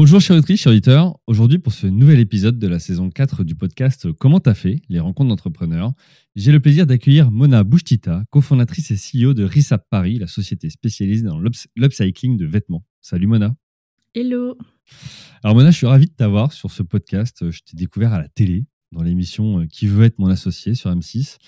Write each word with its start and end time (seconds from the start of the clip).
Bonjour 0.00 0.20
chers 0.20 0.36
auditrices, 0.36 0.60
chers 0.60 0.70
auditeurs. 0.70 1.18
Aujourd'hui 1.26 1.58
pour 1.58 1.72
ce 1.72 1.88
nouvel 1.88 2.20
épisode 2.20 2.56
de 2.56 2.68
la 2.68 2.78
saison 2.78 3.10
4 3.10 3.42
du 3.42 3.56
podcast 3.56 4.12
Comment 4.12 4.38
t'as 4.38 4.54
fait 4.54 4.80
Les 4.88 5.00
rencontres 5.00 5.30
d'entrepreneurs, 5.30 5.92
j'ai 6.36 6.52
le 6.52 6.60
plaisir 6.60 6.86
d'accueillir 6.86 7.32
Mona 7.32 7.64
Bouchtita, 7.64 8.22
cofondatrice 8.30 8.92
et 8.92 8.94
CEO 8.94 9.34
de 9.34 9.42
RISAP 9.42 9.84
Paris, 9.90 10.20
la 10.20 10.28
société 10.28 10.70
spécialisée 10.70 11.24
dans 11.24 11.40
l'upcycling 11.74 12.36
de 12.36 12.46
vêtements. 12.46 12.84
Salut 13.00 13.26
Mona. 13.26 13.56
Hello. 14.14 14.56
Alors 15.42 15.56
Mona, 15.56 15.72
je 15.72 15.78
suis 15.78 15.86
ravi 15.88 16.06
de 16.06 16.12
t'avoir 16.12 16.52
sur 16.52 16.70
ce 16.70 16.84
podcast. 16.84 17.50
Je 17.50 17.58
t'ai 17.66 17.76
découvert 17.76 18.12
à 18.12 18.20
la 18.20 18.28
télé 18.28 18.66
dans 18.92 19.02
l'émission 19.02 19.62
euh, 19.62 19.66
Qui 19.66 19.88
veut 19.88 20.04
être 20.04 20.20
mon 20.20 20.28
associé 20.28 20.76
sur 20.76 20.94
M6. 20.94 21.38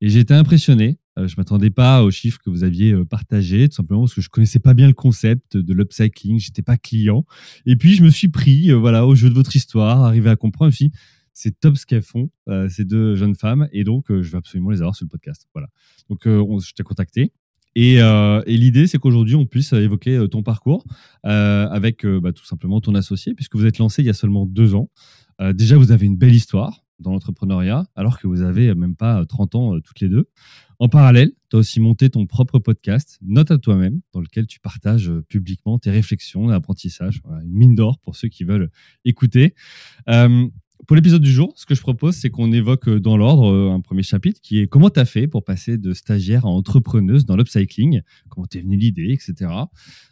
Et 0.00 0.08
j'ai 0.08 0.18
été 0.18 0.34
impressionné. 0.34 0.98
Euh, 1.20 1.28
je 1.28 1.34
ne 1.34 1.40
m'attendais 1.40 1.70
pas 1.70 2.02
aux 2.02 2.10
chiffres 2.10 2.38
que 2.44 2.50
vous 2.50 2.64
aviez 2.64 2.92
euh, 2.92 3.04
partagés, 3.04 3.68
tout 3.68 3.76
simplement 3.76 4.02
parce 4.02 4.14
que 4.14 4.20
je 4.20 4.26
ne 4.26 4.30
connaissais 4.30 4.58
pas 4.58 4.74
bien 4.74 4.86
le 4.86 4.94
concept 4.94 5.56
de 5.56 5.74
l'upcycling, 5.74 6.38
j'étais 6.38 6.62
pas 6.62 6.76
client. 6.76 7.24
Et 7.66 7.76
puis 7.76 7.94
je 7.94 8.02
me 8.02 8.10
suis 8.10 8.28
pris 8.28 8.70
voilà, 8.72 9.06
au 9.06 9.14
jeu 9.14 9.28
de 9.28 9.34
votre 9.34 9.54
histoire, 9.54 10.02
arrivé 10.02 10.30
à 10.30 10.36
comprendre. 10.36 10.72
Je 10.72 10.86
c'est 11.32 11.58
top 11.58 11.76
ce 11.76 11.86
qu'elles 11.86 12.02
font, 12.02 12.30
ces 12.68 12.84
deux 12.84 13.14
jeunes 13.14 13.34
femmes, 13.34 13.68
et 13.72 13.84
donc 13.84 14.06
je 14.08 14.30
vais 14.30 14.36
absolument 14.36 14.70
les 14.70 14.80
avoir 14.80 14.94
sur 14.94 15.04
le 15.04 15.08
podcast. 15.08 15.48
Voilà. 15.54 15.68
Donc 16.10 16.20
je 16.24 16.72
t'ai 16.74 16.82
contacté. 16.82 17.32
Et, 17.76 18.00
l'idée, 18.46 18.86
c'est 18.86 18.98
qu'aujourd'hui, 18.98 19.36
on 19.36 19.46
puisse 19.46 19.72
évoquer 19.72 20.26
ton 20.30 20.42
parcours 20.42 20.84
avec 21.22 22.04
bah, 22.04 22.32
tout 22.32 22.44
simplement 22.44 22.80
ton 22.80 22.94
associé, 22.94 23.32
puisque 23.34 23.56
vous 23.56 23.64
êtes 23.64 23.78
lancé 23.78 24.02
il 24.02 24.06
y 24.06 24.10
a 24.10 24.14
seulement 24.14 24.44
deux 24.44 24.74
ans. 24.74 24.90
déjà, 25.54 25.76
vous 25.76 25.92
avez 25.92 26.04
une 26.04 26.16
belle 26.16 26.34
histoire 26.34 26.84
dans 27.00 27.12
l'entrepreneuriat, 27.12 27.86
alors 27.96 28.18
que 28.18 28.26
vous 28.26 28.42
avez 28.42 28.74
même 28.74 28.96
pas 28.96 29.24
30 29.26 29.54
ans 29.54 29.74
euh, 29.74 29.80
toutes 29.80 30.00
les 30.00 30.08
deux. 30.08 30.28
En 30.80 30.88
parallèle, 30.88 31.32
tu 31.50 31.56
as 31.56 31.58
aussi 31.58 31.78
monté 31.78 32.08
ton 32.08 32.24
propre 32.24 32.58
podcast, 32.58 33.18
Note 33.20 33.50
à 33.50 33.58
toi-même, 33.58 34.00
dans 34.14 34.20
lequel 34.20 34.46
tu 34.46 34.60
partages 34.60 35.10
euh, 35.10 35.22
publiquement 35.28 35.78
tes 35.78 35.90
réflexions, 35.90 36.46
l'apprentissage. 36.46 37.20
une 37.42 37.52
mine 37.52 37.74
d'or 37.74 37.98
pour 37.98 38.16
ceux 38.16 38.28
qui 38.28 38.44
veulent 38.44 38.70
écouter. 39.04 39.54
Euh, 40.08 40.48
pour 40.86 40.96
l'épisode 40.96 41.20
du 41.20 41.30
jour, 41.30 41.52
ce 41.56 41.66
que 41.66 41.74
je 41.74 41.82
propose, 41.82 42.16
c'est 42.16 42.30
qu'on 42.30 42.50
évoque 42.50 42.88
dans 42.88 43.18
l'ordre 43.18 43.70
un 43.70 43.82
premier 43.82 44.02
chapitre 44.02 44.40
qui 44.40 44.60
est 44.60 44.68
comment 44.68 44.88
tu 44.88 44.98
as 44.98 45.04
fait 45.04 45.28
pour 45.28 45.44
passer 45.44 45.76
de 45.76 45.92
stagiaire 45.92 46.46
à 46.46 46.48
entrepreneuse 46.48 47.26
dans 47.26 47.36
l'upcycling, 47.36 48.00
comment 48.30 48.46
t'es 48.46 48.60
venu 48.60 48.78
l'idée, 48.78 49.12
etc. 49.12 49.52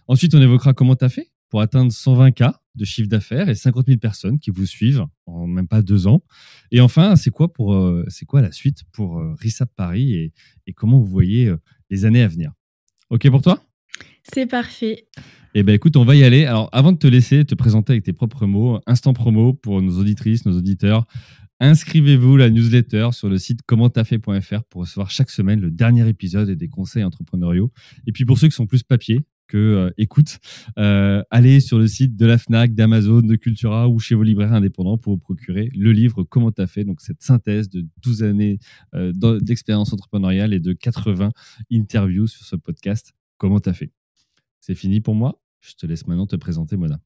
Ensuite, 0.06 0.34
on 0.34 0.42
évoquera 0.42 0.74
comment 0.74 0.96
tu 0.96 1.06
as 1.06 1.08
fait 1.08 1.30
pour 1.48 1.60
atteindre 1.60 1.92
120K 1.92 2.52
de 2.74 2.84
chiffre 2.84 3.08
d'affaires 3.08 3.48
et 3.48 3.54
50 3.54 3.86
000 3.86 3.98
personnes 3.98 4.38
qui 4.38 4.50
vous 4.50 4.66
suivent 4.66 5.04
en 5.26 5.46
même 5.46 5.68
pas 5.68 5.82
deux 5.82 6.06
ans. 6.06 6.22
Et 6.70 6.80
enfin, 6.80 7.16
c'est 7.16 7.30
quoi, 7.30 7.52
pour, 7.52 7.74
euh, 7.74 8.04
c'est 8.08 8.24
quoi 8.24 8.40
la 8.40 8.52
suite 8.52 8.84
pour 8.92 9.18
euh, 9.18 9.34
RISAP 9.40 9.70
Paris 9.74 10.14
et, 10.14 10.32
et, 10.66 10.72
comment 10.72 10.98
vous 10.98 11.06
voyez 11.06 11.48
euh, 11.48 11.56
les 11.90 12.04
années 12.04 12.22
à 12.22 12.28
venir? 12.28 12.52
OK 13.10 13.28
pour 13.30 13.42
toi? 13.42 13.62
C'est 14.22 14.46
parfait. 14.46 15.08
Eh 15.54 15.62
bien, 15.62 15.74
écoute, 15.74 15.96
on 15.96 16.04
va 16.04 16.14
y 16.14 16.22
aller. 16.22 16.44
Alors, 16.44 16.68
avant 16.72 16.92
de 16.92 16.98
te 16.98 17.06
laisser 17.06 17.44
te 17.44 17.54
présenter 17.54 17.94
avec 17.94 18.04
tes 18.04 18.12
propres 18.12 18.46
mots, 18.46 18.80
instant 18.86 19.12
promo 19.12 19.54
pour 19.54 19.80
nos 19.82 19.98
auditrices, 19.98 20.46
nos 20.46 20.56
auditeurs. 20.56 21.06
Inscrivez-vous 21.60 22.36
à 22.36 22.38
la 22.38 22.50
newsletter 22.50 23.08
sur 23.12 23.28
le 23.28 23.38
site 23.38 23.62
commenttafait.fr 23.62 24.62
pour 24.70 24.82
recevoir 24.82 25.10
chaque 25.10 25.30
semaine 25.30 25.60
le 25.60 25.72
dernier 25.72 26.08
épisode 26.08 26.48
et 26.48 26.54
des 26.54 26.68
conseils 26.68 27.02
entrepreneuriaux. 27.02 27.72
Et 28.06 28.12
puis 28.12 28.24
pour 28.24 28.38
ceux 28.38 28.46
qui 28.46 28.54
sont 28.54 28.66
plus 28.66 28.84
papier, 28.84 29.22
que 29.48 29.56
euh, 29.56 29.90
écoute, 29.96 30.38
euh, 30.78 31.22
allez 31.30 31.58
sur 31.60 31.78
le 31.78 31.88
site 31.88 32.16
de 32.16 32.26
la 32.26 32.38
FNAC, 32.38 32.74
d'Amazon, 32.74 33.22
de 33.22 33.34
Cultura 33.34 33.88
ou 33.88 33.98
chez 33.98 34.14
vos 34.14 34.22
libraires 34.22 34.52
indépendants 34.52 34.98
pour 34.98 35.14
vous 35.14 35.18
procurer 35.18 35.70
le 35.74 35.90
livre 35.90 36.22
Comment 36.22 36.52
t'as 36.52 36.66
fait, 36.66 36.84
donc 36.84 37.00
cette 37.00 37.22
synthèse 37.22 37.68
de 37.68 37.84
12 38.02 38.22
années 38.22 38.58
euh, 38.94 39.12
d'expérience 39.40 39.92
entrepreneuriale 39.92 40.54
et 40.54 40.60
de 40.60 40.72
80 40.72 41.32
interviews 41.72 42.28
sur 42.28 42.44
ce 42.44 42.54
podcast 42.54 43.14
Comment 43.38 43.58
t'as 43.58 43.72
fait? 43.72 43.90
C'est 44.60 44.74
fini 44.74 45.00
pour 45.00 45.14
moi? 45.14 45.40
Je 45.60 45.74
te 45.74 45.86
laisse 45.86 46.06
maintenant 46.06 46.26
te 46.26 46.36
présenter, 46.36 46.76
Mona. 46.76 47.00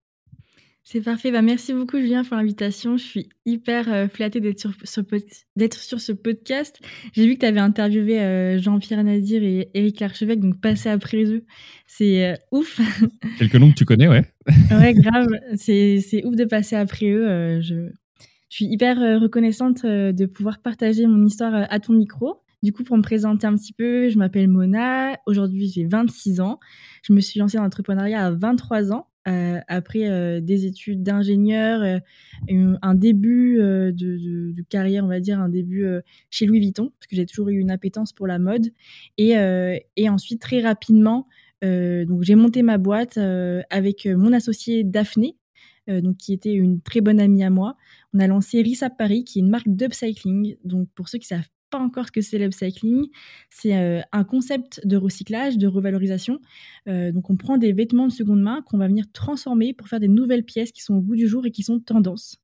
C'est 0.85 1.01
parfait. 1.01 1.31
Bah, 1.31 1.43
merci 1.43 1.73
beaucoup, 1.73 1.99
Julien, 1.99 2.25
pour 2.25 2.37
l'invitation. 2.37 2.97
Je 2.97 3.05
suis 3.05 3.29
hyper 3.47 3.93
euh, 3.93 4.09
flattée 4.09 4.41
d'être 4.41 4.59
sur, 4.59 4.73
sur, 4.83 6.01
ce 6.01 6.13
podcast. 6.13 6.81
J'ai 7.13 7.27
vu 7.27 7.35
que 7.35 7.41
tu 7.41 7.47
avais 7.47 7.61
interviewé 7.61 8.21
euh, 8.21 8.59
Jean-Pierre 8.59 9.05
Nadir 9.05 9.45
et 9.45 9.71
Éric 9.75 10.01
Larchevêque, 10.01 10.41
donc 10.41 10.61
passer 10.61 10.89
après 10.89 11.25
eux, 11.25 11.45
c'est 11.87 12.33
euh, 12.33 12.35
ouf. 12.51 12.81
Quelques 13.39 13.55
noms 13.55 13.71
que 13.71 13.77
tu 13.77 13.85
connais, 13.85 14.09
ouais. 14.09 14.25
ouais, 14.73 14.95
grave. 14.95 15.29
C'est 15.55 16.25
ouf 16.25 16.35
de 16.35 16.45
passer 16.45 16.75
après 16.75 17.11
eux. 17.11 17.61
je, 17.61 17.89
je 18.49 18.57
suis 18.57 18.67
hyper 18.67 19.21
reconnaissante 19.21 19.87
de 19.87 20.27
pouvoir 20.27 20.61
partager 20.61 21.07
mon 21.07 21.25
histoire 21.25 21.67
à 21.71 21.79
ton 21.79 21.93
micro. 21.93 22.43
Du 22.63 22.73
coup, 22.73 22.85
pour 22.85 22.97
me 22.97 23.03
présenter 23.03 23.47
un 23.47 23.57
petit 23.57 23.73
peu, 23.73 24.09
je 24.09 24.19
m'appelle 24.19 24.49
Mona. 24.49 25.17
Aujourd'hui, 25.27 25.69
j'ai 25.69 25.85
26 25.85 26.41
ans. 26.41 26.61
Je 27.03 27.13
me 27.13 27.21
suis 27.21 27.41
lancée 27.41 27.57
dans 27.57 27.65
l'entrepreneuriat 27.65 28.27
à 28.27 28.31
23 28.31 28.93
ans. 28.93 29.09
Euh, 29.29 29.61
après 29.69 30.09
euh, 30.09 30.41
des 30.41 30.67
études 30.67 31.03
d'ingénieur, 31.03 31.83
euh, 31.83 32.77
un 32.83 32.95
début 32.95 33.57
de, 33.59 34.63
carrière, 34.69 35.05
on 35.05 35.09
va 35.09 35.21
dire, 35.21 35.41
un 35.41 35.49
début 35.49 35.87
chez 36.31 36.47
Louis 36.47 36.61
Vuitton, 36.61 36.93
parce 36.99 37.07
que 37.09 37.17
j'ai 37.17 37.27
toujours 37.27 37.49
eu 37.49 37.59
une 37.59 37.71
appétence 37.71 38.13
pour 38.13 38.27
la 38.27 38.39
mode. 38.39 38.69
Et, 39.19 39.33
et 39.97 40.09
ensuite, 40.09 40.41
très 40.41 40.61
rapidement, 40.61 41.27
donc 41.63 42.23
j'ai 42.23 42.35
monté 42.35 42.63
ma 42.63 42.79
boîte 42.79 43.19
avec 43.71 44.07
mon 44.07 44.33
associé 44.33 44.85
Daphné, 44.85 45.37
donc 45.89 46.17
qui 46.17 46.33
était 46.33 46.53
une 46.53 46.81
très 46.81 47.01
bonne 47.01 47.21
amie 47.21 47.45
à 47.45 47.51
moi. 47.51 47.77
On 48.15 48.21
a 48.21 48.27
lancé 48.27 48.63
Risap 48.63 48.97
Paris, 48.97 49.25
qui 49.25 49.39
est 49.39 49.43
une 49.43 49.51
marque 49.51 49.69
d'upcycling. 49.69 50.57
Donc 50.65 50.89
pour 50.95 51.09
ceux 51.09 51.19
qui 51.19 51.27
savent 51.27 51.49
pas 51.73 51.79
encore 51.79 52.07
ce 52.07 52.13
que 52.13 52.21
c'est 52.21 52.39
l'upcycling. 52.39 53.09
C'est 53.51 53.77
euh, 53.77 54.01
un 54.13 54.25
concept 54.25 54.87
de 54.87 54.97
recyclage, 54.97 55.59
de 55.59 55.67
revalorisation. 55.67 56.39
Euh, 56.87 57.11
donc 57.11 57.31
on 57.31 57.37
prend 57.37 57.57
des 57.57 57.73
vêtements 57.73 58.07
de 58.07 58.13
seconde 58.13 58.43
main 58.43 58.63
qu'on 58.63 58.79
va 58.79 58.87
venir 58.87 59.07
transformer 59.13 59.73
pour 59.73 59.89
faire 59.89 59.99
des 59.99 60.09
nouvelles 60.09 60.45
pièces 60.45 60.71
qui 60.71 60.83
sont 60.83 60.95
au 60.95 61.01
goût 61.01 61.17
du 61.17 61.27
jour 61.27 61.47
et 61.47 61.51
qui 61.51 61.63
sont 61.63 61.81
tendance. 61.81 62.37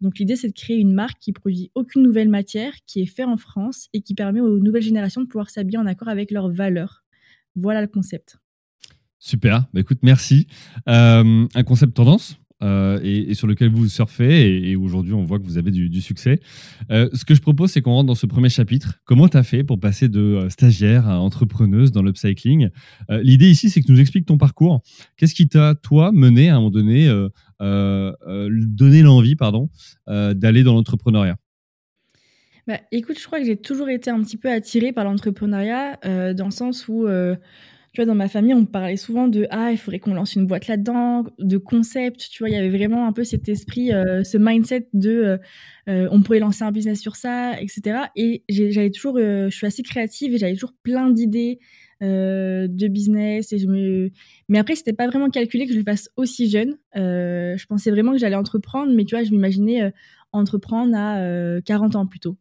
Donc 0.00 0.18
l'idée 0.18 0.36
c'est 0.36 0.48
de 0.48 0.52
créer 0.52 0.76
une 0.76 0.92
marque 0.92 1.18
qui 1.18 1.32
produit 1.32 1.72
aucune 1.74 2.02
nouvelle 2.02 2.28
matière, 2.28 2.74
qui 2.86 3.00
est 3.00 3.06
faite 3.06 3.26
en 3.26 3.38
France 3.38 3.88
et 3.94 4.02
qui 4.02 4.14
permet 4.14 4.40
aux 4.40 4.60
nouvelles 4.60 4.82
générations 4.82 5.22
de 5.22 5.26
pouvoir 5.26 5.50
s'habiller 5.50 5.78
en 5.78 5.86
accord 5.86 6.08
avec 6.08 6.30
leurs 6.30 6.50
valeurs. 6.50 7.04
Voilà 7.56 7.80
le 7.80 7.88
concept. 7.88 8.36
Super, 9.18 9.66
bah, 9.72 9.80
écoute, 9.80 10.00
merci. 10.02 10.46
Euh, 10.86 11.46
un 11.54 11.62
concept 11.64 11.94
tendance? 11.94 12.36
Euh, 12.62 13.00
et, 13.02 13.34
sur 13.34 13.46
lequel 13.46 13.68
vous 13.68 13.88
surfez. 13.88 14.70
Et, 14.70 14.76
aujourd'hui, 14.76 15.12
on 15.12 15.24
voit 15.24 15.38
que 15.38 15.44
vous 15.44 15.58
avez 15.58 15.70
du, 15.70 16.00
succès. 16.00 16.40
Euh, 16.90 17.08
ce 17.12 17.24
que 17.24 17.34
je 17.34 17.40
propose, 17.40 17.70
c'est 17.70 17.82
qu'on 17.82 17.92
rentre 17.92 18.06
dans 18.06 18.14
ce 18.14 18.26
premier 18.26 18.48
chapitre. 18.48 19.00
Comment 19.04 19.28
tu 19.28 19.36
as 19.36 19.42
fait 19.42 19.64
pour 19.64 19.80
passer 19.80 20.08
de 20.08 20.20
euh, 20.20 20.48
stagiaire 20.50 21.08
à 21.08 21.20
entrepreneuse 21.20 21.92
dans 21.92 22.02
l'upcycling? 22.02 22.68
L'idée 23.10 23.50
ici, 23.50 23.70
c'est 23.70 23.80
que 23.80 23.86
tu 23.86 23.92
nous 23.92 24.00
expliques 24.00 24.26
ton 24.26 24.38
parcours. 24.38 24.82
Qu'est-ce 25.16 25.34
qui 25.34 25.48
t'a, 25.48 25.74
toi, 25.74 26.12
mené 26.12 26.48
à 26.48 26.56
un 26.56 26.60
moment 26.60 26.70
donné, 26.70 27.08
donner 27.60 29.02
l'envie 29.02 29.36
pardon, 29.36 29.68
d'aller 30.06 30.62
dans 30.62 30.74
l'entrepreneuriat? 30.74 31.36
Bah, 32.66 32.80
écoute, 32.92 33.18
je 33.20 33.26
crois 33.26 33.40
que 33.40 33.46
j'ai 33.46 33.56
toujours 33.56 33.90
été 33.90 34.10
un 34.10 34.22
petit 34.22 34.38
peu 34.38 34.50
attirée 34.50 34.92
par 34.92 35.04
l'entrepreneuriat, 35.04 35.98
dans 36.34 36.46
le 36.46 36.50
sens 36.50 36.88
où 36.88 37.06
tu 37.94 38.00
vois, 38.00 38.06
dans 38.06 38.16
ma 38.16 38.28
famille, 38.28 38.54
on 38.54 38.66
parlait 38.66 38.96
souvent 38.96 39.28
de 39.28 39.46
ah, 39.50 39.70
il 39.70 39.78
faudrait 39.78 40.00
qu'on 40.00 40.14
lance 40.14 40.34
une 40.34 40.48
boîte 40.48 40.66
là-dedans, 40.66 41.26
de 41.38 41.58
concept. 41.58 42.28
Tu 42.28 42.42
vois, 42.42 42.50
il 42.50 42.54
y 42.54 42.58
avait 42.58 42.76
vraiment 42.76 43.06
un 43.06 43.12
peu 43.12 43.22
cet 43.22 43.48
esprit, 43.48 43.92
euh, 43.92 44.24
ce 44.24 44.36
mindset 44.36 44.88
de 44.94 45.10
euh, 45.10 45.38
euh, 45.88 46.08
on 46.10 46.20
pourrait 46.20 46.40
lancer 46.40 46.64
un 46.64 46.72
business 46.72 47.00
sur 47.00 47.14
ça, 47.14 47.52
etc. 47.60 48.06
Et 48.16 48.42
j'avais 48.48 48.90
toujours, 48.90 49.16
je 49.20 49.48
suis 49.54 49.66
assez 49.66 49.84
créative 49.84 50.34
et 50.34 50.38
j'avais 50.38 50.54
toujours 50.54 50.74
plein 50.82 51.08
d'idées 51.08 51.60
de 52.00 52.88
business. 52.88 53.52
Et 53.52 53.58
je 53.58 53.68
me... 53.68 54.10
Mais 54.48 54.58
après, 54.58 54.74
c'était 54.74 54.92
pas 54.92 55.06
vraiment 55.06 55.30
calculé 55.30 55.66
que 55.66 55.72
je 55.72 55.78
le 55.78 55.84
fasse 55.84 56.10
aussi 56.16 56.50
jeune. 56.50 56.76
je 56.96 57.66
pensais 57.66 57.92
vraiment 57.92 58.10
que 58.10 58.18
j'allais 58.18 58.34
entreprendre, 58.34 58.92
mais 58.92 59.04
tu 59.04 59.14
vois, 59.14 59.22
je 59.22 59.30
m'imaginais 59.30 59.92
entreprendre 60.32 60.96
à 60.96 61.60
40 61.64 61.94
ans 61.94 62.06
plutôt. 62.06 62.36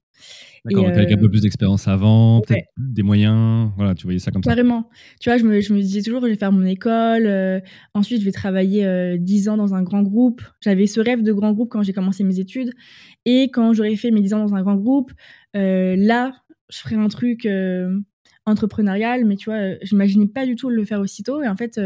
D'accord, 0.66 0.88
avec 0.88 1.12
un 1.12 1.18
peu 1.18 1.30
plus 1.30 1.42
d'expérience 1.42 1.90
avant, 1.90 2.40
peut-être 2.40 2.68
des 2.78 3.04
moyens, 3.04 3.72
voilà, 3.76 3.96
tu 3.96 4.04
voyais 4.04 4.20
ça 4.20 4.32
comme 4.32 4.42
ça. 4.42 4.52
Carrément. 4.52 4.90
Tu 5.20 5.30
vois, 5.30 5.38
je 5.38 5.44
me, 5.44 5.60
je 5.60 5.74
me, 5.74 5.82
disais 5.82 6.02
toujours, 6.02 6.22
je 6.22 6.28
vais 6.28 6.36
faire 6.36 6.54
mon 6.54 6.66
école, 6.66 7.62
ensuite 7.94 8.22
je 8.22 8.26
vais 8.26 8.32
travailler 8.32 9.18
10 9.18 9.50
ans 9.50 9.58
dans 9.58 9.74
un 9.74 9.84
grand 9.84 10.04
groupe. 10.04 10.42
J'avais 10.62 10.88
ce 10.88 11.02
rêve 11.02 11.22
de 11.22 11.34
grand 11.34 11.52
groupe 11.52 11.70
quand 11.70 11.84
j'ai 11.84 11.92
commencé 11.92 12.24
mes 12.24 12.40
études. 12.40 12.72
Et 13.26 13.44
quand 13.52 13.74
j'aurais 13.74 13.96
fait 13.98 14.12
mes 14.12 14.22
10 14.22 14.36
ans 14.36 14.46
dans 14.46 14.56
un 14.56 14.62
grand 14.62 14.76
groupe, 14.76 15.12
là, 15.54 16.32
je 16.70 16.80
ferais 16.80 16.96
un 16.96 17.10
truc 17.10 17.46
entrepreneurial, 18.46 19.26
mais 19.26 19.36
tu 19.36 19.50
vois, 19.50 19.76
je 19.82 19.94
n'imaginais 19.94 20.28
pas 20.28 20.46
du 20.46 20.56
tout 20.56 20.70
le 20.70 20.86
faire 20.86 21.02
aussitôt. 21.02 21.42
Et 21.42 21.48
en 21.50 21.58
fait, 21.58 21.80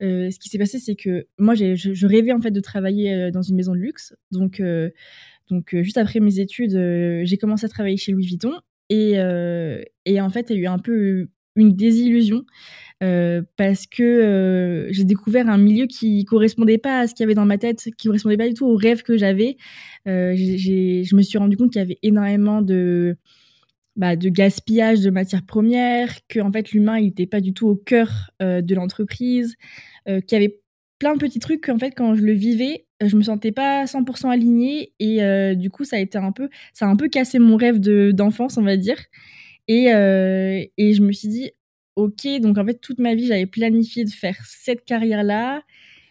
ce 0.00 0.38
qui 0.40 0.48
s'est 0.48 0.58
passé, 0.58 0.80
c'est 0.80 0.96
que 0.96 1.26
moi, 1.38 1.54
je, 1.54 1.76
je, 1.76 2.06
rêvais 2.06 2.32
en 2.32 2.40
fait 2.40 2.50
de 2.50 2.60
travailler 2.60 3.30
dans 3.30 3.42
une 3.42 3.54
maison 3.54 3.74
de 3.74 3.78
luxe. 3.78 4.16
Donc, 4.32 4.60
donc 5.48 5.74
juste 5.82 5.98
après 5.98 6.20
mes 6.20 6.40
études, 6.40 6.72
j'ai 7.24 7.38
commencé 7.38 7.66
à 7.66 7.68
travailler 7.68 7.96
chez 7.96 8.12
Louis 8.12 8.26
Vuitton. 8.26 8.52
Et, 8.90 9.14
et 10.04 10.20
en 10.20 10.30
fait, 10.30 10.50
il 10.50 10.56
y 10.56 10.58
a 10.60 10.62
eu 10.62 10.66
un 10.66 10.78
peu 10.78 11.28
une 11.56 11.74
désillusion 11.74 12.44
parce 13.00 13.86
que 13.86 14.88
j'ai 14.90 15.04
découvert 15.04 15.48
un 15.48 15.58
milieu 15.58 15.86
qui 15.86 16.24
correspondait 16.24 16.78
pas 16.78 17.00
à 17.00 17.06
ce 17.06 17.14
qu'il 17.14 17.24
y 17.24 17.26
avait 17.26 17.34
dans 17.34 17.46
ma 17.46 17.58
tête, 17.58 17.88
qui 17.96 18.06
correspondait 18.08 18.36
pas 18.36 18.48
du 18.48 18.54
tout 18.54 18.66
aux 18.66 18.76
rêves 18.76 19.02
que 19.02 19.16
j'avais. 19.16 19.56
je 20.06 21.14
me 21.16 21.22
suis 21.22 21.38
rendu 21.38 21.56
compte 21.56 21.72
qu'il 21.72 21.80
y 21.80 21.84
avait 21.84 21.98
énormément 22.02 22.62
de 22.62 23.16
bah, 23.98 24.14
de 24.14 24.28
gaspillage 24.28 25.00
de 25.00 25.10
matières 25.10 25.44
premières, 25.44 26.14
que 26.28 26.38
en 26.38 26.52
fait 26.52 26.70
l'humain 26.70 27.00
n'était 27.00 27.26
pas 27.26 27.40
du 27.40 27.52
tout 27.52 27.66
au 27.66 27.74
cœur 27.74 28.30
euh, 28.40 28.62
de 28.62 28.76
l'entreprise, 28.76 29.56
euh, 30.08 30.20
qu'il 30.20 30.40
y 30.40 30.44
avait 30.44 30.60
plein 31.00 31.14
de 31.14 31.18
petits 31.18 31.40
trucs 31.40 31.66
qu'en 31.66 31.78
fait 31.78 31.90
quand 31.90 32.14
je 32.14 32.22
le 32.22 32.32
vivais, 32.32 32.86
je 33.00 33.16
me 33.16 33.22
sentais 33.22 33.52
pas 33.52 33.86
100% 33.86 34.30
alignée 34.30 34.92
et 34.98 35.22
euh, 35.22 35.54
du 35.54 35.70
coup 35.70 35.84
ça 35.84 35.96
a 35.96 35.98
été 36.00 36.18
un 36.18 36.32
peu 36.32 36.48
ça 36.72 36.86
a 36.86 36.88
un 36.88 36.96
peu 36.96 37.08
cassé 37.08 37.38
mon 37.38 37.56
rêve 37.56 37.80
de 37.80 38.10
d'enfance 38.12 38.56
on 38.58 38.62
va 38.62 38.76
dire 38.76 38.98
et 39.68 39.84
et 39.86 40.94
je 40.94 41.02
me 41.02 41.12
suis 41.12 41.28
dit 41.28 41.50
ok 41.96 42.40
donc 42.40 42.58
en 42.58 42.64
fait 42.64 42.80
toute 42.80 42.98
ma 42.98 43.14
vie 43.14 43.26
j'avais 43.26 43.46
planifié 43.46 44.04
de 44.04 44.10
faire 44.10 44.36
cette 44.46 44.84
carrière 44.84 45.22
là 45.22 45.62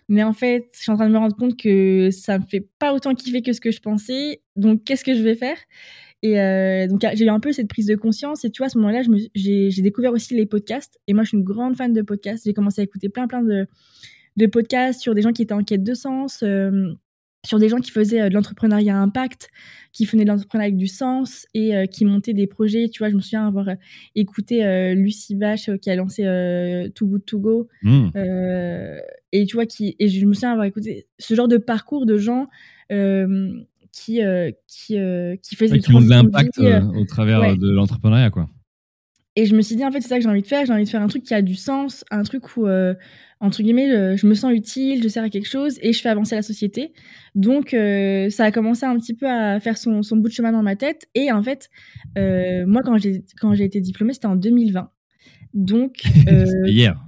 mais 0.07 0.23
en 0.23 0.33
fait 0.33 0.69
je 0.73 0.83
suis 0.83 0.91
en 0.91 0.95
train 0.95 1.07
de 1.07 1.13
me 1.13 1.17
rendre 1.17 1.35
compte 1.35 1.57
que 1.57 2.09
ça 2.11 2.39
me 2.39 2.45
fait 2.45 2.67
pas 2.79 2.93
autant 2.93 3.15
kiffer 3.15 3.41
que 3.41 3.53
ce 3.53 3.61
que 3.61 3.71
je 3.71 3.79
pensais 3.79 4.41
donc 4.55 4.83
qu'est-ce 4.83 5.03
que 5.03 5.13
je 5.13 5.23
vais 5.23 5.35
faire? 5.35 5.57
Et 6.23 6.39
euh, 6.39 6.87
donc, 6.87 7.05
j'ai 7.13 7.25
eu 7.25 7.29
un 7.29 7.39
peu 7.39 7.51
cette 7.51 7.67
prise 7.67 7.85
de 7.85 7.95
conscience. 7.95 8.43
Et 8.43 8.49
tu 8.49 8.59
vois, 8.59 8.67
à 8.67 8.69
ce 8.69 8.77
moment-là, 8.79 9.01
j'ai 9.35 9.81
découvert 9.81 10.11
aussi 10.13 10.33
les 10.35 10.45
podcasts. 10.45 10.99
Et 11.07 11.13
moi, 11.13 11.23
je 11.23 11.29
suis 11.29 11.37
une 11.37 11.43
grande 11.43 11.75
fan 11.75 11.93
de 11.93 12.01
podcasts. 12.01 12.45
J'ai 12.45 12.53
commencé 12.53 12.81
à 12.81 12.83
écouter 12.83 13.09
plein, 13.09 13.27
plein 13.27 13.43
de, 13.43 13.67
de 14.37 14.45
podcasts 14.45 15.01
sur 15.01 15.13
des 15.13 15.21
gens 15.21 15.31
qui 15.31 15.41
étaient 15.41 15.53
en 15.53 15.63
quête 15.63 15.83
de 15.83 15.93
sens, 15.93 16.41
euh, 16.43 16.93
sur 17.45 17.59
des 17.59 17.69
gens 17.69 17.77
qui 17.77 17.91
faisaient 17.91 18.21
euh, 18.21 18.29
de 18.29 18.33
l'entrepreneuriat 18.33 18.97
impact, 18.97 19.49
qui 19.91 20.05
faisaient 20.05 20.23
de 20.23 20.29
l'entrepreneuriat 20.29 20.67
avec 20.67 20.77
du 20.77 20.87
sens 20.87 21.45
et 21.53 21.87
qui 21.89 22.05
montaient 22.05 22.33
des 22.33 22.47
projets. 22.47 22.87
Tu 22.89 22.99
vois, 22.99 23.09
je 23.09 23.15
me 23.15 23.21
souviens 23.21 23.47
avoir 23.47 23.67
écouté 24.15 24.93
Lucie 24.93 25.35
Vache 25.35 25.71
qui 25.81 25.89
a 25.89 25.95
lancé 25.95 26.21
Too 26.93 27.07
Good 27.07 27.25
To 27.25 27.39
Go. 27.39 27.67
Mmh. 27.81 28.09
et 29.31 29.45
tu 29.47 29.55
vois, 29.55 29.65
qui, 29.65 29.95
et 29.97 30.07
je 30.07 30.23
me 30.25 30.33
souviens 30.33 30.51
avoir 30.51 30.67
écouté 30.67 31.07
ce 31.17 31.33
genre 31.33 31.47
de 31.47 31.57
parcours 31.57 32.05
de 32.05 32.17
gens 32.17 32.47
qui, 33.97 34.23
euh, 34.23 34.51
qui, 34.67 34.97
euh, 34.97 35.35
qui 35.41 35.55
faisait 35.55 35.79
qui 35.79 35.93
ont 35.93 36.01
de 36.01 36.09
l'impact 36.09 36.59
euh, 36.59 36.81
au 36.81 37.05
travers 37.05 37.57
de 37.57 37.69
l'entrepreneuriat, 37.69 38.29
quoi. 38.29 38.47
Et 39.37 39.45
je 39.45 39.55
me 39.55 39.61
suis 39.61 39.75
dit, 39.77 39.85
en 39.85 39.91
fait, 39.91 40.01
c'est 40.01 40.09
ça 40.09 40.17
que 40.17 40.23
j'ai 40.23 40.29
envie 40.29 40.41
de 40.41 40.47
faire. 40.47 40.65
J'ai 40.65 40.73
envie 40.73 40.83
de 40.83 40.89
faire 40.89 41.01
un 41.01 41.07
truc 41.07 41.23
qui 41.23 41.33
a 41.33 41.41
du 41.41 41.55
sens, 41.55 42.03
un 42.11 42.23
truc 42.23 42.57
où, 42.57 42.67
entre 43.39 43.61
guillemets, 43.61 44.17
je, 44.17 44.27
me 44.27 44.33
sens 44.33 44.51
utile, 44.51 45.01
je 45.01 45.07
sers 45.07 45.23
à 45.23 45.29
quelque 45.29 45.47
chose 45.47 45.77
et 45.81 45.93
je 45.93 46.01
fais 46.01 46.09
avancer 46.09 46.35
la 46.35 46.41
société. 46.41 46.91
Donc, 47.35 47.69
ça 47.69 48.45
a 48.45 48.51
commencé 48.51 48.85
un 48.85 48.97
petit 48.97 49.13
peu 49.13 49.29
à 49.29 49.59
faire 49.59 49.77
son, 49.77 50.01
son, 50.01 50.17
bout 50.17 50.27
de 50.27 50.33
chemin 50.33 50.51
dans 50.51 50.63
ma 50.63 50.75
tête. 50.75 51.07
Et 51.13 51.31
en 51.31 51.43
fait, 51.43 51.69
moi, 52.15 52.81
quand 52.83 52.97
j'ai, 52.97 53.23
quand 53.39 53.53
j'ai 53.53 53.63
été 53.63 53.79
diplômée, 53.79 54.13
c'était 54.13 54.25
en 54.25 54.35
2020. 54.35 54.89
Donc. 55.53 56.01
hier. 56.65 56.99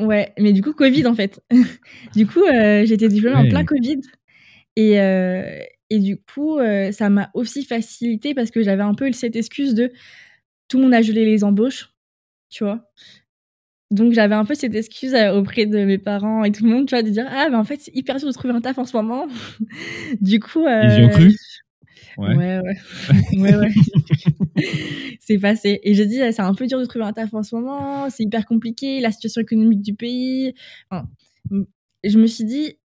Ouais, 0.00 0.32
mais 0.40 0.52
du 0.52 0.62
coup, 0.62 0.72
Covid, 0.72 1.06
en 1.06 1.14
fait. 1.14 1.40
du 2.16 2.26
coup, 2.26 2.42
j'ai 2.50 2.92
été 2.92 3.06
diplômée 3.08 3.36
en 3.36 3.48
plein 3.48 3.64
Covid. 3.64 4.00
Et, 4.74 4.98
et 5.92 5.98
du 5.98 6.16
coup, 6.16 6.58
euh, 6.58 6.90
ça 6.90 7.10
m'a 7.10 7.30
aussi 7.34 7.64
facilité 7.66 8.32
parce 8.32 8.50
que 8.50 8.62
j'avais 8.62 8.82
un 8.82 8.94
peu 8.94 9.12
cette 9.12 9.36
excuse 9.36 9.74
de 9.74 9.92
tout 10.72 10.78
le 10.78 10.84
monde 10.84 10.94
a 10.94 11.02
gelé 11.02 11.26
les 11.26 11.44
embauches, 11.44 11.92
tu 12.48 12.64
vois. 12.64 12.90
Donc 13.90 14.14
j'avais 14.14 14.34
un 14.34 14.46
peu 14.46 14.54
cette 14.54 14.74
excuse 14.74 15.14
euh, 15.14 15.34
auprès 15.34 15.66
de 15.66 15.84
mes 15.84 15.98
parents 15.98 16.44
et 16.44 16.50
tout 16.50 16.64
le 16.64 16.70
monde, 16.70 16.86
tu 16.86 16.94
vois, 16.94 17.02
de 17.02 17.10
dire 17.10 17.26
ah 17.28 17.50
mais 17.50 17.56
en 17.56 17.64
fait 17.64 17.78
c'est 17.78 17.94
hyper 17.94 18.16
dur 18.16 18.26
de 18.26 18.32
trouver 18.32 18.54
un 18.54 18.62
taf 18.62 18.78
en 18.78 18.86
ce 18.86 18.96
moment. 18.96 19.26
du 20.22 20.40
coup. 20.40 20.64
Euh, 20.66 20.80
Ils 20.96 21.02
y 21.02 21.04
ont 21.04 21.08
cru? 21.10 21.36
Ouais 22.16 22.34
ouais 22.34 22.60
ouais. 22.60 23.54
ouais, 23.54 23.68
c'est 25.20 25.38
passé. 25.38 25.78
Et 25.82 25.92
j'ai 25.92 26.06
dit 26.06 26.16
c'est 26.16 26.40
un 26.40 26.54
peu 26.54 26.66
dur 26.66 26.80
de 26.80 26.86
trouver 26.86 27.04
un 27.04 27.12
taf 27.12 27.34
en 27.34 27.42
ce 27.42 27.54
moment, 27.54 28.08
c'est 28.08 28.22
hyper 28.22 28.46
compliqué, 28.46 29.00
la 29.00 29.12
situation 29.12 29.42
économique 29.42 29.82
du 29.82 29.92
pays. 29.92 30.54
Enfin, 30.90 31.06
je 32.02 32.18
me 32.18 32.26
suis 32.26 32.44
dit 32.44 32.78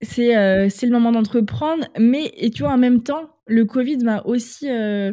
c'est 0.00 0.36
euh, 0.36 0.68
c'est 0.68 0.86
le 0.86 0.92
moment 0.92 1.12
d'entreprendre. 1.12 1.86
Mais, 1.96 2.32
et 2.36 2.50
tu 2.50 2.64
vois, 2.64 2.72
en 2.72 2.78
même 2.78 3.04
temps, 3.04 3.30
le 3.46 3.64
Covid 3.64 3.98
m'a 3.98 4.22
aussi, 4.22 4.68
euh, 4.68 5.12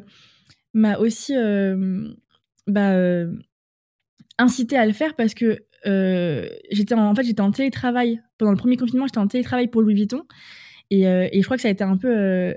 m'a 0.73 0.97
aussi 0.97 1.33
bah, 2.67 2.95
incité 4.37 4.77
à 4.77 4.85
le 4.85 4.93
faire 4.93 5.15
parce 5.15 5.33
que 5.33 5.59
j'étais 6.71 6.93
en, 6.93 7.15
fait, 7.15 7.23
j'étais 7.23 7.41
en 7.41 7.51
télétravail. 7.51 8.21
Pendant 8.37 8.51
le 8.51 8.57
premier 8.57 8.77
confinement, 8.77 9.07
j'étais 9.07 9.19
en 9.19 9.27
télétravail 9.27 9.67
pour 9.67 9.81
Louis 9.81 9.95
Vuitton. 9.95 10.23
Et, 10.91 11.03
et 11.03 11.39
je 11.39 11.43
crois 11.43 11.57
que 11.57 11.61
ça 11.61 11.67
a 11.67 11.71
été 11.71 11.83
un 11.83 11.97
peu 11.97 12.55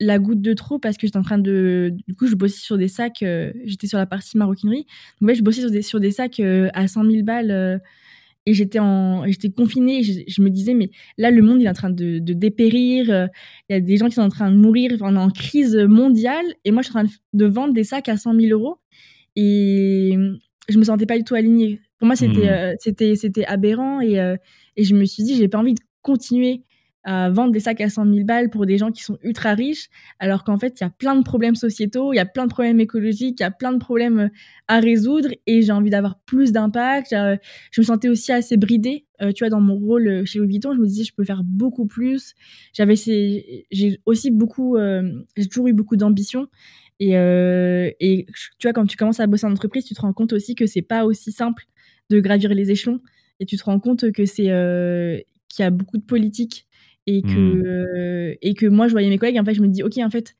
la 0.00 0.18
goutte 0.20 0.40
de 0.40 0.52
trop 0.54 0.78
parce 0.78 0.96
que 0.96 1.06
j'étais 1.06 1.18
en 1.18 1.22
train 1.22 1.38
de. 1.38 1.92
Du 2.06 2.14
coup, 2.14 2.26
je 2.26 2.34
bossais 2.34 2.60
sur 2.60 2.78
des 2.78 2.88
sacs. 2.88 3.24
j'étais 3.64 3.86
sur 3.86 3.98
la 3.98 4.06
partie 4.06 4.36
maroquinerie. 4.38 4.86
Donc, 5.20 5.28
ouais, 5.28 5.34
je 5.34 5.42
bossais 5.42 5.60
sur 5.60 5.70
des, 5.70 5.82
sur 5.82 6.00
des 6.00 6.10
sacs 6.10 6.40
à 6.40 6.88
100 6.88 7.04
000 7.04 7.22
balles 7.24 7.80
et 8.46 8.54
j'étais 8.54 8.78
en 8.78 9.26
j'étais 9.26 9.50
confinée 9.50 10.02
je, 10.02 10.42
me 10.42 10.48
disais 10.48 10.74
mais 10.74 10.90
là 11.18 11.30
le 11.30 11.42
monde 11.42 11.60
il 11.60 11.66
est 11.66 11.70
en 11.70 11.74
train 11.74 11.90
de, 11.90 12.18
dépérir 12.18 13.10
euh, 13.10 13.26
il 13.68 13.74
y 13.74 13.76
a 13.76 13.80
des 13.80 13.96
gens 13.96 14.06
qui 14.06 14.14
sont 14.14 14.22
en 14.22 14.28
train 14.28 14.50
de 14.50 14.56
mourir 14.56 14.96
on 15.00 15.14
est 15.16 15.18
en 15.18 15.30
crise 15.30 15.76
mondiale 15.76 16.46
et 16.64 16.70
moi 16.70 16.82
je 16.82 16.88
suis 16.88 16.98
en 16.98 17.04
train 17.04 17.12
de, 17.32 17.46
vendre 17.46 17.74
des 17.74 17.84
sacs 17.84 18.08
à 18.08 18.16
100 18.16 18.40
000 18.40 18.58
euros 18.58 18.78
et 19.36 20.16
je 20.68 20.78
me 20.78 20.84
sentais 20.84 21.06
pas 21.06 21.18
du 21.18 21.24
tout 21.24 21.34
alignée 21.34 21.80
pour 21.98 22.06
moi 22.06 22.16
c'était 22.16 22.46
mmh. 22.46 22.48
euh, 22.48 22.74
c'était 22.80 23.16
c'était 23.16 23.44
aberrant 23.44 24.00
et, 24.00 24.18
euh, 24.18 24.36
et 24.76 24.84
je 24.84 24.94
me 24.94 25.04
suis 25.04 25.24
dit 25.24 25.36
j'ai 25.36 25.48
pas 25.48 25.58
envie 25.58 25.74
de 25.74 25.80
continuer 26.02 26.62
à 27.04 27.30
vendre 27.30 27.52
des 27.52 27.60
sacs 27.60 27.80
à 27.80 27.88
100 27.88 28.12
000 28.12 28.24
balles 28.24 28.50
pour 28.50 28.66
des 28.66 28.76
gens 28.76 28.90
qui 28.90 29.02
sont 29.02 29.18
ultra 29.22 29.54
riches, 29.54 29.88
alors 30.18 30.44
qu'en 30.44 30.58
fait, 30.58 30.80
il 30.80 30.84
y 30.84 30.86
a 30.86 30.90
plein 30.90 31.14
de 31.14 31.22
problèmes 31.22 31.54
sociétaux, 31.54 32.12
il 32.12 32.16
y 32.16 32.20
a 32.20 32.26
plein 32.26 32.44
de 32.44 32.50
problèmes 32.50 32.80
écologiques, 32.80 33.40
il 33.40 33.42
y 33.42 33.46
a 33.46 33.50
plein 33.50 33.72
de 33.72 33.78
problèmes 33.78 34.18
euh, 34.18 34.28
à 34.66 34.80
résoudre 34.80 35.28
et 35.46 35.62
j'ai 35.62 35.72
envie 35.72 35.90
d'avoir 35.90 36.18
plus 36.20 36.52
d'impact. 36.52 37.12
Euh, 37.12 37.36
je 37.70 37.80
me 37.80 37.86
sentais 37.86 38.08
aussi 38.08 38.32
assez 38.32 38.56
bridée, 38.56 39.06
euh, 39.22 39.32
tu 39.32 39.44
vois, 39.44 39.50
dans 39.50 39.60
mon 39.60 39.76
rôle 39.76 40.26
chez 40.26 40.38
Louis 40.38 40.48
Vuitton, 40.48 40.74
je 40.74 40.80
me 40.80 40.86
disais, 40.86 41.04
je 41.04 41.14
peux 41.14 41.24
faire 41.24 41.42
beaucoup 41.44 41.86
plus. 41.86 42.34
J'avais 42.72 42.96
j'ai 42.96 44.00
aussi 44.04 44.30
beaucoup, 44.30 44.76
j'ai 45.36 45.46
toujours 45.46 45.68
eu 45.68 45.72
beaucoup 45.72 45.96
d'ambition. 45.96 46.48
Et, 47.00 47.12
tu 48.58 48.66
vois, 48.66 48.72
quand 48.72 48.86
tu 48.86 48.96
commences 48.96 49.20
à 49.20 49.26
bosser 49.26 49.46
en 49.46 49.52
entreprise, 49.52 49.84
tu 49.84 49.94
te 49.94 50.00
rends 50.00 50.12
compte 50.12 50.32
aussi 50.32 50.54
que 50.54 50.66
c'est 50.66 50.82
pas 50.82 51.04
aussi 51.04 51.32
simple 51.32 51.64
de 52.10 52.20
gravir 52.20 52.52
les 52.52 52.70
échelons. 52.70 53.00
Et 53.40 53.46
tu 53.46 53.56
te 53.56 53.64
rends 53.64 53.80
compte 53.80 54.10
que 54.12 54.26
c'est 54.26 54.50
qu'il 55.48 55.62
y 55.62 55.66
a 55.66 55.70
beaucoup 55.70 55.96
de 55.96 56.04
politique 56.04 56.67
et 57.08 57.22
que, 57.22 57.28
mmh. 57.28 57.62
euh, 57.64 58.34
et 58.42 58.52
que 58.52 58.66
moi, 58.66 58.86
je 58.86 58.92
voyais 58.92 59.08
mes 59.08 59.16
collègues, 59.16 59.38
en 59.38 59.44
fait, 59.44 59.54
je 59.54 59.62
me 59.62 59.68
dis, 59.68 59.82
OK, 59.82 59.96
en 59.96 60.10
fait, 60.10 60.36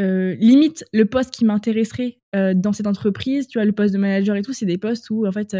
euh, 0.00 0.34
limite, 0.40 0.84
le 0.92 1.04
poste 1.04 1.30
qui 1.30 1.44
m'intéresserait 1.44 2.18
euh, 2.34 2.54
dans 2.54 2.72
cette 2.72 2.88
entreprise, 2.88 3.46
tu 3.46 3.58
vois, 3.58 3.64
le 3.64 3.70
poste 3.70 3.94
de 3.94 3.98
manager 3.98 4.34
et 4.34 4.42
tout, 4.42 4.52
c'est 4.52 4.66
des 4.66 4.78
postes 4.78 5.10
où, 5.10 5.28
en 5.28 5.30
fait, 5.30 5.56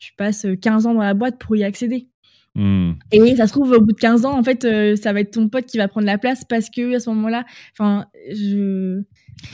tu 0.00 0.12
passes 0.16 0.44
15 0.60 0.86
ans 0.86 0.94
dans 0.94 1.02
la 1.02 1.14
boîte 1.14 1.38
pour 1.38 1.54
y 1.54 1.62
accéder. 1.62 2.08
Mmh. 2.56 2.94
Et 3.12 3.36
ça 3.36 3.46
se 3.46 3.52
trouve, 3.52 3.70
au 3.70 3.80
bout 3.80 3.92
de 3.92 3.98
15 3.98 4.26
ans, 4.26 4.36
en 4.36 4.42
fait, 4.42 4.66
ça 4.96 5.12
va 5.12 5.20
être 5.20 5.30
ton 5.30 5.48
pote 5.48 5.66
qui 5.66 5.78
va 5.78 5.86
prendre 5.86 6.06
la 6.06 6.18
place 6.18 6.42
parce 6.48 6.68
que 6.68 6.96
à 6.96 6.98
ce 6.98 7.08
moment-là, 7.10 7.44
enfin, 7.78 8.06
je. 8.28 9.02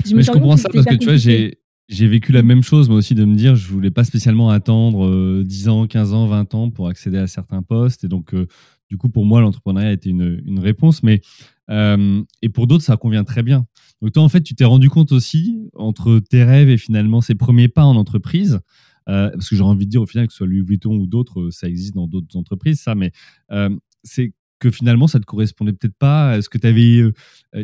Je, 0.07 0.15
me 0.15 0.23
je 0.23 0.31
comprends 0.31 0.57
ça 0.57 0.71
parce 0.73 0.87
que 0.87 0.95
tu 0.95 1.05
vois, 1.05 1.17
j'ai. 1.17 1.59
J'ai 1.91 2.07
vécu 2.07 2.33
la 2.33 2.43
même 2.43 2.63
chose, 2.63 2.91
moi 2.91 2.99
aussi, 2.99 3.15
de 3.15 3.25
me 3.25 3.35
dire, 3.35 3.57
je 3.57 3.67
voulais 3.67 3.91
pas 3.91 4.05
spécialement 4.05 4.51
attendre 4.51 5.43
10 5.43 5.69
ans, 5.71 5.87
15 5.87 6.13
ans, 6.13 6.27
20 6.27 6.55
ans 6.55 6.69
pour 6.69 6.87
accéder 6.87 7.17
à 7.17 7.27
certains 7.27 7.63
postes. 7.63 8.05
Et 8.05 8.09
donc, 8.09 8.35
du 8.89 8.97
coup, 8.97 9.09
pour 9.09 9.25
moi, 9.25 9.41
l'entrepreneuriat 9.41 9.91
a 9.91 9.93
été 9.93 10.11
une, 10.11 10.43
une 10.47 10.59
réponse. 10.59 11.03
Mais, 11.03 11.21
euh, 11.71 12.23
et 12.43 12.49
pour 12.49 12.67
d'autres, 12.67 12.85
ça 12.85 12.97
convient 12.97 13.25
très 13.25 13.43
bien. 13.43 13.67
Donc, 14.01 14.13
toi, 14.13 14.23
en 14.23 14.29
fait, 14.29 14.43
tu 14.43 14.55
t'es 14.55 14.65
rendu 14.65 14.89
compte 14.89 15.13
aussi, 15.13 15.69
entre 15.75 16.21
tes 16.21 16.45
rêves 16.45 16.69
et 16.69 16.79
finalement 16.79 17.21
ces 17.21 17.35
premiers 17.35 17.69
pas 17.69 17.85
en 17.85 17.97
entreprise, 17.97 18.61
euh, 19.09 19.31
parce 19.31 19.49
que 19.49 19.57
j'ai 19.57 19.63
envie 19.63 19.87
de 19.87 19.91
dire, 19.91 20.03
au 20.03 20.07
final, 20.07 20.27
que 20.27 20.33
ce 20.33 20.39
soit 20.39 20.47
Louis 20.47 20.63
Vuitton 20.63 20.97
ou 20.97 21.07
d'autres, 21.07 21.51
ça 21.51 21.69
existe 21.69 21.95
dans 21.95 22.07
d'autres 22.07 22.37
entreprises, 22.37 22.81
ça, 22.81 22.95
mais 22.95 23.13
euh, 23.51 23.71
c'est 24.05 24.33
que 24.59 24.71
finalement, 24.71 25.07
ça 25.07 25.21
te 25.21 25.25
correspondait 25.25 25.73
peut-être 25.73 25.97
pas 25.99 26.31
à 26.31 26.43
ce 26.43 26.49
que 26.49 26.59
tu 26.59 26.67
avais 26.67 27.13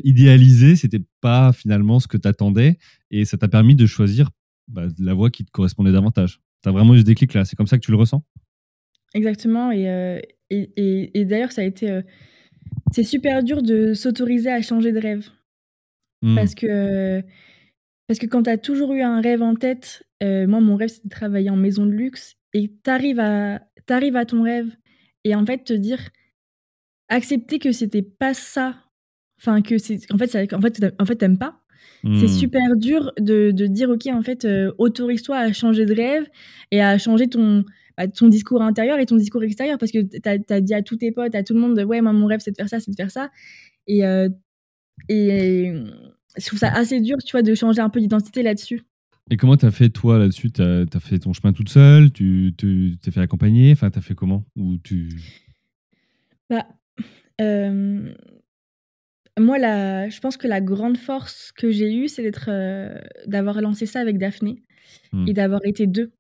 idéalisé, 0.05 0.77
c'était 0.77 1.03
pas 1.21 1.53
finalement 1.53 1.99
ce 1.99 2.07
que 2.07 2.17
tu 2.17 2.29
attendais, 2.29 2.79
et 3.11 3.25
ça 3.25 3.37
t'a 3.37 3.49
permis 3.49 3.75
de 3.75 3.85
choisir 3.85 4.31
bah, 4.69 4.87
la 4.99 5.13
voie 5.13 5.31
qui 5.31 5.45
te 5.45 5.51
correspondait 5.51 5.91
davantage? 5.91 6.41
Tu 6.63 6.69
as 6.69 6.73
vraiment 6.73 6.95
eu 6.95 7.01
ce 7.01 7.05
déclic 7.05 7.35
là, 7.35 7.45
c'est 7.45 7.57
comme 7.57 7.67
ça 7.67 7.79
que 7.79 7.85
tu 7.85 7.91
le 7.91 7.97
ressens? 7.97 8.25
Exactement, 9.13 9.73
et, 9.73 10.23
et, 10.77 11.19
et, 11.21 11.25
d'ailleurs, 11.25 11.53
ça 11.53 11.63
a 11.63 11.65
été. 11.65 11.91
Euh, 11.91 12.03
c'est 12.93 13.05
super 13.05 13.43
dur 13.43 13.63
de 13.63 13.95
s'autoriser 13.95 14.51
à 14.51 14.63
changer 14.63 14.93
de 14.93 15.01
rêve. 15.01 15.29
Mmh. 16.23 16.35
Parce 16.37 16.55
que, 16.55 17.23
parce 18.07 18.19
que 18.19 18.27
quand 18.27 18.45
tu 18.45 18.51
as 18.51 18.59
toujours 18.59 18.93
eu 18.93 19.03
un 19.03 19.21
rêve 19.21 19.43
en 19.43 19.55
tête, 19.55 20.05
euh, 20.23 20.47
moi, 20.47 20.61
mon 20.61 20.77
rêve, 20.77 20.89
c'était 20.89 21.09
de 21.09 21.15
travailler 21.15 21.51
en 21.51 21.57
maison 21.57 21.87
de 21.87 21.93
luxe 21.93 22.35
et 22.53 22.71
tu 22.83 22.91
arrives 22.91 23.21
à, 23.21 23.61
t'arrives 23.87 24.17
à 24.17 24.25
ton 24.25 24.43
rêve 24.43 24.71
et 25.25 25.35
en 25.35 25.45
fait, 25.45 25.65
te 25.65 25.73
dire, 25.73 25.99
accepter 27.09 27.59
que 27.59 27.73
c'était 27.73 28.03
pas 28.03 28.35
ça, 28.35 28.77
enfin, 29.39 29.63
que 29.63 29.79
c'est, 29.79 29.99
en 30.13 30.19
fait, 30.19 30.29
ça- 30.29 30.43
en 30.53 30.61
fait, 30.61 30.81
en 30.99 31.05
fait, 31.07 31.17
t'aimes 31.17 31.39
pas. 31.39 31.61
C'est 32.03 32.09
Mmh. 32.27 32.29
super 32.29 32.77
dur 32.77 33.13
de, 33.19 33.51
de 33.51 33.67
dire, 33.67 33.89
OK, 33.91 34.07
en 34.09 34.23
fait, 34.23 34.45
euh, 34.45 34.73
autorise-toi 34.79 35.37
à 35.39 35.53
changer 35.55 35.87
de 35.87 35.95
rêve 35.95 36.27
et 36.71 36.83
à 36.83 36.99
changer 36.99 37.29
ton, 37.29 37.65
bah, 37.97 38.09
ton 38.09 38.29
discours 38.29 38.63
intérieur 38.63 38.99
et 38.99 39.07
ton 39.07 39.17
discours 39.17 39.43
extérieur 39.43 39.79
parce 39.79 39.93
que 39.93 39.99
tu 40.03 40.53
as, 40.53 40.61
dit 40.61 40.75
à 40.75 40.83
tous 40.83 40.97
tes 40.97 41.13
potes, 41.13 41.35
à 41.35 41.43
tout 41.43 41.55
le 41.55 41.61
monde, 41.61 41.79
ouais, 41.79 42.01
moi, 42.01 42.13
mon 42.13 42.27
rêve, 42.27 42.41
c'est 42.41 42.51
de 42.51 42.57
faire 42.57 42.69
ça, 42.69 42.81
c'est 42.81 42.91
de 42.91 42.97
faire 42.97 43.11
ça. 43.11 43.31
Et, 43.87 44.05
euh, 44.05 44.29
et 45.09 45.73
je 46.37 46.47
trouve 46.47 46.59
ça 46.59 46.71
assez 46.73 47.01
dur, 47.01 47.17
tu 47.25 47.33
vois, 47.33 47.43
de 47.43 47.55
changer 47.55 47.81
un 47.81 47.91
peu 47.91 48.01
d'identité 48.01 48.43
là-dessus. 48.43 48.83
Et 49.31 49.37
comment 49.37 49.57
t'as 49.57 49.71
fait 49.71 49.89
toi 49.89 50.19
là-dessus? 50.19 50.51
T'as 50.51 50.85
as 50.93 51.01
fait 51.01 51.19
ton 51.19 51.33
chemin 51.33 51.53
toute 51.53 51.69
seule? 51.69 52.13
Tu 52.13 52.55
t'es 52.57 53.11
fait 53.11 53.21
accompagner? 53.21 53.73
Enfin, 53.73 53.91
t'as 53.91 54.03
fait 54.03 54.15
comment? 54.15 54.45
Ou 54.57 54.77
tu 54.79 55.09
bah, 56.51 56.67
euh, 57.41 58.13
moi, 59.39 59.59
la, 59.59 60.11
je 60.11 60.21
pense 60.21 60.37
que 60.37 60.47
la 60.47 60.61
grande 60.61 60.99
force 60.99 61.53
que 61.53 61.71
j'ai 61.71 61.95
eue, 61.95 62.09
c'est 62.09 62.23
d'être, 62.23 62.49
euh, 62.49 63.01
d'avoir 63.27 63.61
lancé 63.63 63.87
ça 63.87 64.01
avec 64.01 64.19
Daphné 64.19 64.63
Hmm. 65.13 65.27
et 65.29 65.33
d'avoir 65.33 65.65
été 65.65 65.87
deux. 65.87 66.13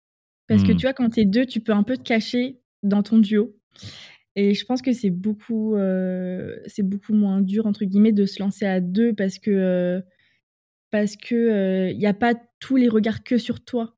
Parce 0.49 0.63
que 0.63 0.73
Hmm. 0.73 0.77
tu 0.77 0.87
vois, 0.87 0.93
quand 0.95 1.11
t'es 1.11 1.25
deux, 1.25 1.47
tu 1.47 1.61
peux 1.61 1.73
un 1.73 1.83
peu 1.83 1.97
te 1.97 2.03
cacher 2.03 2.61
dans 2.83 3.03
ton 3.03 3.19
duo. 3.19 3.57
Et 4.37 4.55
je 4.55 4.65
pense 4.67 4.83
que 4.83 4.93
c'est 4.93 5.11
beaucoup, 5.11 5.77
euh, 5.77 6.57
c'est 6.67 6.83
beaucoup 6.83 7.15
moins 7.15 7.41
dur 7.41 7.67
entre 7.67 7.85
guillemets 7.85 8.13
de 8.13 8.27
se 8.27 8.43
lancer 8.43 8.67
à 8.67 8.81
deux 8.81 9.15
parce 9.15 9.39
que 9.39 9.51
euh, 9.51 10.01
parce 10.91 11.17
que 11.17 11.91
il 11.93 11.99
n'y 11.99 12.07
a 12.07 12.15
pas 12.15 12.35
tous 12.61 12.77
les 12.77 12.89
regards 12.89 13.25
que 13.25 13.39
sur 13.39 13.65
toi. 13.65 13.97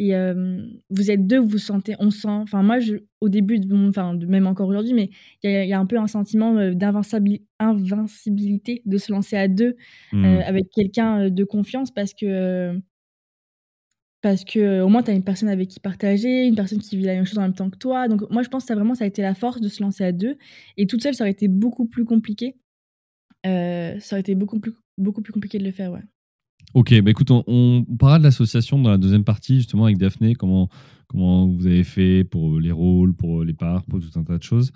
Et 0.00 0.14
euh, 0.16 0.62
vous 0.90 1.10
êtes 1.10 1.26
deux, 1.26 1.38
vous 1.40 1.58
sentez, 1.58 1.94
on 1.98 2.10
sent. 2.10 2.28
Enfin, 2.28 2.62
moi, 2.62 2.78
je, 2.80 2.96
au 3.20 3.28
début, 3.28 3.60
enfin, 3.88 4.16
même 4.28 4.46
encore 4.46 4.68
aujourd'hui, 4.68 4.94
mais 4.94 5.10
il 5.42 5.50
y, 5.50 5.56
a- 5.56 5.64
il 5.64 5.68
y 5.68 5.72
a 5.72 5.80
un 5.80 5.86
peu 5.86 5.98
un 5.98 6.06
sentiment 6.06 6.56
euh, 6.56 6.72
d'invincibil- 6.72 7.42
invincibilité 7.58 8.82
de 8.86 8.96
se 8.98 9.12
lancer 9.12 9.36
à 9.36 9.48
deux 9.48 9.76
euh, 10.24 10.40
avec 10.46 10.70
quelqu'un 10.70 11.26
euh, 11.26 11.30
de 11.30 11.44
confiance 11.44 11.90
parce 11.92 12.14
que 12.14 12.26
euh, 12.26 12.78
parce 14.20 14.44
que 14.44 14.58
euh, 14.58 14.84
au 14.84 14.88
moins 14.88 15.02
tu 15.02 15.10
as 15.10 15.14
une 15.14 15.24
personne 15.24 15.48
avec 15.48 15.68
qui 15.68 15.80
partager, 15.80 16.46
une 16.46 16.56
personne 16.56 16.78
qui 16.78 16.96
vit 16.96 17.04
la 17.04 17.14
même 17.14 17.26
chose 17.26 17.38
en 17.38 17.42
même 17.42 17.54
temps 17.54 17.70
que 17.70 17.78
toi. 17.78 18.08
Donc 18.08 18.28
moi 18.30 18.42
je 18.42 18.48
pense 18.48 18.64
que 18.64 18.68
ça 18.68 18.74
vraiment 18.74 18.94
ça 18.94 19.04
a 19.04 19.06
été 19.06 19.22
la 19.22 19.34
force 19.34 19.60
de 19.60 19.68
se 19.68 19.82
lancer 19.82 20.04
à 20.04 20.12
deux 20.12 20.36
et 20.76 20.86
toute 20.86 21.02
seule 21.02 21.14
ça 21.14 21.24
aurait 21.24 21.30
été 21.30 21.48
beaucoup 21.48 21.86
plus 21.86 22.04
compliqué. 22.04 22.56
Euh, 23.46 23.98
ça 24.00 24.16
aurait 24.16 24.20
été 24.20 24.34
beaucoup 24.34 24.60
plus 24.60 24.72
beaucoup 24.96 25.22
plus 25.22 25.32
compliqué 25.32 25.58
de 25.58 25.64
le 25.64 25.72
faire 25.72 25.92
ouais. 25.92 26.02
Ok, 26.74 27.00
bah 27.00 27.10
écoute, 27.10 27.30
on, 27.30 27.84
parlera 27.98 28.18
de 28.18 28.24
l'association 28.24 28.78
dans 28.78 28.90
la 28.90 28.98
deuxième 28.98 29.24
partie, 29.24 29.56
justement, 29.56 29.84
avec 29.84 29.96
Daphné, 29.96 30.34
comment, 30.34 30.68
comment 31.06 31.48
vous 31.48 31.66
avez 31.66 31.82
fait 31.82 32.24
pour 32.24 32.60
les 32.60 32.70
rôles, 32.72 33.14
pour 33.14 33.42
les 33.42 33.54
parts, 33.54 33.84
pour 33.84 34.00
tout 34.00 34.18
un 34.18 34.22
tas 34.22 34.36
de 34.36 34.42
choses. 34.42 34.70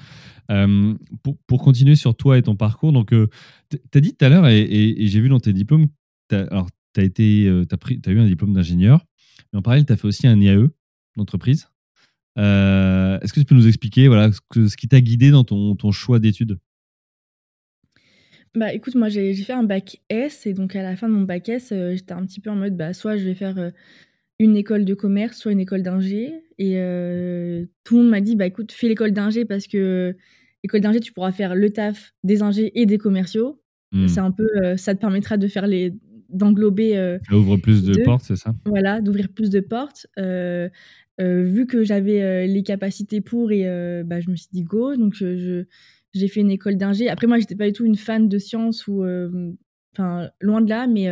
Euh, 0.51 0.95
pour, 1.23 1.37
pour 1.47 1.63
continuer 1.63 1.95
sur 1.95 2.15
toi 2.17 2.39
et 2.39 2.43
ton 2.43 2.57
parcours, 2.57 2.93
donc, 2.93 3.13
euh, 3.13 3.29
tu 3.71 3.79
as 3.99 4.01
dit 4.01 4.15
tout 4.15 4.25
à 4.25 4.31
l'heure, 4.31 4.47
et, 4.49 4.95
j'ai 5.01 5.21
vu 5.21 5.29
dans 5.29 5.39
tes 5.39 5.53
diplômes, 5.53 5.89
alors, 6.31 6.71
tu 6.95 7.03
as, 7.03 7.77
pris, 7.77 8.01
t'as 8.01 8.11
eu 8.11 8.19
un 8.19 8.27
diplôme 8.27 8.55
d'ingénieur, 8.55 9.05
mais 9.53 9.59
en 9.59 9.63
parallèle, 9.63 9.87
tu 9.87 9.93
as 9.93 9.97
fait 9.97 10.07
aussi 10.07 10.27
un 10.27 10.41
IAE 10.41 10.69
d'entreprise. 11.17 11.69
Euh, 12.39 13.19
Est-ce 13.21 13.33
que 13.33 13.41
tu 13.41 13.47
peux 13.47 13.55
nous 13.55 13.69
expliquer 13.69 14.09
voilà, 14.09 14.33
ce, 14.33 14.41
que- 14.49 14.69
ce 14.69 14.77
qui 14.77 14.89
t'a 14.89 15.01
guidé 15.01 15.31
dans 15.31 15.45
ton, 15.45 15.77
ton 15.77 15.93
choix 15.93 16.19
d'études? 16.19 16.59
Bah 18.55 18.73
écoute, 18.75 18.95
moi 18.95 19.09
j'ai 19.09 19.35
fait 19.35 19.53
un 19.55 19.63
bac 19.63 20.01
S 20.11 20.47
et 20.47 20.53
donc 20.53 20.77
à 20.77 20.83
la 20.83 20.95
fin 20.95 21.09
de 21.09 21.15
mon 21.15 21.23
bac 21.23 21.49
S, 21.49 21.73
euh, 21.73 21.95
j'étais 21.95 22.13
un 22.13 22.25
petit 22.27 22.41
peu 22.41 22.51
en 22.51 22.57
mode 22.57 22.77
bah 22.77 22.93
soit 22.93 23.17
je 23.17 23.25
vais 23.25 23.35
faire 23.35 23.59
euh, 23.59 23.71
une 24.39 24.57
école 24.57 24.85
de 24.85 24.93
commerce, 24.95 25.39
soit 25.39 25.53
une 25.53 25.61
école 25.61 25.83
d'ingé. 25.83 26.33
Et 26.59 26.75
tout 27.85 27.97
le 27.97 28.03
monde 28.03 28.11
m'a 28.11 28.21
dit 28.21 28.37
bah 28.37 28.47
écoute, 28.47 28.73
fais 28.73 28.89
l'école 28.89 29.13
d'ingé 29.13 29.45
parce 29.45 29.67
que 29.67 30.17
l'école 30.63 30.81
d'ingé, 30.81 31.01
tu 31.01 31.13
pourras 31.13 31.33
faire 31.33 31.55
le 31.55 31.71
taf 31.71 32.13
des 32.25 32.43
ingés 32.43 32.73
et 32.81 32.87
des 32.87 32.99
commerciaux. 32.99 33.61
Hmm. 33.91 34.07
C'est 34.07 34.21
un 34.21 34.31
peu, 34.31 34.47
ça 34.77 34.95
te 34.95 35.01
permettra 35.01 35.37
de 35.39 35.49
faire 35.49 35.67
les, 35.67 35.93
d'englober 36.33 36.97
euh, 36.97 37.19
Ça 37.29 37.37
ouvre 37.37 37.57
plus 37.57 37.85
de 37.85 37.97
portes, 38.05 38.25
c'est 38.25 38.37
ça? 38.37 38.55
Voilà, 38.65 39.01
d'ouvrir 39.01 39.29
plus 39.29 39.51
de 39.51 39.61
portes. 39.61 40.07
Euh, 40.19 40.69
euh, 41.21 41.43
vu 41.43 41.67
que 41.67 41.85
j'avais 41.85 42.47
les 42.47 42.63
capacités 42.63 43.21
pour, 43.21 43.51
et 43.53 43.65
bah, 44.05 44.21
je 44.21 44.31
me 44.31 44.37
suis 44.37 44.49
dit 44.53 44.63
go. 44.63 44.97
Donc, 44.97 45.15
je, 45.15 45.37
je- 45.37 45.65
j'ai 46.15 46.29
fait 46.29 46.41
une 46.41 46.51
école 46.51 46.77
d'ingé. 46.77 47.09
Après, 47.09 47.27
moi, 47.27 47.39
j'étais 47.39 47.57
pas 47.57 47.67
du 47.67 47.73
tout 47.73 47.85
une 47.85 47.97
fan 47.97 48.29
de 48.29 48.39
sciences 48.39 48.87
ou, 48.87 49.05
enfin, 49.95 50.31
loin 50.41 50.61
de 50.61 50.69
là, 50.69 50.87
mais, 50.87 51.09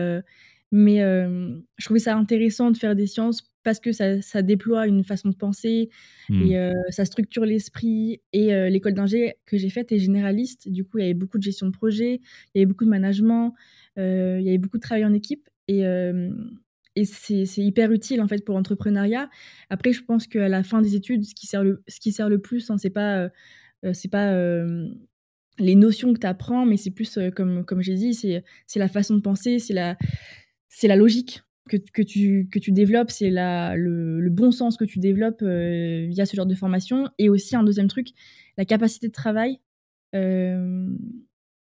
mais 0.72 0.98
je 0.98 1.84
trouvais 1.84 2.00
ça 2.00 2.16
intéressant 2.16 2.70
de 2.70 2.76
faire 2.76 2.94
des 2.94 3.06
sciences 3.06 3.42
parce 3.62 3.78
que 3.80 3.92
ça, 3.92 4.22
ça 4.22 4.40
déploie 4.42 4.86
une 4.86 5.04
façon 5.04 5.28
de 5.28 5.34
penser 5.34 5.90
Hmm. 6.28 6.46
et 6.46 6.56
ça 6.90 7.04
structure 7.04 7.44
l'esprit. 7.44 8.20
Et 8.32 8.48
l'école 8.70 8.94
d'ingé 8.94 9.34
que 9.46 9.58
j'ai 9.58 9.70
faite 9.70 9.90
est 9.92 9.98
généraliste. 9.98 10.68
Du 10.68 10.84
coup, 10.84 10.98
il 10.98 11.02
y 11.02 11.04
avait 11.04 11.14
beaucoup 11.14 11.38
de 11.38 11.42
gestion 11.42 11.66
de 11.66 11.72
projet, 11.72 12.20
il 12.54 12.58
y 12.58 12.60
avait 12.60 12.66
beaucoup 12.66 12.84
de 12.84 12.90
management, 12.90 13.54
il 13.97 14.42
y 14.42 14.49
avait 14.49 14.59
beaucoup 14.59 14.78
de 14.78 14.82
travail 14.82 15.04
en 15.04 15.12
équipe. 15.12 15.49
Et, 15.68 15.87
euh, 15.87 16.30
c'est 17.04 17.59
hyper 17.59 17.92
utile 17.92 18.20
en 18.20 18.28
fait 18.28 18.44
pour 18.44 18.54
l'entrepreneuriat. 18.54 19.30
Après, 19.70 19.92
je 19.92 20.02
pense 20.02 20.26
qu'à 20.26 20.49
la 20.49 20.62
fin 20.62 20.82
des 20.82 20.97
études, 20.97 21.25
ce 21.25 21.35
qui 21.35 21.47
sert 21.47 21.62
le, 21.62 21.82
ce 21.88 22.00
qui 22.00 22.12
sert 22.12 22.28
le 22.28 22.40
plus, 22.40 22.70
hein, 22.70 22.78
c'est 22.78 22.90
pas, 22.90 23.18
euh, 23.18 23.28
euh, 23.85 23.92
c'est 23.94 24.11
pas 24.11 24.32
euh, 24.32 24.88
les 25.59 25.76
notions 25.76 26.12
que 26.12 26.18
tu 26.18 26.26
apprends, 26.26 26.66
mais 26.66 26.76
c'est 26.76 26.90
plus, 26.90 27.16
euh, 27.16 27.30
comme, 27.30 27.64
comme 27.64 27.80
j'ai 27.80 27.94
dit, 27.94 28.14
c'est 28.14 28.42
la 28.76 28.88
façon 28.88 29.14
de 29.14 29.20
penser, 29.20 29.59
c'est 29.59 29.73
la, 29.73 29.97
la 30.82 30.97
logique 30.97 31.42
que, 31.68 31.76
que, 31.76 32.02
tu, 32.02 32.49
que 32.50 32.59
tu 32.59 32.73
développes, 32.73 33.11
c'est 33.11 33.30
le, 33.30 34.20
le 34.20 34.30
bon 34.30 34.50
sens 34.50 34.76
que 34.76 34.85
tu 34.85 34.99
développes 34.99 35.42
euh, 35.42 36.06
via 36.09 36.26
ce 36.26 36.37
genre 36.37 36.47
de 36.47 36.54
formation. 36.54 37.09
Et 37.18 37.28
aussi, 37.28 37.54
un 37.56 37.62
deuxième 37.62 37.88
truc, 37.88 38.09
la 38.59 38.64
capacité 38.64 39.06
de 39.06 39.12
travail. 39.12 39.61
Euh, 40.14 40.87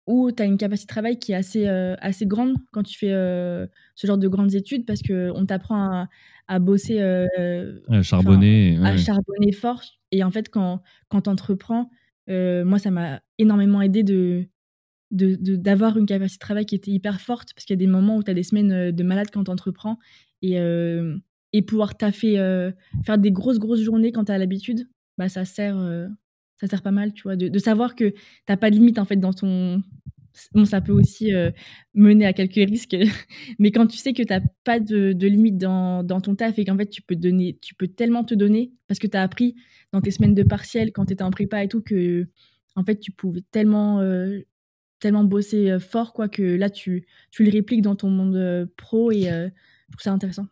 où 0.06 0.32
tu 0.32 0.42
as 0.42 0.46
une 0.46 0.56
capacité 0.58 0.86
de 0.86 0.92
travail 0.94 1.18
qui 1.18 1.32
est 1.32 1.36
assez, 1.36 1.66
euh, 1.68 1.94
assez 2.00 2.26
grande 2.26 2.56
quand 2.72 2.82
tu 2.82 2.98
fais 2.98 3.12
euh, 3.12 3.66
ce 3.94 4.06
genre 4.06 4.18
de 4.18 4.26
grandes 4.28 4.54
études 4.54 4.84
parce 4.84 5.00
qu'on 5.02 5.46
t'apprend 5.46 5.76
à, 5.76 6.08
à 6.48 6.58
bosser, 6.58 7.00
euh, 7.00 7.78
Ouais, 7.88 8.02
charbonner. 8.02 8.78
à 8.82 8.96
charbonner 8.96 9.52
fort. 9.52 9.82
Et 10.10 10.24
en 10.24 10.30
fait, 10.30 10.48
quand, 10.48 10.82
quand 11.08 11.22
tu 11.22 11.30
entreprends, 11.30 11.88
moi, 12.28 12.78
ça 12.78 12.90
m'a 12.90 13.20
énormément 13.38 13.80
aidé 13.82 14.02
de 14.02 14.48
d'avoir 15.10 15.98
une 15.98 16.06
capacité 16.06 16.36
de 16.36 16.40
travail 16.40 16.64
qui 16.64 16.74
était 16.74 16.90
hyper 16.90 17.20
forte 17.20 17.52
parce 17.54 17.66
qu'il 17.66 17.74
y 17.74 17.78
a 17.78 17.84
des 17.84 17.86
moments 17.86 18.16
où 18.16 18.22
tu 18.22 18.30
as 18.30 18.34
des 18.34 18.42
semaines 18.42 18.90
de 18.92 19.02
malade 19.02 19.26
quand 19.30 19.44
tu 19.44 19.50
entreprends 19.50 19.98
et, 20.40 20.56
et 21.52 21.62
pouvoir 21.62 21.96
taffer, 21.98 22.36
faire 23.04 23.18
des 23.18 23.30
grosses, 23.30 23.58
grosses 23.58 23.82
journées 23.82 24.10
quand 24.10 24.24
tu 24.24 24.32
as 24.32 24.38
l'habitude, 24.38 24.88
bah, 25.18 25.28
ça, 25.28 25.44
sert, 25.44 25.76
ça 26.62 26.68
sert 26.68 26.82
pas 26.82 26.92
mal, 26.92 27.12
tu 27.12 27.24
vois, 27.24 27.34
de, 27.36 27.58
savoir 27.58 27.96
que 27.96 28.10
tu 28.46 28.56
pas 28.56 28.70
de 28.70 28.76
limite 28.76 28.98
en 28.98 29.04
fait 29.04 29.16
dans 29.16 29.32
ton. 29.32 29.82
Bon, 30.54 30.64
ça 30.64 30.80
peut 30.80 30.92
aussi 30.92 31.34
euh, 31.34 31.50
mener 31.92 32.24
à 32.24 32.32
quelques 32.32 32.54
risques, 32.54 32.96
mais 33.58 33.70
quand 33.70 33.86
tu 33.86 33.98
sais 33.98 34.14
que 34.14 34.22
tu 34.22 34.32
pas 34.64 34.80
de, 34.80 35.12
de 35.12 35.26
limite 35.26 35.58
dans, 35.58 36.02
dans 36.02 36.22
ton 36.22 36.34
taf 36.34 36.58
et 36.58 36.64
qu'en 36.64 36.76
fait 36.76 36.88
tu 36.88 37.02
peux, 37.02 37.16
donner, 37.16 37.58
tu 37.60 37.74
peux 37.74 37.88
tellement 37.88 38.24
te 38.24 38.34
donner 38.34 38.72
parce 38.88 38.98
que 38.98 39.06
tu 39.06 39.16
as 39.16 39.22
appris 39.22 39.56
dans 39.92 40.00
tes 40.00 40.10
semaines 40.10 40.34
de 40.34 40.42
partiel 40.42 40.92
quand 40.92 41.04
tu 41.06 41.12
étais 41.12 41.22
en 41.22 41.30
prépa 41.30 41.62
et 41.62 41.68
tout 41.68 41.82
que 41.82 42.28
en 42.76 42.84
fait 42.84 42.98
tu 42.98 43.12
pouvais 43.12 43.42
tellement 43.50 44.00
euh, 44.00 44.40
tellement 45.00 45.24
bosser 45.24 45.70
euh, 45.70 45.78
fort 45.78 46.14
quoi 46.14 46.28
que 46.30 46.42
là 46.42 46.70
tu, 46.70 47.06
tu 47.30 47.44
le 47.44 47.50
répliques 47.50 47.82
dans 47.82 47.96
ton 47.96 48.08
monde 48.08 48.70
pro 48.78 49.12
et 49.12 49.24
je 49.24 49.50
trouve 49.90 50.02
ça 50.02 50.12
intéressant. 50.12 50.46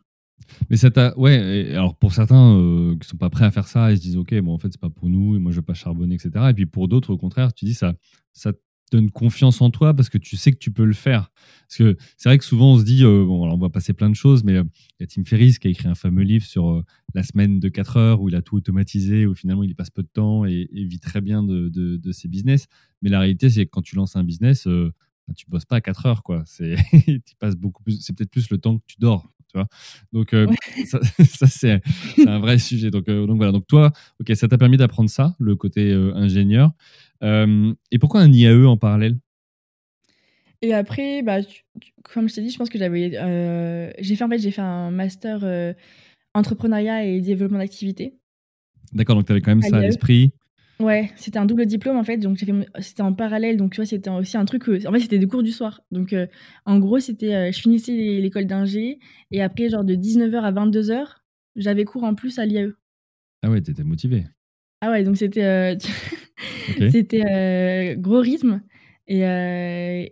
Mais 0.69 0.77
ça 0.77 0.91
t'a. 0.91 1.17
Ouais, 1.17 1.71
alors 1.73 1.95
pour 1.95 2.13
certains 2.13 2.55
euh, 2.55 2.95
qui 2.97 3.07
sont 3.07 3.17
pas 3.17 3.29
prêts 3.29 3.45
à 3.45 3.51
faire 3.51 3.67
ça, 3.67 3.91
ils 3.91 3.97
se 3.97 4.01
disent, 4.01 4.17
OK, 4.17 4.33
bon, 4.41 4.53
en 4.53 4.57
fait, 4.57 4.69
c'est 4.71 4.81
pas 4.81 4.89
pour 4.89 5.09
nous, 5.09 5.35
et 5.35 5.39
moi, 5.39 5.51
je 5.51 5.57
veux 5.57 5.61
pas 5.61 5.73
charbonner, 5.73 6.15
etc. 6.15 6.31
Et 6.49 6.53
puis 6.53 6.65
pour 6.65 6.87
d'autres, 6.87 7.11
au 7.11 7.17
contraire, 7.17 7.53
tu 7.53 7.65
dis, 7.65 7.73
ça, 7.73 7.93
ça 8.33 8.53
te 8.53 8.59
donne 8.91 9.09
confiance 9.09 9.61
en 9.61 9.69
toi 9.69 9.93
parce 9.93 10.09
que 10.09 10.17
tu 10.17 10.35
sais 10.37 10.51
que 10.51 10.57
tu 10.57 10.71
peux 10.71 10.85
le 10.85 10.93
faire. 10.93 11.31
Parce 11.67 11.77
que 11.77 11.97
c'est 12.17 12.29
vrai 12.29 12.37
que 12.37 12.43
souvent, 12.43 12.73
on 12.73 12.79
se 12.79 12.83
dit, 12.83 13.03
euh, 13.03 13.25
bon, 13.25 13.43
alors 13.43 13.55
on 13.55 13.59
va 13.59 13.69
passer 13.69 13.93
plein 13.93 14.09
de 14.09 14.15
choses, 14.15 14.43
mais 14.43 14.57
euh, 14.57 14.63
il 14.99 15.03
y 15.03 15.03
a 15.03 15.07
Tim 15.07 15.23
Ferriss 15.23 15.59
qui 15.59 15.67
a 15.67 15.71
écrit 15.71 15.87
un 15.87 15.95
fameux 15.95 16.23
livre 16.23 16.45
sur 16.45 16.69
euh, 16.69 16.83
la 17.13 17.23
semaine 17.23 17.59
de 17.59 17.69
4 17.69 17.97
heures 17.97 18.21
où 18.21 18.29
il 18.29 18.35
a 18.35 18.41
tout 18.41 18.57
automatisé, 18.57 19.25
où 19.25 19.33
finalement, 19.33 19.63
il 19.63 19.75
passe 19.75 19.89
peu 19.89 20.03
de 20.03 20.09
temps 20.11 20.45
et, 20.45 20.67
vit 20.73 20.99
très 20.99 21.21
bien 21.21 21.43
de, 21.43 21.69
de, 21.69 22.11
ses 22.11 22.27
business. 22.27 22.67
Mais 23.01 23.09
la 23.09 23.19
réalité, 23.19 23.49
c'est 23.49 23.65
que 23.65 23.71
quand 23.71 23.81
tu 23.81 23.95
lances 23.95 24.15
un 24.15 24.23
business, 24.23 24.67
euh, 24.67 24.91
tu 25.35 25.45
bosses 25.47 25.65
pas 25.65 25.77
à 25.77 25.81
4 25.81 26.05
heures, 26.05 26.23
quoi. 26.23 26.43
C'est 26.45 26.75
peut-être 27.39 28.29
plus 28.29 28.49
le 28.49 28.57
temps 28.57 28.77
que 28.77 28.83
tu 28.85 28.97
dors, 28.99 29.30
tu 29.51 29.57
vois. 29.57 29.67
Donc, 30.13 30.33
euh, 30.33 30.47
ça, 30.85 30.99
ça, 31.25 31.47
c'est, 31.47 31.81
un 32.25 32.39
vrai 32.39 32.57
sujet. 32.57 32.89
Donc, 32.91 33.07
euh, 33.09 33.25
donc 33.25 33.37
voilà. 33.37 33.51
Donc 33.51 33.67
toi, 33.67 33.91
ok, 34.19 34.35
ça 34.35 34.47
t'a 34.47 34.57
permis 34.57 34.77
d'apprendre 34.77 35.09
ça, 35.09 35.35
le 35.39 35.55
côté 35.55 35.91
euh, 35.91 36.13
ingénieur. 36.15 36.71
Et 37.23 37.99
pourquoi 37.99 38.21
un 38.21 38.31
IAE 38.31 38.65
en 38.65 38.77
parallèle? 38.77 39.17
Et 40.63 40.73
après, 40.73 41.23
bah, 41.23 41.43
tu- 41.43 41.63
tu- 41.79 41.91
comme 42.03 42.29
je 42.29 42.35
t'ai 42.35 42.41
dit, 42.41 42.49
je 42.51 42.57
pense 42.57 42.69
que 42.69 42.77
j'avais, 42.77 43.11
j'ai 43.99 44.15
fait 44.15 44.23
en 44.23 44.29
fait, 44.29 44.37
j'ai 44.37 44.51
fait 44.51 44.61
un 44.61 44.91
master 44.91 45.75
entrepreneuriat 46.33 47.05
et 47.05 47.21
développement 47.21 47.59
d'activité. 47.59 48.15
D'accord, 48.93 49.15
donc 49.15 49.25
tu 49.25 49.31
avais 49.31 49.41
quand 49.41 49.51
même 49.51 49.63
À 49.63 49.69
ça 49.69 49.77
à 49.77 49.79
l'IAE. 49.81 49.87
l'esprit. 49.87 50.33
Ouais, 50.81 51.11
c'était 51.15 51.37
un 51.37 51.45
double 51.45 51.65
diplôme 51.67 51.97
en 51.97 52.03
fait, 52.03 52.17
donc 52.17 52.37
j'ai 52.37 52.45
fait 52.47 52.53
c'était 52.79 53.03
en 53.03 53.13
parallèle, 53.13 53.55
donc 53.55 53.71
tu 53.71 53.77
vois, 53.77 53.85
c'était 53.85 54.09
aussi 54.09 54.35
un 54.35 54.45
truc, 54.45 54.67
en 54.67 54.91
fait, 54.91 54.99
c'était 54.99 55.19
des 55.19 55.27
cours 55.27 55.43
du 55.43 55.51
soir. 55.51 55.81
Donc 55.91 56.15
en 56.65 56.79
gros, 56.79 56.99
c'était, 56.99 57.51
je 57.51 57.59
finissais 57.59 57.91
l'école 57.91 58.45
d'ingé 58.45 58.99
et 59.29 59.41
après 59.41 59.69
genre 59.69 59.83
de 59.83 59.95
19h 59.95 60.41
à 60.41 60.51
22h, 60.51 61.05
j'avais 61.55 61.85
cours 61.85 62.03
en 62.03 62.15
plus 62.15 62.39
à 62.39 62.45
l'IAE. 62.45 62.71
Ah 63.43 63.49
ouais, 63.51 63.61
t'étais 63.61 63.83
motivé. 63.83 64.25
Ah 64.81 64.89
ouais, 64.89 65.03
donc 65.03 65.17
c'était 65.17 65.77
c'était 66.91 67.95
gros 67.99 68.19
rythme 68.19 68.61
et, 69.07 69.21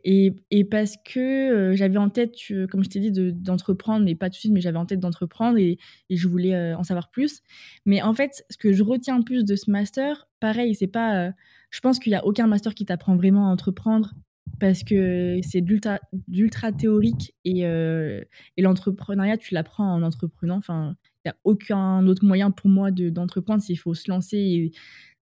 et, 0.04 0.36
et, 0.52 0.64
parce 0.66 0.96
que 0.98 1.72
j'avais 1.74 1.98
en 1.98 2.10
tête, 2.10 2.36
comme 2.70 2.84
je 2.84 2.90
t'ai 2.90 3.00
dit, 3.00 3.12
d'entreprendre, 3.34 4.06
mais 4.06 4.14
pas 4.14 4.28
tout 4.28 4.34
de 4.34 4.40
suite, 4.40 4.52
mais 4.52 4.62
j'avais 4.62 4.78
en 4.78 4.86
tête 4.86 5.00
d'entreprendre 5.00 5.58
et, 5.58 5.78
et, 6.10 6.16
je 6.18 6.28
voulais 6.28 6.74
en 6.74 6.84
savoir 6.84 7.10
plus. 7.10 7.42
Mais 7.86 8.02
en 8.02 8.14
fait, 8.14 8.44
ce 8.50 8.58
que 8.58 8.74
je 8.74 8.84
retiens 8.84 9.22
plus 9.22 9.46
de 9.46 9.56
ce 9.56 9.72
master, 9.72 10.29
pareil, 10.40 10.76
c'est 10.76 10.88
pas. 10.88 11.32
je 11.72 11.80
pense 11.82 12.00
qu'il 12.00 12.12
n'y 12.12 12.18
a 12.18 12.26
aucun 12.26 12.48
master 12.48 12.74
qui 12.76 12.86
t'apprend 12.86 13.16
vraiment 13.16 13.48
à 13.48 13.52
entreprendre 13.52 14.14
parce 14.60 14.84
que 14.84 15.40
c'est 15.42 15.62
d'ultra 15.62 16.72
théorique 16.78 17.34
et, 17.46 17.62
et 17.62 18.62
l'entrepreneuriat, 18.62 19.38
tu 19.38 19.54
l'apprends 19.54 19.94
en 19.94 20.04
entreprenant. 20.04 20.58
Enfin, 20.58 20.96
il 21.24 21.28
n'y 21.28 21.32
a 21.32 21.36
aucun 21.44 22.06
autre 22.08 22.26
moyen 22.26 22.52
pour 22.52 22.70
moi 22.70 22.92
d'entreprendre 22.92 23.62
s'il 23.62 23.78
faut 23.78 23.94
se 23.94 24.10
lancer 24.10 24.38
et 24.38 24.72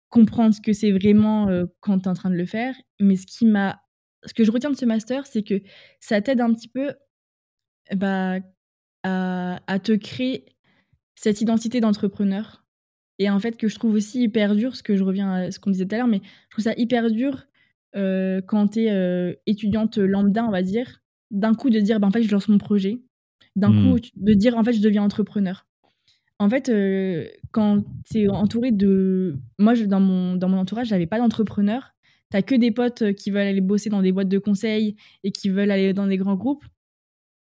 comprendre 0.08 0.54
ce 0.54 0.61
que 0.61 0.73
c'est 0.73 0.92
vraiment 0.92 1.49
quand 1.80 1.99
tu 2.00 2.04
es 2.04 2.08
en 2.08 2.14
train 2.14 2.30
de 2.30 2.37
le 2.37 2.46
faire. 2.46 2.75
Mais 3.00 3.16
ce, 3.16 3.26
qui 3.26 3.46
m'a, 3.46 3.80
ce 4.25 4.35
que 4.35 4.44
je 4.44 4.50
retiens 4.50 4.70
de 4.70 4.76
ce 4.76 4.85
master, 4.85 5.26
c'est 5.26 5.42
que 5.42 5.61
ça 6.00 6.20
t'aide 6.20 6.40
un 6.40 6.52
petit 6.52 6.68
peu 6.68 6.94
bah, 7.94 8.38
à, 9.02 9.61
à, 9.66 9.78
te 9.78 9.92
créer 9.92 10.46
cette 11.14 11.40
identité 11.40 11.80
d'entrepreneur. 11.80 12.65
Et 13.18 13.30
en 13.30 13.38
fait, 13.38 13.56
que 13.56 13.68
je 13.68 13.75
trouve 13.76 13.94
aussi 13.94 14.23
hyper 14.23 14.54
dur, 14.54 14.76
ce 14.76 14.82
que 14.82 14.96
je 14.96 15.04
reviens 15.04 15.32
à 15.32 15.50
ce 15.50 15.58
qu'on 15.58 15.70
disait 15.70 15.87
tout 15.87 15.94
à 15.94 15.99
l'heure, 15.99 16.06
mais 16.06 16.20
je 16.49 16.50
trouve 16.50 16.64
ça 16.64 16.75
hyper 16.76 17.11
dur 17.11 17.46
quand 17.94 18.68
tu 18.73 18.80
es 18.80 19.38
étudiante 19.46 19.96
lambda, 19.96 20.44
on 20.44 20.50
va 20.50 20.61
dire, 20.61 21.00
d'un 21.30 21.54
coup 21.54 21.70
de 21.70 21.80
dire, 21.80 21.99
bah, 21.99 22.06
en 22.06 22.11
fait, 22.11 22.23
je 22.23 22.30
lance 22.30 22.49
mon 22.49 22.58
projet. 22.58 22.99
D'un 23.54 23.70
coup, 23.70 23.96
mmh. 23.96 24.00
de 24.16 24.35
dire, 24.35 24.58
en 24.58 24.62
fait, 24.62 24.75
je 24.75 24.82
deviens 24.82 25.02
entrepreneur. 25.02 25.66
En 26.38 26.50
fait, 26.50 26.70
quand 27.52 27.85
tu 28.04 28.18
es 28.18 28.28
entouré 28.28 28.70
de. 28.70 29.38
Moi, 29.58 29.75
je, 29.75 29.85
dans, 29.85 30.00
mon, 30.00 30.37
dans 30.37 30.49
mon 30.50 30.58
entourage, 30.58 30.88
j'avais 30.88 31.06
pas 31.06 31.18
d'entrepreneur. 31.18 31.94
T'as 32.30 32.42
que 32.42 32.54
des 32.54 32.70
potes 32.70 33.12
qui 33.14 33.30
veulent 33.30 33.46
aller 33.46 33.61
bosser 33.61 33.88
dans 33.88 34.02
des 34.02 34.12
boîtes 34.12 34.28
de 34.28 34.38
conseil 34.38 34.96
et 35.25 35.30
qui 35.30 35.49
veulent 35.49 35.70
aller 35.70 35.94
dans 35.94 36.06
des 36.06 36.16
grands 36.16 36.35
groupes. 36.35 36.64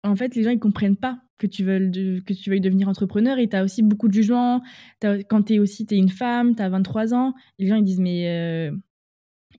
En 0.04 0.16
fait, 0.16 0.34
les 0.34 0.42
gens, 0.42 0.50
ils 0.50 0.58
comprennent 0.58 0.96
pas 0.96 1.18
que 1.38 1.46
tu 1.46 1.64
veuilles, 1.64 2.22
que 2.24 2.32
tu 2.32 2.50
veuilles 2.50 2.60
devenir 2.60 2.88
entrepreneur 2.88 3.38
et 3.38 3.48
tu 3.48 3.56
as 3.56 3.64
aussi 3.64 3.82
beaucoup 3.82 4.06
de 4.06 4.12
jugements. 4.12 4.62
quand 5.02 5.42
tu 5.42 5.54
es 5.54 5.58
aussi 5.58 5.86
es 5.90 5.96
une 5.96 6.10
femme, 6.10 6.54
tu 6.54 6.62
as 6.62 6.68
23 6.68 7.14
ans, 7.14 7.34
les 7.58 7.66
gens, 7.66 7.76
ils 7.76 7.84
disent, 7.84 8.00
mais. 8.00 8.70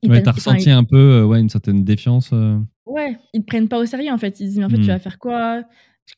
ouais, 0.08 0.22
t'as 0.22 0.32
ressenti 0.32 0.70
un 0.70 0.84
peu 0.84 1.24
ouais, 1.24 1.40
une 1.40 1.50
certaine 1.50 1.84
défiance. 1.84 2.34
Ouais, 2.86 3.18
ils 3.34 3.42
te 3.42 3.48
prennent 3.48 3.68
pas 3.68 3.80
au 3.80 3.86
sérieux 3.86 4.12
en 4.12 4.18
fait. 4.18 4.40
Ils 4.40 4.48
disent, 4.48 4.60
mais 4.60 4.66
en 4.66 4.70
fait, 4.70 4.78
tu 4.78 4.84
mmh. 4.84 4.88
vas 4.88 5.00
faire 5.00 5.20
quoi? 5.20 5.64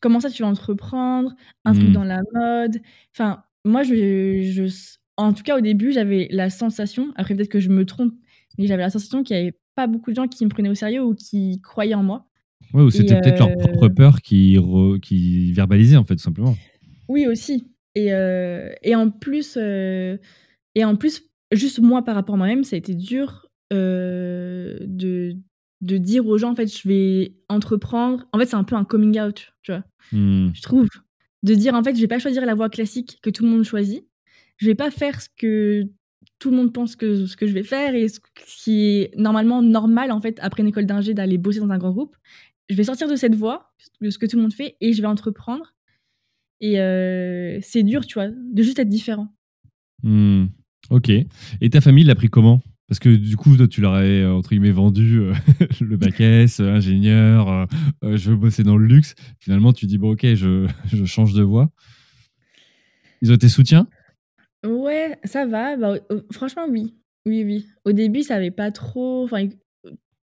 Comment 0.01 0.19
ça, 0.19 0.29
tu 0.29 0.43
vas 0.43 0.49
entreprendre? 0.49 1.33
Un 1.65 1.73
truc 1.73 1.89
mmh. 1.89 1.93
dans 1.93 2.03
la 2.03 2.21
mode? 2.33 2.77
Enfin, 3.13 3.43
moi, 3.63 3.83
je, 3.83 4.41
je, 4.43 4.97
en 5.17 5.33
tout 5.33 5.43
cas, 5.43 5.57
au 5.57 5.61
début, 5.61 5.91
j'avais 5.91 6.27
la 6.31 6.49
sensation, 6.49 7.11
après 7.15 7.35
peut-être 7.35 7.49
que 7.49 7.59
je 7.59 7.69
me 7.69 7.85
trompe, 7.85 8.13
mais 8.57 8.67
j'avais 8.67 8.83
la 8.83 8.89
sensation 8.89 9.23
qu'il 9.23 9.35
n'y 9.35 9.41
avait 9.43 9.59
pas 9.75 9.87
beaucoup 9.87 10.11
de 10.11 10.15
gens 10.15 10.27
qui 10.27 10.43
me 10.45 10.49
prenaient 10.49 10.69
au 10.69 10.75
sérieux 10.75 11.03
ou 11.03 11.15
qui 11.15 11.61
croyaient 11.61 11.95
en 11.95 12.03
moi. 12.03 12.27
Ouais, 12.73 12.83
ou 12.83 12.89
c'était 12.89 13.19
peut-être 13.19 13.39
leur 13.39 13.55
propre 13.55 13.87
peur 13.87 14.21
qui, 14.21 14.57
qui 15.01 15.53
verbalisait, 15.53 15.97
en 15.97 16.03
fait, 16.03 16.15
tout 16.15 16.23
simplement. 16.23 16.55
Oui, 17.07 17.27
aussi. 17.27 17.67
Et, 17.95 18.13
euh, 18.13 18.69
et 18.83 18.95
en 18.95 19.09
plus, 19.09 19.57
euh, 19.57 20.17
et 20.75 20.85
en 20.85 20.95
plus, 20.95 21.23
juste 21.51 21.79
moi 21.79 22.03
par 22.03 22.15
rapport 22.15 22.35
à 22.35 22.37
moi-même, 22.37 22.63
ça 22.63 22.75
a 22.75 22.77
été 22.79 22.93
dur 22.93 23.47
euh, 23.73 24.77
de, 24.81 25.35
de 25.81 25.97
dire 25.97 26.27
aux 26.27 26.37
gens, 26.37 26.51
en 26.51 26.55
fait, 26.55 26.67
je 26.67 26.87
vais 26.87 27.35
entreprendre. 27.49 28.25
En 28.33 28.39
fait, 28.39 28.45
c'est 28.45 28.55
un 28.55 28.63
peu 28.63 28.75
un 28.75 28.83
coming 28.83 29.19
out, 29.19 29.51
tu 29.63 29.71
vois. 29.71 29.83
Mmh. 30.11 30.51
Je 30.53 30.61
trouve. 30.61 30.87
De 31.43 31.53
dire, 31.53 31.75
en 31.75 31.83
fait, 31.83 31.95
je 31.95 32.01
vais 32.01 32.07
pas 32.07 32.19
choisir 32.19 32.45
la 32.45 32.55
voie 32.55 32.69
classique 32.69 33.19
que 33.21 33.29
tout 33.29 33.43
le 33.43 33.49
monde 33.49 33.63
choisit. 33.63 34.05
Je 34.57 34.65
vais 34.65 34.75
pas 34.75 34.91
faire 34.91 35.21
ce 35.21 35.29
que 35.35 35.83
tout 36.39 36.51
le 36.51 36.57
monde 36.57 36.73
pense 36.73 36.95
que 36.95 37.25
ce 37.25 37.35
que 37.35 37.47
je 37.47 37.53
vais 37.53 37.63
faire 37.63 37.95
et 37.95 38.07
ce 38.07 38.19
qui 38.45 38.81
est 38.81 39.11
normalement 39.17 39.61
normal, 39.61 40.11
en 40.11 40.19
fait, 40.19 40.37
après 40.41 40.61
une 40.61 40.69
école 40.69 40.85
d'ingé, 40.85 41.13
d'aller 41.13 41.37
bosser 41.37 41.59
dans 41.59 41.69
un 41.69 41.77
grand 41.77 41.91
groupe. 41.91 42.15
Je 42.69 42.75
vais 42.75 42.83
sortir 42.83 43.07
de 43.07 43.15
cette 43.15 43.35
voie, 43.35 43.73
de 44.01 44.09
ce 44.09 44.17
que 44.17 44.25
tout 44.25 44.35
le 44.35 44.41
monde 44.41 44.53
fait, 44.53 44.75
et 44.81 44.93
je 44.93 45.01
vais 45.01 45.07
entreprendre. 45.07 45.73
Et 46.59 46.79
euh, 46.79 47.59
c'est 47.61 47.83
dur, 47.83 48.05
tu 48.05 48.15
vois, 48.15 48.27
de 48.29 48.63
juste 48.63 48.79
être 48.79 48.89
différent. 48.89 49.27
Mmh. 50.03 50.47
Ok. 50.89 51.09
Et 51.09 51.69
ta 51.69 51.81
famille 51.81 52.03
l'a 52.03 52.15
pris 52.15 52.29
comment? 52.29 52.61
Parce 52.87 52.99
que 52.99 53.09
du 53.09 53.35
coup, 53.35 53.55
toi, 53.57 53.67
tu 53.67 53.81
leur 53.81 53.95
as, 53.95 54.31
entre 54.31 54.49
guillemets, 54.49 54.71
vendu 54.71 55.19
euh, 55.19 55.33
le 55.81 55.97
bac 55.97 56.21
S, 56.21 56.61
euh, 56.61 56.69
ingénieur, 56.69 57.49
euh, 57.49 58.15
je 58.15 58.29
veux 58.29 58.37
bosser 58.37 58.63
dans 58.63 58.77
le 58.77 58.85
luxe. 58.85 59.13
Finalement, 59.39 59.73
tu 59.73 59.85
dis, 59.87 59.97
bon, 59.97 60.11
ok, 60.11 60.25
je, 60.35 60.67
je 60.85 61.05
change 61.05 61.33
de 61.33 61.43
voie. 61.43 61.69
Ils 63.21 63.31
ont 63.31 63.35
été 63.35 63.49
soutiens? 63.49 63.87
Ouais, 64.65 65.17
ça 65.25 65.45
va. 65.45 65.75
Bah, 65.75 65.95
franchement, 66.31 66.65
oui. 66.69 66.95
Oui, 67.25 67.43
oui. 67.43 67.67
Au 67.83 67.91
début, 67.91 68.23
ça 68.23 68.35
n'avait 68.35 68.51
pas 68.51 68.71
trop. 68.71 69.25
Enfin, 69.25 69.49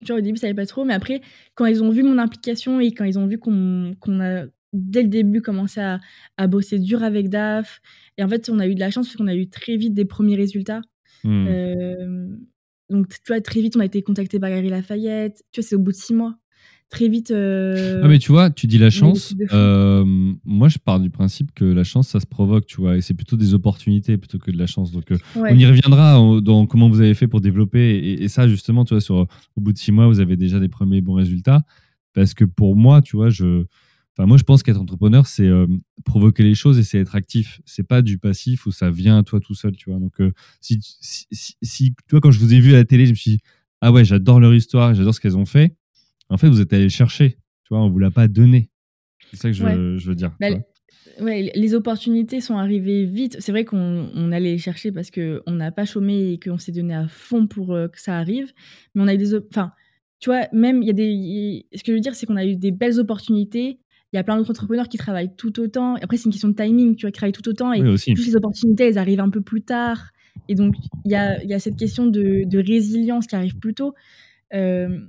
genre, 0.02 0.18
au 0.18 0.22
début, 0.22 0.38
ça 0.38 0.48
n'avait 0.48 0.56
pas 0.56 0.66
trop. 0.66 0.86
Mais 0.86 0.94
après, 0.94 1.22
quand 1.56 1.66
ils 1.66 1.84
ont 1.84 1.90
vu 1.90 2.04
mon 2.04 2.18
implication 2.18 2.80
et 2.80 2.92
quand 2.92 3.06
ils 3.06 3.20
ont 3.20 3.28
vu 3.28 3.38
qu'on 3.38 3.94
a, 4.20 4.46
dès 4.74 5.04
le 5.04 5.10
début, 5.10 5.42
commencé 5.42 5.80
à, 5.82 6.00
à, 6.38 6.48
bosser 6.48 6.80
dur 6.80 7.04
avec 7.04 7.30
DAF, 7.30 7.82
et 8.18 8.24
en 8.24 8.30
fait, 8.30 8.50
on 8.50 8.60
a 8.60 8.68
eu 8.68 8.76
de 8.76 8.80
la 8.80 8.92
chance 8.92 9.08
parce 9.08 9.18
qu'on 9.18 9.28
a 9.28 9.36
eu 9.36 9.50
très 9.50 9.78
vite 9.78 9.94
des 9.94 10.06
premiers 10.06 10.36
résultats. 10.36 10.82
Mmh. 11.24 12.38
donc, 12.90 13.10
tu 13.10 13.20
vois, 13.28 13.42
très 13.42 13.62
vite, 13.62 13.76
on 13.78 13.80
a 13.80 13.86
été 13.86 14.02
contacté 14.02 14.40
par 14.40 14.50
Gary 14.50 14.70
Lafayette. 14.70 15.44
Tu 15.52 15.62
vois, 15.62 15.68
c'est 15.68 15.76
au 15.76 15.80
bout 15.80 15.92
de 15.92 15.98
six 15.98 16.14
mois. 16.14 16.41
Très 16.92 17.08
vite. 17.08 17.32
ah, 17.32 18.08
mais 18.08 18.20
tu 18.20 18.32
vois, 18.32 18.52
tu 18.52 18.68
dis 18.68 18.78
la 18.78 18.90
chance. 18.92 19.34
moi, 20.46 20.68
je 20.68 20.78
pars 20.78 21.00
du 21.00 21.10
principe 21.10 21.52
que 21.56 21.66
la 21.66 21.84
chance, 21.84 22.10
ça 22.10 22.20
se 22.20 22.28
provoque, 22.28 22.68
tu 22.68 22.82
vois, 22.82 22.98
et 22.98 23.02
c'est 23.02 23.16
plutôt 23.16 23.38
des 23.38 23.54
opportunités 23.54 24.18
plutôt 24.18 24.38
que 24.38 24.52
de 24.52 24.58
la 24.58 24.68
chance. 24.68 24.92
Donc, 24.92 25.06
on 25.36 25.58
y 25.58 25.66
reviendra 25.66 26.20
dans 26.42 26.68
comment 26.68 26.90
vous 26.90 27.02
avez 27.02 27.14
fait 27.14 27.28
pour 27.28 27.42
développer. 27.42 28.22
Et, 28.22 28.28
ça, 28.28 28.48
justement, 28.48 28.86
tu 28.86 28.94
vois, 28.94 29.02
sur, 29.02 29.16
au 29.56 29.62
bout 29.62 29.74
de 29.74 29.78
six 29.78 29.92
mois, 29.92 30.08
vous 30.08 30.20
avez 30.20 30.38
déjà 30.38 30.60
des 30.60 30.70
premiers 30.70 31.02
bons 31.02 31.16
résultats. 31.16 31.64
Parce 32.14 32.34
que 32.34 32.44
pour 32.44 32.76
moi, 32.76 33.02
tu 33.02 33.16
vois, 33.16 33.30
je 33.30 33.66
Enfin, 34.18 34.28
moi, 34.28 34.38
je 34.38 34.44
pense 34.44 34.62
qu'être 34.62 34.80
entrepreneur, 34.80 35.26
c'est 35.26 35.48
euh, 35.48 35.68
provoquer 36.04 36.44
les 36.44 36.54
choses 36.54 36.78
et 36.78 36.84
c'est 36.84 37.00
être 37.00 37.16
actif. 37.16 37.62
C'est 37.66 37.88
pas 37.88 38.02
du 38.02 38.18
passif 38.18 38.66
où 38.66 38.72
ça 38.72 38.92
vient 38.92 39.18
à 39.18 39.24
toi 39.24 39.40
tout 39.40 39.56
seul, 39.56 39.76
tu 39.76 39.90
vois. 39.90 40.00
Donc, 40.00 40.20
euh, 40.20 40.34
si, 40.60 40.80
si, 40.82 41.56
si, 41.62 41.96
toi, 42.10 42.20
quand 42.20 42.32
je 42.32 42.40
vous 42.40 42.54
ai 42.54 42.60
vu 42.60 42.74
à 42.74 42.78
la 42.78 42.86
télé, 42.86 43.06
je 43.06 43.12
me 43.12 43.16
suis 43.16 43.32
dit, 43.32 43.40
ah 43.80 43.92
ouais, 43.92 44.04
j'adore 44.04 44.40
leur 44.40 44.54
histoire, 44.54 44.94
j'adore 44.94 45.16
ce 45.16 45.22
qu'elles 45.22 45.38
ont 45.38 45.46
fait. 45.46 45.76
En 46.32 46.38
fait, 46.38 46.48
vous 46.48 46.62
êtes 46.62 46.74
allé 46.74 46.84
le 46.84 46.90
chercher, 46.90 47.38
tu 47.64 47.70
vois, 47.72 47.80
on 47.82 47.90
vous 47.90 48.00
l'a 48.00 48.10
pas 48.10 48.28
donné. 48.28 48.70
C'est 49.30 49.38
ça 49.38 49.50
que 49.50 49.54
je, 49.54 50.08
veux 50.08 50.16
dire. 50.16 50.32
Bah, 50.40 50.48
ouais, 51.20 51.52
les 51.54 51.76
opportunités 51.76 52.42
sont 52.42 52.58
arrivées 52.58 53.06
vite. 53.06 53.38
C'est 53.40 53.52
vrai 53.52 53.66
qu'on 53.66 54.32
allait 54.32 54.54
les 54.54 54.58
chercher 54.58 54.92
parce 54.92 55.12
qu'on 55.12 55.52
n'a 55.52 55.72
pas 55.72 55.86
chômé 55.86 56.34
et 56.34 56.40
qu'on 56.40 56.58
s'est 56.58 56.72
donné 56.72 56.96
à 56.96 57.08
fond 57.08 57.48
pour 57.48 57.74
euh, 57.74 57.88
que 57.88 58.00
ça 58.00 58.18
arrive. 58.18 58.52
Mais 58.96 59.04
on 59.04 59.08
a 59.08 59.14
eu 59.14 59.18
des. 59.18 59.36
Enfin, 59.36 59.72
tu 60.20 60.30
vois, 60.30 60.48
même, 60.52 60.82
il 60.82 60.88
y 60.88 60.90
a 60.90 60.94
des. 60.94 61.66
Ce 61.76 61.84
que 61.84 61.92
je 61.92 61.94
veux 61.94 62.02
dire, 62.02 62.16
c'est 62.16 62.26
qu'on 62.26 62.38
a 62.38 62.46
eu 62.46 62.56
des 62.56 62.72
belles 62.72 63.00
opportunités 63.00 63.80
il 64.14 64.18
y 64.18 64.20
a 64.20 64.24
plein 64.24 64.38
d'autres 64.38 64.52
entrepreneurs 64.52 64.90
qui 64.90 64.98
travaillent 64.98 65.34
tout 65.36 65.58
autant. 65.62 65.96
Après, 65.96 66.18
c'est 66.18 66.26
une 66.26 66.32
question 66.32 66.50
de 66.50 66.54
timing, 66.54 66.96
tu 66.96 67.06
vois, 67.06 67.12
qui 67.12 67.18
travaillent 67.18 67.32
tout 67.32 67.48
autant. 67.48 67.72
Et 67.72 67.80
toutes 67.80 68.26
les 68.26 68.36
opportunités, 68.36 68.88
elles 68.88 68.98
arrivent 68.98 69.22
un 69.22 69.30
peu 69.30 69.42
plus 69.42 69.62
tard. 69.62 70.12
Et 70.50 70.56
donc, 70.56 70.76
il 71.06 71.12
y 71.12 71.16
a, 71.16 71.42
y 71.44 71.54
a, 71.54 71.60
cette 71.60 71.78
question 71.78 72.08
de, 72.08 72.44
de, 72.46 72.58
résilience 72.60 73.26
qui 73.26 73.36
arrive 73.36 73.58
plus 73.58 73.74
tôt. 73.74 73.94
Euh, 74.54 75.00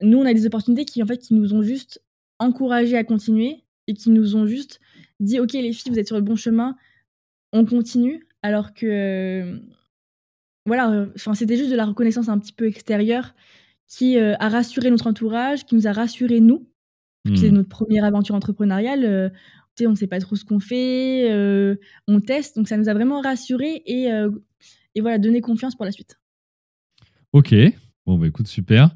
nous, 0.00 0.18
on 0.18 0.26
a 0.26 0.34
des 0.34 0.46
opportunités 0.46 0.84
qui, 0.84 1.02
en 1.02 1.06
fait, 1.06 1.18
qui 1.18 1.34
nous 1.34 1.54
ont 1.54 1.62
juste 1.62 2.02
encouragés 2.38 2.96
à 2.96 3.04
continuer 3.04 3.64
et 3.86 3.94
qui 3.94 4.10
nous 4.10 4.36
ont 4.36 4.46
juste 4.46 4.80
dit 5.20 5.40
Ok, 5.40 5.52
les 5.52 5.72
filles, 5.72 5.92
vous 5.92 5.98
êtes 5.98 6.06
sur 6.06 6.16
le 6.16 6.22
bon 6.22 6.36
chemin, 6.36 6.76
on 7.52 7.64
continue. 7.64 8.26
Alors 8.42 8.74
que, 8.74 8.86
euh, 8.86 9.58
voilà, 10.66 10.90
euh, 10.90 11.06
enfin, 11.14 11.34
c'était 11.34 11.56
juste 11.56 11.70
de 11.70 11.76
la 11.76 11.86
reconnaissance 11.86 12.28
un 12.28 12.38
petit 12.38 12.52
peu 12.52 12.66
extérieure 12.66 13.34
qui 13.86 14.18
a 14.18 14.48
rassuré 14.48 14.90
notre 14.90 15.06
entourage, 15.06 15.66
qui 15.66 15.74
nous 15.74 15.86
a 15.86 15.92
rassuré 15.92 16.40
nous 16.40 16.66
c'est 17.34 17.50
mmh. 17.50 17.54
notre 17.54 17.68
première 17.68 18.04
aventure 18.04 18.34
entrepreneuriale. 18.34 19.04
Euh, 19.04 19.30
on 19.80 19.90
ne 19.90 19.96
sait 19.96 20.06
pas 20.06 20.20
trop 20.20 20.36
ce 20.36 20.44
qu'on 20.44 20.60
fait, 20.60 21.30
euh, 21.32 21.76
on 22.06 22.20
teste. 22.20 22.56
Donc, 22.56 22.68
ça 22.68 22.76
nous 22.76 22.88
a 22.88 22.94
vraiment 22.94 23.20
rassurés 23.20 23.82
et, 23.86 24.12
euh, 24.12 24.30
et 24.94 25.00
voilà, 25.00 25.18
donné 25.18 25.40
confiance 25.40 25.74
pour 25.74 25.84
la 25.84 25.90
suite. 25.90 26.18
Ok, 27.32 27.54
bon, 28.06 28.18
bah 28.18 28.26
écoute, 28.26 28.48
super. 28.48 28.90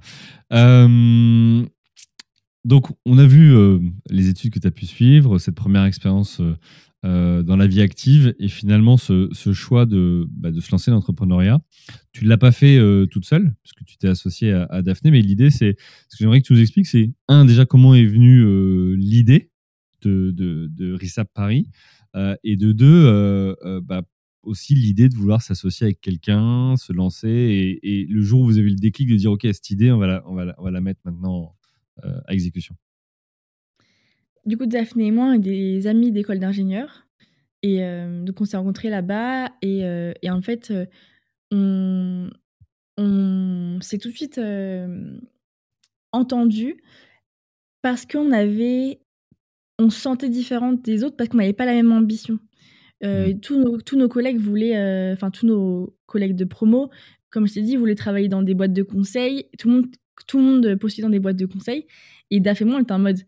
donc, 2.64 2.86
on 3.06 3.18
a 3.18 3.26
vu 3.26 3.54
les 4.10 4.28
études 4.28 4.52
que 4.52 4.58
tu 4.58 4.66
as 4.66 4.70
pu 4.70 4.86
suivre, 4.86 5.38
cette 5.38 5.54
première 5.54 5.84
expérience 5.84 6.40
euh, 7.04 7.44
dans 7.44 7.54
la 7.54 7.68
vie 7.68 7.80
active 7.80 8.34
et 8.40 8.48
finalement 8.48 8.96
ce, 8.96 9.30
choix 9.52 9.86
de, 9.86 10.26
bah, 10.32 10.50
de, 10.50 10.58
se 10.58 10.68
lancer 10.72 10.90
dans 10.90 10.96
l'entrepreneuriat. 10.96 11.60
Tu 12.10 12.24
ne 12.24 12.28
l'as 12.28 12.38
pas 12.38 12.50
fait 12.50 12.76
euh, 12.76 13.06
toute 13.06 13.24
seule, 13.24 13.54
parce 13.62 13.72
que 13.72 13.84
tu 13.84 13.96
t'es 13.98 14.08
associé 14.08 14.52
à, 14.52 14.82
Daphné, 14.82 15.12
mais 15.12 15.22
l'idée, 15.22 15.50
c'est 15.50 15.76
ce 16.08 16.16
que 16.16 16.18
j'aimerais 16.18 16.40
que 16.40 16.46
tu 16.48 16.54
nous 16.54 16.60
expliques, 16.60 16.88
c'est 16.88 17.12
un, 17.28 17.44
déjà 17.44 17.66
comment 17.66 17.94
est 17.94 18.04
venue 18.04 18.40
euh, 18.40 18.96
l'idée 18.98 19.52
de, 20.02 20.32
de, 20.32 20.66
de 20.72 20.92
RISAP 20.92 21.28
Paris, 21.32 21.70
et 22.42 22.56
de 22.56 22.72
deux, 22.72 23.54
bah, 23.82 24.02
aussi 24.42 24.74
l'idée 24.74 25.08
de 25.08 25.14
vouloir 25.14 25.42
s'associer 25.42 25.84
avec 25.86 26.00
quelqu'un, 26.00 26.76
se 26.76 26.92
lancer, 26.92 27.78
et, 27.82 28.06
le 28.08 28.22
jour 28.22 28.40
où 28.40 28.46
vous 28.46 28.58
avez 28.58 28.70
le 28.70 28.76
déclic 28.76 29.08
de 29.08 29.16
dire, 29.16 29.32
OK, 29.32 29.42
cette 29.42 29.70
idée, 29.70 29.90
on 29.90 29.98
va 29.98 30.06
la, 30.06 30.28
on 30.28 30.34
va 30.34 30.54
on 30.58 30.64
va 30.64 30.70
la 30.70 30.80
mettre 30.80 31.00
maintenant 31.04 31.54
à 32.26 32.32
exécution 32.32 32.76
Du 34.46 34.56
coup, 34.56 34.66
Daphné 34.66 35.06
et 35.06 35.10
moi, 35.10 35.26
on 35.26 35.32
est 35.32 35.38
des 35.40 35.86
amis 35.88 36.12
d'école 36.12 36.38
d'ingénieurs. 36.38 37.06
Et 37.62 37.80
donc, 38.24 38.40
on 38.40 38.44
s'est 38.44 38.56
rencontrés 38.56 38.88
là-bas. 38.88 39.50
Et, 39.62 39.80
et, 40.22 40.30
en 40.30 40.40
fait, 40.40 40.72
on, 41.50 42.30
on 42.96 43.78
s'est 43.80 43.98
tout 43.98 44.10
de 44.10 44.16
suite 44.16 44.40
entendu 46.12 46.76
parce 47.82 48.06
qu'on 48.06 48.32
avait. 48.32 49.00
On 49.80 49.90
se 49.90 50.00
sentait 50.00 50.28
différente 50.28 50.82
des 50.82 51.04
autres 51.04 51.16
parce 51.16 51.28
qu'on 51.28 51.36
n'avait 51.36 51.52
pas 51.52 51.66
la 51.66 51.74
même 51.74 51.92
ambition. 51.92 52.40
Mmh. 53.02 53.38
tous, 53.40 53.58
nos, 53.58 53.80
tous 53.80 53.96
nos 53.96 54.08
collègues 54.08 54.38
voulaient. 54.38 55.12
Enfin, 55.12 55.30
tous 55.30 55.46
nos 55.46 55.96
collègues 56.06 56.34
de 56.34 56.44
promo, 56.44 56.90
comme 57.30 57.46
je 57.46 57.54
t'ai 57.54 57.62
dit, 57.62 57.76
voulaient 57.76 57.94
travailler 57.94 58.28
dans 58.28 58.42
des 58.42 58.54
boîtes 58.54 58.72
de 58.72 58.82
conseil. 58.82 59.46
Tout 59.58 59.68
le 59.68 59.74
monde, 59.74 59.86
tout 60.26 60.38
le 60.38 60.44
monde 60.44 60.74
postulait 60.76 61.04
dans 61.04 61.10
des 61.10 61.20
boîtes 61.20 61.36
de 61.36 61.46
conseil. 61.46 61.86
Et 62.30 62.40
Daf 62.40 62.60
et 62.60 62.64
moi, 62.64 62.76
on 62.78 62.82
était 62.82 62.92
en 62.92 62.98
mode 62.98 63.20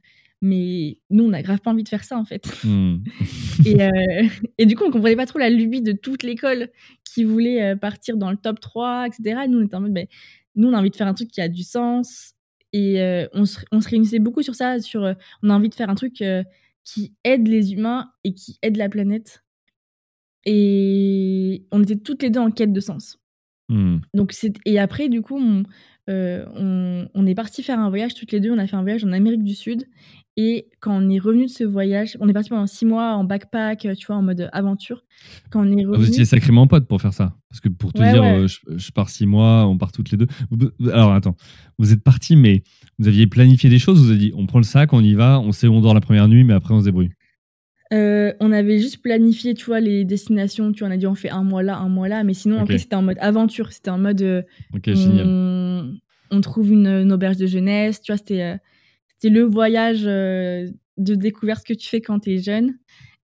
mais 0.43 0.99
nous, 1.11 1.25
on 1.25 1.29
n'a 1.29 1.43
grave 1.43 1.61
pas 1.61 1.71
envie 1.71 1.83
de 1.83 1.89
faire 1.89 2.05
ça, 2.05 2.17
en 2.17 2.25
fait. 2.25 2.51
Hmm. 2.65 2.99
Euh, 3.67 4.23
et, 4.57 4.65
du 4.65 4.75
coup, 4.75 4.85
on 4.85 4.91
comprenait 4.91 5.17
pas 5.17 5.27
trop 5.27 5.39
la 5.39 5.51
lubie 5.51 5.83
de 5.83 5.93
toute 5.93 6.23
l'école 6.23 6.71
qui 7.05 7.25
voulait 7.25 7.63
euh, 7.63 7.77
partir 7.77 8.17
dans 8.17 8.31
le 8.31 8.39
top 8.39 8.59
3, 8.59 9.07
etc. 9.07 9.43
Et 9.45 9.49
nous, 9.49 9.59
on 9.59 9.67
était 9.67 9.75
en 9.75 9.83
mode, 9.83 9.93
ben, 9.93 10.07
nous, 10.57 10.69
on 10.69 10.73
a 10.73 10.79
envie 10.79 10.89
de 10.89 10.97
faire 10.97 11.07
un 11.07 11.13
truc 11.13 11.29
qui 11.29 11.43
a 11.43 11.49
du 11.49 11.63
sens. 11.63 12.33
Et 12.73 13.03
euh, 13.03 13.27
on, 13.35 13.45
se, 13.45 13.61
on, 13.71 13.83
se, 13.83 13.89
réunissait 13.91 14.19
beaucoup 14.19 14.43
sur 14.43 14.55
ça, 14.55 14.81
sur 14.81 15.15
on 15.43 15.51
a 15.51 15.55
envie 15.55 15.69
de 15.69 15.75
faire 15.75 15.91
un 15.91 15.95
truc 15.95 16.25
qui 16.85 17.13
aide 17.25 17.47
les 17.49 17.75
humains 17.75 18.11
et 18.25 18.33
qui 18.33 18.59
aide 18.63 18.79
la 18.79 18.89
planète. 18.89 19.43
Et 20.47 21.65
on 21.71 21.83
était 21.83 21.97
toutes 21.97 22.23
les 22.23 22.31
deux 22.31 22.41
en 22.41 22.51
quête 22.51 22.73
de 22.73 22.81
sens. 22.81 23.19
Hmm. 23.69 23.99
Donc 24.15 24.35
et 24.65 24.79
après, 24.79 25.09
du 25.09 25.23
coup, 25.23 25.39
on, 25.39 25.63
on, 26.09 27.09
on, 27.15 27.27
est 27.27 27.35
parti 27.35 27.63
faire 27.63 27.79
un 27.79 27.89
voyage 27.89 28.15
toutes 28.15 28.33
les 28.33 28.41
deux. 28.41 28.51
On 28.51 28.59
a 28.59 28.67
fait 28.67 28.77
un 28.77 28.83
voyage 28.83 29.05
en 29.05 29.13
Amérique 29.13 29.45
du 29.45 29.55
Sud 29.55 29.87
et 30.37 30.69
quand 30.81 30.97
on 30.97 31.11
est 31.11 31.19
revenu 31.19 31.47
de 31.47 31.51
ce 31.51 31.65
voyage, 31.65 32.17
on 32.21 32.29
est 32.29 32.33
parti 32.33 32.49
pendant 32.49 32.67
six 32.67 32.87
mois 32.87 33.15
en 33.15 33.25
backpack, 33.25 33.87
tu 33.97 34.07
vois, 34.07 34.17
en 34.17 34.23
mode 34.23 34.49
aventure. 34.53 35.05
Quand 35.51 35.61
on 35.61 35.71
est 35.77 35.85
revenu... 35.85 35.99
Vous 35.99 36.09
étiez 36.09 36.25
sacrément 36.25 36.67
potes 36.67 36.87
pour 36.87 37.03
faire 37.03 37.13
ça. 37.13 37.37
Parce 37.51 37.61
que 37.61 37.69
pour 37.69 37.93
te 37.93 37.99
dire, 37.99 38.23
euh, 38.23 38.47
je, 38.47 38.91
pars 38.93 39.11
six 39.11 39.27
mois, 39.27 39.67
on 39.67 39.77
part 39.77 39.93
toutes 39.93 40.11
les 40.11 40.17
deux. 40.17 40.29
Alors 40.93 41.13
attends, 41.13 41.37
vous 41.79 41.93
êtes 41.93 42.03
partis, 42.03 42.37
mais 42.37 42.63
vous 42.99 43.09
aviez 43.09 43.27
planifié 43.27 43.69
des 43.69 43.79
choses. 43.79 44.03
Vous 44.03 44.11
avez 44.11 44.19
dit, 44.19 44.33
on 44.35 44.47
prend 44.47 44.59
le 44.59 44.65
sac, 44.65 44.93
on 44.93 45.03
y 45.03 45.15
va, 45.15 45.41
on 45.41 45.53
sait 45.53 45.67
où 45.67 45.75
on 45.75 45.81
dort 45.81 45.95
la 45.95 46.01
première 46.01 46.29
nuit, 46.29 46.45
mais 46.45 46.55
après 46.55 46.73
on 46.73 46.81
se 46.81 46.87
débrouille. 46.87 47.11
Euh, 47.93 48.33
on 48.39 48.53
avait 48.53 48.79
juste 48.79 49.03
planifié, 49.03 49.55
tu 49.55 49.67
vois, 49.67 49.81
les 49.81 50.05
destinations. 50.05 50.73
Tu 50.73 50.81
vois, 50.81 50.89
on 50.89 50.93
a 50.93 50.97
dit 50.97 51.07
on 51.07 51.15
fait 51.15 51.31
un 51.31 51.43
mois 51.43 51.63
là, 51.63 51.77
un 51.79 51.89
mois 51.89 52.09
là, 52.09 52.23
mais 52.23 52.35
sinon, 52.35 52.63
okay. 52.63 52.79
c'était 52.79 52.95
en 52.95 53.03
mode 53.03 53.19
aventure. 53.21 53.73
C'était 53.73 53.91
en 53.91 53.99
mode. 53.99 54.23
Euh. 54.23 54.43
On, 56.33 56.41
trouve 56.41 56.71
une, 56.71 57.13
auberge 57.13 57.37
de 57.37 57.47
jeunesse. 57.47 58.01
Tu 58.01 58.13
vois, 58.13 58.19
c'était 58.19 58.59
c'est 59.21 59.29
le 59.29 59.43
voyage 59.43 60.03
euh, 60.07 60.71
de 60.97 61.15
découverte 61.15 61.65
que 61.67 61.75
tu 61.75 61.89
fais 61.89 62.01
quand 62.01 62.21
tu 62.21 62.33
es 62.33 62.39
jeune. 62.39 62.79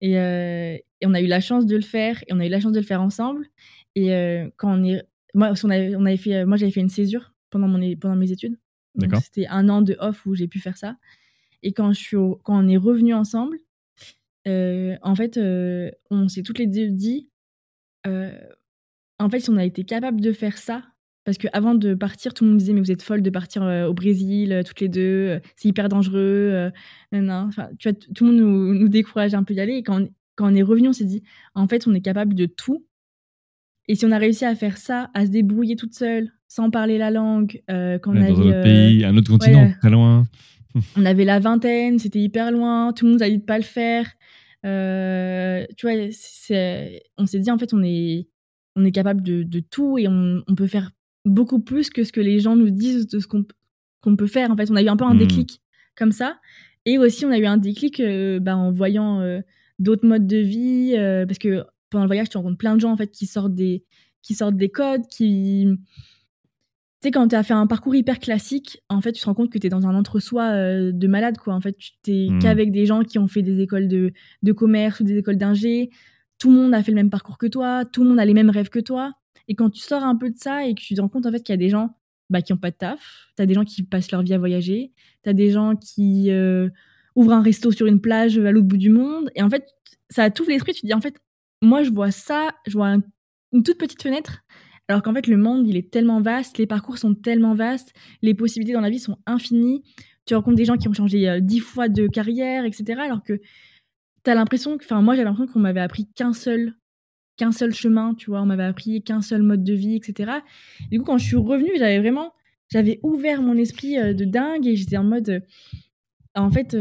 Euh, 0.05 0.77
et, 1.01 1.07
on 1.07 1.15
a 1.15 1.21
eu 1.21 1.27
la 1.27 1.41
chance 1.41 1.67
de 1.67 1.75
le 1.75 1.83
faire, 1.83 2.23
et 2.27 2.33
on 2.33 2.41
a 2.41 2.47
eu 2.47 2.51
la 2.51 2.61
chance 2.61 2.73
de 2.73 2.81
le 2.81 2.87
faire 2.87 3.03
ensemble. 3.03 3.47
Et 3.95 4.15
euh, 4.15 4.49
quand 4.57 4.79
on 4.79 4.85
est. 4.85 5.03
Moi, 5.35 5.53
on 5.65 5.71
avait, 5.71 5.95
on 5.97 6.07
avait 6.07 6.17
fait, 6.17 6.47
moi 6.47 6.57
j'avais 6.57 6.73
fait 6.73 6.81
une 6.81 6.89
césure 6.89 7.35
pendant, 7.51 7.69
mon, 7.69 7.95
pendant 7.97 8.17
mes 8.17 8.33
études. 8.33 8.57
C'était 9.23 9.47
un 9.49 9.69
an 9.69 9.83
de 9.83 9.95
off 10.01 10.25
où 10.25 10.35
j'ai 10.35 10.49
pu 10.49 10.61
faire 10.61 10.79
ça. 10.79 10.97
Et 11.63 11.73
quand, 11.73 11.93
je 11.93 12.01
suis 12.01 12.17
quand 12.43 12.65
on 12.65 12.69
est 12.69 12.79
revenu 12.79 13.13
ensemble, 13.13 13.59
en 14.47 15.15
fait, 15.15 15.39
on 16.11 16.29
s'est 16.29 16.43
toutes 16.43 16.59
les 16.59 16.67
deux 16.67 16.89
dit 16.89 17.29
en 19.19 19.31
fait, 19.31 19.41
si 19.41 19.51
on 19.51 19.57
a 19.57 19.65
été 19.65 19.85
capable 19.85 20.21
de 20.21 20.33
faire 20.33 20.59
ça, 20.59 20.83
parce 21.25 21.39
qu'avant 21.39 21.75
de 21.75 21.95
partir, 21.95 22.35
tout 22.35 22.45
le 22.45 22.51
monde 22.51 22.59
disait 22.59 22.73
Mais 22.73 22.81
vous 22.81 22.93
êtes 22.93 23.03
folle 23.03 23.23
de 23.23 23.31
partir 23.31 23.63
euh, 23.65 23.89
au 23.89 23.95
Brésil, 23.95 24.53
euh, 24.53 24.63
toutes 24.63 24.81
les 24.81 24.89
deux, 24.89 25.01
euh, 25.01 25.41
c'est 25.57 25.69
hyper 25.69 25.89
dangereux. 25.89 26.71
non, 27.13 27.47
Enfin, 27.49 27.69
tu 27.79 27.91
vois, 27.91 27.99
tout 28.15 28.25
le 28.25 28.31
monde 28.31 28.41
nous, 28.41 28.75
nous 28.75 28.89
décourage 28.89 29.35
un 29.35 29.43
peu 29.43 29.55
d'y 29.55 29.61
aller. 29.61 29.75
Et 29.75 29.83
quand 29.83 30.03
on, 30.03 30.09
quand 30.37 30.53
on 30.53 30.55
est 30.55 30.63
revenu, 30.63 30.89
on 30.89 30.93
s'est 30.93 31.05
dit 31.05 31.23
En 31.55 31.67
fait, 31.67 31.87
on 31.89 31.95
est 31.95 32.01
capable 32.01 32.35
de 32.35 32.47
tout. 32.47 32.87
Et 33.89 33.95
si 33.95 34.07
on 34.07 34.13
a 34.13 34.19
réussi 34.19 34.45
à 34.45 34.55
faire 34.55 34.79
ça, 34.79 35.11
à 35.15 35.27
se 35.27 35.31
débrouiller 35.31 35.77
toute 35.77 35.95
seule, 35.95 36.31
sans 36.49 36.71
parler 36.71 36.99
la 36.99 37.11
langue, 37.11 37.61
quand 37.69 38.01
on 38.07 38.17
avait, 38.17 38.33
dans 38.33 38.41
un 38.41 38.49
autre 38.49 38.63
pays, 38.63 39.05
un 39.05 39.17
autre 39.17 39.31
continent, 39.31 39.73
très 39.81 39.91
loin. 39.91 40.27
On 40.97 41.05
avait 41.05 41.25
la 41.25 41.39
vingtaine, 41.39 41.99
c'était 41.99 42.21
hyper 42.21 42.51
loin, 42.51 42.93
tout 42.93 43.07
le 43.07 43.12
nous 43.12 43.23
a 43.23 43.29
dit 43.29 43.39
de 43.39 43.45
pas 43.45 43.59
le 43.59 43.65
faire. 43.65 44.07
tu 44.62 45.87
vois, 45.87 46.09
on 47.19 47.27
s'est 47.27 47.39
dit 47.39 47.51
en 47.51 47.59
fait, 47.59 47.73
on 47.75 47.83
est, 47.83 48.29
on 48.77 48.85
est 48.85 48.93
capable 48.93 49.23
de, 49.23 49.43
de 49.43 49.61
tout 49.61 49.99
et 49.99 50.09
on, 50.09 50.43
on, 50.47 50.55
peut 50.55 50.67
faire 50.67 50.91
beaucoup 51.25 51.61
plus 51.61 51.91
que 51.91 52.05
ce 52.05 52.12
que 52.12 52.21
les 52.21 52.41
gens 52.41 52.57
nous 52.57 52.71
disent 52.71 53.07
de 53.09 53.19
ce 53.19 53.27
qu'on 53.27 54.17
peut 54.17 54.27
faire. 54.27 54.51
En 54.51 54.57
fait, 54.57 54.71
on 54.71 54.77
a 54.77 54.83
eu 54.83 54.89
un 54.89 54.97
peu 54.97 55.05
un 55.05 55.15
hmm. 55.15 55.19
déclic 55.19 55.61
comme 55.97 56.12
ça. 56.12 56.39
Et 56.85 56.99
aussi, 56.99 57.27
on 57.27 57.31
a 57.31 57.39
eu 57.39 57.47
un 57.47 57.57
déclic 57.57 58.01
euh, 58.01 58.39
bah, 58.39 58.57
en 58.57 58.71
voyant 58.71 59.21
euh, 59.21 59.41
d'autres 59.79 60.07
modes 60.07 60.27
de 60.27 60.37
vie. 60.37 60.95
Euh, 60.97 61.27
parce 61.27 61.39
que 61.39 61.65
pendant 61.91 62.05
le 62.05 62.09
voyage, 62.09 62.29
tu 62.29 62.37
rencontres 62.37 62.59
plein 62.59 62.77
de 62.77 62.81
gens 62.81 62.93
en 62.93 62.97
fait, 62.97 63.11
qui, 63.11 63.27
sortent 63.27 63.55
des, 63.55 63.85
qui 64.23 64.35
sortent 64.35 64.57
des 64.57 64.71
codes, 64.71 65.07
qui. 65.09 65.69
Sais, 67.07 67.12
quand 67.12 67.29
tu 67.29 67.37
as 67.37 67.45
fait 67.45 67.55
un 67.55 67.69
parcours 67.69 67.95
hyper 67.95 68.19
classique, 68.19 68.83
en 68.88 69.01
fait, 69.01 69.12
tu 69.12 69.21
te 69.21 69.27
rends 69.27 69.35
compte 69.35 69.53
que 69.53 69.59
tu 69.59 69.69
es 69.69 69.71
dans 69.71 69.87
un 69.87 69.95
entre-soi 69.95 70.90
de 70.90 71.07
malade, 71.07 71.38
quoi. 71.38 71.55
En 71.55 71.61
fait, 71.61 71.77
tu 71.79 71.92
t'es 72.03 72.27
hmm. 72.29 72.40
qu'avec 72.40 72.73
des 72.73 72.85
gens 72.85 73.05
qui 73.05 73.21
ont 73.21 73.29
fait 73.29 73.42
des 73.42 73.61
écoles 73.61 73.87
de, 73.87 74.12
de 74.42 74.53
commerce 74.53 74.99
ou 74.99 75.05
des 75.05 75.16
écoles 75.16 75.37
d'ingé. 75.37 75.90
Tout 76.40 76.51
le 76.51 76.57
monde 76.57 76.75
a 76.75 76.83
fait 76.83 76.90
le 76.90 76.97
même 76.97 77.09
parcours 77.09 77.38
que 77.38 77.47
toi, 77.47 77.85
tout 77.85 78.03
le 78.03 78.09
monde 78.09 78.19
a 78.19 78.25
les 78.25 78.35
mêmes 78.35 78.51
rêves 78.51 78.71
que 78.71 78.81
toi. 78.81 79.12
Et 79.47 79.55
quand 79.55 79.71
tu 79.71 79.83
sors 79.83 80.03
un 80.03 80.16
peu 80.16 80.31
de 80.31 80.37
ça 80.37 80.66
et 80.66 80.75
que 80.75 80.81
tu 80.81 80.97
te 80.97 81.01
rends 81.01 81.09
compte 81.09 81.27
en 81.27 81.31
fait 81.31 81.45
qu'il 81.45 81.53
y 81.53 81.55
a 81.55 81.59
des 81.59 81.69
gens 81.69 81.97
bah, 82.29 82.42
qui 82.42 82.53
n'ont 82.53 82.59
pas 82.59 82.73
de 82.73 82.77
taf, 82.77 83.29
tu 83.37 83.42
as 83.42 83.47
des 83.47 83.55
gens 83.55 83.64
qui 83.64 83.85
passent 83.85 84.11
leur 84.11 84.23
vie 84.23 84.35
à 84.35 84.38
voyager, 84.38 84.90
tu 85.23 85.31
as 85.31 85.33
des 85.33 85.53
gens 85.53 85.77
qui 85.77 86.33
euh, 86.33 86.69
ouvrent 87.14 87.35
un 87.35 87.42
resto 87.42 87.71
sur 87.71 87.87
une 87.87 88.01
plage 88.01 88.37
à 88.37 88.51
l'autre 88.51 88.66
bout 88.66 88.79
du 88.79 88.90
monde. 88.90 89.31
Et 89.37 89.45
en 89.45 89.49
fait, 89.49 89.64
ça 90.11 90.29
t'ouvre 90.31 90.51
l'esprit, 90.51 90.73
tu 90.73 90.81
te 90.81 90.87
dis 90.87 90.95
en 90.95 91.01
fait, 91.01 91.14
moi 91.62 91.85
je 91.85 91.90
vois 91.90 92.11
ça, 92.11 92.49
je 92.66 92.73
vois 92.73 92.97
une 93.53 93.62
toute 93.62 93.79
petite 93.79 94.03
fenêtre, 94.03 94.42
alors 94.88 95.03
qu'en 95.03 95.14
fait 95.14 95.27
le 95.27 95.37
monde 95.37 95.66
il 95.66 95.77
est 95.77 95.90
tellement 95.90 96.20
vaste, 96.20 96.59
les 96.59 96.66
parcours 96.66 96.99
sont 96.99 97.14
tellement 97.14 97.55
vastes, 97.55 97.92
les 98.22 98.35
possibilités 98.35 98.75
dans 98.75 98.81
la 98.81 98.90
vie 98.90 99.01
sont 99.01 99.18
infinies. 99.27 99.83
Tu 100.27 100.35
rencontres 100.35 100.57
des 100.57 100.64
gens 100.64 100.77
qui 100.77 100.88
ont 100.88 100.92
changé 100.92 101.29
euh, 101.29 101.40
dix 101.40 101.61
fois 101.61 101.88
de 101.88 102.07
carrière, 102.07 102.64
etc. 102.64 103.01
Alors 103.01 103.22
que 103.22 103.40
tu 104.25 104.31
as 104.31 104.35
l'impression, 104.35 104.77
enfin 104.77 105.03
moi 105.03 105.14
j'ai 105.14 105.25
l'impression 105.25 105.53
qu'on 105.53 105.61
m'avait 105.61 105.81
appris 105.81 106.07
qu'un 106.14 106.33
seul 106.33 106.75
qu'un 107.37 107.53
seul 107.53 107.75
chemin, 107.75 108.14
tu 108.14 108.31
vois, 108.31 108.40
on 108.40 108.46
m'avait 108.46 108.64
appris 108.64 109.03
qu'un 109.03 109.20
seul 109.20 109.42
mode 109.42 109.62
de 109.62 109.75
vie, 109.75 109.94
etc. 109.94 110.33
du 110.90 110.99
coup, 110.99 111.05
quand 111.05 111.18
je 111.18 111.27
suis 111.27 111.37
revenue, 111.37 111.72
j'avais 111.77 111.99
vraiment, 111.99 112.33
j'avais 112.70 112.99
ouvert 113.03 113.42
mon 113.42 113.57
esprit 113.59 113.99
euh, 113.99 114.14
de 114.14 114.25
dingue 114.25 114.66
et 114.66 114.75
j'étais 114.75 114.96
en 114.96 115.05
mode, 115.05 115.29
euh, 115.29 115.40
en 116.35 116.51
fait, 116.51 116.75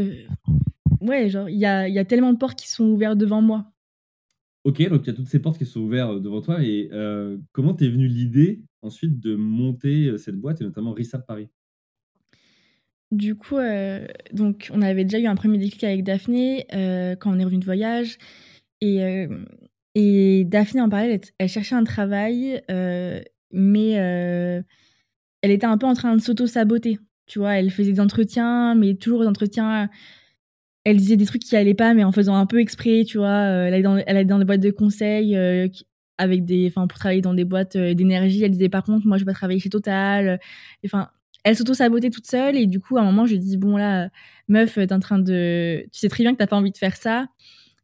ouais, 1.02 1.28
genre, 1.28 1.48
il 1.48 1.58
y 1.58 1.66
a, 1.66 1.88
y 1.88 1.98
a, 1.98 2.04
tellement 2.04 2.32
de 2.32 2.38
portes 2.38 2.58
qui 2.58 2.70
sont 2.70 2.84
ouvertes 2.84 3.18
devant 3.18 3.42
moi. 3.42 3.66
Ok, 4.66 4.82
donc 4.88 5.02
il 5.04 5.06
y 5.06 5.10
a 5.10 5.12
toutes 5.12 5.28
ces 5.28 5.38
portes 5.38 5.58
qui 5.58 5.64
sont 5.64 5.80
ouvertes 5.80 6.20
devant 6.20 6.40
toi. 6.40 6.62
Et 6.62 6.90
comment 7.52 7.72
t'es 7.72 7.88
venue 7.88 8.08
l'idée 8.08 8.62
ensuite 8.82 9.20
de 9.20 9.36
monter 9.36 10.18
cette 10.18 10.36
boîte 10.36 10.60
et 10.60 10.64
notamment 10.64 10.92
Rissap 10.92 11.24
Paris? 11.26 11.48
Du 13.12 13.36
coup, 13.36 13.58
donc 14.32 14.68
on 14.74 14.82
avait 14.82 15.04
déjà 15.04 15.20
eu 15.20 15.26
un 15.26 15.36
premier 15.36 15.58
déclic 15.58 15.84
avec 15.84 16.02
Daphné 16.02 16.66
quand 17.20 17.32
on 17.32 17.38
est 17.38 17.44
revenu 17.44 17.60
de 17.60 17.64
voyage. 17.64 18.18
Et 19.98 20.44
Daphné, 20.44 20.82
en 20.82 20.90
parallèle, 20.90 21.22
elle, 21.38 21.48
cherchait 21.48 21.74
un 21.74 21.84
travail, 21.84 22.60
euh, 22.70 23.18
mais 23.50 23.98
euh, 23.98 24.60
elle 25.40 25.50
était 25.50 25.64
un 25.64 25.78
peu 25.78 25.86
en 25.86 25.94
train 25.94 26.14
de 26.14 26.20
s'auto-saboter. 26.20 26.98
Tu 27.24 27.38
vois, 27.38 27.54
elle 27.54 27.70
faisait 27.70 27.92
des 27.92 28.00
entretiens, 28.00 28.74
mais 28.74 28.94
toujours 28.94 29.20
des 29.20 29.26
entretiens. 29.26 29.88
Elle 30.86 30.98
disait 30.98 31.16
des 31.16 31.26
trucs 31.26 31.42
qui 31.42 31.56
allaient 31.56 31.74
pas, 31.74 31.94
mais 31.94 32.04
en 32.04 32.12
faisant 32.12 32.36
un 32.36 32.46
peu 32.46 32.60
exprès, 32.60 33.04
tu 33.04 33.18
vois. 33.18 33.28
Euh, 33.28 33.66
elle 33.66 33.74
allait 33.74 34.24
dans, 34.24 34.38
des 34.38 34.44
boîtes 34.44 34.60
de 34.60 34.70
conseil 34.70 35.36
avec 36.18 36.44
des, 36.44 36.68
enfin, 36.68 36.86
pour 36.86 36.98
travailler 36.98 37.22
dans 37.22 37.34
des 37.34 37.44
boîtes 37.44 37.76
d'énergie. 37.76 38.42
Elle 38.42 38.52
disait 38.52 38.68
par 38.68 38.84
contre, 38.84 39.06
moi, 39.06 39.18
je 39.18 39.24
vais 39.24 39.32
pas 39.32 39.34
travailler 39.34 39.58
chez 39.58 39.68
Total. 39.68 40.38
Enfin, 40.84 41.08
elle 41.44 41.56
s'auto-sabotait 41.56 42.10
toute 42.10 42.26
seule. 42.26 42.56
Et 42.56 42.66
du 42.66 42.80
coup, 42.80 42.98
à 42.98 43.02
un 43.02 43.04
moment, 43.04 43.26
je 43.26 43.36
dis, 43.36 43.56
bon, 43.56 43.76
là, 43.76 44.10
meuf, 44.48 44.74
t'es 44.74 44.92
en 44.92 45.00
train 45.00 45.18
de. 45.18 45.82
Tu 45.92 45.98
sais 45.98 46.08
très 46.08 46.24
bien 46.24 46.32
que 46.32 46.38
t'as 46.38 46.46
pas 46.46 46.56
envie 46.56 46.72
de 46.72 46.78
faire 46.78 46.96
ça. 46.96 47.26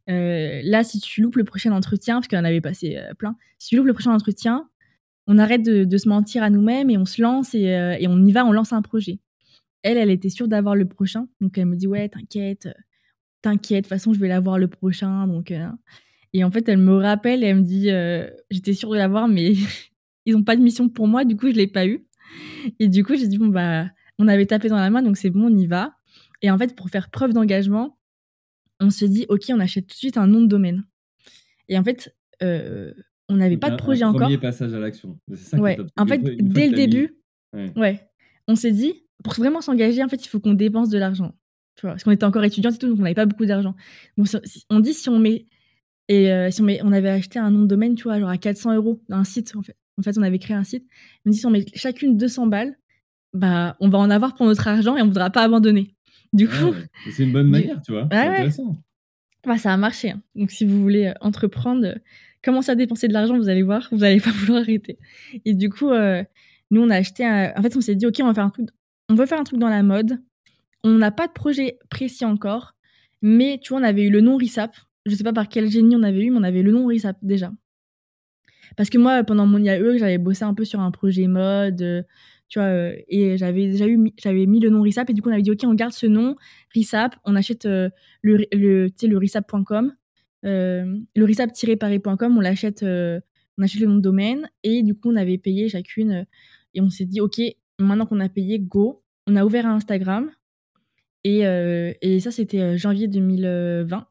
Euh, 0.09 0.61
là, 0.63 0.83
si 0.83 0.99
tu 0.99 1.21
loupes 1.21 1.37
le 1.37 1.43
prochain 1.43 1.71
entretien, 1.71 2.15
parce 2.15 2.27
qu'elle 2.27 2.39
en 2.39 2.45
avait 2.45 2.61
passé 2.61 2.97
euh, 2.97 3.13
plein, 3.13 3.35
si 3.57 3.69
tu 3.69 3.77
loupes 3.77 3.87
le 3.87 3.93
prochain 3.93 4.11
entretien, 4.11 4.69
on 5.27 5.37
arrête 5.37 5.63
de, 5.63 5.97
se 5.97 6.09
mentir 6.09 6.43
à 6.43 6.49
nous-mêmes 6.49 6.89
et 6.89 6.97
on 6.97 7.05
se 7.05 7.21
lance 7.21 7.55
euh, 7.55 7.95
et, 7.97 8.07
on 8.07 8.25
y 8.25 8.31
va, 8.31 8.45
on 8.45 8.51
lance 8.51 8.73
un 8.73 8.81
projet. 8.81 9.19
Elle, 9.81 9.97
elle 9.97 10.09
était 10.09 10.29
sûre 10.29 10.47
d'avoir 10.47 10.75
le 10.75 10.85
prochain, 10.85 11.27
donc 11.41 11.57
elle 11.57 11.65
me 11.65 11.75
dit 11.75 11.87
ouais, 11.87 12.09
t'inquiète, 12.09 12.67
t'inquiète, 13.43 13.83
de 13.83 13.87
toute 13.87 13.89
façon 13.89 14.13
je 14.13 14.19
vais 14.19 14.27
l'avoir 14.27 14.57
le 14.57 14.67
prochain, 14.67 15.27
donc. 15.27 15.53
et 16.33 16.43
en 16.43 16.49
fait, 16.49 16.67
elle 16.67 16.79
me 16.79 16.95
rappelle 16.95 17.43
et 17.43 17.47
elle 17.47 17.57
me 17.57 17.61
dit 17.61 17.89
j'étais 18.49 18.73
sûre 18.73 18.89
de 18.89 18.97
l'avoir, 18.97 19.27
mais 19.27 19.53
ils 20.25 20.33
n'ont 20.33 20.43
pas 20.43 20.55
de 20.55 20.61
mission 20.61 20.89
pour 20.89 21.07
moi, 21.07 21.25
du 21.25 21.37
coup 21.37 21.49
je 21.49 21.55
l'ai 21.55 21.67
pas 21.67 21.85
eu. 21.85 22.05
Et 22.79 22.87
du 22.87 23.03
coup 23.03 23.15
j'ai 23.15 23.27
dit 23.27 23.37
bon 23.37 23.47
bah 23.47 23.85
on 24.19 24.27
avait 24.27 24.45
tapé 24.45 24.69
dans 24.69 24.77
la 24.77 24.89
main, 24.89 25.01
donc 25.01 25.17
c'est 25.17 25.29
bon, 25.29 25.51
on 25.51 25.57
y 25.57 25.67
va. 25.67 25.93
Et 26.41 26.51
en 26.51 26.57
fait, 26.57 26.75
pour 26.75 26.89
faire 26.89 27.09
preuve 27.09 27.33
d'engagement, 27.33 27.97
on 28.79 28.89
se 28.89 29.05
dit, 29.05 29.25
OK, 29.29 29.45
on 29.49 29.59
achète 29.59 29.87
tout 29.87 29.93
de 29.93 29.97
suite 29.97 30.17
un 30.17 30.27
nom 30.27 30.41
de 30.41 30.47
domaine. 30.47 30.83
Et 31.69 31.77
en 31.77 31.83
fait, 31.83 32.15
euh, 32.41 32.93
on 33.29 33.37
n'avait 33.37 33.57
pas 33.57 33.69
de 33.69 33.77
projet 33.77 34.03
encore. 34.03 34.21
Premier 34.21 34.37
passage 34.37 34.73
à 34.73 34.79
l'action. 34.79 35.17
Ouais. 35.53 35.77
En 35.97 36.05
fait, 36.05 36.19
dès 36.19 36.67
le 36.67 36.75
début, 36.75 37.17
ouais. 37.53 38.07
on 38.47 38.55
s'est 38.55 38.71
dit, 38.71 39.05
pour 39.23 39.33
vraiment 39.33 39.61
s'engager, 39.61 40.03
en 40.03 40.09
fait, 40.09 40.23
il 40.23 40.27
faut 40.27 40.39
qu'on 40.39 40.53
dépense 40.53 40.89
de 40.89 40.97
l'argent. 40.97 41.33
Tu 41.75 41.81
vois, 41.81 41.91
parce 41.91 42.03
qu'on 42.03 42.11
était 42.11 42.25
encore 42.25 42.43
étudiante 42.43 42.75
et 42.75 42.77
tout, 42.77 42.87
donc 42.87 42.99
on 42.99 43.03
n'avait 43.03 43.15
pas 43.15 43.25
beaucoup 43.25 43.45
d'argent. 43.45 43.75
on 44.69 44.79
dit 44.79 44.93
si 44.93 45.09
on 45.09 45.19
met 45.19 45.47
et 46.09 46.31
euh, 46.31 46.51
si 46.51 46.61
on, 46.61 46.65
met, 46.65 46.81
on 46.83 46.91
avait 46.91 47.09
acheté 47.09 47.39
un 47.39 47.51
nom 47.51 47.61
de 47.61 47.67
domaine, 47.67 47.95
tu 47.95 48.03
vois, 48.03 48.19
genre 48.19 48.29
à 48.29 48.37
400 48.37 48.75
euros 48.75 49.01
d'un 49.09 49.23
site, 49.23 49.55
en 49.55 49.61
fait. 49.61 49.77
En 49.97 50.01
fait, 50.01 50.17
on 50.17 50.23
avait 50.23 50.39
créé 50.39 50.55
un 50.55 50.63
site. 50.63 50.85
On 51.25 51.29
dit 51.29 51.37
si 51.37 51.45
on 51.45 51.51
met 51.51 51.65
chacune 51.75 52.17
200 52.17 52.47
balles, 52.47 52.77
bah, 53.33 53.77
on 53.79 53.89
va 53.89 53.99
en 53.99 54.09
avoir 54.09 54.35
pour 54.35 54.45
notre 54.45 54.67
argent 54.67 54.97
et 54.97 55.01
on 55.01 55.05
ne 55.05 55.09
voudra 55.09 55.29
pas 55.29 55.43
abandonner. 55.43 55.95
Du 56.33 56.47
coup. 56.47 56.73
c'est 57.11 57.23
une 57.23 57.31
bonne 57.31 57.47
manière, 57.47 57.79
tu 57.81 57.91
vois. 57.91 58.03
intéressant. 58.03 58.75
Bah, 59.45 59.57
ça 59.57 59.71
a 59.71 59.77
marché. 59.77 60.11
Hein. 60.11 60.21
Donc, 60.35 60.51
si 60.51 60.65
vous 60.65 60.81
voulez 60.81 61.07
euh, 61.07 61.13
entreprendre, 61.21 61.85
euh, 61.85 61.95
commencer 62.43 62.71
à 62.71 62.75
dépenser 62.75 63.07
de 63.07 63.13
l'argent, 63.13 63.37
vous 63.37 63.49
allez 63.49 63.63
voir, 63.63 63.87
vous 63.91 63.99
n'allez 63.99 64.19
pas 64.21 64.31
vouloir 64.31 64.61
arrêter. 64.61 64.97
Et 65.45 65.53
du 65.53 65.69
coup, 65.69 65.89
nous, 66.71 66.81
on 66.81 66.89
a 66.89 66.95
acheté. 66.95 67.25
En 67.25 67.61
fait, 67.61 67.77
on 67.77 67.81
s'est 67.81 67.95
dit, 67.95 68.07
OK, 68.07 68.15
on 68.21 68.25
va 68.25 68.33
faire 68.33 68.45
un 68.45 68.49
truc. 68.49 68.69
On 69.09 69.15
veut 69.15 69.25
faire 69.25 69.39
un 69.39 69.43
truc 69.43 69.59
dans 69.59 69.69
la 69.69 69.83
mode. 69.83 70.19
On 70.83 70.95
n'a 70.95 71.11
pas 71.11 71.27
de 71.27 71.33
projet 71.33 71.79
précis 71.89 72.25
encore. 72.25 72.75
Mais 73.21 73.59
tu 73.61 73.69
vois, 73.69 73.79
on 73.79 73.83
avait 73.83 74.03
eu 74.03 74.09
le 74.09 74.21
nom 74.21 74.35
RISAP 74.35 74.75
je 75.05 75.15
sais 75.15 75.23
pas 75.23 75.33
par 75.33 75.49
quel 75.49 75.69
génie 75.69 75.95
on 75.95 76.03
avait 76.03 76.23
eu, 76.23 76.31
mais 76.31 76.39
on 76.39 76.43
avait 76.43 76.61
le 76.61 76.71
nom 76.71 76.85
RISAP 76.85 77.17
déjà. 77.21 77.51
Parce 78.77 78.89
que 78.89 78.97
moi, 78.97 79.23
pendant 79.23 79.45
mon 79.45 79.59
IAE, 79.59 79.97
j'avais 79.97 80.17
bossé 80.17 80.43
un 80.43 80.53
peu 80.53 80.65
sur 80.65 80.79
un 80.79 80.91
projet 80.91 81.27
mode, 81.27 81.81
euh, 81.81 82.03
tu 82.47 82.59
vois, 82.59 82.69
euh, 82.69 82.95
et 83.07 83.37
j'avais 83.37 83.67
déjà 83.67 83.87
eu, 83.87 84.11
j'avais 84.17 84.45
mis 84.45 84.59
le 84.59 84.69
nom 84.69 84.81
RISAP, 84.81 85.09
et 85.09 85.13
du 85.13 85.21
coup, 85.21 85.29
on 85.29 85.33
avait 85.33 85.41
dit, 85.41 85.51
OK, 85.51 85.59
on 85.63 85.73
garde 85.73 85.93
ce 85.93 86.07
nom, 86.07 86.35
RISAP, 86.73 87.15
on 87.25 87.35
achète 87.35 87.65
euh, 87.65 87.89
le, 88.21 88.45
le, 88.51 88.89
le 89.01 89.17
RISAP.com, 89.17 89.93
le 90.43 91.03
RISAP-paris.com, 91.15 92.37
on 92.37 92.41
l'achète, 92.41 92.83
on 92.83 93.63
achète 93.63 93.81
le 93.81 93.87
nom 93.87 93.95
de 93.95 94.01
domaine, 94.01 94.49
et 94.63 94.81
du 94.83 94.95
coup, 94.95 95.11
on 95.11 95.15
avait 95.15 95.37
payé 95.37 95.69
chacune, 95.69 96.25
et 96.73 96.81
on 96.81 96.89
s'est 96.89 97.05
dit, 97.05 97.21
OK, 97.21 97.41
maintenant 97.79 98.05
qu'on 98.05 98.19
a 98.21 98.29
payé, 98.29 98.59
go, 98.59 99.03
on 99.27 99.35
a 99.35 99.45
ouvert 99.45 99.65
un 99.65 99.75
Instagram, 99.75 100.31
et, 101.23 101.41
et 102.01 102.19
ça, 102.19 102.31
c'était 102.31 102.77
janvier 102.77 103.07
2020 103.07 104.07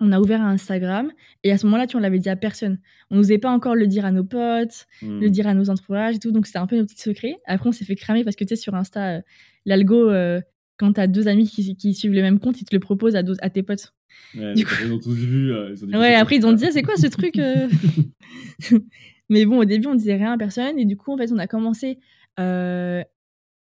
on 0.00 0.12
a 0.12 0.20
ouvert 0.20 0.40
un 0.40 0.52
Instagram 0.52 1.12
et 1.44 1.52
à 1.52 1.58
ce 1.58 1.66
moment-là, 1.66 1.86
tu 1.86 1.96
on 1.96 2.00
l'avait 2.00 2.18
dit 2.18 2.30
à 2.30 2.36
personne. 2.36 2.78
On 3.10 3.16
n'osait 3.16 3.38
pas 3.38 3.50
encore 3.50 3.74
le 3.74 3.86
dire 3.86 4.04
à 4.06 4.12
nos 4.12 4.24
potes, 4.24 4.86
le 5.02 5.28
hmm. 5.28 5.30
dire 5.30 5.46
à 5.46 5.54
nos 5.54 5.68
entourages 5.68 6.16
et 6.16 6.18
tout, 6.18 6.32
donc 6.32 6.46
c'était 6.46 6.58
un 6.58 6.66
peu 6.66 6.76
nos 6.76 6.86
petits 6.86 7.00
secrets. 7.00 7.36
Après, 7.46 7.68
on 7.68 7.72
s'est 7.72 7.84
fait 7.84 7.96
cramer 7.96 8.24
parce 8.24 8.36
que 8.36 8.44
tu 8.44 8.48
sais, 8.48 8.56
sur 8.56 8.74
Insta, 8.74 9.16
euh, 9.16 9.20
l'algo, 9.66 10.08
euh, 10.08 10.40
quand 10.78 10.94
tu 10.94 11.00
as 11.00 11.06
deux 11.06 11.28
amis 11.28 11.46
qui, 11.48 11.94
suivent 11.94 12.14
le 12.14 12.22
même 12.22 12.40
compte, 12.40 12.60
ils 12.60 12.64
te 12.64 12.74
le 12.74 12.80
proposent 12.80 13.14
à, 13.14 13.22
à 13.42 13.50
tes 13.50 13.62
potes. 13.62 13.92
Ouais, 14.34 14.54
du 14.54 14.64
coup... 14.64 14.72
Ils 14.82 14.92
ont 14.92 14.98
tous 14.98 15.14
vu. 15.14 15.52
Euh, 15.52 15.74
ouais, 15.92 16.14
après, 16.14 16.36
ils 16.36 16.46
ont 16.46 16.54
dit, 16.54 16.64
ah, 16.64 16.70
c'est 16.72 16.82
quoi 16.82 16.96
ce 16.96 17.06
truc 17.06 17.34
Mais 19.28 19.44
bon, 19.44 19.58
au 19.58 19.64
début, 19.66 19.86
on 19.86 19.94
disait 19.94 20.16
rien 20.16 20.32
à 20.32 20.38
personne 20.38 20.78
et 20.78 20.86
du 20.86 20.96
coup, 20.96 21.12
en 21.12 21.18
fait, 21.18 21.30
on 21.30 21.38
a 21.38 21.46
commencé. 21.46 21.98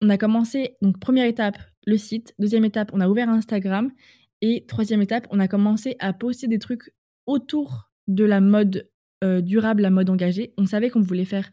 On 0.01 0.09
a 0.09 0.17
commencé, 0.17 0.75
donc 0.81 0.99
première 0.99 1.25
étape, 1.25 1.57
le 1.85 1.97
site. 1.97 2.33
Deuxième 2.39 2.65
étape, 2.65 2.91
on 2.93 3.01
a 3.01 3.09
ouvert 3.09 3.29
Instagram. 3.29 3.91
Et 4.41 4.65
troisième 4.67 5.01
étape, 5.01 5.27
on 5.31 5.39
a 5.39 5.47
commencé 5.47 5.95
à 5.99 6.13
poster 6.13 6.47
des 6.47 6.59
trucs 6.59 6.93
autour 7.25 7.89
de 8.07 8.23
la 8.23 8.39
mode 8.39 8.89
euh, 9.23 9.41
durable, 9.41 9.81
la 9.81 9.89
mode 9.89 10.09
engagée. 10.09 10.53
On 10.57 10.65
savait 10.65 10.89
qu'on 10.89 11.01
voulait 11.01 11.25
faire 11.25 11.49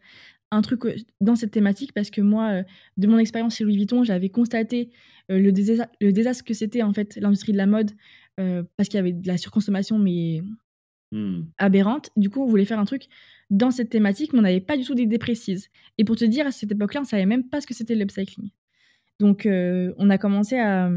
un 0.51 0.61
truc 0.61 0.85
euh, 0.85 0.95
dans 1.19 1.35
cette 1.35 1.51
thématique 1.51 1.93
parce 1.93 2.11
que 2.11 2.21
moi, 2.21 2.51
euh, 2.51 2.63
de 2.97 3.07
mon 3.07 3.17
expérience 3.17 3.55
chez 3.55 3.63
Louis 3.63 3.77
Vuitton, 3.77 4.03
j'avais 4.03 4.29
constaté 4.29 4.91
le, 5.27 5.49
désastre 5.49 6.43
que 6.43 6.53
c'était 6.53 6.83
en 6.83 6.93
fait 6.93 7.15
l'industrie 7.15 7.51
de 7.51 7.57
la 7.57 7.65
mode 7.65 7.91
parce 8.37 8.89
qu'il 8.89 8.97
y 8.97 8.99
avait 8.99 9.13
de 9.13 9.25
la 9.27 9.37
surconsommation 9.37 9.97
mais 9.97 10.43
mmh. 11.15 11.47
aberrante. 11.57 12.09
Du 12.15 12.29
coup, 12.29 12.41
on 12.41 12.45
voulait 12.45 12.65
faire 12.65 12.79
un 12.79 12.85
truc 12.85 13.07
dans 13.49 13.71
cette 13.71 13.89
thématique, 13.89 14.33
mais 14.33 14.39
on 14.39 14.43
n'avait 14.43 14.61
pas 14.61 14.77
du 14.77 14.83
tout 14.83 14.95
d'idées 14.95 15.17
précises. 15.17 15.69
Et 15.97 16.03
pour 16.03 16.15
te 16.15 16.25
dire, 16.25 16.47
à 16.47 16.51
cette 16.51 16.71
époque-là, 16.71 17.01
on 17.01 17.05
savait 17.05 17.25
même 17.25 17.47
pas 17.47 17.61
ce 17.61 17.67
que 17.67 17.73
c'était 17.73 17.95
l'upcycling. 17.95 18.49
Donc, 19.19 19.47
on 19.47 20.09
a 20.09 20.17
commencé 20.17 20.57
à, 20.59 20.89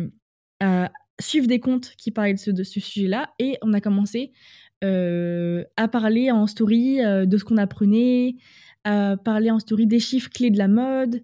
suivre 1.20 1.46
des 1.46 1.60
comptes 1.60 1.94
qui 1.96 2.10
parlaient 2.10 2.34
de 2.34 2.62
ce, 2.62 2.80
sujet-là 2.80 3.30
et 3.38 3.58
on 3.62 3.72
a 3.72 3.80
commencé 3.80 4.32
euh, 4.84 5.64
à 5.76 5.88
parler 5.88 6.30
en 6.30 6.46
story 6.46 7.04
euh, 7.04 7.26
de 7.26 7.36
ce 7.36 7.44
qu'on 7.44 7.56
apprenait, 7.56 8.36
à 8.84 9.16
parler 9.16 9.50
en 9.50 9.58
story 9.58 9.88
des 9.88 9.98
chiffres 9.98 10.30
clés 10.30 10.50
de 10.50 10.58
la 10.58 10.68
mode. 10.68 11.22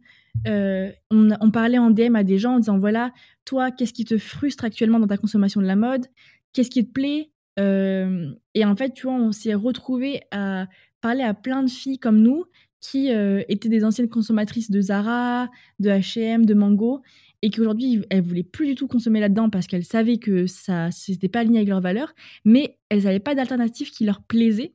Euh, 0.49 0.91
on, 1.13 1.29
on, 1.41 1.51
parlait 1.53 1.79
en 1.79 1.91
DM 1.91 2.17
à 2.17 2.25
des 2.25 2.39
gens 2.39 2.55
en 2.55 2.59
disant 2.59 2.79
voilà, 2.79 3.13
toi, 3.45 3.71
qu'est-ce 3.71 3.93
qui 3.93 4.05
te 4.05 4.19
frustre 4.19 4.65
actuellement 4.65 4.99
dans 4.99 5.07
ta 5.07 5.17
consommation 5.17 5.61
de 5.61 5.67
la 5.67 5.77
mode? 5.77 6.07
Qu'est-ce 6.53 6.71
qui 6.71 6.85
te 6.85 6.93
plaît? 6.93 7.31
Et 7.59 8.65
en 8.65 8.77
fait, 8.77 8.93
tu 8.95 9.07
vois, 9.07 9.17
on 9.17 9.33
s'est 9.33 9.55
retrouvé 9.55 10.23
à 10.31 10.67
parler 11.01 11.23
à 11.23 11.35
plein 11.35 11.63
de 11.63 11.71
filles 11.71 11.99
comme 11.99 12.21
nous 12.21 12.45
qui 12.81 13.09
étaient 13.49 13.69
des 13.69 13.85
anciennes 13.85 14.09
consommatrices 14.09 14.71
de 14.71 14.81
Zara, 14.81 15.49
de 15.79 15.89
H&M, 15.89 16.45
de 16.45 16.55
Mango 16.55 17.03
et 17.45 17.51
qu'aujourd'hui, 17.51 18.03
elles 18.09 18.23
voulaient 18.23 18.43
plus 18.43 18.69
du 18.69 18.75
tout 18.75 18.89
consommer 18.89 19.21
là-dedans 19.21 19.51
parce 19.51 19.67
qu'elles 19.67 19.85
savaient 19.85 20.17
que 20.17 20.47
ça 20.47 20.89
n'était 21.11 21.29
pas 21.29 21.41
aligné 21.41 21.59
avec 21.59 21.69
leurs 21.69 21.83
valeurs, 21.83 22.15
mais 22.47 22.79
elles 22.89 23.03
n'avaient 23.03 23.21
pas 23.21 23.35
d'alternative 23.35 23.91
qui 23.91 24.07
leur 24.07 24.23
plaisait, 24.23 24.73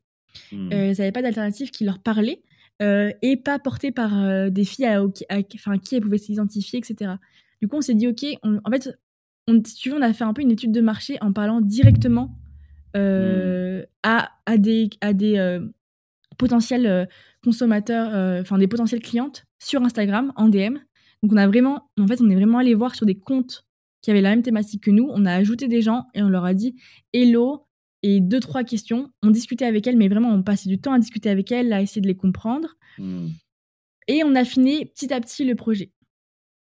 mmh. 0.52 0.68
euh, 0.68 0.70
elles 0.72 0.98
n'avaient 1.00 1.12
pas 1.12 1.24
d'alternative 1.24 1.72
qui 1.72 1.84
leur 1.84 1.98
parlait, 1.98 2.44
et 2.80 3.38
pas 3.38 3.58
portée 3.58 3.92
par 3.92 4.52
des 4.52 4.64
filles 4.66 4.86
à, 4.86 5.42
qui 5.42 5.66
elles 5.96 6.02
pouvaient 6.02 6.20
s'identifier, 6.20 6.78
etc. 6.78 7.14
Du 7.60 7.68
coup, 7.68 7.76
on 7.76 7.82
s'est 7.82 7.96
dit, 7.96 8.08
OK, 8.08 8.24
en 8.44 8.72
fait, 8.72 8.98
on, 9.48 9.62
si 9.66 9.76
tu 9.76 9.90
veux, 9.90 9.98
on 9.98 10.02
a 10.02 10.14
fait 10.14 10.24
un 10.24 10.34
peu 10.34 10.44
une 10.44 10.52
étude 10.52 10.72
de 10.72 10.80
marché 10.80 11.18
en 11.22 11.34
parlant 11.34 11.62
directement 11.62 12.38
mmh. 12.96 13.86
à, 14.04 14.30
à, 14.46 14.58
des, 14.58 14.90
à 15.02 15.14
des 15.14 15.60
potentiels 16.38 17.08
consommateurs, 17.44 18.42
enfin 18.42 18.58
des 18.58 18.68
potentielles 18.68 19.02
clientes 19.02 19.46
sur 19.60 19.82
Instagram 19.82 20.34
en 20.36 20.48
DM 20.48 20.78
donc 21.22 21.34
on 21.34 21.38
a 21.38 21.48
vraiment, 21.48 21.90
en 22.00 22.08
fait, 22.08 22.22
on 22.22 22.30
est 22.30 22.36
vraiment 22.36 22.60
allé 22.60 22.74
voir 22.74 22.96
sur 22.96 23.06
des 23.06 23.18
comptes 23.18 23.66
qui 24.02 24.12
avaient 24.12 24.22
la 24.22 24.30
même 24.30 24.44
thématique 24.44 24.84
que 24.84 24.92
nous. 24.92 25.10
On 25.10 25.26
a 25.26 25.34
ajouté 25.34 25.68
des 25.68 25.82
gens 25.82 26.06
et 26.14 26.24
on 26.24 26.30
leur 26.30 26.46
a 26.46 26.54
dit 26.54 26.76
hello 27.14 27.66
et 28.02 28.22
deux 28.22 28.40
trois 28.40 28.64
questions. 28.64 29.12
On 29.22 29.30
discutait 29.30 29.66
avec 29.66 29.86
elles, 29.88 29.98
mais 29.98 30.08
vraiment 30.08 30.30
on 30.30 30.44
passait 30.44 30.70
du 30.70 30.80
temps 30.80 30.94
à 30.94 31.00
discuter 31.00 31.30
avec 31.30 31.52
elles, 31.52 31.74
à 31.74 31.82
essayer 31.82 32.02
de 32.02 32.08
les 32.08 32.16
comprendre. 32.16 32.78
Hmm. 32.98 33.28
Et 34.08 34.24
on 34.24 34.36
a 34.36 34.46
fini 34.46 34.86
petit 34.86 35.14
à 35.14 35.20
petit 35.20 35.44
le 35.44 35.56
projet. 35.56 35.92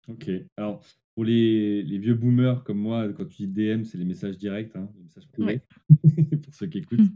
Ok. 0.08 0.30
Alors 0.58 0.82
pour 1.16 1.24
les, 1.24 1.82
les, 1.82 1.98
vieux 1.98 2.14
boomers 2.14 2.64
comme 2.64 2.78
moi, 2.78 3.12
quand 3.14 3.26
tu 3.26 3.48
dis 3.48 3.48
DM, 3.48 3.84
c'est 3.84 3.98
les 3.98 4.06
messages 4.06 4.38
directs, 4.38 4.76
hein, 4.76 4.90
les 4.96 5.04
messages 5.04 5.28
privés, 5.30 5.62
pour 6.44 6.54
ceux 6.54 6.68
qui 6.68 6.80
écoutent. 6.80 7.10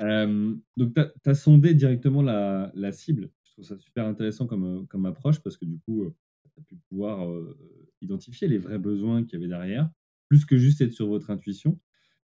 Euh, 0.00 0.54
donc, 0.76 0.94
tu 0.94 1.30
as, 1.30 1.34
sondé 1.34 1.72
directement 1.72 2.20
la, 2.20 2.70
la, 2.74 2.92
cible. 2.92 3.30
Je 3.44 3.52
trouve 3.52 3.64
ça 3.64 3.78
super 3.78 4.04
intéressant 4.06 4.46
comme, 4.46 4.86
comme 4.88 5.06
approche 5.06 5.40
parce 5.40 5.56
que 5.56 5.64
du 5.64 5.78
coup, 5.78 6.04
euh, 6.04 6.14
pu 6.68 6.76
pouvoir 6.90 7.26
identifier 8.02 8.46
les 8.46 8.58
vrais 8.58 8.78
besoins 8.78 9.24
qu'il 9.24 9.38
y 9.38 9.42
avait 9.42 9.48
derrière, 9.48 9.90
plus 10.28 10.44
que 10.44 10.58
juste 10.58 10.82
être 10.82 10.92
sur 10.92 11.08
votre 11.08 11.30
intuition. 11.30 11.80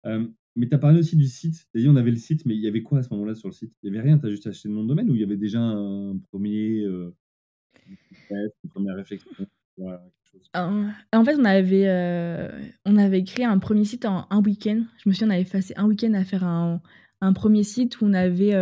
mais 0.04 0.68
tu 0.68 0.74
as 0.74 0.80
parlé 0.80 1.00
aussi 1.00 1.16
du 1.16 1.28
site. 1.28 1.68
Tu 1.72 1.82
dit 1.82 1.88
on 1.88 1.96
avait 1.96 2.10
le 2.10 2.18
site, 2.18 2.44
mais 2.48 2.56
il 2.56 2.62
y 2.62 2.68
avait 2.68 2.82
quoi 2.82 2.98
à 2.98 3.04
ce 3.04 3.14
moment-là 3.14 3.36
sur 3.36 3.48
le 3.48 3.54
site? 3.54 3.72
Il 3.84 3.92
n'y 3.92 3.96
avait 3.96 4.08
rien, 4.08 4.18
tu 4.18 4.26
as 4.26 4.32
juste 4.32 4.48
acheté 4.48 4.70
le 4.70 4.74
nom 4.74 4.82
de 4.82 4.88
domaine 4.88 5.08
ou 5.12 5.14
il 5.14 5.22
y 5.22 5.24
avait 5.24 5.38
déjà 5.38 5.60
un 5.62 6.18
premier, 6.18 6.84
une 8.32 8.70
première 8.72 8.96
réflexion? 8.96 9.30
En 10.56 11.26
fait, 11.26 11.36
on 11.36 11.46
avait, 11.46 11.88
on 12.86 12.98
avait 12.98 13.24
créé 13.24 13.46
un 13.46 13.60
premier 13.60 13.86
site 13.86 14.06
en 14.06 14.28
un 14.30 14.42
week-end. 14.42 14.84
Je 15.04 15.10
me 15.10 15.14
souviens, 15.14 15.28
on 15.28 15.36
avait 15.36 15.46
passé 15.46 15.74
un 15.78 15.86
week-end 15.86 16.14
à 16.14 16.24
faire 16.24 16.44
un, 16.44 16.82
un, 17.22 17.34
premier 17.34 17.64
site 17.64 18.02
où 18.02 18.06
on 18.06 18.14
avait 18.14 18.54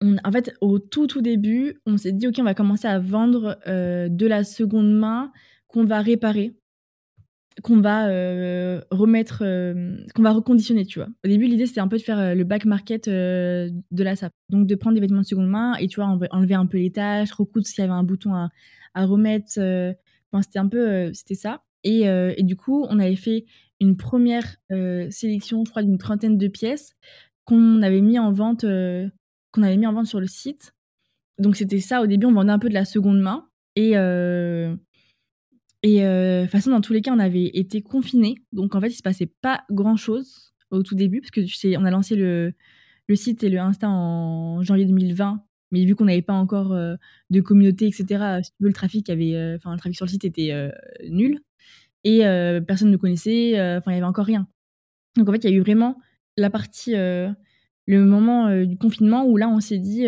en 0.00 0.32
fait, 0.32 0.54
au 0.60 0.78
tout, 0.78 1.06
tout 1.06 1.22
début, 1.22 1.80
on 1.86 1.96
s'est 1.96 2.12
dit, 2.12 2.28
OK, 2.28 2.36
on 2.38 2.44
va 2.44 2.54
commencer 2.54 2.86
à 2.86 2.98
vendre 2.98 3.58
euh, 3.66 4.08
de 4.08 4.26
la 4.26 4.44
seconde 4.44 4.92
main 4.92 5.32
qu'on 5.66 5.84
va 5.84 6.00
réparer, 6.00 6.56
qu'on 7.62 7.80
va 7.80 8.08
euh, 8.08 8.80
remettre, 8.90 9.42
euh, 9.42 9.96
qu'on 10.14 10.22
va 10.22 10.30
reconditionner, 10.30 10.86
tu 10.86 11.00
vois. 11.00 11.08
Au 11.24 11.28
début, 11.28 11.46
l'idée, 11.46 11.66
c'était 11.66 11.80
un 11.80 11.88
peu 11.88 11.96
de 11.96 12.02
faire 12.02 12.34
le 12.34 12.44
back 12.44 12.64
market 12.64 13.08
de 13.08 13.72
la 13.90 14.14
SAP. 14.14 14.32
Donc, 14.50 14.66
de 14.66 14.74
prendre 14.76 14.94
des 14.94 15.00
vêtements 15.00 15.22
de 15.22 15.26
seconde 15.26 15.48
main 15.48 15.74
et, 15.76 15.88
tu 15.88 16.00
vois, 16.00 16.16
enlever 16.30 16.54
un 16.54 16.66
peu 16.66 16.78
les 16.78 16.92
tâches, 16.92 17.32
recoudre 17.32 17.66
s'il 17.66 17.82
y 17.82 17.84
avait 17.84 17.92
un 17.92 18.04
bouton 18.04 18.34
à, 18.34 18.50
à 18.94 19.06
remettre. 19.06 19.52
Enfin, 20.30 20.42
c'était 20.42 20.58
un 20.58 20.68
peu, 20.68 21.12
c'était 21.14 21.34
ça. 21.34 21.62
Et, 21.84 22.02
et, 22.02 22.42
du 22.42 22.56
coup, 22.56 22.86
on 22.90 22.98
avait 22.98 23.16
fait 23.16 23.46
une 23.80 23.96
première 23.96 24.56
sélection, 25.10 25.64
je 25.64 25.70
crois, 25.70 25.82
d'une 25.82 25.98
trentaine 25.98 26.36
de 26.36 26.48
pièces 26.48 26.94
qu'on 27.44 27.82
avait 27.82 28.00
mis 28.00 28.18
en 28.18 28.32
vente 28.32 28.64
qu'on 29.52 29.62
avait 29.62 29.76
mis 29.76 29.86
en 29.86 29.92
vente 29.92 30.06
sur 30.06 30.20
le 30.20 30.26
site. 30.26 30.74
Donc 31.38 31.56
c'était 31.56 31.80
ça, 31.80 32.02
au 32.02 32.06
début 32.06 32.26
on 32.26 32.32
vendait 32.32 32.52
un 32.52 32.58
peu 32.58 32.68
de 32.68 32.74
la 32.74 32.84
seconde 32.84 33.20
main. 33.20 33.48
Et, 33.76 33.96
euh, 33.96 34.74
euh, 35.86 36.40
de 36.40 36.42
toute 36.42 36.50
façon, 36.50 36.70
dans 36.70 36.80
tous 36.80 36.92
les 36.92 37.02
cas, 37.02 37.12
on 37.12 37.18
avait 37.18 37.46
été 37.46 37.80
confinés. 37.80 38.36
Donc 38.52 38.74
en 38.74 38.80
fait, 38.80 38.88
il 38.88 38.96
se 38.96 39.02
passait 39.02 39.30
pas 39.40 39.64
grand-chose 39.70 40.52
au 40.70 40.82
tout 40.82 40.96
début, 40.96 41.20
parce 41.20 41.30
que 41.30 41.40
tu 41.40 41.54
sais, 41.54 41.76
on 41.76 41.84
a 41.84 41.90
lancé 41.90 42.16
le 42.16 42.54
site 43.14 43.42
et 43.44 43.48
le 43.48 43.58
Insta 43.58 43.88
en 43.88 44.62
janvier 44.62 44.84
2020. 44.84 45.42
Mais 45.70 45.84
vu 45.84 45.94
qu'on 45.94 46.06
n'avait 46.06 46.22
pas 46.22 46.34
encore 46.34 46.72
euh, 46.72 46.96
de 47.30 47.40
communauté, 47.40 47.86
etc., 47.86 48.40
le 48.58 48.72
trafic, 48.72 49.10
avait, 49.10 49.54
enfin 49.56 49.72
le 49.72 49.78
trafic 49.78 49.96
sur 49.96 50.06
le 50.06 50.10
site 50.10 50.24
était 50.24 50.70
nul. 51.08 51.40
Et 52.04 52.20
personne 52.66 52.90
ne 52.90 52.96
connaissait, 52.96 53.54
enfin 53.76 53.90
il 53.90 53.94
n'y 53.94 53.98
avait 53.98 54.06
encore 54.06 54.24
rien. 54.24 54.48
Donc 55.16 55.28
en 55.28 55.32
fait, 55.32 55.44
il 55.44 55.50
y 55.50 55.54
a 55.54 55.56
eu 55.56 55.60
vraiment 55.60 55.98
la 56.36 56.48
partie 56.48 56.94
le 56.94 57.34
moment 58.04 58.64
du 58.64 58.78
confinement 58.78 59.26
où 59.26 59.36
là, 59.36 59.48
on 59.48 59.60
s'est 59.60 59.78
dit, 59.78 60.06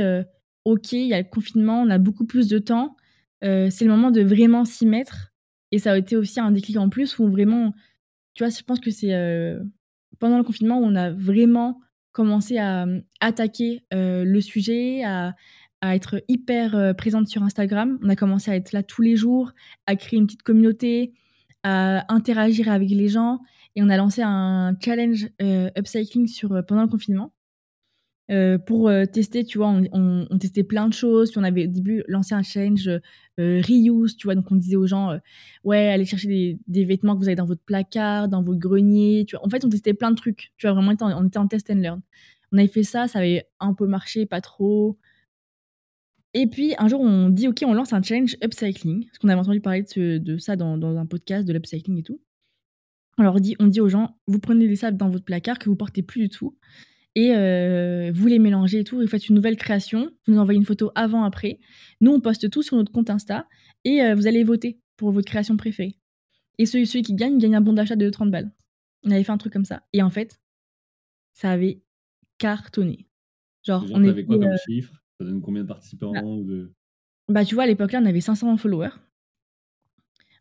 OK, 0.64 0.92
il 0.92 1.08
y 1.08 1.14
a 1.14 1.18
le 1.18 1.28
confinement, 1.28 1.82
on 1.82 1.90
a 1.90 1.98
beaucoup 1.98 2.24
plus 2.24 2.48
de 2.48 2.58
temps. 2.58 2.96
c'est 3.42 3.82
le 3.82 3.88
moment 3.88 4.10
de 4.10 4.22
vraiment 4.22 4.64
s'y 4.64 4.86
mettre. 4.86 5.32
Et 5.72 5.78
ça 5.78 5.92
a 5.92 5.98
été 5.98 6.16
aussi 6.16 6.40
un 6.40 6.52
déclic 6.52 6.76
en 6.78 6.88
plus 6.88 7.18
où 7.18 7.28
vraiment, 7.28 7.74
tu 8.34 8.44
vois, 8.44 8.50
je 8.50 8.62
pense 8.62 8.80
que 8.80 8.90
c'est 8.90 9.12
pendant 10.18 10.38
le 10.38 10.44
confinement 10.44 10.78
où 10.78 10.84
on 10.84 10.94
a 10.94 11.10
vraiment 11.10 11.80
commencé 12.12 12.58
à 12.58 12.86
attaquer 13.20 13.82
le 13.92 14.40
sujet, 14.40 15.04
à, 15.04 15.34
à 15.80 15.94
être 15.94 16.22
hyper 16.28 16.94
présente 16.96 17.28
sur 17.28 17.42
Instagram. 17.42 17.98
On 18.02 18.08
a 18.08 18.16
commencé 18.16 18.50
à 18.50 18.56
être 18.56 18.72
là 18.72 18.82
tous 18.82 19.02
les 19.02 19.16
jours, 19.16 19.52
à 19.86 19.96
créer 19.96 20.18
une 20.18 20.26
petite 20.26 20.42
communauté, 20.42 21.12
à 21.62 22.12
interagir 22.12 22.68
avec 22.68 22.90
les 22.90 23.08
gens. 23.08 23.40
Et 23.76 23.82
on 23.82 23.88
a 23.88 23.96
lancé 23.96 24.22
un 24.22 24.76
challenge 24.82 25.28
upcycling 25.40 26.26
sur, 26.26 26.48
pendant 26.66 26.82
le 26.82 26.88
confinement. 26.88 27.32
Euh, 28.30 28.58
pour 28.58 28.88
euh, 28.88 29.06
tester, 29.06 29.44
tu 29.44 29.58
vois, 29.58 29.74
on, 29.92 30.38
testait 30.38 30.62
plein 30.62 30.86
de 30.88 30.92
choses. 30.92 31.30
Puis 31.30 31.40
on 31.40 31.42
avait 31.44 31.64
au 31.64 31.70
début 31.70 32.04
lancé 32.06 32.34
un 32.34 32.42
challenge 32.42 32.88
euh, 32.88 33.00
reuse, 33.38 34.16
tu 34.16 34.26
vois. 34.26 34.36
Donc 34.36 34.50
on 34.50 34.56
disait 34.56 34.76
aux 34.76 34.86
gens, 34.86 35.18
ouais, 35.64 35.88
allez 35.88 36.04
chercher 36.04 36.58
des, 36.66 36.84
vêtements 36.84 37.14
que 37.14 37.20
vous 37.20 37.28
avez 37.28 37.36
dans 37.36 37.46
votre 37.46 37.62
placard, 37.62 38.28
dans 38.28 38.42
votre 38.42 38.60
grenier. 38.60 39.26
En 39.42 39.48
fait, 39.48 39.64
on 39.64 39.68
testait 39.68 39.94
plein 39.94 40.10
de 40.10 40.16
trucs. 40.16 40.52
Tu 40.58 40.66
vois, 40.66 40.74
vraiment, 40.74 40.94
on 41.00 41.26
était 41.26 41.38
en 41.38 41.48
test 41.48 41.70
and 41.70 41.76
learn. 41.76 42.00
On 42.52 42.58
avait 42.58 42.68
fait 42.68 42.82
ça, 42.84 43.08
ça 43.08 43.18
avait 43.18 43.46
un 43.58 43.74
peu 43.74 43.86
marché, 43.86 44.26
pas 44.26 44.40
trop. 44.40 44.98
Et 46.32 46.46
puis 46.46 46.74
un 46.78 46.86
jour, 46.86 47.00
on 47.00 47.28
dit, 47.28 47.48
ok, 47.48 47.64
on 47.66 47.74
lance 47.74 47.92
un 47.92 48.02
challenge 48.02 48.36
upcycling, 48.44 49.06
parce 49.06 49.18
qu'on 49.18 49.28
avait 49.28 49.40
entendu 49.40 49.60
parler 49.60 49.84
de, 49.96 50.38
ça 50.38 50.54
dans, 50.54 50.78
dans, 50.78 50.96
un 50.96 51.06
podcast, 51.06 51.46
de 51.46 51.52
l'upcycling 51.52 51.98
et 51.98 52.02
tout. 52.04 52.20
On 53.18 53.24
leur 53.24 53.40
dit, 53.40 53.56
on 53.58 53.66
dit 53.66 53.80
aux 53.80 53.88
gens, 53.88 54.16
vous 54.28 54.38
prenez 54.38 54.68
des 54.68 54.76
sables 54.76 54.96
dans 54.96 55.10
votre 55.10 55.24
placard 55.24 55.58
que 55.58 55.68
vous 55.68 55.76
portez 55.76 56.02
plus 56.02 56.22
du 56.22 56.28
tout 56.28 56.56
et 57.14 57.34
euh, 57.34 58.12
vous 58.14 58.26
les 58.28 58.38
mélangez 58.38 58.80
et 58.80 58.84
tout, 58.84 59.00
vous 59.00 59.06
faites 59.06 59.28
une 59.28 59.34
nouvelle 59.34 59.56
création, 59.56 60.10
vous 60.26 60.34
nous 60.34 60.38
envoyez 60.38 60.58
une 60.58 60.64
photo 60.66 60.92
avant-après. 60.94 61.58
Nous, 62.00 62.12
on 62.12 62.20
poste 62.20 62.50
tout 62.50 62.62
sur 62.62 62.76
notre 62.76 62.92
compte 62.92 63.10
Insta 63.10 63.48
et 63.84 64.02
euh, 64.02 64.14
vous 64.14 64.26
allez 64.26 64.44
voter 64.44 64.80
pour 64.96 65.10
votre 65.10 65.26
création 65.26 65.56
préférée. 65.56 65.98
Et 66.58 66.66
celui, 66.66 66.86
celui 66.86 67.02
qui 67.02 67.14
gagne, 67.14 67.38
gagne 67.38 67.56
un 67.56 67.60
bon 67.60 67.72
d'achat 67.72 67.96
de 67.96 68.08
30 68.08 68.30
balles. 68.30 68.52
On 69.02 69.10
avait 69.10 69.24
fait 69.24 69.32
un 69.32 69.38
truc 69.38 69.52
comme 69.52 69.64
ça. 69.64 69.82
Et 69.92 70.02
en 70.02 70.10
fait, 70.10 70.40
ça 71.32 71.50
avait 71.50 71.82
cartonné. 72.38 73.08
Genre, 73.64 73.84
on 73.90 74.04
avait 74.04 74.24
quoi 74.24 74.38
comme 74.38 74.46
euh, 74.46 74.56
chiffre? 74.66 75.02
Ça 75.18 75.24
donne 75.24 75.40
combien 75.40 75.62
de 75.62 75.68
participants 75.68 76.12
bah, 76.12 76.22
de... 76.22 76.72
bah, 77.28 77.44
tu 77.44 77.54
vois, 77.54 77.64
à 77.64 77.66
l'époque-là, 77.66 78.00
on 78.02 78.06
avait 78.06 78.20
500 78.20 78.56
followers. 78.56 78.90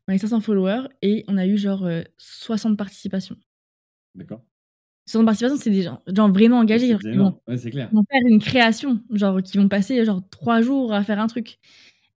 On 0.08 0.12
avait 0.12 0.20
500 0.20 0.42
followers 0.42 0.88
et 1.02 1.24
on 1.28 1.38
a 1.38 1.48
eu 1.48 1.58
genre 1.58 1.88
60 2.18 2.78
participations. 2.78 3.38
D'accord 4.16 4.44
son 5.10 5.26
participation, 5.26 5.58
c'est 5.58 5.72
des 5.72 5.82
gens, 5.82 6.02
vraiment 6.30 6.60
engagés. 6.60 6.96
C'est 7.58 7.72
clair. 7.72 7.90
Ils 7.92 7.96
vont 7.96 8.04
faire 8.10 8.22
une 8.28 8.40
création, 8.40 9.02
genre 9.12 9.42
qui 9.42 9.58
vont 9.58 9.68
passer 9.68 10.06
genre 10.06 10.22
trois 10.30 10.62
jours 10.62 10.94
à 10.94 11.04
faire 11.04 11.20
un 11.20 11.26
truc. 11.26 11.58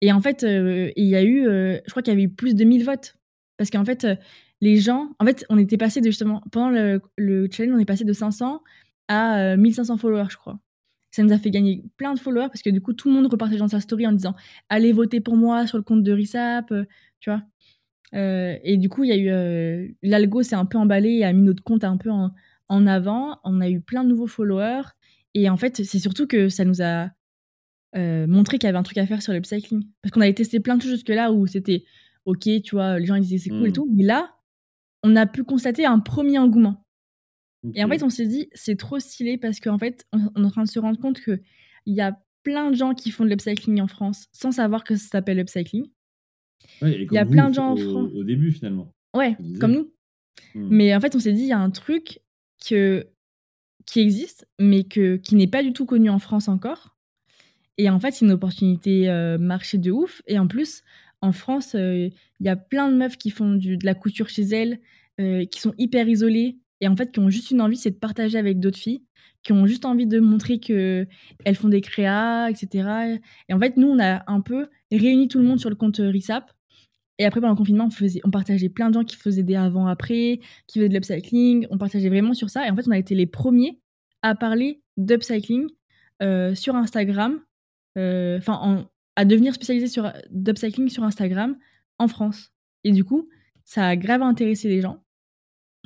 Et 0.01 0.11
en 0.11 0.19
fait, 0.19 0.43
euh, 0.43 0.91
il 0.95 1.05
y 1.07 1.15
a 1.15 1.23
eu, 1.23 1.47
euh, 1.47 1.79
je 1.85 1.89
crois 1.89 2.03
qu'il 2.03 2.13
y 2.13 2.15
avait 2.15 2.23
eu 2.23 2.29
plus 2.29 2.53
de 2.53 2.63
1000 2.63 2.83
votes. 2.83 3.15
Parce 3.57 3.71
qu'en 3.71 3.83
fait, 3.83 4.03
euh, 4.03 4.15
les 4.61 4.77
gens, 4.77 5.09
en 5.19 5.25
fait, 5.25 5.43
on 5.49 5.57
était 5.57 5.77
passé 5.77 6.01
de 6.01 6.05
justement, 6.05 6.43
pendant 6.51 6.69
le, 6.69 7.01
le, 7.17 7.47
challenge, 7.51 7.75
on 7.75 7.79
est 7.79 7.85
passé 7.85 8.03
de 8.03 8.13
500 8.13 8.61
à 9.07 9.57
1500 9.57 9.97
followers, 9.97 10.27
je 10.29 10.37
crois. 10.37 10.59
Ça 11.09 11.23
nous 11.23 11.33
a 11.33 11.37
fait 11.37 11.51
gagner 11.51 11.83
plein 11.97 12.13
de 12.13 12.19
followers 12.19 12.47
parce 12.47 12.61
que 12.61 12.69
du 12.69 12.81
coup, 12.81 12.93
tout 12.93 13.09
le 13.09 13.15
monde 13.15 13.27
repartait 13.27 13.57
dans 13.57 13.67
sa 13.67 13.79
story 13.79 14.05
en 14.05 14.11
disant 14.11 14.35
Allez 14.69 14.91
voter 14.91 15.19
pour 15.19 15.35
moi 15.35 15.65
sur 15.67 15.77
le 15.77 15.83
compte 15.83 16.03
de 16.03 16.11
Risap, 16.11 16.71
tu 17.19 17.29
vois. 17.31 17.41
et 18.13 18.77
du 18.77 18.89
coup, 18.89 19.03
il 19.03 19.09
y 19.09 19.13
a 19.13 19.17
eu. 19.17 19.95
L'algo 20.03 20.43
s'est 20.43 20.55
un 20.55 20.65
peu 20.65 20.77
emballé 20.77 21.09
et 21.09 21.25
a 21.25 21.33
mis 21.33 21.43
notre 21.43 21.63
compte 21.63 21.83
un 21.83 21.97
peu 21.97 22.09
en, 22.09 22.31
en 22.69 22.87
avant. 22.87 23.39
On 23.43 23.61
a 23.61 23.69
eu 23.69 23.81
plein 23.81 24.03
de 24.03 24.09
nouveaux 24.09 24.27
followers. 24.27 24.83
Et 25.33 25.49
en 25.49 25.57
fait, 25.57 25.83
c'est 25.83 25.99
surtout 25.99 26.27
que 26.27 26.49
ça 26.49 26.65
nous 26.65 26.81
a 26.81 27.09
euh, 27.95 28.27
montré 28.27 28.57
qu'il 28.57 28.67
y 28.67 28.69
avait 28.69 28.77
un 28.77 28.83
truc 28.83 28.97
à 28.97 29.05
faire 29.05 29.21
sur 29.21 29.33
le 29.33 29.43
cycling. 29.43 29.87
Parce 30.01 30.11
qu'on 30.11 30.21
avait 30.21 30.33
testé 30.33 30.59
plein 30.59 30.77
de 30.77 30.81
choses 30.81 30.91
jusque-là 30.91 31.31
où 31.31 31.47
c'était 31.47 31.83
OK, 32.25 32.47
tu 32.63 32.75
vois, 32.75 32.99
les 32.99 33.05
gens 33.05 33.15
ils 33.15 33.21
disaient 33.21 33.37
c'est 33.37 33.49
cool 33.49 33.67
et 33.67 33.69
mmh. 33.69 33.73
tout. 33.73 33.89
Mais 33.93 34.03
là, 34.03 34.35
on 35.03 35.15
a 35.15 35.25
pu 35.25 35.43
constater 35.43 35.85
un 35.85 35.99
premier 35.99 36.39
engouement. 36.39 36.83
Et 37.75 37.83
en 37.83 37.87
fait, 37.87 38.03
on 38.03 38.09
s'est 38.09 38.27
dit, 38.27 38.49
c'est 38.53 38.77
trop 38.77 38.99
stylé 38.99 39.37
parce 39.37 39.61
qu'en 39.61 39.77
fait, 39.77 40.05
on, 40.11 40.19
est 40.19 40.45
en 40.45 40.49
train 40.49 40.63
de 40.63 40.69
se 40.69 40.79
rendre 40.79 40.99
compte 40.99 41.21
qu'il 41.21 41.39
y 41.85 42.01
a 42.01 42.19
plein 42.43 42.69
de 42.69 42.75
gens 42.75 42.93
qui 42.93 43.09
font 43.09 43.23
de 43.23 43.29
l'upcycling 43.29 43.79
en 43.79 43.87
France 43.87 44.27
sans 44.33 44.51
savoir 44.51 44.83
que 44.83 44.97
ça 44.97 45.07
s'appelle 45.07 45.37
l'upcycling. 45.37 45.85
Il 46.81 47.07
y 47.09 47.17
a 47.17 47.25
plein 47.25 47.49
de 47.49 47.55
gens 47.55 47.71
en 47.71 47.77
France. 47.77 48.11
Au 48.13 48.23
début, 48.25 48.51
finalement. 48.51 48.91
Ouais, 49.15 49.37
comme 49.61 49.71
nous. 49.71 49.93
Mmh. 50.55 50.67
Mais 50.71 50.95
en 50.95 50.99
fait, 50.99 51.15
on 51.15 51.19
s'est 51.19 51.31
dit, 51.31 51.43
il 51.43 51.47
y 51.47 51.53
a 51.53 51.59
un 51.59 51.69
truc, 51.69 52.19
qui 52.65 53.99
existe, 53.99 54.47
mais 54.59 54.83
que, 54.83 55.17
qui 55.17 55.35
n'est 55.35 55.47
pas 55.47 55.63
du 55.63 55.73
tout 55.73 55.85
connu 55.85 56.09
en 56.09 56.19
France 56.19 56.47
encore. 56.47 56.95
Et 57.77 57.89
en 57.89 57.99
fait, 57.99 58.11
c'est 58.11 58.25
une 58.25 58.31
opportunité 58.31 59.09
euh, 59.09 59.37
marché 59.37 59.77
de 59.77 59.91
ouf. 59.91 60.21
Et 60.27 60.37
en 60.37 60.47
plus, 60.47 60.83
en 61.21 61.31
France, 61.31 61.75
euh, 61.75 62.09
il 62.39 62.45
y 62.45 62.49
a 62.49 62.55
plein 62.55 62.89
de 62.89 62.95
meufs 62.95 63.17
qui 63.17 63.31
font 63.31 63.53
de 63.53 63.77
la 63.83 63.95
couture 63.95 64.29
chez 64.29 64.43
elles, 64.43 64.79
euh, 65.19 65.45
qui 65.45 65.59
sont 65.59 65.73
hyper 65.77 66.07
isolées 66.07 66.57
et 66.81 66.87
en 66.87 66.95
fait 66.95 67.11
qui 67.13 67.19
ont 67.19 67.29
juste 67.29 67.51
une 67.51 67.61
envie, 67.61 67.77
c'est 67.77 67.91
de 67.91 67.95
partager 67.95 68.37
avec 68.37 68.59
d'autres 68.59 68.77
filles, 68.77 69.03
qui 69.41 69.53
ont 69.53 69.65
juste 69.65 69.85
envie 69.85 70.05
de 70.05 70.19
montrer 70.19 70.59
que 70.59 71.07
elles 71.45 71.55
font 71.55 71.69
des 71.69 71.81
créas, 71.81 72.49
etc. 72.49 73.19
Et 73.47 73.53
en 73.53 73.59
fait, 73.59 73.77
nous, 73.77 73.87
on 73.87 73.99
a 73.99 74.23
un 74.27 74.41
peu 74.41 74.67
réuni 74.91 75.29
tout 75.29 75.39
le 75.39 75.45
monde 75.45 75.59
sur 75.59 75.69
le 75.69 75.75
compte 75.75 75.97
RISAP 75.97 76.51
et 77.19 77.25
après, 77.25 77.39
pendant 77.39 77.53
le 77.53 77.57
confinement, 77.57 77.89
on, 78.23 78.31
partageait 78.31 78.69
plein 78.69 78.89
de 78.89 78.95
gens 78.95 79.03
qui 79.03 79.15
faisaient 79.15 79.43
des 79.43 79.55
avant-après, 79.55 80.39
qui 80.67 80.79
faisaient 80.79 80.89
de 80.89 80.93
l'upcycling. 80.93 81.67
On 81.69 81.77
partageait 81.77 82.09
vraiment 82.09 82.33
sur 82.33 82.49
ça. 82.49 82.65
Et 82.65 82.71
en 82.71 82.75
fait, 82.75 82.87
on 82.87 82.91
a 82.91 82.97
été 82.97 83.13
les 83.13 83.27
premiers 83.27 83.79
à 84.23 84.35
parler 84.35 84.81
d'upcycling 84.97 85.67
euh, 86.23 86.55
sur 86.55 86.75
Instagram, 86.75 87.39
euh, 87.97 88.37
enfin, 88.39 88.87
à 89.15 89.25
devenir 89.25 89.53
spécialisé 89.53 89.87
sur 89.87 90.11
d'upcycling 90.31 90.89
sur 90.89 91.03
Instagram 91.03 91.55
en 91.99 92.07
France. 92.07 92.51
Et 92.83 92.91
du 92.91 93.03
coup, 93.03 93.29
ça 93.63 93.87
a 93.87 93.95
grave 93.95 94.23
intéressé 94.23 94.67
les 94.67 94.81
gens. 94.81 95.03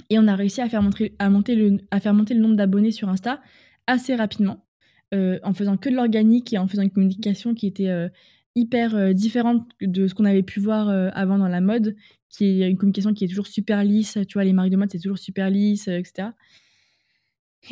Et 0.09 0.19
on 0.19 0.27
a 0.27 0.35
réussi 0.35 0.61
à 0.61 0.69
faire, 0.69 0.81
monter 0.81 1.55
le, 1.55 1.77
à 1.91 1.99
faire 1.99 2.13
monter 2.13 2.35
le 2.35 2.39
nombre 2.39 2.55
d'abonnés 2.55 2.91
sur 2.91 3.09
Insta 3.09 3.41
assez 3.87 4.15
rapidement, 4.15 4.65
euh, 5.13 5.39
en 5.43 5.53
faisant 5.53 5.75
que 5.75 5.89
de 5.89 5.95
l'organique 5.95 6.53
et 6.53 6.57
en 6.57 6.67
faisant 6.67 6.83
une 6.83 6.91
communication 6.91 7.53
qui 7.53 7.67
était 7.67 8.09
hyper 8.57 8.95
euh, 8.95 9.13
différente 9.13 9.69
de 9.79 10.07
ce 10.07 10.15
qu'on 10.15 10.25
avait 10.25 10.43
pu 10.43 10.59
voir 10.59 10.89
euh, 10.89 11.09
avant 11.13 11.37
dans 11.37 11.47
la 11.47 11.61
mode, 11.61 11.95
qui 12.29 12.63
est 12.63 12.69
une 12.69 12.77
communication 12.77 13.13
qui 13.13 13.23
est 13.23 13.27
toujours 13.27 13.47
super 13.47 13.83
lisse. 13.83 14.17
Tu 14.27 14.33
vois, 14.33 14.43
les 14.43 14.53
marques 14.53 14.71
de 14.71 14.77
mode, 14.77 14.89
c'est 14.91 14.99
toujours 14.99 15.19
super 15.19 15.49
lisse, 15.49 15.87
euh, 15.87 15.99
etc. 15.99 16.29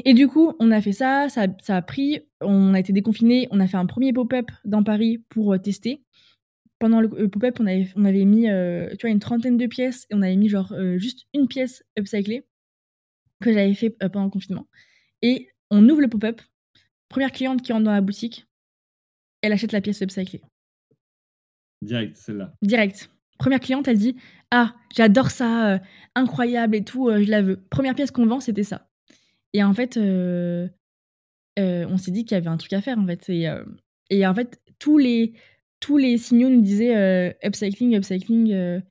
Et 0.04 0.14
du 0.14 0.28
coup, 0.28 0.54
on 0.60 0.72
a 0.72 0.82
fait 0.82 0.92
ça, 0.92 1.28
ça, 1.30 1.76
a 1.76 1.82
pris, 1.82 2.22
on 2.42 2.74
a 2.74 2.80
été 2.80 2.94
déconfiné, 2.94 3.48
on 3.52 3.60
a 3.60 3.68
fait 3.68 3.78
un 3.78 3.86
premier 3.86 4.14
pop-up 4.14 4.52
dans 4.64 4.84
Paris 4.84 5.24
pour 5.30 5.60
tester. 5.60 6.04
Pendant 6.80 7.02
le, 7.02 7.30
pop-up, 7.30 7.58
on 7.60 7.66
avait, 7.66 7.88
on 7.96 8.04
avait 8.04 8.26
mis, 8.26 8.44
tu 8.44 9.02
vois, 9.02 9.10
une 9.10 9.20
trentaine 9.20 9.58
de 9.58 9.66
pièces 9.68 10.06
et 10.10 10.16
on 10.16 10.22
avait 10.22 10.36
mis 10.36 10.50
genre 10.50 10.74
juste 10.98 11.28
une 11.34 11.48
pièce 11.48 11.84
upcyclée 11.98 12.46
que 13.42 13.54
j'avais 13.54 13.74
fait 13.74 13.92
pendant 13.92 14.26
le 14.26 14.32
confinement. 14.32 14.68
Et 15.22 15.48
on 15.72 15.88
ouvre 15.88 16.02
le 16.02 16.10
pop-up, 16.10 16.42
première 17.08 17.32
cliente 17.32 17.62
qui 17.62 17.72
rentre 17.72 17.86
dans 17.86 17.94
la 17.94 18.02
boutique, 18.02 18.46
elle 19.42 19.54
achète 19.54 19.72
la 19.72 19.80
pièce 19.80 20.02
upcyclée. 20.02 20.42
Direct, 21.86 22.18
celle-là. 22.18 22.54
Direct. 22.62 23.10
Première 23.38 23.60
cliente, 23.60 23.88
elle 23.88 23.98
dit 23.98 24.16
Ah, 24.52 24.76
j'adore 24.96 25.30
ça, 25.30 25.74
euh, 25.74 25.80
incroyable 26.16 26.76
et 26.76 26.84
tout, 26.84 27.10
euh, 27.10 27.24
je 27.24 27.30
la 27.30 27.42
veux. 27.42 27.58
Première 27.70 27.96
pièce 27.96 28.12
qu'on 28.12 28.26
vend, 28.26 28.40
c'était 28.40 28.64
ça. 28.64 28.90
Et 29.54 29.64
en 29.64 29.74
fait, 29.74 29.98
euh, 29.98 30.68
on 31.58 31.98
s'est 31.98 32.12
dit 32.12 32.26
qu'il 32.26 32.36
y 32.36 32.38
avait 32.38 32.48
un 32.48 32.58
truc 32.58 32.74
à 32.74 32.82
faire, 32.82 32.98
en 32.98 33.06
fait. 33.06 33.30
Et, 34.10 34.28
en 34.28 34.34
fait, 34.34 34.60
tous 34.80 34.98
les, 34.98 35.34
tous 35.80 35.98
les 35.98 36.18
signaux 36.18 36.50
nous 36.50 36.62
disaient 36.62 37.38
upcycling, 37.44 37.96
upcycling. 37.96 38.82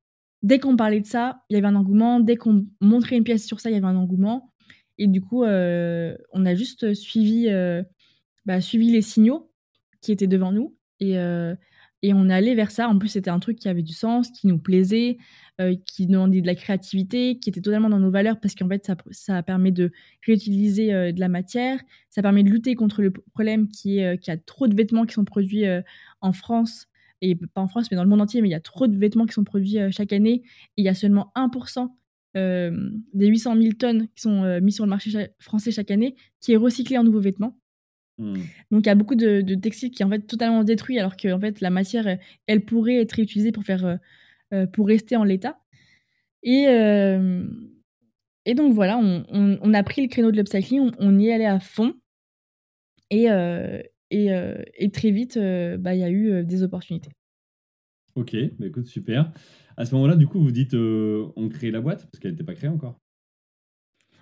dès 0.42 0.58
qu'on 0.58 0.76
parlait 0.76 1.00
de 1.00 1.06
ça, 1.06 1.42
il 1.50 1.54
y 1.54 1.56
avait 1.56 1.66
un 1.66 1.74
engouement. 1.74 2.20
Dès 2.20 2.36
qu'on 2.36 2.66
montrait 2.80 3.16
une 3.16 3.24
pièce 3.24 3.46
sur 3.46 3.60
ça, 3.60 3.70
il 3.70 3.74
y 3.74 3.76
avait 3.76 3.86
un 3.86 3.96
engouement. 3.96 4.50
Et 4.96 5.06
du 5.06 5.20
coup, 5.20 5.44
on 5.44 6.46
a 6.46 6.54
juste 6.54 6.94
suivi, 6.94 7.48
bah, 8.46 8.62
suivi 8.62 8.90
les 8.90 9.02
signaux 9.02 9.50
qui 10.00 10.12
étaient 10.12 10.26
devant 10.26 10.52
nous. 10.52 10.74
Et 11.00 11.18
et 12.04 12.12
on 12.12 12.28
allé 12.28 12.54
vers 12.54 12.70
ça. 12.70 12.86
En 12.86 12.98
plus, 12.98 13.08
c'était 13.08 13.30
un 13.30 13.38
truc 13.38 13.58
qui 13.58 13.66
avait 13.66 13.82
du 13.82 13.94
sens, 13.94 14.30
qui 14.30 14.46
nous 14.46 14.58
plaisait, 14.58 15.16
euh, 15.58 15.74
qui 15.86 16.06
demandait 16.06 16.42
de 16.42 16.46
la 16.46 16.54
créativité, 16.54 17.38
qui 17.38 17.48
était 17.48 17.62
totalement 17.62 17.88
dans 17.88 17.98
nos 17.98 18.10
valeurs 18.10 18.38
parce 18.40 18.54
qu'en 18.54 18.68
fait, 18.68 18.84
ça, 18.84 18.94
ça 19.10 19.42
permet 19.42 19.70
de 19.70 19.90
réutiliser 20.26 20.92
euh, 20.92 21.12
de 21.12 21.20
la 21.20 21.30
matière. 21.30 21.80
Ça 22.10 22.20
permet 22.20 22.42
de 22.42 22.50
lutter 22.50 22.74
contre 22.74 23.00
le 23.00 23.10
problème 23.10 23.68
qui 23.68 24.00
est 24.00 24.04
euh, 24.04 24.16
qu'il 24.18 24.34
y 24.34 24.36
a 24.36 24.36
trop 24.36 24.68
de 24.68 24.76
vêtements 24.76 25.06
qui 25.06 25.14
sont 25.14 25.24
produits 25.24 25.64
en 26.20 26.32
France 26.34 26.88
et 27.22 27.36
pas 27.36 27.62
en 27.62 27.68
France, 27.68 27.90
mais 27.90 27.96
dans 27.96 28.04
le 28.04 28.10
monde 28.10 28.20
entier, 28.20 28.42
mais 28.42 28.48
il 28.48 28.52
y 28.52 28.56
a 28.56 28.60
trop 28.60 28.86
de 28.86 28.98
vêtements 28.98 29.24
qui 29.24 29.32
sont 29.32 29.44
produits 29.44 29.78
chaque 29.90 30.12
année. 30.12 30.42
Et 30.76 30.82
il 30.82 30.84
y 30.84 30.90
a 30.90 30.94
seulement 30.94 31.32
1% 31.36 31.88
des 32.34 33.26
800 33.26 33.56
000 33.56 33.72
tonnes 33.78 34.08
qui 34.14 34.22
sont 34.22 34.60
mis 34.60 34.72
sur 34.72 34.84
le 34.84 34.90
marché 34.90 35.28
français 35.38 35.70
chaque 35.70 35.90
année 35.90 36.16
qui 36.40 36.52
est 36.52 36.56
recyclé 36.56 36.98
en 36.98 37.04
nouveaux 37.04 37.20
vêtements. 37.20 37.58
Mmh. 38.18 38.34
Donc 38.70 38.82
il 38.84 38.86
y 38.86 38.90
a 38.90 38.94
beaucoup 38.94 39.16
de, 39.16 39.54
textiles 39.54 39.90
qui 39.90 40.02
est 40.02 40.04
en 40.06 40.10
fait 40.10 40.20
totalement 40.20 40.62
détruits 40.62 40.98
alors 40.98 41.16
que 41.16 41.32
en 41.32 41.40
fait 41.40 41.60
la 41.60 41.70
matière 41.70 42.18
elle 42.46 42.64
pourrait 42.64 43.00
être 43.00 43.12
réutilisée 43.12 43.50
pour 43.50 43.64
faire 43.64 43.84
euh, 43.84 43.96
euh, 44.52 44.66
pour 44.66 44.86
rester 44.86 45.16
en 45.16 45.24
l'état. 45.24 45.58
Et 46.42 46.66
euh, 46.68 47.44
et 48.46 48.54
donc 48.54 48.74
voilà, 48.74 48.98
on, 48.98 49.74
a 49.74 49.82
pris 49.82 50.02
le 50.02 50.08
créneau 50.08 50.30
de 50.30 50.36
l'upcycling, 50.36 50.90
on, 50.98 51.18
y 51.18 51.28
est 51.28 51.32
allé 51.32 51.46
à 51.46 51.60
fond. 51.60 51.94
Et, 53.08 53.28
et, 54.10 54.28
et, 54.74 54.90
très 54.90 55.10
vite, 55.12 55.38
bah, 55.38 55.94
il 55.94 56.00
y 56.00 56.04
a 56.04 56.10
eu 56.10 56.44
des 56.44 56.62
opportunités. 56.62 57.08
Ok, 58.16 58.36
bah 58.58 58.66
écoute, 58.66 58.84
super. 58.84 59.32
À 59.78 59.86
ce 59.86 59.94
moment-là, 59.94 60.14
du 60.16 60.26
coup, 60.26 60.42
vous 60.42 60.50
dites 60.50 60.74
on 60.74 61.48
crée 61.48 61.70
la 61.70 61.80
boîte 61.80 62.04
parce 62.04 62.18
qu'elle 62.18 62.32
n'était 62.32 62.44
pas 62.44 62.54
créée 62.54 62.68
encore? 62.68 63.00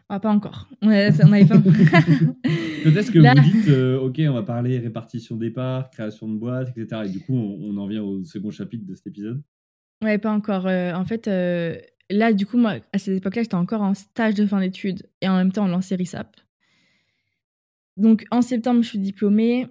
Ah, 0.08 0.20
pas 0.20 0.30
encore. 0.30 0.68
on 0.82 0.86
n'avait 0.86 1.44
pas. 1.44 1.56
Peut-être 2.82 3.10
que 3.12 3.18
vous 3.18 3.50
dites, 3.50 3.68
ok, 4.00 4.20
on 4.30 4.34
va 4.34 4.42
parler 4.42 4.78
répartition 4.78 5.36
départ, 5.36 5.90
création 5.90 6.28
de 6.28 6.36
boîte, 6.36 6.76
etc. 6.76 7.02
Et 7.06 7.08
du 7.08 7.20
coup, 7.20 7.34
on, 7.34 7.76
en 7.76 7.86
vient 7.86 8.02
au 8.02 8.24
second 8.24 8.50
chapitre 8.50 8.86
de 8.86 8.94
cet 8.94 9.06
épisode? 9.08 9.42
Ouais, 10.02 10.18
pas 10.18 10.32
encore. 10.32 10.66
en 10.66 11.04
fait, 11.04 11.26
là, 12.10 12.32
du 12.32 12.46
coup, 12.46 12.58
moi, 12.58 12.76
à 12.92 12.98
cette 12.98 13.16
époque-là, 13.16 13.42
j'étais 13.42 13.54
encore 13.54 13.82
en 13.82 13.94
stage 13.94 14.34
de 14.34 14.46
fin 14.46 14.60
d'études 14.60 15.02
et 15.20 15.28
en 15.28 15.36
même 15.36 15.52
temps, 15.52 15.64
on 15.64 15.68
lançait 15.68 15.94
RISAP. 15.94 16.36
Donc, 17.96 18.24
en 18.30 18.42
septembre, 18.42 18.82
je 18.82 18.88
suis 18.88 18.98
diplômée. 18.98 19.66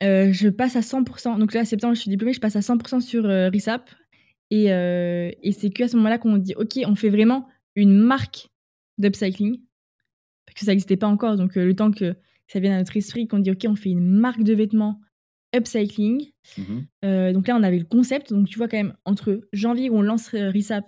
je 0.00 0.48
passe 0.48 0.76
à 0.76 0.80
100%. 0.80 1.38
Donc 1.38 1.54
là, 1.54 1.62
en 1.62 1.64
septembre, 1.64 1.94
je 1.94 2.00
suis 2.00 2.10
diplômée, 2.10 2.32
je 2.32 2.40
passe 2.40 2.56
à 2.56 2.60
100% 2.60 3.00
sur 3.00 3.24
RISAP. 3.24 3.90
Et, 4.50 4.66
et 4.66 5.52
c'est 5.52 5.70
qu'à 5.70 5.88
ce 5.88 5.96
moment-là 5.96 6.18
qu'on 6.18 6.38
dit, 6.38 6.54
OK, 6.56 6.78
on 6.86 6.94
fait 6.94 7.10
vraiment 7.10 7.46
une 7.76 7.96
marque 7.96 8.48
d'upcycling. 8.98 9.58
Parce 10.46 10.60
que 10.60 10.64
ça 10.64 10.72
n'existait 10.72 10.96
pas 10.96 11.06
encore. 11.06 11.36
Donc, 11.36 11.56
euh, 11.56 11.64
le 11.64 11.74
temps 11.74 11.90
que 11.90 12.14
ça 12.52 12.60
vienne 12.60 12.72
à 12.74 12.78
notre 12.78 12.96
esprit, 12.96 13.26
qu'on 13.26 13.38
dit, 13.38 13.50
OK, 13.50 13.64
on 13.66 13.76
fait 13.76 13.90
une 13.90 14.04
marque 14.04 14.42
de 14.42 14.52
vêtements 14.52 15.00
upcycling. 15.56 16.32
Mhm. 16.58 16.86
Euh, 17.04 17.32
donc 17.32 17.48
là, 17.48 17.56
on 17.56 17.62
avait 17.62 17.78
le 17.78 17.84
concept. 17.84 18.32
Donc, 18.32 18.46
tu 18.48 18.58
vois, 18.58 18.68
quand 18.68 18.76
même, 18.76 18.94
entre 19.06 19.40
janvier 19.52 19.88
où 19.88 19.96
on 19.96 20.02
lance 20.02 20.34
euh, 20.34 20.50
RISAP 20.50 20.84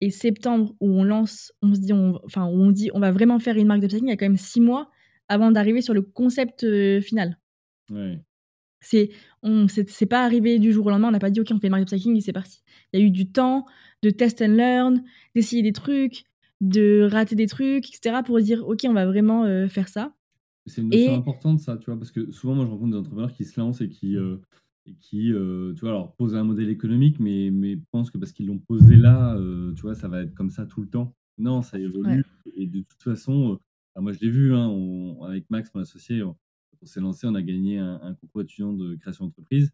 et 0.00 0.10
septembre 0.10 0.74
où 0.80 0.90
on 0.90 1.04
lance, 1.04 1.52
on 1.62 1.74
se 1.74 1.80
dit, 1.80 1.92
enfin, 1.92 2.46
où 2.46 2.60
on 2.60 2.70
dit, 2.70 2.90
on 2.92 3.00
va 3.00 3.12
vraiment 3.12 3.38
faire 3.38 3.56
une 3.56 3.66
marque 3.66 3.80
d'upcycling, 3.80 4.08
il 4.08 4.10
y 4.10 4.12
a 4.12 4.16
quand 4.16 4.26
même 4.26 4.36
six 4.36 4.60
mois 4.60 4.90
avant 5.28 5.50
d'arriver 5.50 5.80
sur 5.80 5.94
le 5.94 6.02
concept 6.02 6.66
final. 7.00 7.38
Ouais. 7.90 8.20
C'est, 8.80 9.08
on, 9.42 9.66
c'est, 9.68 10.04
pas 10.04 10.22
arrivé 10.22 10.58
du 10.58 10.70
jour 10.70 10.84
au 10.84 10.90
lendemain, 10.90 11.08
on 11.08 11.12
n'a 11.12 11.18
pas 11.18 11.30
dit, 11.30 11.40
OK, 11.40 11.48
on 11.52 11.58
fait 11.58 11.68
une 11.68 11.70
marque 11.70 11.84
d'upcycling 11.84 12.16
et 12.18 12.20
c'est 12.20 12.34
parti. 12.34 12.62
Il 12.92 13.00
y 13.00 13.02
a 13.02 13.06
eu 13.06 13.10
du 13.10 13.32
temps 13.32 13.64
de 14.02 14.10
test 14.10 14.42
and 14.42 14.48
learn, 14.48 15.02
d'essayer 15.34 15.62
des 15.62 15.72
trucs, 15.72 16.24
de 16.60 17.08
rater 17.10 17.36
des 17.36 17.46
trucs, 17.46 17.88
etc., 17.88 18.18
pour 18.26 18.38
dire, 18.40 18.66
OK, 18.66 18.80
on 18.84 18.92
va 18.92 19.06
vraiment 19.06 19.44
euh, 19.44 19.68
faire 19.68 19.88
ça. 19.88 20.12
C'est 20.66 20.80
une 20.82 20.88
notion 20.90 21.14
importante, 21.14 21.60
ça, 21.60 21.76
tu 21.76 21.86
vois, 21.86 21.98
parce 21.98 22.10
que 22.10 22.32
souvent, 22.32 22.54
moi, 22.54 22.64
je 22.64 22.70
rencontre 22.70 22.92
des 22.92 22.96
entrepreneurs 22.96 23.32
qui 23.32 23.44
se 23.44 23.60
lancent 23.60 23.80
et 23.80 23.88
qui, 23.88 24.16
euh, 24.16 24.36
et 24.86 24.94
qui 24.94 25.32
euh, 25.32 25.74
tu 25.74 25.80
vois, 25.80 25.90
alors 25.90 26.14
posent 26.14 26.34
un 26.34 26.44
modèle 26.44 26.70
économique, 26.70 27.20
mais, 27.20 27.50
mais 27.50 27.76
pensent 27.76 28.10
que 28.10 28.18
parce 28.18 28.32
qu'ils 28.32 28.46
l'ont 28.46 28.58
posé 28.58 28.96
là, 28.96 29.36
tu 29.76 29.82
vois, 29.82 29.94
ça 29.94 30.08
va 30.08 30.22
être 30.22 30.34
comme 30.34 30.50
ça 30.50 30.66
tout 30.66 30.80
le 30.80 30.88
temps. 30.88 31.14
Non, 31.38 31.62
ça 31.62 31.78
évolue. 31.78 32.24
Et 32.54 32.66
de 32.66 32.80
toute 32.80 33.02
façon, 33.02 33.58
moi, 33.96 34.12
je 34.12 34.20
l'ai 34.20 34.30
vu, 34.30 34.54
hein, 34.54 34.70
avec 35.22 35.50
Max, 35.50 35.70
mon 35.74 35.80
associé, 35.80 36.22
on, 36.22 36.36
on 36.82 36.86
s'est 36.86 37.00
lancé, 37.00 37.26
on 37.26 37.34
a 37.34 37.42
gagné 37.42 37.78
un, 37.78 38.00
un 38.02 38.14
concours 38.14 38.42
étudiant 38.42 38.72
de 38.72 38.94
création 38.96 39.26
d'entreprise 39.26 39.72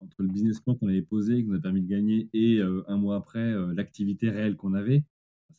entre 0.00 0.22
le 0.22 0.28
business 0.28 0.60
plan 0.60 0.74
qu'on 0.74 0.88
avait 0.88 1.02
posé, 1.02 1.42
qui 1.42 1.48
nous 1.48 1.54
a 1.54 1.60
permis 1.60 1.82
de 1.82 1.88
gagner, 1.88 2.28
et 2.32 2.60
un 2.60 2.96
mois 2.96 3.16
après, 3.16 3.54
l'activité 3.74 4.30
réelle 4.30 4.56
qu'on 4.56 4.74
avait, 4.74 5.04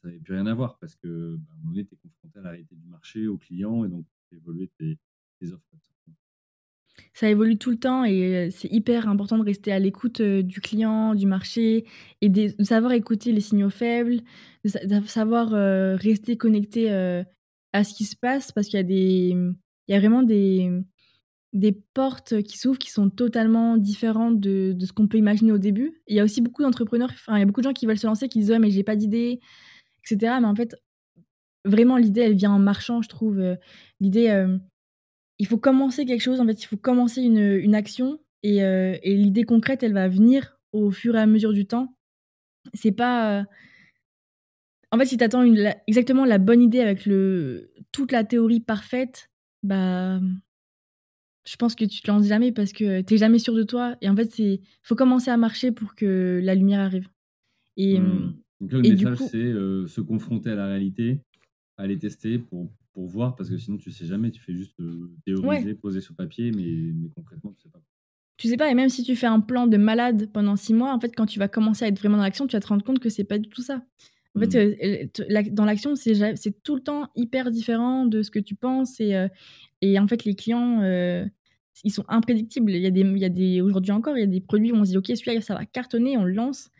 ça 0.01 0.07
n'avait 0.07 0.19
plus 0.19 0.33
rien 0.33 0.47
à 0.47 0.53
voir 0.53 0.77
parce 0.79 0.95
que 0.95 1.37
bah, 1.37 1.53
on 1.65 1.75
était 1.77 1.95
confronté 1.95 2.39
à 2.39 2.41
la 2.41 2.49
réalité 2.49 2.75
du 2.75 2.87
marché, 2.87 3.27
aux 3.27 3.37
clients 3.37 3.85
et 3.85 3.89
donc 3.89 4.05
Ça 7.13 7.29
évolue 7.29 7.57
tout 7.57 7.71
le 7.71 7.77
temps 7.77 8.05
et 8.05 8.49
c'est 8.51 8.71
hyper 8.71 9.07
important 9.09 9.37
de 9.37 9.43
rester 9.43 9.71
à 9.71 9.79
l'écoute 9.79 10.21
du 10.21 10.61
client, 10.61 11.15
du 11.15 11.25
marché 11.25 11.85
et 12.21 12.29
de, 12.29 12.53
savoir 12.63 12.93
écouter 12.93 13.31
les 13.31 13.41
signaux 13.41 13.69
faibles, 13.69 14.21
de, 14.63 15.05
savoir 15.05 15.49
rester 15.99 16.37
connecté 16.37 16.89
à 17.73 17.83
ce 17.83 17.93
qui 17.93 18.05
se 18.05 18.15
passe 18.15 18.51
parce 18.51 18.67
qu'il 18.67 18.79
y 18.79 19.33
a 19.33 19.53
y 19.89 19.93
a 19.93 19.99
vraiment 19.99 20.23
des, 20.23 20.71
des 21.53 21.71
portes 21.71 22.41
qui 22.41 22.57
s'ouvrent 22.57 22.79
qui 22.79 22.91
sont 22.91 23.09
totalement 23.09 23.77
différentes 23.77 24.39
de, 24.39 24.73
de 24.73 24.85
ce 24.85 24.91
qu'on 24.91 25.07
peut 25.07 25.17
imaginer 25.17 25.51
au 25.51 25.59
début. 25.59 26.01
il 26.07 26.15
y 26.15 26.19
a 26.19 26.23
aussi 26.23 26.41
beaucoup 26.41 26.63
d'entrepreneurs, 26.63 27.09
enfin, 27.13 27.37
il 27.37 27.39
y 27.39 27.43
a 27.43 27.45
beaucoup 27.45 27.61
de 27.61 27.67
gens 27.67 27.73
qui 27.73 27.85
veulent 27.85 27.99
se 27.99 28.07
lancer 28.07 28.27
qui 28.27 28.39
disent 28.39 28.51
ouais 28.51 28.59
mais 28.59 28.71
j'ai 28.71 28.83
pas 28.83 28.95
d'idée, 28.95 29.39
etc. 30.03 30.37
Mais 30.41 30.47
en 30.47 30.55
fait, 30.55 30.75
vraiment, 31.65 31.97
l'idée, 31.97 32.21
elle 32.21 32.35
vient 32.35 32.51
en 32.51 32.59
marchant, 32.59 33.01
je 33.01 33.09
trouve. 33.09 33.39
Euh, 33.39 33.55
l'idée, 33.99 34.29
euh, 34.29 34.57
il 35.39 35.47
faut 35.47 35.57
commencer 35.57 36.05
quelque 36.05 36.21
chose, 36.21 36.39
en 36.39 36.45
fait, 36.45 36.61
il 36.61 36.65
faut 36.65 36.77
commencer 36.77 37.21
une, 37.21 37.39
une 37.39 37.75
action 37.75 38.19
et, 38.43 38.63
euh, 38.63 38.97
et 39.03 39.15
l'idée 39.15 39.43
concrète, 39.43 39.83
elle 39.83 39.93
va 39.93 40.07
venir 40.07 40.57
au 40.71 40.91
fur 40.91 41.15
et 41.15 41.19
à 41.19 41.25
mesure 41.25 41.53
du 41.53 41.65
temps. 41.65 41.95
C'est 42.73 42.91
pas. 42.91 43.45
En 44.91 44.97
fait, 44.97 45.05
si 45.05 45.17
tu 45.17 45.23
attends 45.23 45.43
exactement 45.87 46.23
la 46.23 46.37
bonne 46.37 46.61
idée 46.61 46.79
avec 46.79 47.05
le, 47.05 47.73
toute 47.91 48.11
la 48.11 48.23
théorie 48.23 48.59
parfaite, 48.59 49.29
bah. 49.63 50.19
Je 51.45 51.57
pense 51.57 51.75
que 51.75 51.83
tu 51.83 52.01
te 52.01 52.09
lances 52.09 52.25
jamais 52.25 52.53
parce 52.53 52.71
que 52.71 53.01
tu 53.01 53.17
jamais 53.17 53.37
sûr 53.37 53.53
de 53.53 53.63
toi. 53.63 53.97
Et 53.99 54.07
en 54.07 54.15
fait, 54.15 54.39
il 54.39 54.61
faut 54.81 54.95
commencer 54.95 55.29
à 55.29 55.35
marcher 55.35 55.73
pour 55.73 55.93
que 55.93 56.39
la 56.41 56.55
lumière 56.55 56.79
arrive. 56.79 57.09
Et, 57.75 57.99
mmh. 57.99 58.33
Donc 58.63 58.71
là, 58.71 58.79
le 58.79 58.89
message, 58.89 59.17
c'est 59.29 59.37
euh, 59.37 59.85
se 59.87 59.99
confronter 59.99 60.51
à 60.51 60.55
la 60.55 60.67
réalité, 60.67 61.19
aller 61.77 61.97
tester 61.97 62.37
pour, 62.37 62.69
pour 62.93 63.07
voir, 63.07 63.35
parce 63.35 63.49
que 63.49 63.57
sinon, 63.57 63.77
tu 63.77 63.91
sais 63.91 64.05
jamais, 64.05 64.31
tu 64.31 64.41
fais 64.41 64.53
juste 64.53 64.79
euh, 64.79 65.11
théoriser, 65.25 65.73
poser 65.73 66.01
sur 66.01 66.15
papier, 66.15 66.51
mais, 66.51 66.93
mais 66.93 67.09
concrètement, 67.15 67.53
tu 67.57 67.63
sais 67.63 67.69
pas. 67.69 67.81
Tu 68.37 68.47
sais 68.47 68.57
pas, 68.57 68.69
et 68.69 68.73
même 68.73 68.89
si 68.89 69.03
tu 69.03 69.15
fais 69.15 69.27
un 69.27 69.39
plan 69.39 69.67
de 69.67 69.77
malade 69.77 70.29
pendant 70.33 70.55
six 70.55 70.73
mois, 70.73 70.93
en 70.93 70.99
fait, 70.99 71.15
quand 71.15 71.25
tu 71.25 71.39
vas 71.39 71.47
commencer 71.47 71.85
à 71.85 71.87
être 71.87 71.99
vraiment 71.99 72.17
dans 72.17 72.23
l'action, 72.23 72.47
tu 72.47 72.55
vas 72.55 72.61
te 72.61 72.67
rendre 72.67 72.83
compte 72.83 72.99
que 72.99 73.09
c'est 73.09 73.23
pas 73.23 73.37
du 73.37 73.49
tout 73.49 73.61
ça. 73.61 73.83
En 74.35 74.39
fait, 74.39 74.55
mmh. 74.55 75.21
euh, 75.21 75.43
dans 75.51 75.65
l'action, 75.65 75.95
c'est 75.95 76.63
tout 76.63 76.75
le 76.75 76.81
temps 76.81 77.07
hyper 77.15 77.51
différent 77.51 78.07
de 78.07 78.23
ce 78.23 78.31
que 78.31 78.39
tu 78.39 78.55
penses. 78.55 78.99
Et, 78.99 79.27
et 79.81 79.99
en 79.99 80.07
fait, 80.07 80.25
les 80.25 80.33
clients, 80.33 80.81
ils 81.83 81.91
sont 81.91 82.05
imprédictibles. 82.07 82.71
Il 82.71 82.81
y 82.81 82.87
a 82.87 82.91
des, 82.91 83.01
il 83.01 83.17
y 83.19 83.25
a 83.25 83.29
des, 83.29 83.61
Aujourd'hui 83.61 83.91
encore, 83.91 84.17
il 84.17 84.21
y 84.21 84.23
a 84.23 84.27
des 84.27 84.41
produits 84.41 84.71
où 84.71 84.75
on 84.75 84.85
se 84.85 84.89
dit, 84.89 84.97
OK, 84.97 85.05
celui-là, 85.07 85.39
ça 85.41 85.53
va 85.53 85.65
cartonner, 85.65 86.17
on 86.17 86.23
le 86.23 86.33
lance 86.33 86.71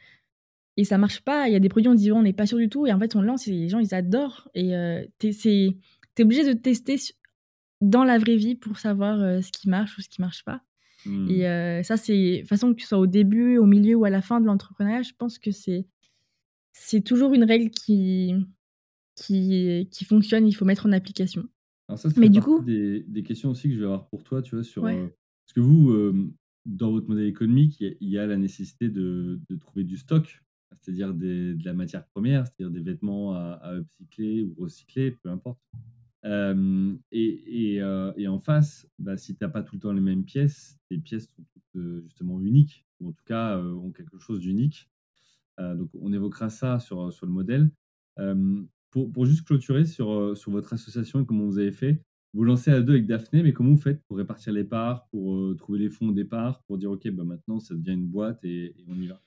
et 0.78 0.84
ça 0.84 0.98
marche 0.98 1.22
pas. 1.22 1.48
Il 1.48 1.54
y 1.54 1.56
a 1.56 1.60
des 1.60 1.70
produits, 1.70 1.90
on 1.90 1.94
dit, 1.94 2.12
on 2.12 2.24
n'est 2.24 2.34
pas 2.34 2.48
sûr 2.48 2.58
du 2.58 2.70
tout. 2.70 2.88
Et 2.88 2.94
en 2.94 3.00
fait, 3.00 3.16
on 3.16 3.22
lance 3.22 3.48
et 3.48 3.52
les 3.52 3.70
gens, 3.70 3.80
ils 3.80 3.94
adorent. 3.94 4.50
Et 4.56 4.76
euh, 4.76 5.06
tu 5.20 5.28
es, 5.28 5.78
obligé 6.22 6.44
de 6.44 6.54
tester 6.54 6.98
dans 7.82 8.04
la 8.04 8.18
vraie 8.18 8.38
vie 8.38 8.56
pour 8.56 8.80
savoir 8.80 9.22
euh, 9.22 9.42
ce 9.42 9.52
qui 9.52 9.70
marche 9.70 9.98
ou 9.98 10.02
ce 10.02 10.10
qui 10.10 10.22
marche 10.22 10.44
pas. 10.44 10.62
Mmh. 11.06 11.30
Et 11.30 11.48
euh, 11.48 11.84
ça, 11.84 11.98
c'est, 11.98 12.44
façon, 12.48 12.74
que 12.74 12.80
tu 12.80 12.86
sois 12.86 12.98
au 12.98 13.08
début, 13.08 13.58
au 13.58 13.66
milieu 13.66 13.96
ou 13.96 14.06
à 14.06 14.10
la 14.10 14.22
fin 14.22 14.40
de 14.40 14.46
l'entrepreneuriat, 14.46 15.04
je 15.04 15.12
pense 15.18 15.38
que 15.38 15.52
c'est, 15.52 15.86
c'est 16.72 17.02
toujours 17.02 17.34
une 17.34 17.44
règle 17.44 17.70
qui, 17.70 18.34
qui, 19.16 19.88
qui 19.92 20.06
fonctionne, 20.06 20.48
il 20.48 20.54
faut 20.54 20.66
mettre 20.66 20.86
en 20.86 20.92
application. 20.92 21.44
Alors 21.90 22.00
ça, 22.00 22.10
c'est 22.10 22.18
Mais 22.18 22.30
du 22.30 22.42
coup, 22.42 22.62
des, 22.62 23.04
des, 23.04 23.22
questions 23.22 23.50
aussi 23.50 23.68
que 23.68 23.76
je 23.76 23.80
vais 23.80 23.86
avoir 23.86 24.08
pour 24.08 24.24
toi, 24.24 24.42
tu 24.42 24.56
vois, 24.56 24.64
sur... 24.64 24.84
parce 24.84 25.54
que 25.54 25.60
vous, 25.60 25.94
dans 26.66 26.92
votre 26.92 27.10
modèle 27.10 27.28
économique, 27.28 27.82
il 27.82 28.10
y, 28.10 28.18
a 28.18 28.26
la 28.26 28.38
nécessité 28.38 28.88
de, 28.88 29.42
de 29.50 29.56
trouver 29.58 29.84
du 29.84 29.98
stock 29.98 30.43
c'est-à-dire 30.82 31.14
de 31.14 31.58
la 31.64 31.74
matière 31.74 32.06
première, 32.08 32.46
c'est-à-dire 32.48 32.72
des 32.72 32.82
vêtements 32.82 33.34
à, 33.34 33.76
upcycler 33.76 34.44
ou 34.44 34.56
recycler, 34.60 35.12
peu 35.12 35.30
importe. 35.30 35.60
Euh, 36.26 36.94
euh, 37.14 38.14
et, 38.16 38.28
en 38.28 38.40
face, 38.40 38.88
bah, 39.00 39.18
si 39.18 39.36
tu 39.36 39.44
n'as 39.44 39.50
pas 39.50 39.64
tout 39.64 39.76
le 39.76 39.82
temps 39.82 39.92
les 39.92 40.02
mêmes 40.02 40.24
pièces, 40.24 40.80
tes 40.90 40.98
pièces 40.98 41.26
sont 41.36 41.44
toutes 41.54 41.82
euh, 41.82 42.02
justement 42.04 42.40
uniques, 42.40 42.86
ou 43.00 43.10
en 43.10 43.12
tout 43.12 43.24
cas 43.26 43.58
ont 43.58 43.92
quelque 43.92 44.18
chose 44.20 44.40
d'unique. 44.40 44.90
donc 45.60 45.90
on 46.00 46.14
évoquera 46.14 46.50
ça 46.50 46.80
sur, 46.80 47.12
le 47.22 47.28
modèle. 47.28 47.72
Pour, 48.92 49.26
juste 49.26 49.46
clôturer 49.46 49.86
sur, 49.86 50.36
votre 50.48 50.74
association 50.74 51.22
et 51.22 51.26
comment 51.26 51.46
vous 51.46 51.60
avez 51.60 51.72
fait, 51.72 52.02
vous 52.34 52.44
lancez 52.44 52.72
à 52.72 52.82
deux 52.82 52.94
avec 52.94 53.06
Daphné, 53.06 53.44
mais 53.44 53.54
comment 53.54 53.72
vous 53.72 53.78
faites 53.78 54.02
pour 54.08 54.18
répartir 54.18 54.54
les 54.54 54.64
parts, 54.64 55.08
pour 55.10 55.56
trouver 55.58 55.80
les 55.80 55.90
fonds 55.90 56.10
au 56.10 56.14
départ, 56.14 56.64
pour 56.64 56.78
dire 56.78 56.92
ok, 56.92 57.10
bah, 57.12 57.24
maintenant 57.24 57.60
ça 57.60 57.76
devient 57.76 57.94
une 57.94 58.08
boîte 58.08 58.44
et 58.46 58.76
on 58.88 58.96
y 58.96 59.08
va? 59.08 59.22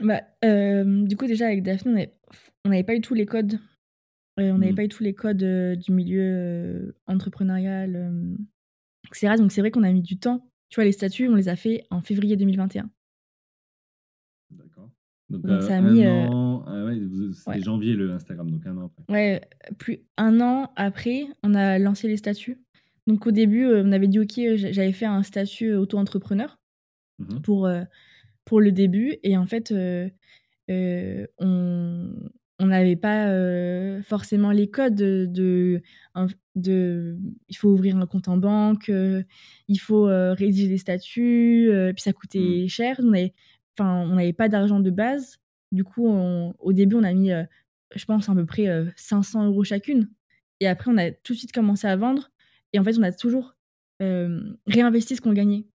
Bah, 0.00 0.22
euh, 0.44 1.04
du 1.04 1.16
coup, 1.16 1.26
déjà, 1.26 1.46
avec 1.46 1.62
Daphné, 1.62 2.12
on 2.64 2.70
n'avait 2.70 2.84
pas 2.84 2.94
eu 2.94 3.00
tous 3.00 3.14
les 3.14 3.26
codes. 3.26 3.58
on 4.36 4.58
n'avait 4.58 4.72
mmh. 4.72 4.74
pas 4.74 4.84
eu 4.84 4.88
tous 4.88 5.02
les 5.02 5.14
codes 5.14 5.42
euh, 5.42 5.76
du 5.76 5.92
milieu 5.92 6.22
euh, 6.22 6.92
entrepreneurial, 7.06 8.36
etc. 9.06 9.34
Donc, 9.38 9.52
c'est 9.52 9.60
vrai 9.60 9.70
qu'on 9.70 9.82
a 9.82 9.92
mis 9.92 10.02
du 10.02 10.18
temps. 10.18 10.48
Tu 10.68 10.76
vois, 10.76 10.84
les 10.84 10.92
statuts, 10.92 11.28
on 11.28 11.34
les 11.34 11.48
a 11.48 11.56
fait 11.56 11.84
en 11.90 12.02
février 12.02 12.36
2021. 12.36 12.90
D'accord. 14.50 14.90
Donc, 15.28 15.62
ça 15.62 15.78
a 15.78 15.80
mis. 15.80 16.06
An... 16.06 16.64
Ah 16.66 16.84
ouais, 16.84 17.00
c'était 17.32 17.62
janvier 17.62 17.94
le 17.94 18.12
Instagram, 18.12 18.50
donc 18.50 18.66
un 18.66 18.76
an 18.76 18.86
après. 18.86 19.12
Ouais, 19.12 19.40
plus 19.78 20.00
un 20.16 20.40
an 20.40 20.72
après, 20.76 21.26
on 21.42 21.54
a 21.54 21.78
lancé 21.78 22.08
les 22.08 22.16
statuts. 22.16 22.60
Donc, 23.06 23.26
au 23.26 23.30
début, 23.30 23.66
on 23.66 23.92
avait 23.92 24.08
dit, 24.08 24.18
OK, 24.18 24.40
j'avais 24.56 24.92
fait 24.92 25.06
un 25.06 25.22
statut 25.22 25.74
auto-entrepreneur 25.74 26.58
mmh 27.18 27.40
pour 27.40 27.66
pour 28.46 28.62
le 28.62 28.72
début. 28.72 29.16
Et 29.22 29.36
en 29.36 29.44
fait, 29.44 29.70
euh, 29.72 30.08
on 31.38 32.10
on 32.58 32.68
n'avait 32.68 32.96
pas 32.96 33.28
euh, 33.28 34.02
forcément 34.02 34.50
les 34.50 34.70
codes 34.70 34.94
de, 34.94 35.82
de, 36.54 37.18
il 37.48 37.54
faut 37.54 37.68
ouvrir 37.68 37.98
un 37.98 38.06
compte 38.06 38.28
en 38.28 38.38
banque, 38.38 38.90
il 39.68 39.76
faut 39.78 40.04
rédiger 40.06 40.66
des 40.66 40.78
statuts, 40.78 41.70
puis 41.94 42.02
ça 42.02 42.14
coûtait 42.14 42.64
mmh. 42.64 42.68
cher. 42.68 43.00
On 43.78 44.14
n'avait 44.14 44.32
pas 44.32 44.48
d'argent 44.48 44.80
de 44.80 44.90
base. 44.90 45.36
Du 45.70 45.84
coup, 45.84 46.08
au 46.08 46.72
début, 46.72 46.96
on 46.96 47.02
a 47.02 47.12
mis, 47.12 47.28
je 47.94 48.04
pense, 48.06 48.30
à 48.30 48.34
peu 48.34 48.46
près 48.46 48.68
500 48.96 49.48
euros 49.48 49.62
chacune. 49.62 50.08
Et 50.60 50.66
après, 50.66 50.90
on 50.90 50.96
a 50.96 51.10
tout 51.10 51.34
de 51.34 51.38
suite 51.38 51.52
commencé 51.52 51.86
à 51.86 51.96
vendre. 51.96 52.30
Et 52.72 52.78
en 52.78 52.84
fait, 52.84 52.96
on 52.96 53.02
a 53.02 53.12
toujours 53.12 53.54
réinvesti 54.00 55.16
ce 55.16 55.20
qu'on 55.20 55.34
gagnait. 55.34 55.66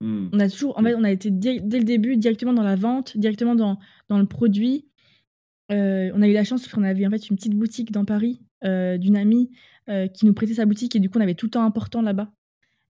Mmh. 0.00 0.28
On 0.32 0.40
a 0.40 0.48
toujours, 0.48 0.78
en 0.78 0.82
fait, 0.82 0.94
on 0.94 1.04
a 1.04 1.10
été 1.10 1.30
dès, 1.30 1.58
le 1.58 1.84
début 1.84 2.16
directement 2.16 2.52
dans 2.52 2.62
la 2.62 2.76
vente, 2.76 3.16
directement 3.16 3.54
dans, 3.54 3.78
dans 4.08 4.18
le 4.18 4.26
produit. 4.26 4.86
on 5.68 6.22
a 6.22 6.28
eu 6.28 6.32
la 6.32 6.44
chance 6.44 6.62
parce 6.62 6.72
qu'on 6.72 6.82
avait 6.82 7.06
en 7.06 7.10
fait 7.10 7.28
une 7.28 7.36
petite 7.36 7.54
boutique 7.54 7.92
dans 7.92 8.04
Paris 8.04 8.40
d'une 8.62 9.16
amie 9.16 9.50
qui 10.14 10.26
nous 10.26 10.34
prêtait 10.34 10.54
sa 10.54 10.66
boutique 10.66 10.94
et 10.94 11.00
du 11.00 11.10
coup 11.10 11.18
on 11.18 11.22
avait 11.22 11.34
tout 11.34 11.46
le 11.46 11.50
temps 11.50 11.64
important 11.64 12.02
là-bas. 12.02 12.30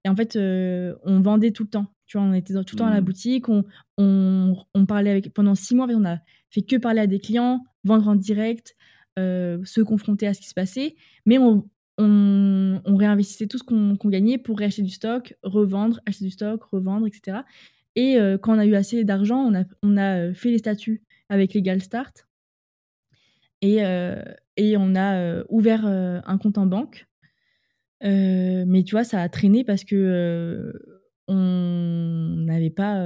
Et 0.04 0.08
en 0.08 0.16
fait, 0.16 0.36
on 0.36 1.20
vendait 1.20 1.50
tout 1.50 1.64
le 1.64 1.68
temps. 1.68 1.86
Tu 2.06 2.16
vois, 2.16 2.26
on 2.26 2.32
était 2.32 2.54
tout 2.54 2.74
le 2.74 2.78
temps 2.78 2.86
à 2.86 2.94
la 2.94 3.00
mmh. 3.00 3.04
boutique, 3.04 3.48
on, 3.48 3.64
on, 3.98 4.86
parlait 4.86 5.10
avec. 5.10 5.32
Pendant 5.32 5.54
six 5.54 5.74
mois, 5.74 5.88
on 5.90 6.04
a 6.04 6.18
fait 6.50 6.62
que 6.62 6.76
parler 6.76 7.00
à 7.00 7.06
des 7.06 7.18
clients, 7.18 7.64
vendre 7.84 8.08
en 8.08 8.14
direct, 8.14 8.76
se 9.16 9.80
confronter 9.80 10.26
à 10.26 10.34
ce 10.34 10.40
qui 10.40 10.48
se 10.48 10.54
passait. 10.54 10.94
Mais 11.26 11.38
on, 11.38 11.68
on, 12.00 12.96
réinvestissait 12.96 13.46
tout 13.46 13.58
ce 13.58 13.64
qu'on 13.64 13.96
gagnait 14.06 14.38
pour 14.38 14.58
réacheter 14.58 14.82
du 14.82 14.90
stock, 14.90 15.34
revendre, 15.42 16.00
acheter 16.06 16.24
du 16.24 16.30
stock, 16.30 16.62
revendre, 16.64 17.06
etc. 17.06 17.38
Et 17.96 18.16
quand 18.42 18.54
on 18.54 18.58
a 18.58 18.66
eu 18.66 18.74
assez 18.74 19.04
d'argent, 19.04 19.52
on 19.82 19.96
a, 19.96 20.28
a 20.28 20.34
fait 20.34 20.50
les 20.50 20.58
statuts 20.58 21.02
avec 21.28 21.54
Legal 21.54 21.80
Start. 21.80 22.26
Et, 23.62 23.78
et 24.56 24.76
on 24.76 24.94
a 24.96 25.42
ouvert 25.48 25.84
un 25.84 26.38
compte 26.38 26.58
en 26.58 26.66
banque. 26.66 27.06
mais 28.02 28.82
tu 28.84 28.92
vois, 28.92 29.04
ça 29.04 29.20
a 29.20 29.28
traîné 29.28 29.64
parce 29.64 29.84
que 29.84 30.72
on 31.28 32.34
n'avait 32.46 32.70
pas, 32.70 33.02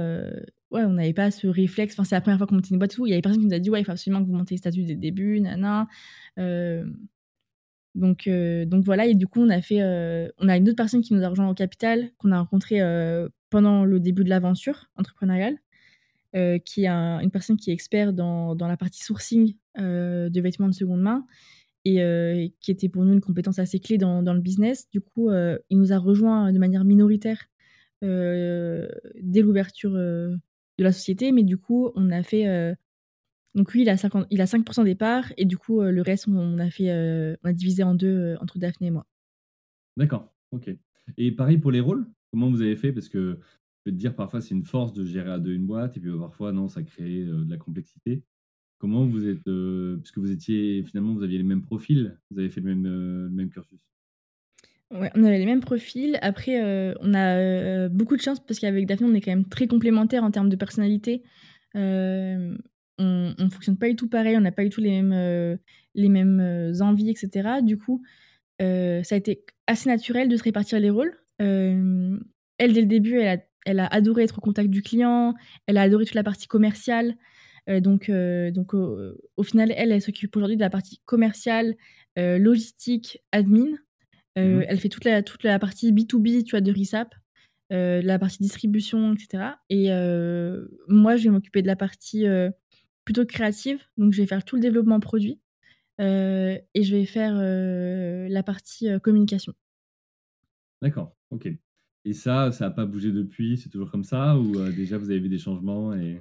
ouais, 0.71 0.83
on 0.83 0.93
n'avait 0.93 1.13
pas 1.13 1.31
ce 1.31 1.47
réflexe. 1.47 1.95
Enfin, 1.95 2.03
c'est 2.03 2.15
la 2.15 2.21
première 2.21 2.37
fois 2.37 2.47
qu'on 2.47 2.55
montait 2.55 2.69
une 2.69 2.79
boîte. 2.79 2.95
Il 2.97 3.09
y 3.09 3.13
avait 3.13 3.21
personne 3.21 3.41
qui 3.41 3.47
nous 3.47 3.55
a 3.55 3.59
dit 3.59 3.69
ouais, 3.69 3.81
il 3.81 3.85
faut 3.85 3.91
absolument 3.91 4.23
que 4.23 4.27
vous 4.27 4.35
montez 4.35 4.55
les 4.55 4.59
statuts 4.59 4.83
dès 4.83 4.93
le 4.93 4.99
début, 4.99 5.41
nana. 5.41 5.87
Donc, 7.95 8.29
donc 8.29 8.83
voilà. 8.83 9.07
Et 9.07 9.15
du 9.15 9.25
coup, 9.27 9.41
on 9.41 9.49
a 9.49 9.61
fait, 9.61 9.81
on 10.37 10.47
a 10.47 10.57
une 10.57 10.67
autre 10.67 10.75
personne 10.75 11.01
qui 11.01 11.13
nous 11.13 11.23
a 11.23 11.29
rejoint 11.29 11.49
au 11.49 11.53
capital 11.53 12.11
qu'on 12.17 12.31
a 12.31 12.39
rencontré 12.39 12.79
pendant 13.49 13.85
le 13.85 13.99
début 13.99 14.23
de 14.23 14.29
l'aventure 14.29 14.91
entrepreneuriale. 14.95 15.57
qui 16.65 16.85
est 16.85 16.89
une 16.89 17.31
personne 17.31 17.57
qui 17.57 17.71
est 17.71 17.73
expert 17.73 18.13
dans, 18.13 18.55
dans 18.55 18.67
la 18.67 18.77
partie 18.77 19.03
sourcing 19.03 19.55
de 19.77 20.41
vêtements 20.41 20.67
de 20.67 20.73
seconde 20.73 21.01
main 21.01 21.25
et 21.85 22.53
qui 22.59 22.71
était 22.71 22.89
pour 22.89 23.05
nous 23.05 23.13
une 23.13 23.21
compétence 23.21 23.59
assez 23.59 23.79
clé 23.79 23.97
dans, 23.97 24.21
dans 24.23 24.33
le 24.33 24.41
business. 24.41 24.89
Du 24.91 25.01
coup, 25.01 25.31
il 25.31 25.77
nous 25.77 25.93
a 25.93 25.97
rejoint 25.97 26.51
de 26.51 26.59
manière 26.59 26.83
minoritaire 26.83 27.45
dès 28.01 29.41
l'ouverture 29.41 29.91
de 29.93 30.39
la 30.77 30.91
société, 30.91 31.31
mais 31.31 31.43
du 31.43 31.57
coup, 31.57 31.91
on 31.95 32.11
a 32.11 32.23
fait. 32.23 32.75
Donc 33.55 33.73
lui, 33.73 33.81
il 33.81 33.89
a, 33.89 33.97
50, 33.97 34.27
il 34.29 34.41
a 34.41 34.45
5% 34.45 34.83
des 34.83 34.95
parts, 34.95 35.31
et 35.37 35.45
du 35.45 35.57
coup, 35.57 35.81
le 35.81 36.01
reste, 36.01 36.27
on 36.27 36.59
a, 36.59 36.69
fait, 36.69 36.91
on 37.43 37.47
a 37.47 37.53
divisé 37.53 37.83
en 37.83 37.95
deux 37.95 38.35
entre 38.41 38.59
Daphné 38.59 38.87
et 38.87 38.91
moi. 38.91 39.05
D'accord, 39.97 40.33
ok. 40.51 40.69
Et 41.17 41.31
pareil 41.31 41.57
pour 41.57 41.71
les 41.71 41.79
rôles 41.79 42.05
Comment 42.31 42.49
vous 42.49 42.61
avez 42.61 42.75
fait? 42.75 42.91
Parce 42.91 43.07
que 43.07 43.39
je 43.39 43.79
peux 43.85 43.91
te 43.91 43.95
dire, 43.95 44.13
parfois, 44.13 44.41
c'est 44.41 44.53
une 44.53 44.65
force 44.65 44.91
de 44.93 45.05
gérer 45.05 45.31
à 45.31 45.39
deux 45.39 45.53
une 45.53 45.65
boîte, 45.65 45.95
et 45.95 45.99
puis 45.99 46.11
parfois, 46.19 46.51
non, 46.51 46.67
ça 46.67 46.83
crée 46.83 47.23
de 47.23 47.49
la 47.49 47.57
complexité. 47.57 48.23
Comment 48.77 49.05
vous 49.05 49.27
êtes, 49.27 49.43
puisque 50.01 50.17
vous 50.17 50.31
étiez, 50.31 50.83
finalement, 50.83 51.13
vous 51.13 51.23
aviez 51.23 51.37
les 51.37 51.43
mêmes 51.45 51.63
profils, 51.63 52.19
vous 52.29 52.39
avez 52.39 52.49
fait 52.49 52.61
le 52.61 52.75
même, 52.75 52.83
le 52.83 53.29
même 53.29 53.49
cursus? 53.49 53.79
Ouais, 54.91 55.11
on 55.15 55.23
avait 55.23 55.39
les 55.39 55.45
mêmes 55.45 55.61
profils. 55.61 56.17
Après, 56.21 56.63
euh, 56.63 56.93
on 57.01 57.13
a 57.13 57.37
euh, 57.37 57.89
beaucoup 57.89 58.15
de 58.15 58.21
chance 58.21 58.39
parce 58.39 58.59
qu'avec 58.59 58.85
Daphné, 58.85 59.07
on 59.07 59.13
est 59.13 59.21
quand 59.21 59.31
même 59.31 59.47
très 59.47 59.67
complémentaires 59.67 60.23
en 60.23 60.31
termes 60.31 60.49
de 60.49 60.55
personnalité. 60.55 61.23
Euh, 63.01 63.33
on 63.37 63.45
ne 63.45 63.49
fonctionne 63.49 63.77
pas 63.77 63.89
du 63.89 63.95
tout 63.95 64.07
pareil, 64.07 64.37
on 64.37 64.41
n'a 64.41 64.51
pas 64.51 64.63
du 64.63 64.69
tout 64.69 64.81
les 64.81 65.01
mêmes, 65.01 65.57
les 65.95 66.09
mêmes 66.09 66.73
envies, 66.79 67.09
etc. 67.09 67.61
Du 67.61 67.77
coup, 67.77 68.03
ça 68.59 68.65
a 69.11 69.15
été 69.15 69.43
assez 69.67 69.89
naturel 69.89 70.29
de 70.29 70.37
se 70.37 70.43
répartir 70.43 70.79
les 70.79 70.89
rôles. 70.89 71.13
elle, 71.39 72.21
dès 72.59 72.81
le 72.81 72.85
début, 72.87 73.19
elle 73.19 73.39
a, 73.39 73.43
elle 73.65 73.79
a, 73.79 73.87
adoré 73.87 74.23
être 74.23 74.37
au 74.37 74.41
contact 74.41 74.69
du 74.69 74.81
client, 74.81 75.33
elle 75.67 75.77
a 75.77 75.81
adoré 75.81 76.05
toute 76.05 76.15
la 76.15 76.23
partie 76.23 76.47
commerciale. 76.47 77.15
donc, 77.67 78.09
donc 78.09 78.73
au 78.73 79.43
final, 79.43 79.73
elle, 79.75 79.91
elle 79.91 80.01
s'occupe 80.01 80.35
aujourd'hui 80.35 80.57
de 80.57 80.61
la 80.61 80.69
partie 80.69 81.01
commerciale, 81.05 81.75
logistique, 82.15 83.19
admin. 83.31 83.77
Euh, 84.37 84.59
mmh 84.59 84.65
elle 84.67 84.79
fait 84.79 84.89
toute 84.89 85.05
la, 85.05 85.23
toute 85.23 85.43
la 85.43 85.59
partie 85.59 85.91
B2B, 85.93 86.43
tu 86.43 86.51
vois, 86.51 86.61
de 86.61 86.71
RISAP, 86.71 87.15
euh, 87.71 88.01
la 88.01 88.19
partie 88.19 88.39
distribution, 88.41 89.13
etc. 89.13 89.43
Et 89.69 89.91
euh, 89.91 90.65
moi, 90.87 91.15
je 91.15 91.25
vais 91.25 91.29
m'occuper 91.29 91.61
de 91.61 91.67
la 91.67 91.75
partie 91.75 92.25
plutôt 93.05 93.25
créative. 93.25 93.79
Donc, 93.97 94.13
je 94.13 94.21
vais 94.21 94.27
faire 94.27 94.43
tout 94.43 94.55
le 94.55 94.61
développement 94.61 94.99
produit 94.99 95.39
et 95.99 96.83
je 96.83 96.95
vais 96.95 97.05
faire 97.05 97.35
la 97.35 98.43
partie 98.43 98.89
communication. 99.01 99.53
D'accord, 100.81 101.15
ok. 101.29 101.47
Et 102.03 102.13
ça, 102.13 102.51
ça 102.51 102.65
n'a 102.65 102.71
pas 102.71 102.85
bougé 102.85 103.11
depuis 103.11 103.57
C'est 103.57 103.69
toujours 103.69 103.89
comme 103.89 104.03
ça 104.03 104.37
Ou 104.37 104.69
déjà, 104.71 104.97
vous 104.97 105.09
avez 105.09 105.19
vu 105.19 105.29
des 105.29 105.39
changements 105.39 105.93
et... 105.93 106.19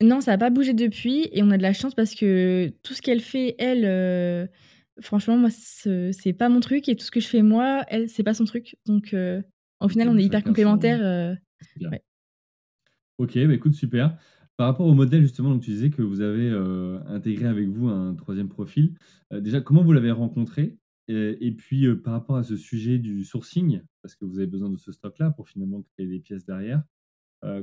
Non, 0.00 0.20
ça 0.20 0.30
n'a 0.30 0.38
pas 0.38 0.50
bougé 0.50 0.74
depuis. 0.74 1.28
Et 1.32 1.42
on 1.42 1.50
a 1.50 1.56
de 1.56 1.62
la 1.62 1.72
chance 1.72 1.94
parce 1.94 2.14
que 2.14 2.72
tout 2.82 2.94
ce 2.94 3.02
qu'elle 3.02 3.20
fait, 3.20 3.56
elle 3.58 4.48
franchement, 5.00 5.36
moi, 5.36 5.50
c'est 5.50 6.32
pas 6.32 6.48
mon 6.48 6.60
truc 6.60 6.88
et 6.88 6.96
tout 6.96 7.04
ce 7.04 7.10
que 7.10 7.20
je 7.20 7.28
fais 7.28 7.42
moi, 7.42 7.84
elle, 7.88 8.08
c'est 8.08 8.22
pas 8.22 8.34
son 8.34 8.44
truc. 8.44 8.76
Donc, 8.86 9.14
euh, 9.14 9.42
au 9.80 9.88
final, 9.88 10.08
on 10.08 10.16
est 10.16 10.24
hyper 10.24 10.42
complémentaires. 10.42 11.04
Euh, 11.04 11.34
ok, 13.18 13.34
bah, 13.34 13.54
écoute, 13.54 13.74
super. 13.74 14.16
Par 14.56 14.66
rapport 14.66 14.86
au 14.86 14.94
modèle, 14.94 15.22
justement, 15.22 15.50
donc 15.50 15.62
tu 15.62 15.70
disais 15.70 15.90
que 15.90 16.02
vous 16.02 16.22
avez 16.22 16.48
euh, 16.48 16.98
intégré 17.08 17.46
avec 17.46 17.68
vous 17.68 17.88
un 17.88 18.14
troisième 18.14 18.48
profil. 18.48 18.94
déjà, 19.32 19.60
comment 19.60 19.82
vous 19.82 19.92
l'avez 19.92 20.10
rencontré? 20.10 20.78
Et, 21.08 21.52
puis, 21.52 21.86
par 21.96 22.14
rapport 22.14 22.36
à 22.36 22.42
ce 22.42 22.56
sujet 22.56 22.98
du 22.98 23.24
sourcing, 23.24 23.82
parce 24.02 24.16
que 24.16 24.24
vous 24.24 24.38
avez 24.38 24.48
besoin 24.48 24.70
de 24.70 24.76
ce 24.76 24.90
stock-là 24.90 25.30
pour 25.30 25.48
finalement 25.48 25.82
créer 25.82 26.08
des 26.08 26.18
pièces 26.18 26.44
derrière, 26.44 26.82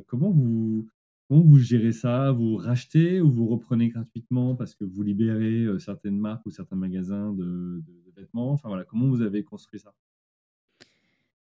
comment 0.07 0.31
vous, 0.31 0.87
Comment 1.29 1.41
vous 1.41 1.57
gérez 1.57 1.93
ça? 1.93 2.31
Vous 2.31 2.57
rachetez 2.57 3.21
ou 3.21 3.31
vous 3.31 3.47
reprenez 3.47 3.89
gratuitement 3.89 4.55
parce 4.55 4.75
que 4.75 4.83
vous 4.83 5.03
libérez 5.03 5.67
certaines 5.79 6.19
marques 6.19 6.45
ou 6.45 6.51
certains 6.51 6.75
magasins 6.75 7.31
de, 7.33 7.81
vêtements? 8.15 8.51
Enfin 8.51 8.67
voilà, 8.69 8.83
comment 8.83 9.07
vous 9.07 9.21
avez 9.21 9.43
construit 9.43 9.79
ça? 9.79 9.93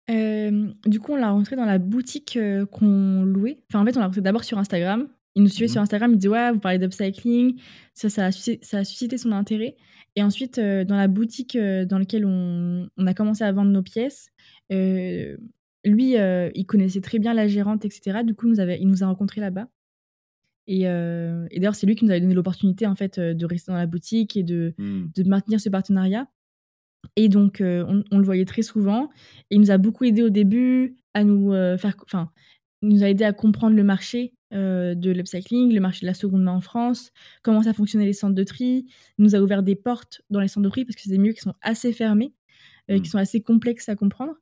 Du 0.09 1.01
coup, 1.01 1.12
on 1.12 1.16
l'a 1.16 1.30
rentré 1.30 1.55
dans 1.55 1.66
la 1.66 1.78
boutique 1.78 2.39
qu'on 2.72 3.24
louait. 3.24 3.62
Enfin, 3.68 3.80
en 3.80 3.84
fait, 3.84 3.97
on 3.97 4.01
l'a 4.01 4.07
rentré 4.07 4.22
d'abord 4.22 4.43
sur 4.43 4.59
Instagram. 4.59 5.09
Il 5.39 5.45
nous 5.45 5.49
suivait 5.49 5.66
mmh 5.66 5.72
sur 5.72 5.80
Instagram, 5.80 6.11
il 6.12 6.16
disait 6.18 6.28
Ouais, 6.28 6.51
vous 6.51 6.59
parlez 6.59 6.78
d'upcycling. 6.78 7.61
Ça, 7.95 8.11
ça 8.11 8.26
a, 8.26 8.32
suscité, 8.32 8.59
ça 8.66 8.78
a, 8.78 8.84
suscité, 8.84 9.18
son 9.18 9.32
intérêt. 9.32 9.76
Et 10.16 10.22
ensuite, 10.22 10.59
dans 10.59 10.97
la 10.97 11.07
boutique 11.07 11.57
dans 11.57 11.99
laquelle 11.99 12.26
on, 12.26 12.89
on, 12.97 13.07
a 13.07 13.14
commencé 13.14 13.45
à 13.45 13.53
vendre 13.53 13.70
nos 13.70 13.82
pièces, 13.82 14.32
lui, 15.84 16.16
euh, 16.16 16.51
il 16.55 16.66
connaissait 16.66 17.01
très 17.01 17.18
bien 17.18 17.34
la 17.34 17.49
gérante, 17.49 17.84
etc. 17.84 18.22
Du 18.24 18.34
coup, 18.34 18.47
il 18.47 18.51
nous, 18.51 18.61
avait, 18.61 18.78
il 18.80 18.89
nous 18.89 19.03
a 19.03 19.07
rencontrés 19.07 19.41
là-bas. 19.41 19.68
Et, 20.66 20.86
euh, 20.86 21.47
d'ailleurs, 21.55 21.74
c'est 21.74 21.86
lui 21.86 21.97
qui 21.97 22.05
nous 22.05 22.11
avait 22.11 22.20
donné 22.20 22.34
l'opportunité 22.34 22.86
en 22.86 22.95
fait 22.95 23.18
euh, 23.18 23.34
de 23.34 23.47
rester 23.47 23.72
dans 23.72 23.78
la 23.78 23.86
boutique 23.86 24.36
et 24.36 24.43
de, 24.43 24.74
mmh. 24.76 25.07
de 25.14 25.22
maintenir 25.24 25.61
ce 25.61 25.68
partenariat. 25.68 26.28
Et 27.16 27.28
donc, 27.28 27.62
on, 27.62 28.18
le 28.18 28.24
voyait 28.24 28.45
très 28.45 28.62
souvent. 28.62 29.09
Et 29.51 29.55
il 29.55 29.61
nous 29.61 29.70
a 29.70 29.78
beaucoup 29.78 30.05
aidé 30.05 30.22
au 30.22 30.30
début 30.30 30.97
à 31.14 31.22
nous 31.24 31.53
faire, 31.78 31.95
enfin, 32.03 32.30
il 32.82 32.89
nous 32.89 33.05
a 33.05 33.09
aidé 33.09 33.24
à 33.24 33.32
comprendre 33.32 33.76
le 33.76 33.84
marché 33.84 34.34
de 34.51 35.11
l'upcycling, 35.11 35.74
le 35.74 35.80
marché 35.80 36.03
de 36.03 36.07
la 36.07 36.14
seconde 36.14 36.42
main 36.42 36.53
en 36.53 36.61
France, 36.61 37.12
comment 37.42 37.62
ça 37.62 37.74
fonctionnait 37.74 38.07
les 38.07 38.12
centres 38.12 38.34
de 38.34 38.44
tri. 38.44 38.86
Il 39.18 39.24
nous 39.24 39.34
a 39.34 39.40
ouvert 39.40 39.62
des 39.62 39.76
portes 39.76 40.22
dans 40.30 40.40
les 40.40 40.49
centres 40.49 40.64
de 40.64 40.70
tri 40.70 40.84
parce 40.84 40.96
que 40.96 41.03
c'est 41.03 41.11
des 41.11 41.18
milieux 41.18 41.34
qui 41.34 41.40
sont 41.42 41.55
assez 41.61 41.92
fermés, 41.92 42.32
qui 42.88 42.94
mmh. 42.94 43.05
sont 43.05 43.18
assez 43.18 43.40
complexes 43.42 43.88
à 43.88 43.96
comprendre. 43.96 44.34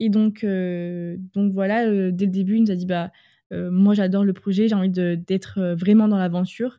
Et 0.00 0.08
donc, 0.08 0.42
euh, 0.42 1.16
donc 1.34 1.52
voilà, 1.52 1.86
euh, 1.86 2.10
dès 2.10 2.24
le 2.24 2.32
début, 2.32 2.56
il 2.56 2.62
nous 2.62 2.70
a 2.70 2.74
dit 2.74 2.86
bah, 2.86 3.12
euh, 3.52 3.70
Moi, 3.70 3.94
j'adore 3.94 4.24
le 4.24 4.32
projet, 4.32 4.66
j'ai 4.66 4.74
envie 4.74 4.88
d'être 4.88 5.74
vraiment 5.74 6.08
dans 6.08 6.16
l'aventure. 6.16 6.78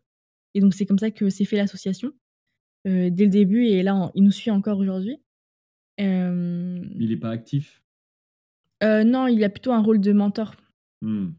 Et 0.55 0.59
donc, 0.59 0.73
c'est 0.73 0.85
comme 0.85 0.99
ça 0.99 1.11
que 1.11 1.29
s'est 1.29 1.45
fait 1.45 1.55
l'association 1.55 2.11
dès 2.83 3.11
le 3.11 3.29
début. 3.29 3.65
Et 3.67 3.83
là, 3.83 4.11
il 4.15 4.23
nous 4.23 4.31
suit 4.31 4.49
encore 4.49 4.79
aujourd'hui. 4.79 5.21
il 5.99 7.07
n'est 7.09 7.17
pas 7.17 7.29
actif? 7.29 7.81
Non, 8.81 9.27
il 9.27 9.43
a 9.43 9.49
plutôt 9.49 9.71
un 9.71 9.81
rôle 9.81 10.01
de 10.01 10.11
mentor. 10.11 10.55
Mmh. 11.03 11.29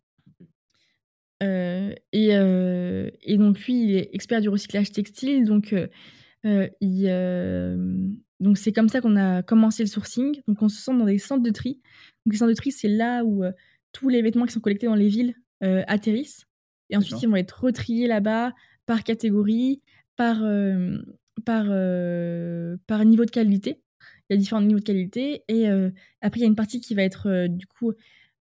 Et, 1.43 2.29
et, 2.31 3.37
donc, 3.37 3.59
lui, 3.65 3.85
il 3.85 3.97
est 3.97 4.11
expert 4.13 4.41
du 4.41 4.49
recyclage 4.49 4.93
textile. 4.93 5.45
Donc, 5.45 5.75
il 6.45 7.09
donc 8.43 8.59
c'est 8.59 8.73
comme 8.73 8.89
ça 8.89 9.01
qu'on 9.01 9.17
a 9.17 9.43
commencé 9.43 9.85
le 9.85 9.89
sourcing. 9.89 10.43
Donc 10.49 10.61
on 10.63 10.69
se 10.69 10.83
sent 10.83 10.99
dans 10.99 11.05
des 11.05 11.19
centres 11.19 11.45
de 11.45 11.51
tri. 11.51 11.81
Donc 12.27 12.33
les 12.33 12.39
centres 12.39 12.51
de 12.51 12.57
tri, 12.57 12.73
c'est 12.73 12.89
là 12.89 13.25
où 13.25 13.45
euh, 13.45 13.53
tous 13.93 14.09
les 14.09 14.21
vêtements 14.21 14.47
qui 14.47 14.53
sont 14.53 14.61
collectés 14.61 14.87
dans 14.87 14.97
les 14.97 15.09
villes 15.09 15.37
euh, 15.63 15.85
atterrissent. 15.87 16.47
Et 16.91 16.97
ensuite, 16.97 17.23
ils 17.23 17.29
vont 17.29 17.37
être 17.37 17.63
retriés 17.63 18.07
là-bas 18.07 18.53
par 18.85 19.05
catégorie, 19.05 19.81
par, 20.17 20.43
euh, 20.43 20.99
par, 21.47 21.67
par 22.87 23.05
niveau 23.05 23.25
de 23.25 23.31
qualité. 23.31 23.81
Il 24.29 24.35
y 24.35 24.37
a 24.37 24.37
différents 24.37 24.61
niveaux 24.61 24.81
de 24.81 24.85
qualité. 24.85 25.45
Et 25.49 25.69
après, 26.21 26.41
il 26.41 26.43
y 26.43 26.45
a 26.45 26.49
une 26.49 26.57
partie 26.57 26.81
qui 26.81 26.95
va 26.95 27.03
être 27.03 27.47
du 27.47 27.67
coup 27.67 27.93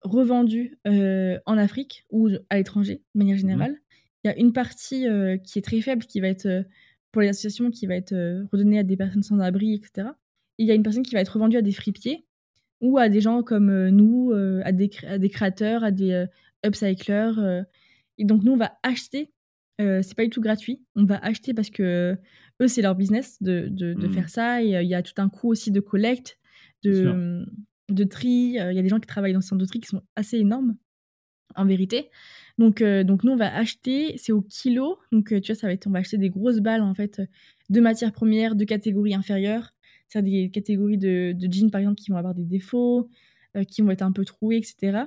revendue 0.01 0.77
en 0.85 1.57
Afrique 1.57 2.05
ou 2.09 2.29
à 2.49 2.57
l'étranger, 2.57 3.01
de 3.13 3.19
manière 3.19 3.35
mmh 3.35 3.39
générale. 3.39 3.77
Il 4.23 4.27
y 4.27 4.31
a 4.31 4.37
une 4.37 4.53
partie 4.53 5.05
qui 5.43 5.59
est 5.59 5.61
très 5.61 5.81
faible 5.81 6.05
qui 6.05 6.19
va 6.19 6.27
être 6.27 6.65
pour 7.11 7.21
les 7.21 7.29
associations 7.29 7.71
qui 7.71 7.87
va 7.87 7.95
être 7.95 8.13
euh, 8.13 8.45
redonnée 8.51 8.79
à 8.79 8.83
des 8.83 8.97
personnes 8.97 9.23
sans 9.23 9.39
abri, 9.39 9.73
etc. 9.73 10.09
il 10.57 10.67
y 10.67 10.71
a 10.71 10.75
une 10.75 10.83
personne 10.83 11.03
qui 11.03 11.15
va 11.15 11.21
être 11.21 11.33
revendue 11.33 11.57
à 11.57 11.61
des 11.61 11.71
fripiers 11.71 12.25
ou 12.81 12.97
à 12.97 13.09
des 13.09 13.21
gens 13.21 13.43
comme 13.43 13.89
nous, 13.89 14.31
à 14.63 14.71
des, 14.71 14.89
à, 15.05 15.17
des, 15.17 15.29
créateurs, 15.29 15.83
à 15.83 15.91
des 15.91 16.27
upcyclers. 16.65 17.65
et 18.17 18.23
donc, 18.23 18.43
nous, 18.43 18.53
on 18.53 18.57
va 18.57 18.77
acheter. 18.83 19.33
c'est 19.79 20.15
pas 20.15 20.23
du 20.23 20.29
tout 20.29 20.39
gratuit. 20.39 20.81
On 20.95 21.03
va 21.03 21.17
acheter 21.17 21.53
parce 21.53 21.69
que 21.69 22.15
eux, 22.61 22.67
c'est 22.69 22.81
leur 22.81 22.95
business 22.95 23.35
de, 23.43 23.67
de, 23.69 23.93
de 23.95 24.07
mmh. 24.07 24.13
faire 24.13 24.29
ça. 24.29 24.63
Et 24.63 24.81
il 24.81 24.87
y 24.87 24.95
a 24.95 25.01
tout 25.01 25.11
un 25.17 25.27
coût 25.27 25.49
aussi 25.49 25.71
de 25.71 25.81
collecte, 25.81 26.39
de, 26.85 27.45
de 27.93 28.03
tri. 28.03 28.29
Il 28.29 28.53
y 28.53 28.59
a 28.59 28.81
des 28.81 28.89
gens 28.89 28.99
qui 28.99 29.07
travaillent 29.07 29.33
dans 29.33 29.41
ce 29.41 29.49
centre 29.49 29.61
de 29.61 29.65
tri 29.65 29.79
qui 29.79 29.87
sont 29.87 30.01
assez 30.15 30.37
énormes, 30.37 30.75
en 31.55 31.65
vérité. 31.65 32.09
Donc, 32.57 32.83
donc 32.83 33.23
nous, 33.23 33.31
on 33.31 33.37
va 33.37 33.53
acheter, 33.55 34.17
c'est 34.17 34.31
au 34.31 34.41
kilo. 34.41 34.99
Donc, 35.11 35.29
tu 35.29 35.51
vois, 35.51 35.55
ça 35.55 35.67
va 35.67 35.73
être, 35.73 35.87
on 35.87 35.91
va 35.91 35.99
acheter 35.99 36.17
des 36.17 36.29
grosses 36.29 36.59
balles, 36.59 36.81
en 36.81 36.93
fait, 36.93 37.21
de 37.69 37.81
matières 37.81 38.11
premières, 38.11 38.55
de 38.55 38.65
catégories 38.65 39.13
inférieures. 39.13 39.73
C'est 40.07 40.21
des 40.23 40.49
catégories 40.49 40.97
de, 40.97 41.33
de, 41.33 41.51
jeans, 41.51 41.71
par 41.71 41.79
exemple, 41.79 42.01
qui 42.01 42.11
vont 42.11 42.17
avoir 42.17 42.33
des 42.33 42.45
défauts, 42.45 43.09
qui 43.69 43.81
vont 43.81 43.91
être 43.91 44.01
un 44.01 44.11
peu 44.11 44.25
troués, 44.25 44.57
etc. 44.57 45.05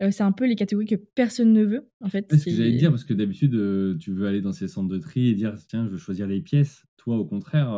c'est 0.00 0.22
un 0.22 0.32
peu 0.32 0.46
les 0.46 0.56
catégories 0.56 0.86
que 0.86 0.96
personne 0.96 1.52
ne 1.52 1.64
veut, 1.64 1.88
en 2.00 2.08
fait. 2.08 2.26
C'est 2.30 2.38
ce 2.38 2.44
que 2.44 2.50
j'allais 2.50 2.76
dire, 2.76 2.90
parce 2.90 3.04
que 3.04 3.14
d'habitude, 3.14 3.52
tu 3.98 4.12
veux 4.12 4.26
aller 4.26 4.40
dans 4.40 4.52
ces 4.52 4.68
centres 4.68 4.88
de 4.88 4.98
tri 4.98 5.28
et 5.28 5.34
dire, 5.34 5.54
tiens, 5.68 5.86
je 5.86 5.92
veux 5.92 5.98
choisir 5.98 6.26
les 6.26 6.40
pièces. 6.40 6.84
Toi, 6.96 7.16
au 7.16 7.24
contraire, 7.24 7.70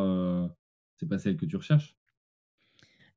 c'est 0.96 1.08
pas 1.08 1.18
celle 1.18 1.36
que 1.36 1.46
tu 1.46 1.56
recherches 1.56 1.96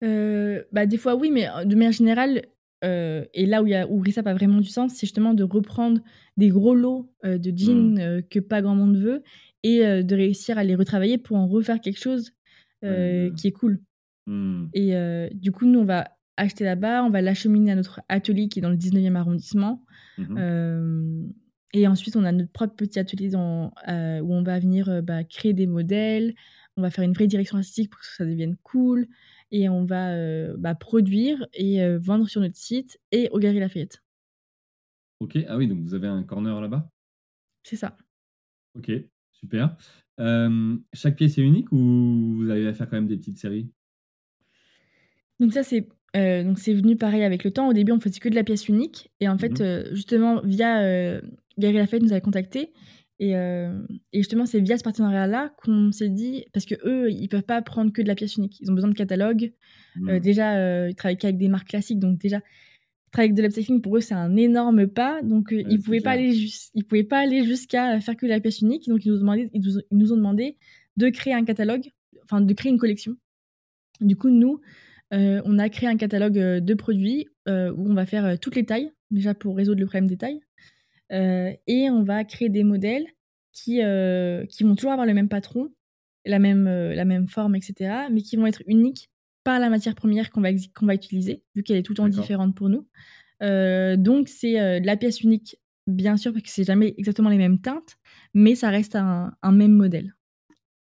bah, 0.02 0.86
Des 0.86 0.98
fois, 0.98 1.16
oui, 1.16 1.32
mais 1.32 1.48
de 1.66 1.76
manière 1.76 1.92
générale, 1.92 2.44
et 2.84 3.46
là 3.46 3.62
où, 3.62 3.68
y 3.68 3.76
a, 3.76 3.88
où 3.88 4.00
Rissap 4.00 4.28
a 4.28 4.34
vraiment 4.34 4.60
du 4.60 4.70
sens, 4.70 4.94
c'est 4.94 5.02
justement 5.02 5.34
de 5.34 5.44
reprendre 5.44 6.02
des 6.38 6.50
gros 6.50 6.76
lots 6.76 7.12
de 7.24 7.58
jeans 7.58 7.94
mmh. 7.94 8.24
que 8.30 8.40
pas 8.40 8.62
grand 8.62 8.76
monde 8.76 8.98
veut 8.98 9.24
et 9.64 9.80
de 9.82 10.16
réussir 10.16 10.58
à 10.58 10.64
les 10.64 10.76
retravailler 10.76 11.18
pour 11.18 11.38
en 11.38 11.48
refaire 11.48 11.82
quelque 11.82 12.00
chose 12.00 12.32
qui 12.82 13.48
est 13.48 13.52
cool. 13.54 13.82
Mmh. 14.28 14.68
Et 14.74 14.94
du 15.34 15.52
coup, 15.52 15.66
nous, 15.66 15.80
on 15.80 15.86
va 15.86 16.12
acheter 16.38 16.64
là-bas, 16.64 17.04
on 17.04 17.10
va 17.10 17.22
l'acheminer 17.22 17.74
à 17.74 17.76
notre 17.76 18.02
atelier 18.08 18.48
qui 18.48 18.60
est 18.60 18.62
dans 18.62 18.70
le 18.70 18.78
19e 18.78 19.16
arrondissement. 19.16 19.84
Mmh 20.18 21.32
et 21.72 21.88
ensuite, 21.88 22.16
on 22.16 22.24
a 22.24 22.32
notre 22.32 22.52
propre 22.52 22.74
petit 22.76 22.98
atelier 22.98 23.30
dans, 23.30 23.72
où 23.88 24.34
on 24.34 24.42
va 24.42 24.58
venir 24.58 25.04
bah, 25.04 25.24
créer 25.24 25.54
des 25.54 25.68
modèles, 25.68 26.34
on 26.78 26.82
va 26.82 26.90
faire 26.90 27.04
une 27.04 27.14
vraie 27.14 27.28
direction 27.28 27.58
artistique 27.58 27.92
pour 27.92 28.00
que 28.00 28.08
ça 28.08 28.26
devienne 28.26 28.56
cool 28.64 29.08
et 29.52 29.70
on 29.70 29.86
va 29.86 30.14
bah, 30.58 30.76
produire 30.76 31.48
et 31.54 31.98
vendre 31.98 32.28
sur 32.28 32.42
notre 32.42 32.58
site 32.58 33.00
et 33.12 33.30
au 33.32 33.40
Galeries 33.40 33.60
Lafayette. 33.60 34.04
Ok, 35.20 35.38
ah 35.48 35.58
oui, 35.58 35.68
donc 35.68 35.80
vous 35.80 35.94
avez 35.94 36.08
un 36.08 36.24
corner 36.24 36.62
là-bas? 36.62 36.90
C'est 37.64 37.76
ça. 37.76 37.98
Ok, 38.76 38.92
super. 39.34 39.76
chaque 40.94 41.16
pièce 41.16 41.38
est 41.38 41.42
unique 41.42 41.72
ou 41.72 42.38
vous 42.38 42.50
arrivez 42.50 42.68
à 42.68 42.74
faire 42.74 42.90
quand 42.90 42.96
même 42.98 43.08
des 43.08 43.18
petites 43.18 43.38
séries? 43.38 43.70
Donc 45.40 45.54
ça, 45.54 45.64
c'est 45.64 45.88
donc 46.14 46.58
c'est 46.60 46.74
venu 46.74 46.96
pareil 46.96 47.24
avec 47.24 47.44
le 47.44 47.52
temps. 47.52 47.68
Au 47.68 47.74
début, 47.74 47.92
on 47.92 48.00
faisait 48.00 48.20
que 48.20 48.30
de 48.30 48.36
la 48.36 48.44
pièce 48.44 48.68
unique. 48.68 49.12
Et 49.20 49.30
en 49.30 49.38
fait, 49.38 49.62
mmh 49.62 49.94
justement, 49.94 50.42
via 50.44 50.82
euh, 50.82 51.22
Gary 51.58 51.76
Lafayette 51.76 52.04
nous 52.04 52.12
avait 52.12 52.22
contacté. 52.22 52.74
Et, 53.20 53.32
et 53.32 54.18
justement, 54.18 54.46
c'est 54.46 54.62
via 54.62 54.78
ce 54.78 54.84
partenariat-là 54.84 55.54
qu'on 55.58 55.92
s'est 55.92 56.10
dit, 56.10 56.46
parce 56.54 56.66
que 56.66 56.76
eux, 56.86 57.12
ils 57.12 57.28
peuvent 57.28 57.44
pas 57.44 57.62
prendre 57.62 57.92
que 57.92 58.02
de 58.02 58.08
la 58.08 58.16
pièce 58.16 58.38
unique. 58.38 58.58
Ils 58.62 58.72
ont 58.72 58.74
besoin 58.74 58.90
de 58.90 58.96
catalogue. 58.96 59.52
Mmh. 59.98 60.20
déjà, 60.20 60.88
ils 60.88 60.96
travaillent 60.96 61.18
qu'avec 61.18 61.38
des 61.38 61.50
marques 61.50 61.68
classiques, 61.68 62.00
donc 62.00 62.18
déjà, 62.18 62.40
travailler 63.12 63.32
avec 63.32 63.36
de 63.36 63.42
l'upcycling 63.42 63.82
pour 63.82 63.98
eux, 63.98 64.02
c'est 64.02 64.14
un 64.14 64.38
énorme 64.38 64.88
pas. 64.88 65.22
Donc, 65.22 65.50
ils 65.52 65.82
pouvaient 65.82 66.00
pas 66.00 66.12
aller 66.12 66.34
ils 66.74 66.86
pouvaient 66.86 67.04
pas 67.04 67.20
aller 67.20 67.44
jusqu'à 67.44 68.00
faire 68.00 68.16
que 68.16 68.26
de 68.26 68.32
la 68.32 68.40
pièce 68.40 68.62
unique. 68.62 68.88
Donc, 68.88 69.06
ils 69.06 69.12
nous, 69.12 69.18
ont 69.18 69.20
demandé, 69.20 69.50
ils 69.54 69.84
nous 69.92 70.14
ont 70.14 70.18
demandé 70.18 70.58
de 70.96 71.10
créer 71.10 71.34
un 71.34 71.44
catalogue, 71.44 71.92
enfin, 72.24 72.42
de 72.42 72.54
créer 72.54 72.72
une 72.72 72.80
collection. 72.80 73.16
Du 74.00 74.16
coup, 74.16 74.30
nous, 74.30 74.62
on 75.12 75.60
a 75.60 75.70
créé 75.70 75.90
un 75.90 75.98
catalogue 75.98 76.38
de 76.38 76.74
produits 76.74 77.28
où 77.48 77.52
on 77.90 77.94
va 77.94 78.06
faire 78.06 78.40
toutes 78.40 78.56
les 78.56 78.66
tailles, 78.66 78.92
déjà 79.12 79.34
pour 79.34 79.58
résoudre 79.58 79.82
le 79.82 79.88
problème 79.88 80.08
des 80.08 80.18
tailles. 80.18 80.40
Euh, 81.12 81.54
et 81.68 81.90
on 81.90 82.04
va 82.04 82.24
créer 82.24 82.50
des 82.50 82.64
modèles 82.64 83.06
qui, 83.52 83.82
euh, 83.82 84.46
qui 84.46 84.64
vont 84.64 84.76
toujours 84.76 84.92
avoir 84.92 85.08
le 85.08 85.14
même 85.14 85.30
patron, 85.30 85.70
la 86.26 86.40
même, 86.40 86.68
euh, 86.68 86.94
la 86.94 87.06
même 87.06 87.28
forme, 87.28 87.56
etc., 87.56 88.08
mais 88.12 88.22
qui 88.22 88.36
vont 88.36 88.46
être 88.46 88.62
uniques 88.68 89.10
par 89.44 89.60
la 89.60 89.70
matière 89.70 89.96
première 89.96 90.32
qu'on 90.32 90.42
va, 90.42 90.50
qu'on 90.76 90.86
va 90.86 90.94
utiliser, 90.94 91.44
vu 91.56 91.64
qu'elle 91.64 91.78
est 91.78 91.84
tout 91.84 91.94
le 91.94 91.98
temps 91.98 92.10
différente 92.10 92.56
pour 92.56 92.70
nous. 92.70 92.88
donc, 93.42 94.28
c'est 94.28 94.80
de 94.82 94.86
la 94.86 94.98
pièce 94.98 95.22
unique, 95.22 95.58
bien 95.88 96.18
sûr, 96.18 96.34
parce 96.34 96.44
que 96.44 96.50
c'est 96.50 96.66
jamais 96.66 96.94
exactement 96.98 97.30
les 97.30 97.38
mêmes 97.38 97.60
teintes, 97.60 97.98
mais 98.34 98.54
ça 98.56 98.70
reste 98.70 98.96
un, 98.96 99.34
un 99.42 99.52
même 99.52 99.74
modèle. 99.74 100.14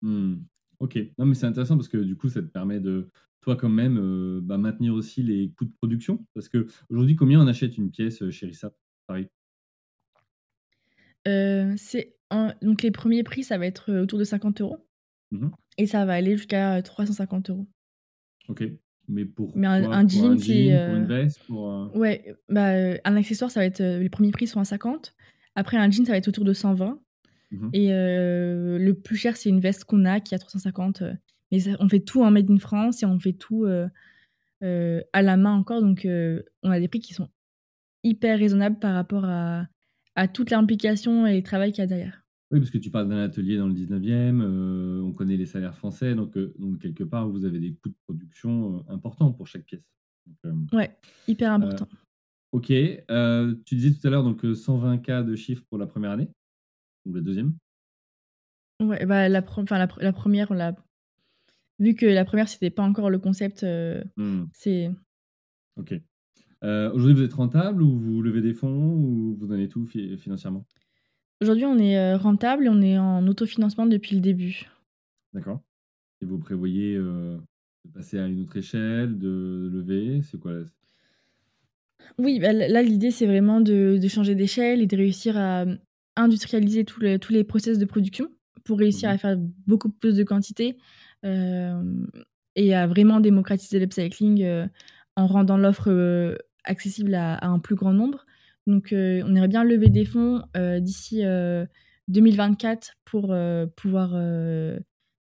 Mmh. 0.03 0.37
Ok, 0.81 0.99
non, 1.19 1.27
mais 1.27 1.35
c'est 1.35 1.47
intéressant 1.47 1.77
parce 1.77 1.89
que 1.89 1.99
du 1.99 2.17
coup, 2.17 2.29
ça 2.29 2.41
te 2.41 2.47
permet 2.47 2.81
de, 2.81 3.11
toi, 3.43 3.55
quand 3.55 3.69
même, 3.69 4.41
bah, 4.41 4.59
maintenir 4.59 4.95
aussi 4.95 5.23
les 5.23 5.53
coûts 5.57 5.67
de 5.67 5.73
production. 5.81 6.27
Parce 6.35 6.49
que 6.49 6.67
aujourd'hui, 6.89 7.17
combien 7.17 7.41
on 7.41 7.47
achète 7.47 7.77
une 7.77 7.91
pièce 7.91 8.29
chez 8.31 8.47
Rissap 8.47 8.75
Paris? 9.07 9.29
Euh, 11.29 11.75
c'est 11.77 12.15
donc 12.63 12.83
les 12.83 12.91
premiers 12.91 13.23
prix, 13.23 13.43
ça 13.43 13.57
va 13.59 13.67
être, 13.67 13.93
autour 14.03 14.19
de 14.19 14.25
50 14.25 14.61
euros. 14.61 14.87
Mmh 15.31 15.49
et 15.81 15.87
ça 15.87 16.05
va 16.05 16.15
aller 16.15 16.37
jusqu'à, 16.37 16.83
350 16.83 17.51
euros. 17.51 17.69
OK. 18.49 18.65
Mais 19.07 19.25
pour 19.25 19.57
Mais 19.57 19.69
un 19.69 20.09
jean, 20.09 20.37
c'est, 20.37 20.77
pour 20.87 20.97
une 20.97 21.05
veste, 21.05 21.41
pour, 21.47 21.91
Ouais, 21.95 22.35
bah, 22.49 22.73
un 23.05 23.17
accessoire, 23.17 23.49
ça 23.49 23.61
va 23.61 23.67
être, 23.67 23.81
les 23.81 24.09
premiers 24.09 24.33
prix 24.33 24.49
sont 24.49 24.59
à 24.59 24.65
50. 24.65 25.15
Après 25.55 25.77
un 25.77 25.89
jean, 25.89 26.05
ça 26.05 26.11
va 26.11 26.19
être 26.19 26.27
autour 26.27 26.45
de 26.45 26.53
120 26.53 27.01
mmh 27.53 27.69
et 27.75 27.91
le 27.91 28.93
plus 28.93 29.17
cher, 29.17 29.37
c'est 29.37 29.51
une 29.51 29.61
veste 29.61 29.85
qu'on 29.85 30.05
a 30.05 30.19
qui 30.19 30.35
est 30.35 30.37
à 30.37 30.41
350, 30.41 31.05
mais 31.53 31.61
on 31.79 31.89
fait 31.89 32.01
tout 32.01 32.25
en 32.25 32.33
made 32.33 32.51
in 32.51 32.59
France 32.59 33.05
et 33.05 33.07
on 33.07 33.21
fait 33.21 33.35
tout, 33.35 33.65
à 33.65 35.23
la 35.23 35.37
main 35.37 35.55
encore. 35.55 35.81
Donc 35.81 36.09
on 36.65 36.71
a 36.73 36.81
des 36.81 36.89
prix 36.89 36.99
qui 36.99 37.15
sont 37.15 37.29
hyper 38.03 38.37
raisonnables 38.37 38.81
par 38.81 38.95
rapport 38.95 39.25
à 39.25 39.69
à 40.19 40.27
toute 40.27 40.51
l'implication 40.51 41.29
et 41.29 41.37
le 41.37 41.43
travail 41.45 41.71
qu'il 41.71 41.83
y 41.83 41.85
a 41.85 41.87
derrière. 41.87 42.25
Oui, 42.51 42.59
parce 42.59 42.71
que 42.71 42.79
tu 42.79 42.91
parles 42.91 43.09
d'un 43.09 43.23
atelier 43.23 43.57
dans 43.57 43.69
le 43.69 43.75
19e, 43.75 44.41
euh, 44.43 45.01
on 45.01 45.13
connaît 45.13 45.37
les 45.37 45.47
salaires 45.47 45.77
français, 45.77 46.17
donc, 46.17 46.37
euh, 46.37 46.53
donc, 46.59 46.81
quelque 46.81 47.05
part, 47.05 47.29
vous 47.29 47.45
avez 47.45 47.61
des 47.61 47.75
coûts 47.75 47.91
de 47.91 47.95
production 48.05 48.79
euh, 48.79 48.93
importants 48.95 49.33
pour 49.33 49.47
chaque 49.47 49.63
pièce. 49.63 49.85
ouais, 50.73 50.91
hyper 51.29 51.53
important. 51.53 51.87
ok, 52.51 52.67
tu 52.67 53.75
disais 53.77 53.95
tout 53.95 54.07
à 54.07 54.11
l'heure 54.11 54.25
donc 54.25 54.45
120 54.45 54.99
cas 54.99 55.23
de 55.23 55.37
chiffres 55.37 55.63
pour 55.69 55.79
la 55.79 55.87
première 55.87 56.11
année, 56.11 56.29
ou 57.07 57.15
la 57.15 57.21
deuxième 57.21 57.55
Ouais, 58.81 59.07
bah, 59.07 59.29
la, 59.29 59.41
la, 59.41 59.89
la, 60.01 60.13
première, 60.13 60.51
on 60.51 60.55
l'a. 60.55 60.75
Vu 61.79 61.95
que 61.95 62.07
la 62.07 62.25
première, 62.25 62.49
c'était 62.49 62.71
pas 62.71 62.83
encore 62.83 63.11
le 63.11 63.21
concept, 63.21 63.65
mmh. 64.17 64.45
c'est. 64.53 64.91
Ok. 65.77 65.95
Euh, 66.65 66.91
aujourd'hui, 66.93 67.15
vous 67.15 67.23
êtes 67.23 67.35
rentable 67.35 67.83
ou 67.83 67.99
vous 67.99 68.23
levez 68.23 68.41
des 68.41 68.53
fonds 68.53 68.93
ou 68.95 69.37
vous 69.39 69.47
donnez 69.47 69.69
tout 69.69 69.87
financièrement? 69.87 70.65
Aujourd'hui, 71.41 71.67
on 71.67 71.79
est 71.79 71.99
euh, 71.99 72.17
rentable 72.17 72.67
et 72.67 72.69
on 72.69 72.81
est 72.81 72.99
en 72.99 73.27
autofinancement 73.29 73.87
depuis 73.87 74.17
le 74.17 74.21
début. 74.21 74.69
D'accord. 75.33 75.61
Et 76.21 76.25
vous 76.25 76.39
prévoyez 76.39 76.97
euh, 76.97 77.37
de 77.85 77.93
passer 77.93 78.19
à 78.19 78.27
une 78.27 78.43
autre 78.43 78.57
échelle, 78.57 79.19
de 79.19 79.71
lever? 79.73 80.21
C'est 80.23 80.41
quoi 80.41 80.53
Oui, 82.19 82.41
bah, 82.41 82.53
là, 82.53 82.83
l'idée, 82.83 83.13
c'est 83.13 83.27
vraiment 83.27 83.61
de, 83.61 84.01
changer 84.09 84.35
d'échelle 84.35 84.83
et 84.83 84.87
de 84.87 84.97
réussir 84.97 85.37
à 85.37 85.65
industrialiser 86.17 86.85
tous 86.85 87.01
les 87.31 87.45
process 87.45 87.79
de 87.79 87.85
production 87.85 88.29
pour 88.65 88.79
réussir 88.79 89.09
mmh 89.09 89.13
à 89.13 89.19
faire 89.19 89.37
beaucoup 89.69 89.89
plus 89.89 90.17
de 90.17 90.25
quantité 90.25 90.77
et 91.23 92.75
à 92.75 92.87
vraiment 92.89 93.21
démocratiser 93.21 93.79
l'upcycling 93.79 94.67
en 95.15 95.27
rendant 95.29 95.57
l'offre 95.57 96.37
accessible 96.65 97.15
à, 97.15 97.45
un 97.45 97.59
plus 97.59 97.75
grand 97.75 97.93
nombre. 97.93 98.27
Donc, 98.67 98.93
euh, 98.93 99.23
on 99.25 99.35
aimerait 99.35 99.49
bien 99.49 99.65
lever 99.65 99.89
des 99.89 100.05
fonds 100.05 100.43
euh, 100.57 100.79
d'ici 100.81 101.23
2024 102.09 102.89
euh, 102.89 102.93
pour 103.05 103.35
pouvoir, 103.77 104.11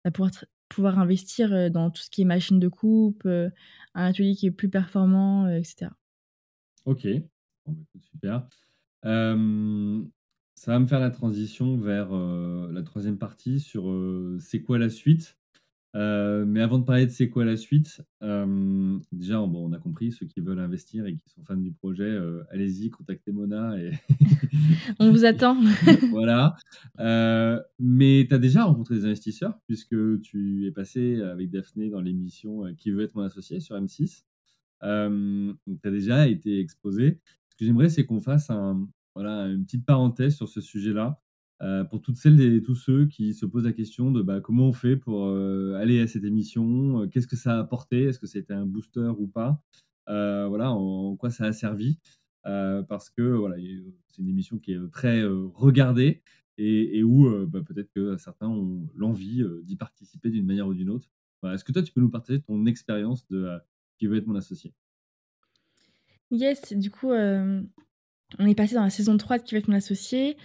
bah, 0.05 0.11
pouvoir, 0.11 0.31
pouvoir 0.69 0.99
investir 0.99 1.71
dans 1.71 1.91
tout 1.91 2.03
ce 2.03 2.11
qui 2.11 2.23
est 2.23 2.27
machine 2.27 2.59
de 2.59 2.69
coupe, 2.69 3.25
un 3.27 3.51
atelier 3.95 4.35
qui 4.35 4.47
est 4.47 4.51
plus 4.51 4.69
performant, 4.69 5.49
etc. 5.49 5.93
Ok, 6.85 7.07
bah, 7.67 7.73
super. 8.01 8.49
ça 9.03 10.73
va 10.73 10.79
me 10.79 10.87
faire 10.87 11.01
la 11.01 11.11
transition 11.11 11.77
vers 11.77 12.11
la 12.11 12.83
troisième 12.83 13.19
partie 13.19 13.61
sur 13.61 13.85
c'est 14.41 14.63
quoi 14.63 14.79
la 14.79 14.91
suite? 14.91 15.39
Euh, 15.97 16.45
mais 16.47 16.61
avant 16.61 16.79
de 16.79 16.85
parler 16.85 17.07
de 17.07 17.11
c'est 17.11 17.31
quoi 17.31 17.47
la 17.47 17.57
suite, 17.57 18.03
euh, 18.23 18.99
déjà, 19.13 19.39
bon, 19.39 19.71
on 19.71 19.73
a 19.73 19.79
compris, 19.79 20.13
ceux 20.13 20.27
qui 20.27 20.41
veulent 20.41 20.59
investir 20.59 21.07
et 21.07 21.15
qui 21.15 21.31
sont 21.31 21.43
fans 21.43 21.57
du 21.57 21.73
projet, 21.73 22.05
euh, 22.05 22.45
allez-y, 22.51 22.91
contactez 22.91 23.33
Mona. 23.33 23.81
Et 23.81 23.93
on 24.99 25.11
vous 25.11 25.25
attend. 25.25 25.57
voilà. 26.11 26.57
mais 27.79 28.27
tu 28.29 28.35
as 28.35 28.39
déjà 28.39 28.65
rencontré 28.65 28.97
des 28.97 29.07
investisseurs, 29.07 29.59
puisque 29.67 30.21
tu 30.21 30.67
es 30.67 30.71
passé 30.71 31.23
avec 31.23 31.51
Daphné 31.51 31.89
dans 31.89 32.03
l'émission 32.03 32.75
Qui 32.75 32.91
veut 32.91 33.03
être 33.03 33.15
mon 33.15 33.23
associé 33.23 33.61
sur 33.61 33.75
M6. 33.77 34.25
donc, 34.83 35.81
tu 35.81 35.89
as 35.89 35.91
déjà 35.91 36.29
été 36.29 36.61
exposé. 36.61 37.21
Ce 37.49 37.57
que 37.57 37.65
j'aimerais, 37.65 37.89
c'est 37.89 38.05
qu'on 38.05 38.21
fasse 38.21 38.51
un, 38.51 38.87
voilà, 39.15 39.47
une 39.47 39.65
petite 39.65 39.87
parenthèse 39.87 40.37
sur 40.37 40.49
ce 40.49 40.61
sujet-là. 40.61 41.19
Euh, 41.63 41.85
pour 41.85 42.03
toutes 42.03 42.17
celles 42.17 42.39
et 42.41 42.61
tous 42.61 42.75
ceux 42.75 43.07
qui 43.07 43.33
se 43.33 43.47
posent 43.47 43.65
la 43.65 43.73
question 43.73 44.11
de 44.11 44.21
bah, 44.21 44.41
comment 44.41 44.69
on 44.69 44.73
fait 44.75 44.97
pour 44.97 45.27
euh, 45.27 45.75
aller 45.81 46.01
à 46.01 46.07
cette 46.07 46.25
émission, 46.25 47.03
euh, 47.03 47.07
qu'est-ce 47.07 47.27
que 47.27 47.37
ça 47.37 47.57
a 47.57 47.61
apporté, 47.61 48.05
est-ce 48.05 48.19
que 48.19 48.27
c'était 48.27 48.53
un 48.53 48.67
booster 48.67 49.11
ou 49.19 49.27
pas. 49.27 49.63
voilà, 50.07 50.71
en, 50.71 51.17
quoi 51.17 51.31
ça 51.31 51.47
a 51.47 51.53
servi. 51.53 51.99
parce 52.45 53.09
que 53.11 53.23
voilà, 53.23 53.57
c'est 54.09 54.23
une 54.23 54.29
émission 54.29 54.59
qui 54.59 54.73
est 54.73 54.91
très 54.91 55.25
regardée 55.55 56.23
et, 56.59 57.03
où 57.03 57.47
bah, 57.47 57.61
peut-être 57.67 57.91
que 57.93 58.17
certains 58.19 58.49
ont 58.49 58.89
l'envie 58.95 59.43
d'y 59.65 59.77
participer 59.77 60.31
d'une 60.31 60.47
manière 60.47 60.67
ou 60.67 60.75
d'une 60.75 60.91
autre. 60.91 61.09
Est-ce 61.45 61.65
que 61.65 61.73
toi, 61.73 61.83
tu 61.83 61.93
peux 61.93 62.01
nous 62.01 62.11
partager 62.11 62.41
ton 62.41 62.67
expérience 62.67 63.27
de 63.29 63.49
qui 63.99 64.07
veut 64.07 64.17
être 64.17 64.27
mon 64.27 64.35
associé? 64.35 64.75
Yes, 66.31 66.73
du 66.73 66.91
coup, 66.91 67.13
on 68.39 68.47
est 68.47 68.55
passé 68.55 68.75
dans 68.75 68.83
la 68.83 68.91
saison 68.91 69.17
3 69.17 69.39
de 69.39 69.43
Qui 69.45 69.55
va 69.55 69.59
être 69.59 69.69
mon 69.69 69.77
associé. 69.77 70.37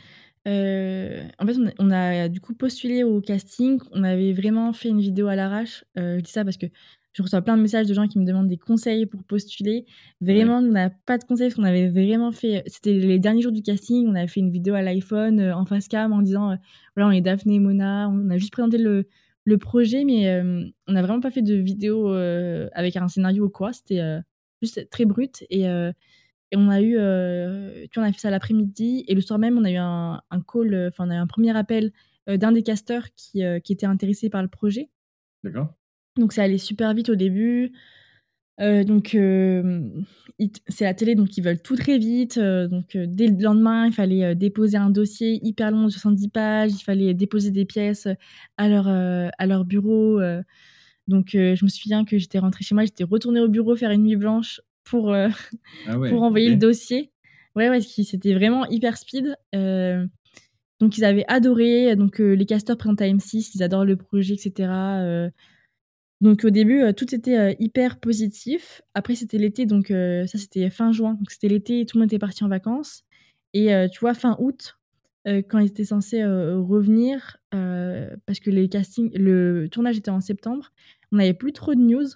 Euh, 0.48 1.24
en 1.40 1.46
fait, 1.46 1.56
on 1.78 1.92
a, 1.92 2.28
du 2.28 2.42
coup 2.42 2.54
postulé 2.54 3.04
au 3.04 3.22
casting. 3.22 3.80
On 3.92 4.04
avait 4.04 4.34
vraiment 4.34 4.74
fait 4.74 4.90
une 4.90 5.02
vidéo 5.02 5.28
à 5.28 5.36
l'arrache. 5.36 5.86
Euh, 5.98 6.18
je 6.18 6.24
dis 6.24 6.32
ça 6.32 6.44
parce 6.44 6.58
que 6.58 6.66
je 7.14 7.22
reçois 7.22 7.42
plein 7.42 7.58
de 7.58 7.62
messages 7.62 7.88
de 7.88 7.94
gens 7.94 8.08
qui 8.08 8.20
me 8.20 8.26
demandent 8.26 8.48
des 8.48 8.58
conseils 8.58 9.06
pour 9.06 9.24
postuler. 9.24 9.86
Vraiment, 10.22 10.58
on 10.58 10.62
n'a 10.62 10.90
pas 10.90 11.18
de 11.18 11.26
conseils 11.26 11.48
parce 11.48 11.56
qu'on 11.56 11.64
avait 11.64 11.90
vraiment 11.90 12.32
fait. 12.32 12.64
C'était 12.68 12.94
les 12.94 13.20
derniers 13.20 13.42
jours 13.42 13.52
du 13.52 13.62
casting. 13.62 14.08
On 14.08 14.16
avait 14.16 14.28
fait 14.28 14.40
une 14.40 14.52
vidéo 14.52 14.74
à 14.74 14.82
l'iPhone 14.82 15.40
euh, 15.40 15.56
en 15.56 15.66
face 15.66 15.88
cam 15.88 16.14
en 16.14 16.22
disant 16.22 16.58
voilà, 16.96 17.10
on 17.10 17.12
est 17.12 17.22
Daphné 17.22 17.56
et 17.56 17.60
Mona. 17.60 18.10
On 18.10 18.30
a 18.30 18.38
juste 18.38 18.52
présenté 18.52 18.78
le, 18.78 19.08
le 19.44 19.58
projet, 19.58 20.06
mais 20.06 20.42
on 20.88 20.94
n'a 20.94 21.02
vraiment 21.02 21.20
pas 21.20 21.32
fait 21.32 21.42
de 21.42 21.56
vidéo 21.56 22.10
avec 22.10 22.96
un 22.96 23.08
scénario 23.08 23.46
ou 23.46 23.50
quoi. 23.50 23.74
C'était 23.74 24.02
juste 24.62 24.90
très 24.90 25.06
brut. 25.06 25.44
Et 25.50 25.68
et 26.52 26.58
on 26.58 26.70
a 26.70 26.82
eu, 26.82 26.98
euh, 26.98 27.86
tu 27.92 28.00
vois, 28.00 28.04
on 28.04 28.10
a 28.10 28.12
fait 28.12 28.20
ça 28.20 28.30
l'après-midi 28.30 29.06
et 29.08 29.16
le 29.16 29.22
soir 29.22 29.40
même, 29.40 29.58
on 29.58 29.64
a 29.64 29.72
eu 29.72 29.78
un, 29.78 30.22
un 30.30 30.42
call, 30.42 30.74
euh, 30.74 30.90
enfin, 30.90 31.08
on 31.08 31.10
a 31.10 31.16
eu 31.16 31.18
un 31.18 31.28
premier 31.28 31.56
appel 31.56 31.94
euh, 32.30 32.36
d'un 32.36 32.52
des 32.52 32.62
casteurs 32.62 33.06
qui, 33.16 33.42
qui, 33.64 33.74
était 33.74 33.86
intéressé 33.86 34.30
par 34.30 34.42
le 34.42 34.50
projet. 34.50 34.90
D'accord. 35.44 35.74
Donc 36.18 36.34
ça 36.34 36.44
allait 36.44 36.58
super 36.58 36.94
vite 36.94 37.10
au 37.10 37.16
début. 37.16 37.72
donc 38.60 39.12
c'est 39.14 40.84
la 40.84 40.94
télé, 40.94 41.16
donc 41.16 41.38
ils 41.38 41.42
veulent 41.44 41.62
tout 41.62 41.78
très 41.78 41.98
vite. 41.98 42.38
donc 42.38 42.98
dès 42.98 43.28
le 43.28 43.42
lendemain, 43.42 43.88
il 43.88 43.94
fallait 43.94 44.36
déposer 44.36 44.76
un 44.76 44.90
dossier 44.90 45.40
hyper 45.42 45.72
long 45.72 45.86
de 45.86 45.90
70 45.90 46.28
pages. 46.28 46.72
Il 46.74 46.84
fallait 46.84 47.14
déposer 47.14 47.52
des 47.52 47.66
pièces 47.66 48.10
à 48.58 48.68
leur, 48.68 48.88
à 48.90 49.46
leur 49.46 49.64
bureau. 49.64 50.20
donc 51.08 51.30
je 51.32 51.64
me 51.64 51.70
souviens 51.70 52.04
que 52.04 52.18
j'étais 52.18 52.40
rentrée 52.40 52.66
chez 52.66 52.76
moi, 52.76 52.84
j'étais 52.84 53.06
retournée 53.06 53.40
au 53.40 53.48
bureau 53.48 53.74
faire 53.78 53.92
une 53.92 54.04
nuit 54.04 54.18
blanche 54.18 54.60
pour, 54.84 55.14
euh, 55.14 55.30
ah 55.88 55.98
pour 55.98 56.24
envoyer 56.24 56.50
le 56.50 56.58
dossier. 56.58 57.12
Ouais, 57.56 57.70
ouais, 57.70 57.82
c'était 57.82 58.34
vraiment 58.34 58.66
hyper 58.68 58.98
speed. 58.98 59.36
Euh, 59.56 60.06
donc, 60.80 60.98
ils 60.98 61.06
avaient 61.06 61.26
adoré. 61.28 61.96
Donc, 61.96 62.20
euh, 62.20 62.34
les 62.34 62.46
casteurs 62.46 62.78
présentent 62.78 63.02
à 63.02 63.08
M6, 63.08 63.52
ils 63.56 63.64
adorent 63.64 63.86
le 63.86 63.98
projet, 63.98 64.34
etc. 64.34 64.72
donc, 66.22 66.44
au 66.44 66.50
début, 66.50 66.94
tout 66.96 67.14
était 67.16 67.56
hyper 67.60 68.00
positif. 68.00 68.82
Après, 68.94 69.16
c'était 69.16 69.38
l'été, 69.38 69.66
donc 69.66 69.88
ça, 69.88 70.38
c'était 70.38 70.70
fin 70.70 70.92
juin. 70.92 71.16
Donc, 71.16 71.32
c'était 71.32 71.48
l'été, 71.48 71.86
tout 71.86 71.98
le 71.98 72.02
monde 72.02 72.10
était 72.10 72.20
parti 72.20 72.44
en 72.44 72.48
vacances. 72.48 73.04
Et 73.54 73.70
tu 73.92 74.00
vois, 74.00 74.14
fin 74.14 74.38
août, 74.40 74.78
quand 75.26 75.60
ils 75.60 75.68
étaient 75.68 75.84
censés 75.84 76.24
revenir, 76.24 77.38
parce 77.50 78.40
que 78.40 78.50
les 78.50 78.70
castings, 78.70 79.12
le 79.16 79.68
tournage 79.70 79.98
était 79.98 80.12
en 80.12 80.22
septembre, 80.22 80.72
on 81.12 81.18
n'avait 81.18 81.34
plus 81.34 81.54
trop 81.54 81.74
de 81.74 81.82
news. 81.82 82.08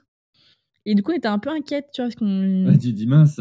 Et 0.86 0.93
du 0.93 1.01
coup, 1.01 1.11
on 1.11 1.15
était 1.15 1.27
un 1.27 1.39
peu 1.39 1.49
inquiète, 1.49 1.88
tu 1.93 2.01
vois, 2.01 2.09
parce 2.09 2.15
qu'on. 2.15 2.67
Ouais, 2.67 2.77
tu 2.77 2.93
dis 2.93 3.07
mince. 3.07 3.39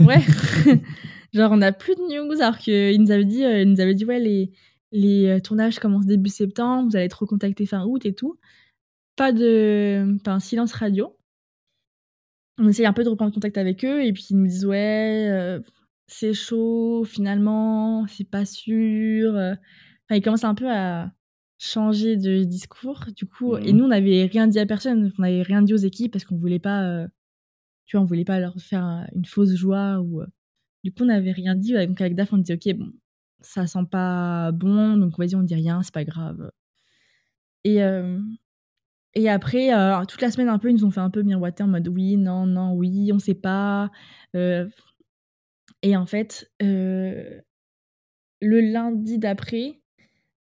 ouais. 0.00 0.20
Genre, 1.32 1.52
on 1.52 1.58
n'a 1.58 1.72
plus 1.72 1.94
de 1.94 2.00
news, 2.00 2.40
alors 2.40 2.58
qu'ils 2.58 3.00
nous 3.00 3.10
avaient 3.10 3.24
dit, 3.24 3.44
euh, 3.44 3.64
nous 3.64 3.80
avaient 3.80 3.94
dit 3.94 4.04
ouais, 4.06 4.18
les, 4.20 4.52
les 4.92 5.26
euh, 5.26 5.40
tournages 5.40 5.78
commencent 5.78 6.06
début 6.06 6.30
septembre, 6.30 6.88
vous 6.88 6.96
allez 6.96 7.06
être 7.06 7.20
recontactés 7.20 7.66
fin 7.66 7.84
août 7.84 8.06
et 8.06 8.14
tout. 8.14 8.38
Pas 9.16 9.32
de. 9.32 10.16
Enfin, 10.20 10.40
silence 10.40 10.72
radio. 10.72 11.14
On 12.58 12.68
essaye 12.68 12.86
un 12.86 12.94
peu 12.94 13.04
de 13.04 13.10
reprendre 13.10 13.34
contact 13.34 13.58
avec 13.58 13.84
eux, 13.84 14.02
et 14.02 14.12
puis 14.14 14.28
ils 14.30 14.38
nous 14.38 14.46
disent 14.46 14.64
ouais, 14.64 15.28
euh, 15.30 15.60
c'est 16.06 16.32
chaud, 16.32 17.04
finalement, 17.04 18.06
c'est 18.06 18.28
pas 18.28 18.46
sûr. 18.46 19.34
Enfin, 19.34 20.16
ils 20.16 20.22
commencent 20.22 20.44
un 20.44 20.54
peu 20.54 20.70
à 20.70 21.12
changer 21.58 22.16
de 22.16 22.44
discours. 22.44 23.06
Du 23.16 23.26
coup, 23.26 23.56
et 23.56 23.72
mmh. 23.72 23.76
nous, 23.76 23.84
on 23.84 23.88
n'avait 23.88 24.26
rien 24.26 24.46
dit 24.46 24.58
à 24.58 24.66
personne. 24.66 25.12
On 25.18 25.22
n'avait 25.22 25.42
rien 25.42 25.62
dit 25.62 25.74
aux 25.74 25.78
équipes 25.78 26.12
parce 26.12 26.24
qu'on 26.24 26.36
voulait 26.36 26.58
pas, 26.58 26.84
euh, 26.84 27.06
tu 27.86 27.96
vois, 27.96 28.02
on 28.02 28.06
voulait 28.06 28.24
pas 28.24 28.40
leur 28.40 28.54
faire 28.60 29.06
une 29.14 29.24
fausse 29.24 29.54
joie 29.54 30.00
ou. 30.00 30.22
Euh, 30.22 30.26
du 30.84 30.92
coup, 30.92 31.02
on 31.02 31.06
n'avait 31.06 31.32
rien 31.32 31.54
dit. 31.54 31.72
Donc 31.74 32.00
avec 32.00 32.14
Daf, 32.14 32.32
on 32.32 32.38
disait 32.38 32.54
ok, 32.54 32.74
bon, 32.76 32.92
ça 33.40 33.66
sent 33.66 33.86
pas 33.90 34.52
bon, 34.52 34.96
donc 34.96 35.18
vas-y, 35.18 35.34
on 35.34 35.42
dit 35.42 35.54
rien, 35.54 35.82
c'est 35.82 35.94
pas 35.94 36.04
grave. 36.04 36.50
Et 37.64 37.82
euh, 37.82 38.20
et 39.14 39.28
après, 39.30 39.70
toute 40.06 40.20
la 40.20 40.30
semaine 40.30 40.50
un 40.50 40.58
peu, 40.58 40.68
ils 40.70 40.74
nous 40.74 40.84
ont 40.84 40.90
fait 40.90 41.00
un 41.00 41.10
peu 41.10 41.22
miroiter 41.22 41.62
en 41.62 41.68
mode 41.68 41.88
oui, 41.88 42.18
non, 42.18 42.46
non, 42.46 42.74
oui, 42.74 43.10
on 43.14 43.18
sait 43.18 43.34
pas. 43.34 43.90
et 44.34 45.96
en 45.96 46.06
fait, 46.06 46.52
le 46.60 47.40
lundi 48.42 49.18
d'après, 49.18 49.80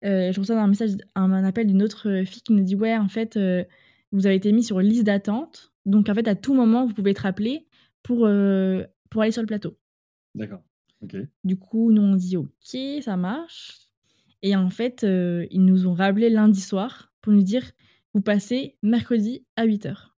euh, 0.05 0.32
je 0.32 0.40
reçois 0.40 0.61
un 0.61 0.66
message, 0.66 0.96
un, 1.14 1.32
appel 1.44 1.66
d'une 1.66 1.82
autre 1.82 2.11
euh, 2.11 2.24
fille 2.24 2.42
qui 2.42 2.52
nous 2.52 2.62
dit 2.62 2.74
ouais 2.74 2.96
en 2.96 3.09
fait 3.09 3.36
euh, 3.36 3.64
vous 4.12 4.26
avez 4.26 4.34
été 4.34 4.52
mis 4.52 4.62
sur 4.62 4.80
liste 4.80 5.05
d'attente 5.05 5.72
donc 5.86 6.11
en 6.11 6.14
fait 6.14 6.28
à 6.28 6.34
tout 6.34 6.52
moment 6.52 6.84
vous 6.84 6.92
pouvez 6.92 7.12
être 7.12 7.24
appelé 7.24 7.66
pour 8.02 8.28
pour 9.11 9.22
aller 9.22 9.32
sur 9.32 9.42
le 9.42 9.46
plateau. 9.46 9.78
D'accord. 10.34 10.62
Ok. 11.02 11.16
Du 11.42 11.57
coup 11.57 11.90
nous 11.90 12.02
on 12.02 12.16
dit 12.16 12.36
ok 12.36 13.02
ça 13.02 13.16
marche 13.16 13.88
et 14.42 14.55
en 14.57 14.68
fait 14.68 15.05
ils 15.05 15.64
nous 15.64 15.86
ont 15.86 15.94
rappelé 15.94 16.28
lundi 16.28 16.61
soir 16.61 17.12
pour 17.22 17.32
nous 17.32 17.42
dire 17.42 17.64
vous 18.12 18.20
passez 18.20 18.76
mercredi 18.82 19.46
à 19.57 19.66
8h. 19.66 20.11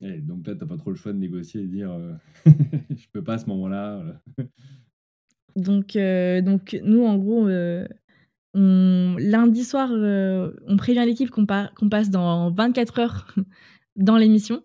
Et 0.00 0.18
donc 0.18 0.44
là, 0.48 0.56
t'as 0.56 0.66
pas 0.66 0.76
trop 0.76 0.90
le 0.90 0.96
choix 0.96 1.12
de 1.12 1.18
négocier 1.18 1.62
et 1.62 1.66
dire 1.68 1.96
je 2.44 3.06
peux 3.12 3.22
pas 3.22 3.34
à 3.34 3.38
ce 3.38 3.46
moment-là. 3.46 4.20
donc, 5.54 5.96
donc 5.96 6.80
nous, 6.82 7.04
en 7.04 7.16
gros, 7.18 7.48
lundi 8.54 9.64
soir, 9.64 9.90
euh, 9.92 10.52
on 10.66 10.76
prévient 10.76 11.04
l'équipe 11.06 11.30
qu'on 11.30 11.46
passe 11.46 12.10
dans 12.10 12.50
24 12.52 12.98
heures 12.98 13.34
dans 13.96 14.16
l'émission. 14.16 14.62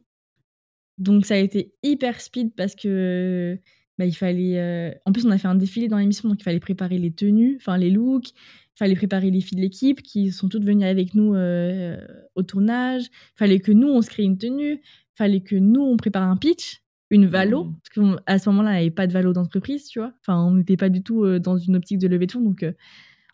Donc 0.97 1.25
ça 1.25 1.35
a 1.35 1.38
été 1.38 1.73
hyper 1.83 2.19
speed 2.19 2.55
parce 2.55 2.75
que 2.75 3.59
bah, 3.97 4.05
il 4.05 4.15
fallait. 4.15 4.59
Euh, 4.59 4.91
en 5.05 5.11
plus, 5.11 5.25
on 5.25 5.31
a 5.31 5.38
fait 5.38 5.47
un 5.47 5.55
défilé 5.55 5.88
dans 5.88 5.97
l'émission, 5.97 6.29
donc 6.29 6.39
il 6.41 6.43
fallait 6.43 6.59
préparer 6.59 6.97
les 6.97 7.11
tenues, 7.11 7.57
enfin 7.59 7.77
les 7.77 7.89
looks. 7.89 8.29
Il 8.29 8.77
fallait 8.77 8.95
préparer 8.95 9.31
les 9.31 9.41
filles 9.41 9.57
de 9.57 9.63
l'équipe 9.63 10.03
qui 10.03 10.31
sont 10.31 10.49
toutes 10.49 10.63
venues 10.63 10.85
avec 10.85 11.15
nous 11.15 11.33
euh, 11.33 11.97
au 12.35 12.43
tournage. 12.43 13.05
Il 13.05 13.38
fallait 13.38 13.59
que 13.59 13.71
nous, 13.71 13.88
on 13.88 14.01
se 14.03 14.09
crée 14.09 14.23
une 14.23 14.38
tenue. 14.38 14.73
Il 14.73 15.17
fallait 15.17 15.41
que 15.41 15.55
nous, 15.55 15.81
on 15.81 15.97
prépare 15.97 16.29
un 16.29 16.38
pitch, 16.38 16.83
une 17.09 17.25
valo. 17.25 17.63
Mmh. 17.63 17.75
Parce 17.95 18.17
qu'à 18.25 18.38
ce 18.38 18.49
moment-là, 18.49 18.71
il 18.71 18.75
n'y 18.75 18.81
avait 18.81 18.91
pas 18.91 19.07
de 19.07 19.13
valo 19.13 19.33
d'entreprise, 19.33 19.88
tu 19.88 19.97
vois. 19.97 20.13
Enfin, 20.21 20.43
on 20.43 20.51
n'était 20.51 20.77
pas 20.77 20.89
du 20.89 21.01
tout 21.01 21.39
dans 21.39 21.57
une 21.57 21.75
optique 21.75 21.97
de 21.97 22.07
levée 22.07 22.27
de 22.27 22.33
fonds. 22.33 22.41
Donc, 22.41 22.63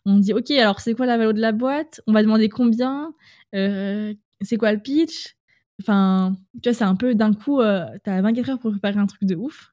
on 0.06 0.18
dit, 0.18 0.32
OK, 0.32 0.50
alors 0.50 0.80
c'est 0.80 0.94
quoi 0.94 1.06
la 1.06 1.16
valeur 1.16 1.34
de 1.34 1.40
la 1.40 1.52
boîte? 1.52 2.00
On 2.06 2.12
va 2.12 2.22
demander 2.22 2.48
combien? 2.48 3.14
Euh, 3.54 4.14
C'est 4.42 4.56
quoi 4.56 4.72
le 4.72 4.80
pitch? 4.80 5.36
Enfin, 5.80 6.36
tu 6.62 6.68
vois, 6.68 6.74
c'est 6.74 6.84
un 6.84 6.94
peu 6.94 7.14
d'un 7.14 7.32
coup, 7.32 7.60
euh, 7.60 7.86
tu 8.04 8.10
as 8.10 8.20
24 8.20 8.50
heures 8.50 8.58
pour 8.58 8.70
préparer 8.70 8.98
un 8.98 9.06
truc 9.06 9.24
de 9.24 9.34
ouf. 9.34 9.72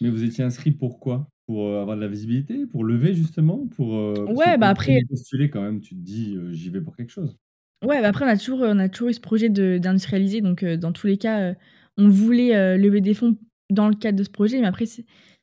Mais 0.00 0.10
vous 0.10 0.22
étiez 0.22 0.44
inscrit 0.44 0.70
pour 0.70 1.00
quoi? 1.00 1.28
Pour 1.46 1.66
euh, 1.66 1.80
avoir 1.80 1.96
de 1.96 2.02
la 2.02 2.08
visibilité? 2.08 2.66
Pour 2.66 2.84
lever 2.84 3.14
justement? 3.14 3.66
Pour, 3.68 3.88
Ouais, 4.34 4.56
bah 4.58 4.68
après. 4.68 5.00
postuler 5.08 5.50
quand 5.50 5.62
même, 5.62 5.80
tu 5.80 5.94
te 5.94 6.00
dis, 6.00 6.36
j'y 6.52 6.70
vais 6.70 6.80
pour 6.80 6.96
quelque 6.96 7.10
chose. 7.10 7.36
Ouais, 7.82 8.02
bah 8.02 8.08
après, 8.08 8.26
on 8.26 8.28
a, 8.28 8.36
toujours, 8.36 8.60
on 8.60 8.78
a 8.78 8.88
toujours 8.90 9.08
eu 9.08 9.14
ce 9.14 9.20
projet 9.20 9.48
d'industrialiser. 9.48 10.42
Donc, 10.42 10.64
dans 10.64 10.92
tous 10.92 11.06
les 11.06 11.16
cas, 11.16 11.54
on 11.96 12.08
voulait 12.08 12.76
lever 12.76 13.00
des 13.00 13.14
fonds 13.14 13.36
dans 13.70 13.88
le 13.88 13.94
cadre 13.94 14.18
de 14.18 14.24
ce 14.24 14.30
projet. 14.30 14.60
Mais 14.60 14.66
après, 14.66 14.84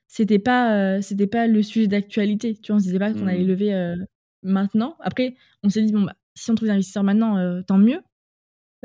c'était 0.07 0.39
pas, 0.39 1.01
c'était 1.01 1.27
pas 1.27 1.47
le 1.47 1.63
sujet 1.63 1.87
d'actualité. 1.87 2.55
Tu 2.55 2.71
vois, 2.71 2.77
on 2.77 2.79
se 2.79 2.85
disait 2.85 2.99
pas 2.99 3.11
qu'on 3.11 3.27
allait 3.27 3.43
mmh. 3.43 3.47
lever 3.47 3.95
maintenant. 4.47 4.95
Après, 4.99 5.35
on 5.63 5.69
s'est 5.69 5.83
dit, 5.83 5.91
bon, 5.91 6.01
bah, 6.01 6.15
si 6.35 6.51
on 6.51 6.55
trouve 6.55 6.67
des 6.67 6.73
investisseurs 6.73 7.03
maintenant, 7.03 7.37
euh, 7.37 7.61
tant 7.61 7.77
mieux. 7.77 8.01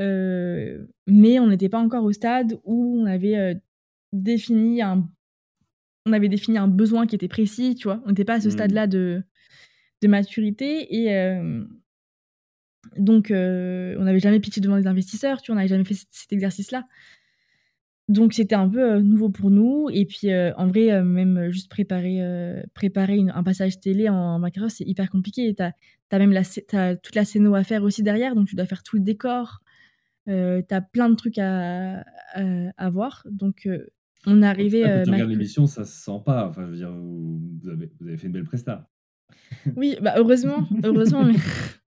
Euh, 0.00 0.86
mais 1.06 1.38
on 1.38 1.48
n'était 1.48 1.68
pas 1.68 1.78
encore 1.78 2.04
au 2.04 2.12
stade 2.12 2.58
où 2.64 2.98
on 3.00 3.06
avait 3.06 3.36
euh, 3.36 3.54
défini 4.12 4.80
un 4.82 5.08
on 6.04 6.12
avait 6.12 6.28
défini 6.28 6.58
un 6.58 6.66
besoin 6.66 7.06
qui 7.06 7.14
était 7.14 7.28
précis, 7.28 7.76
tu 7.76 7.84
vois. 7.84 8.02
On 8.04 8.08
n'était 8.08 8.24
pas 8.24 8.34
à 8.34 8.40
ce 8.40 8.48
mmh. 8.48 8.52
stade-là 8.52 8.86
de, 8.88 9.22
de 10.00 10.08
maturité 10.08 10.92
et 10.92 11.40
donc 12.96 13.28
on 13.30 14.02
n'avait 14.02 14.18
jamais 14.18 14.40
pitché 14.40 14.60
devant 14.60 14.76
des 14.76 14.88
investisseurs, 14.88 15.40
tu 15.42 15.52
vois, 15.52 15.54
on 15.54 15.58
n'avait 15.58 15.68
jamais 15.68 15.84
fait 15.84 15.94
cet 15.94 16.32
exercice-là. 16.32 16.88
Donc 18.12 18.32
c'était 18.34 18.54
un 18.54 18.68
peu 18.68 19.00
nouveau 19.00 19.30
pour 19.30 19.50
nous. 19.50 19.88
Et 19.92 20.04
puis 20.04 20.28
en 20.34 20.66
vrai, 20.66 21.02
même 21.02 21.50
juste 21.50 21.70
préparer, 21.70 22.20
préparer 22.74 23.20
un 23.34 23.42
passage 23.42 23.80
télé 23.80 24.08
en, 24.08 24.42
en 24.42 24.68
c'est 24.68 24.84
hyper 24.84 25.10
compliqué. 25.10 25.54
Tu 25.54 25.62
as, 25.62 26.18
même 26.18 26.32
la, 26.32 26.42
toute 26.96 27.14
la 27.14 27.24
scéno 27.24 27.54
à 27.54 27.64
faire 27.64 27.82
aussi 27.82 28.02
derrière, 28.02 28.34
donc 28.34 28.48
tu 28.48 28.56
dois 28.56 28.66
faire 28.66 28.82
tout 28.82 28.96
le 28.96 29.02
décor. 29.02 29.60
tu 30.26 30.32
as 30.32 30.80
plein 30.92 31.08
de 31.08 31.14
trucs 31.14 31.38
à, 31.38 32.04
à, 32.34 32.90
voir. 32.90 33.26
Donc 33.30 33.68
on 34.26 34.42
est 34.42 34.46
arrivé. 34.46 34.82
Quand 34.82 35.02
tu 35.04 35.10
regardes 35.10 35.30
l'émission, 35.30 35.66
ça 35.66 35.84
se 35.84 36.04
sent 36.04 36.20
pas. 36.24 36.48
Enfin, 36.48 36.66
je 36.66 36.70
veux 36.70 36.76
dire, 36.76 36.92
vous, 36.92 37.68
avez, 37.68 37.90
vous 38.00 38.08
avez, 38.08 38.16
fait 38.16 38.26
une 38.26 38.32
belle 38.32 38.44
presta. 38.44 38.88
oui, 39.76 39.96
bah 40.00 40.14
heureusement, 40.16 40.68
heureusement, 40.84 41.24
mais 41.24 41.34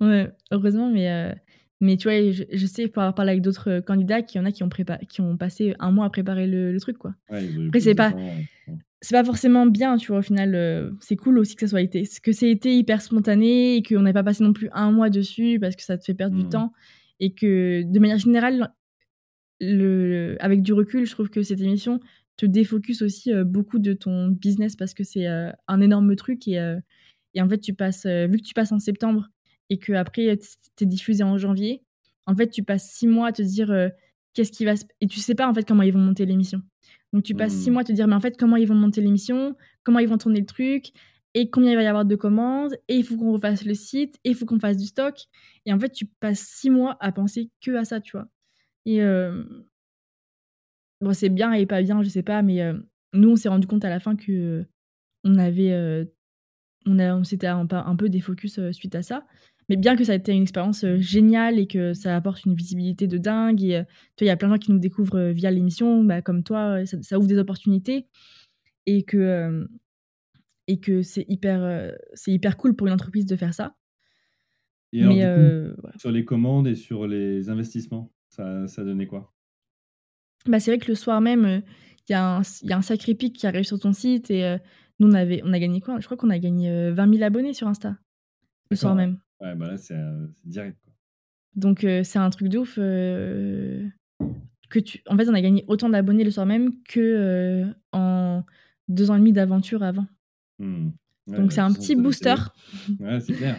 heureusement, 0.50 0.90
mais 0.90 1.34
Mais 1.82 1.96
tu 1.96 2.08
vois, 2.08 2.30
je, 2.30 2.66
sais, 2.66 2.86
pour 2.86 3.02
avoir 3.02 3.12
parlé 3.16 3.32
avec 3.32 3.42
d'autres 3.42 3.80
candidats, 3.80 4.22
qu'il 4.22 4.40
y 4.40 4.42
en 4.42 4.46
a 4.46 4.52
qui 4.52 4.62
ont, 4.62 4.68
qui 5.08 5.20
ont 5.20 5.36
passé 5.36 5.74
un 5.80 5.90
mois 5.90 6.06
à 6.06 6.10
préparer 6.10 6.46
le, 6.46 6.78
truc, 6.78 6.96
quoi. 6.96 7.16
Après, 7.28 7.80
c'est 7.80 7.96
pas, 7.96 8.14
c'est 9.00 9.16
pas 9.16 9.24
forcément 9.24 9.66
bien, 9.66 9.96
tu 9.96 10.12
vois, 10.12 10.20
au 10.20 10.22
final. 10.22 10.94
c'est 11.00 11.16
cool 11.16 11.40
aussi 11.40 11.56
que 11.56 11.62
ça 11.62 11.70
soit 11.70 11.80
été, 11.80 12.08
que 12.22 12.30
c'est 12.30 12.48
été 12.48 12.76
hyper 12.76 13.02
spontané 13.02 13.74
et 13.74 13.82
qu'on 13.82 14.02
n'ait 14.02 14.12
pas 14.12 14.22
passé 14.22 14.44
non 14.44 14.52
plus 14.52 14.68
un 14.72 14.92
mois 14.92 15.10
dessus 15.10 15.58
parce 15.60 15.74
que 15.74 15.82
ça 15.82 15.98
te 15.98 16.04
fait 16.04 16.14
perdre 16.14 16.36
du 16.36 16.44
mmh. 16.44 16.50
temps. 16.50 16.72
Et 17.18 17.34
que, 17.34 17.82
de 17.82 17.98
manière 17.98 18.18
générale, 18.18 18.72
le, 19.60 20.36
avec 20.38 20.62
du 20.62 20.72
recul, 20.74 21.04
je 21.04 21.10
trouve 21.10 21.30
que 21.30 21.42
cette 21.42 21.60
émission 21.60 21.98
te 22.36 22.46
défocus 22.46 23.02
aussi 23.02 23.32
beaucoup 23.44 23.80
de 23.80 23.92
ton 23.92 24.28
business 24.28 24.76
parce 24.76 24.94
que 24.94 25.02
c'est 25.02 25.26
un 25.26 25.80
énorme 25.80 26.14
truc 26.14 26.46
et, 26.46 26.76
et, 27.34 27.42
en 27.42 27.48
fait, 27.48 27.58
tu 27.58 27.74
passes, 27.74 28.06
vu 28.06 28.36
que 28.36 28.44
tu 28.44 28.54
passes 28.54 28.70
en 28.70 28.78
septembre 28.78 29.31
et 29.72 29.78
que 29.78 29.92
après 29.94 30.38
tu 30.76 30.84
es 30.84 30.86
diffusé 30.86 31.22
en 31.24 31.38
janvier, 31.38 31.82
en 32.26 32.36
fait, 32.36 32.50
tu 32.50 32.62
passes 32.62 32.88
six 32.90 33.06
mois 33.06 33.28
à 33.28 33.32
te 33.32 33.42
dire 33.42 33.90
qu'est-ce 34.34 34.52
qui 34.52 34.64
va 34.64 34.76
se... 34.76 34.84
Et 35.00 35.06
tu 35.06 35.18
sais 35.18 35.34
pas 35.34 35.48
en 35.48 35.54
fait 35.54 35.66
comment 35.66 35.82
ils 35.82 35.92
vont 35.92 36.00
monter 36.00 36.26
l'émission. 36.26 36.62
Donc 37.12 37.24
tu 37.24 37.34
passes 37.34 37.54
six 37.54 37.70
mmh. 37.70 37.72
mois 37.72 37.82
à 37.82 37.84
te 37.84 37.92
dire 37.92 38.06
mais 38.06 38.14
en 38.14 38.20
fait 38.20 38.36
comment 38.38 38.56
ils 38.56 38.66
vont 38.66 38.74
monter 38.74 39.00
l'émission, 39.00 39.56
comment 39.82 39.98
ils 39.98 40.08
vont 40.08 40.18
tourner 40.18 40.40
le 40.40 40.46
truc, 40.46 40.92
et 41.34 41.50
combien 41.50 41.72
il 41.72 41.76
va 41.76 41.82
y 41.82 41.86
avoir 41.86 42.04
de 42.04 42.16
commandes, 42.16 42.74
et 42.88 42.96
il 42.96 43.04
faut 43.04 43.16
qu'on 43.16 43.32
refasse 43.32 43.64
le 43.64 43.74
site, 43.74 44.18
et 44.24 44.30
il 44.30 44.34
faut 44.34 44.44
qu'on 44.44 44.60
fasse 44.60 44.76
du 44.76 44.86
stock. 44.86 45.14
Et 45.64 45.72
en 45.72 45.78
fait, 45.78 45.90
tu 45.90 46.06
passes 46.06 46.40
six 46.40 46.70
mois 46.70 46.96
à 47.00 47.12
penser 47.12 47.50
que 47.62 47.74
à 47.74 47.84
ça, 47.84 48.00
tu 48.00 48.12
vois. 48.12 48.28
Et 48.84 49.00
bon, 51.00 51.12
c'est 51.12 51.30
bien 51.30 51.52
et 51.52 51.64
pas 51.64 51.82
bien, 51.82 52.02
je 52.02 52.08
sais 52.08 52.22
pas, 52.22 52.42
mais 52.42 52.60
nous, 53.14 53.30
on 53.30 53.36
s'est 53.36 53.48
rendu 53.48 53.66
compte 53.66 53.84
à 53.84 53.88
la 53.88 54.00
fin 54.00 54.14
que 54.14 54.64
on 55.24 55.38
avait, 55.38 56.06
on, 56.84 56.98
a, 56.98 57.14
on 57.14 57.24
s'était 57.24 57.46
un, 57.46 57.66
un, 57.70 57.96
peu 57.96 58.10
défocus 58.10 58.60
suite 58.72 58.94
à 58.94 59.02
ça. 59.02 59.24
Mais 59.72 59.76
bien 59.76 59.96
que 59.96 60.04
ça 60.04 60.12
a 60.12 60.16
été 60.16 60.32
une 60.32 60.42
expérience 60.42 60.84
géniale 60.98 61.58
et 61.58 61.66
que 61.66 61.94
ça 61.94 62.14
apporte 62.14 62.44
une 62.44 62.54
visibilité 62.54 63.06
de 63.06 63.16
dingue, 63.16 63.62
et 63.62 63.84
il 64.20 64.26
y 64.26 64.28
a 64.28 64.36
plein 64.36 64.48
de 64.48 64.52
gens 64.52 64.58
qui 64.58 64.70
nous 64.70 64.78
découvrent 64.78 65.30
via 65.30 65.50
l'émission, 65.50 66.04
bah, 66.04 66.20
comme 66.20 66.42
toi, 66.42 66.84
ça, 66.84 67.18
ouvre 67.18 67.26
des 67.26 67.38
opportunités, 67.38 68.06
et 68.84 69.02
que, 69.02 69.66
et 70.68 70.78
que 70.78 71.00
c'est 71.00 71.24
hyper, 71.26 71.90
c'est 72.12 72.32
hyper 72.32 72.58
cool 72.58 72.76
pour 72.76 72.86
une 72.86 72.92
entreprise 72.92 73.24
de 73.24 73.34
faire 73.34 73.54
ça. 73.54 73.74
Et 74.92 75.04
alors, 75.04 75.74
sur 75.96 76.10
les 76.10 76.26
commandes 76.26 76.68
et 76.68 76.74
sur 76.74 77.06
les 77.06 77.48
investissements, 77.48 78.12
ça, 78.28 78.68
ça 78.68 78.84
donnait 78.84 79.06
quoi? 79.06 79.32
Bah, 80.44 80.60
C'est 80.60 80.72
vrai 80.72 80.78
que 80.80 80.88
le 80.88 80.96
soir 80.96 81.22
même, 81.22 81.62
il 82.10 82.12
y, 82.12 82.14
a 82.14 82.36
un, 82.36 82.42
y 82.60 82.72
a 82.72 82.76
un 82.76 82.82
sacré 82.82 83.14
pic 83.14 83.34
qui 83.34 83.46
arrive 83.46 83.64
sur 83.64 83.78
ton 83.78 83.94
site, 83.94 84.30
et 84.30 84.54
nous, 84.98 85.08
on, 85.08 85.14
avait, 85.14 85.40
on 85.46 85.54
a 85.54 85.58
gagné 85.58 85.80
quoi? 85.80 85.98
Je 85.98 86.04
crois 86.04 86.18
qu'on 86.18 86.28
a 86.28 86.38
gagné 86.38 86.90
20 86.90 87.10
000 87.14 87.24
abonnés 87.24 87.54
sur 87.54 87.68
Insta, 87.68 87.96
le 88.70 88.76
soir 88.76 88.94
même. 88.94 89.16
Ouais, 89.42 89.56
bah 89.56 89.66
là, 89.66 89.76
c'est 89.76 89.98
direct. 90.44 90.78
Quoi. 90.84 90.92
Donc, 91.56 91.80
c'est 91.80 92.18
un 92.18 92.30
truc 92.30 92.48
de 92.48 92.58
ouf. 92.58 92.76
que 92.76 94.78
tu... 94.78 95.02
En 95.08 95.16
fait, 95.16 95.28
on 95.28 95.34
a 95.34 95.40
gagné 95.40 95.64
autant 95.66 95.88
d'abonnés 95.88 96.24
le 96.24 96.30
soir 96.30 96.46
même 96.46 96.80
que 96.84 97.66
en 97.92 98.44
deux 98.88 99.10
ans 99.10 99.16
et 99.16 99.18
demi 99.18 99.32
d'aventure 99.32 99.82
avant. 99.82 100.06
Mmh. 100.60 100.90
Donc, 101.26 101.52
c'est 101.52 101.60
un 101.60 101.72
petit 101.72 101.96
booster. 101.96 102.36
Ouais, 103.00 103.20
c'est 103.20 103.34
clair. 103.34 103.56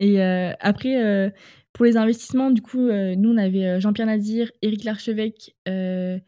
et 0.00 0.20
après, 0.20 1.32
pour 1.72 1.86
les 1.86 1.96
investissements, 1.96 2.50
du 2.50 2.60
coup, 2.60 2.90
nous, 2.90 3.30
on 3.30 3.38
avait 3.38 3.80
Jean-Pierre 3.80 4.06
Nadir, 4.06 4.52
Éric 4.60 4.84
Larchevêque 4.84 5.56
et, 5.66 6.20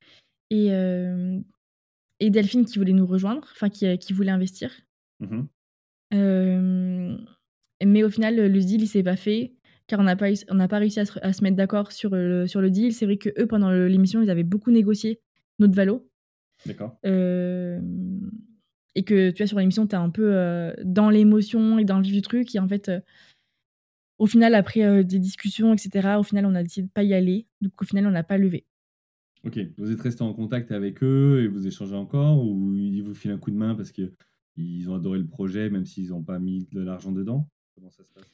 et 2.20 2.30
Delphine 2.30 2.64
qui 2.64 2.78
voulaient 2.78 2.92
nous 2.92 3.06
rejoindre, 3.06 3.48
enfin, 3.52 3.68
qui, 3.68 3.98
qui 3.98 4.12
voulaient 4.14 4.30
investir. 4.30 4.70
Mmh 5.20 5.42
mais 7.84 8.02
au 8.02 8.10
final, 8.10 8.36
le 8.36 8.60
deal, 8.60 8.82
il 8.82 8.88
s'est 8.88 9.02
pas 9.02 9.16
fait 9.16 9.54
car 9.86 10.00
on 10.00 10.04
n'a 10.04 10.16
pas, 10.16 10.26
on 10.48 10.66
pas 10.66 10.78
réussi 10.78 11.00
à 11.00 11.04
se, 11.04 11.42
mettre 11.42 11.56
d'accord 11.56 11.92
sur 11.92 12.10
le, 12.14 12.46
sur 12.46 12.60
le 12.60 12.70
deal. 12.70 12.92
C'est 12.92 13.06
vrai 13.06 13.18
que 13.18 13.30
eux, 13.40 13.46
pendant 13.46 13.70
l'émission, 13.70 14.22
ils 14.22 14.30
avaient 14.30 14.42
beaucoup 14.42 14.70
négocié 14.70 15.20
notre 15.58 15.74
valo. 15.74 16.10
D'accord. 16.64 16.98
et 17.04 17.78
que 19.04 19.30
tu 19.30 19.42
vois, 19.42 19.46
sur 19.46 19.58
l'émission, 19.58 19.86
tu 19.86 19.94
es 19.94 19.98
un 19.98 20.10
peu 20.10 20.74
dans 20.84 21.10
l'émotion 21.10 21.78
et 21.78 21.84
dans 21.84 21.98
le 21.98 22.02
vif 22.02 22.14
du 22.14 22.22
truc. 22.22 22.54
Et 22.54 22.58
en 22.58 22.66
fait, 22.66 22.90
au 24.18 24.26
final, 24.26 24.54
après 24.54 25.04
des 25.04 25.18
discussions, 25.18 25.72
etc., 25.72 26.16
au 26.18 26.22
final, 26.22 26.46
on 26.46 26.54
a 26.54 26.62
décidé 26.62 26.88
de 26.88 26.92
pas 26.92 27.04
y 27.04 27.14
aller. 27.14 27.46
Donc, 27.60 27.80
au 27.80 27.84
final, 27.84 28.06
on 28.06 28.10
n'a 28.10 28.24
pas 28.24 28.38
levé. 28.38 28.66
Ok. 29.44 29.60
Vous 29.78 29.92
êtes 29.92 30.00
resté 30.00 30.22
en 30.22 30.32
contact 30.34 30.72
avec 30.72 31.02
eux 31.04 31.42
et 31.42 31.48
vous 31.48 31.66
échangez 31.66 31.94
encore 31.94 32.44
ou 32.44 32.74
ils 32.74 33.02
vous 33.02 33.14
filent 33.14 33.30
un 33.30 33.38
coup 33.38 33.52
de 33.52 33.56
main 33.56 33.76
parce 33.76 33.92
qu'ils 33.92 34.90
ont 34.90 34.94
adoré 34.94 35.18
le 35.18 35.26
projet, 35.26 35.70
même 35.70 35.86
s'ils 35.86 36.08
n'ont 36.08 36.24
pas 36.24 36.40
mis 36.40 36.66
de 36.72 36.80
l'argent 36.80 37.12
dedans? 37.12 37.48
Comment 37.76 37.90
ça 37.90 38.02
se 38.02 38.10
passe 38.10 38.24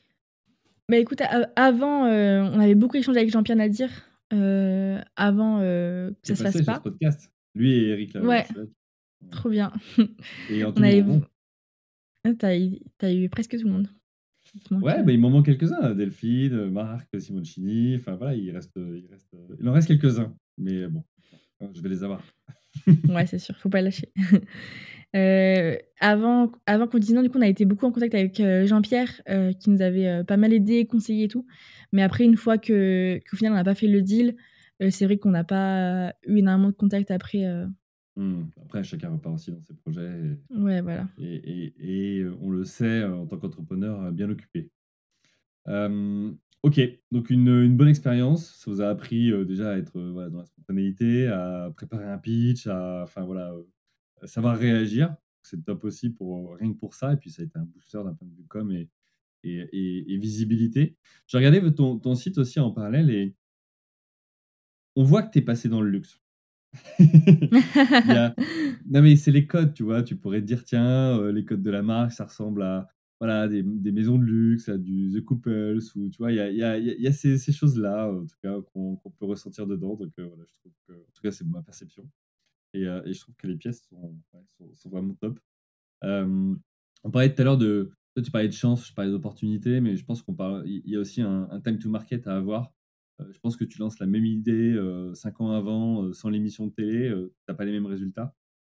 bah 0.89 0.99
écoute, 0.99 1.23
avant, 1.57 2.05
euh, 2.05 2.43
on 2.43 2.61
avait 2.61 2.75
beaucoup 2.75 2.97
échangé 2.97 3.19
avec 3.21 3.31
Jean-Pierre 3.31 3.57
Nadir 3.57 3.89
euh, 4.33 5.01
avant 5.17 5.61
euh, 5.61 6.11
que 6.11 6.35
ça 6.35 6.37
se 6.37 6.43
fasse 6.43 6.63
pas. 6.63 6.81
podcast. 6.81 7.33
Lui 7.55 7.73
et 7.73 7.89
Eric 7.89 8.15
là. 8.15 8.21
Ouais. 8.23 8.47
Trop 9.31 9.49
bien. 9.49 9.73
Et 10.51 10.65
Anthony 10.65 10.99
avait... 10.99 11.21
Ah, 12.25 12.35
t'as 12.39 12.59
eu, 12.59 12.79
as 13.01 13.13
eu 13.13 13.29
presque 13.31 13.59
tout 13.59 13.67
le 13.67 13.73
monde. 13.73 13.89
Ouais, 14.71 15.03
bah, 15.03 15.13
il 15.13 15.19
m'en 15.19 15.31
manque 15.31 15.47
quelques-uns. 15.47 15.95
Delphine, 15.95 16.69
Marc, 16.69 17.09
Simoncini. 17.19 17.97
Enfin 17.97 18.17
voilà, 18.17 18.35
il, 18.35 18.51
reste, 18.51 18.77
il, 18.77 19.07
reste, 19.11 19.35
il 19.61 19.69
en 19.69 19.73
reste 19.73 19.89
quelques-uns. 19.89 20.37
Mais 20.59 20.87
bon, 20.89 21.05
je 21.73 21.81
vais 21.81 21.89
les 21.89 22.05
avoir. 22.05 22.23
ouais, 23.09 23.27
c'est 23.27 23.39
sûr, 23.39 23.57
faut 23.57 23.69
pas 23.69 23.83
lâcher. 23.83 24.13
Euh, 25.15 25.77
avant 26.01 26.51
avant 26.65 26.87
qu'on 26.87 26.97
dise 26.97 27.13
non, 27.13 27.21
du 27.21 27.29
coup, 27.29 27.37
on 27.37 27.43
a 27.43 27.47
été 27.47 27.67
beaucoup 27.67 27.85
en 27.85 27.93
contact 27.93 28.15
avec 28.15 28.41
euh, 28.41 28.67
Jean-Pierre, 28.67 29.21
euh, 29.29 29.53
qui 29.53 29.69
nous 29.69 29.83
avait 29.83 30.25
pas 30.25 30.39
mal 30.39 30.55
aidé, 30.55 30.87
conseillé 30.87 31.25
et 31.25 31.29
tout. 31.29 31.45
Mais 31.93 32.03
après, 32.03 32.25
une 32.25 32.39
fois 32.39 32.57
que, 32.57 33.21
qu'au 33.29 33.37
final, 33.37 33.53
on 33.53 33.57
n'a 33.57 33.63
pas 33.63 33.75
fait 33.75 33.89
le 33.89 34.01
deal, 34.01 34.37
c'est 34.89 35.05
vrai 35.05 35.19
qu'on 35.19 35.33
n'a 35.33 35.45
pas 35.45 36.15
eu 36.27 36.39
énormément 36.39 36.71
de 36.71 36.75
contact 36.75 37.11
après. 37.11 37.45
Mmh. 38.17 38.45
Après, 38.65 38.83
chacun 38.85 39.11
repart 39.11 39.35
aussi 39.35 39.53
dans 39.53 39.61
ses 39.61 39.75
projets. 39.75 40.09
Et, 40.51 40.57
ouais, 40.57 40.81
voilà. 40.81 41.07
Et, 41.19 41.35
et, 41.35 42.21
et, 42.21 42.25
on 42.41 42.49
le 42.49 42.65
sait, 42.65 43.05
en 43.05 43.27
tant 43.27 43.37
qu'entrepreneur, 43.37 44.11
bien 44.13 44.31
occupé. 44.31 44.71
Ok, 46.63 46.81
donc 47.11 47.31
une, 47.31 47.49
une, 47.49 47.77
bonne 47.77 47.89
expérience. 47.89 48.55
Ça 48.57 48.71
vous 48.71 48.81
a 48.81 48.89
appris 48.89 49.31
déjà 49.47 49.73
à 49.73 49.77
être 49.79 50.01
voilà, 50.01 50.31
dans 50.31 50.39
la 50.39 50.47
spontanéité, 50.47 51.29
à 51.29 51.73
préparer 51.77 52.07
un 52.07 52.19
pitch, 52.19 52.67
à 52.67 53.03
enfin, 53.03 53.25
voilà, 53.25 53.55
savoir 54.25 54.57
réagir. 54.57 55.15
C'est 55.43 55.65
top 55.65 55.85
aussi 55.85 56.11
pour 56.11 56.57
rien 56.57 56.73
que 56.73 56.79
pour 56.79 56.95
ça. 56.95 57.13
Et 57.13 57.17
puis 57.17 57.31
ça 57.31 57.43
a 57.43 57.45
été 57.45 57.59
un 57.59 57.65
booster 57.65 57.99
d'un 58.05 58.15
point 58.15 58.29
de 58.29 58.35
vue 58.35 58.47
com 58.49 58.71
et, 58.73 58.89
et, 59.45 60.17
visibilité. 60.19 60.97
J'ai 61.27 61.39
regardé 61.39 61.75
ton, 61.75 61.99
ton, 61.99 62.15
site 62.15 62.39
aussi 62.39 62.61
en 62.61 62.71
parallèle 62.71 63.11
et 63.11 63.35
on 64.97 65.05
voit 65.05 65.23
que 65.23 65.33
tu 65.33 65.39
es 65.39 65.43
passé 65.43 65.69
dans 65.69 65.81
le 65.81 65.91
luxe. 65.91 66.21
Non 68.87 69.01
mais 69.03 69.17
c'est 69.17 69.31
les 69.31 69.47
codes, 69.47 69.75
tu 69.75 69.83
vois. 69.83 70.03
Tu 70.03 70.17
pourrais 70.17 70.41
te 70.41 70.47
dire, 70.47 70.65
tiens, 70.65 71.19
euh, 71.19 71.33
les 71.33 71.45
codes 71.45 71.63
de 71.63 71.71
la 71.71 71.83
marque, 71.83 72.13
ça 72.13 72.25
ressemble 72.25 72.63
à 72.63 72.89
voilà, 73.23 73.47
des, 73.47 73.63
maisons 73.63 74.19
de 74.19 74.25
luxe, 74.25 74.69
du 74.69 75.13
The 75.15 75.25
Couples, 75.25 75.79
ou 75.95 76.09
tu 76.09 76.19
vois, 76.19 76.33
il 76.33 76.39
y 76.39 76.41
a, 76.41 76.51
y 76.51 76.65
a, 76.65 76.77
y 76.77 77.07
a 77.07 77.13
ces, 77.13 77.39
ces 77.39 77.53
choses-là, 77.53 78.13
en 78.13 78.27
tout 78.27 78.35
cas, 78.43 78.61
qu'on 78.75 78.97
peut 78.97 79.27
ressentir 79.27 79.65
dedans. 79.69 79.95
Donc 79.95 80.11
euh, 80.19 80.27
voilà, 80.27 80.43
je 80.45 80.59
trouve 80.59 80.73
en 80.91 81.13
tout 81.15 81.23
cas, 81.23 81.31
c'est 81.31 81.47
ma 81.47 81.63
perception. 81.63 82.05
Euh, 82.75 83.01
et, 83.05 83.13
je 83.13 83.21
trouve 83.21 83.37
que 83.37 83.47
les 83.47 83.55
pièces 83.55 83.87
sont, 83.89 84.17
sont, 84.75 84.91
vraiment 84.91 85.15
top. 85.15 85.39
on 86.03 87.11
parlait 87.13 87.33
tout 87.33 87.41
à 87.43 87.45
l'heure 87.45 87.59
de. 87.59 87.93
Toi, 88.17 88.25
tu 88.25 88.33
parlais 88.33 88.49
de 88.49 88.55
chance, 88.55 88.89
je 88.89 88.93
parlais 88.93 89.13
d'opportunité, 89.13 89.81
mais 89.81 89.97
je 89.97 90.05
pense 90.05 90.21
qu'on 90.21 90.35
parle. 90.35 90.65
Il 90.67 90.91
y 90.91 90.97
a 90.97 90.99
aussi 90.99 91.23
un, 91.23 91.61
time 91.65 91.79
to 91.79 91.89
market 91.91 92.27
à 92.27 92.37
avoir. 92.37 92.73
Euh, 93.21 93.33
je 93.33 93.39
pense 93.39 93.57
que 93.57 93.63
tu 93.65 93.79
lances 93.79 94.01
la 94.01 94.07
même 94.07 94.27
idée 94.27 94.73
euh, 94.73 95.15
cinq 95.15 95.41
ans 95.41 95.53
avant, 95.53 96.13
sans 96.13 96.29
l'émission 96.29 96.67
de 96.67 96.73
télé, 96.73 97.09
tu 97.09 97.33
n'as 97.49 97.55
pas 97.55 97.65
les 97.65 97.71
mêmes 97.71 97.87
résultats. 97.87 98.35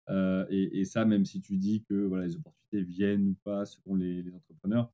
Et, 0.09 0.79
et, 0.79 0.85
ça, 0.85 1.05
même 1.05 1.25
si 1.25 1.41
tu 1.41 1.57
dis 1.57 1.83
que 1.83 2.05
voilà, 2.05 2.25
les 2.25 2.35
opportunités 2.35 2.83
viennent 2.83 3.29
ou 3.29 3.35
pas 3.43 3.65
selon 3.65 3.95
les, 3.95 4.21
les 4.21 4.33
entrepreneurs, 4.33 4.91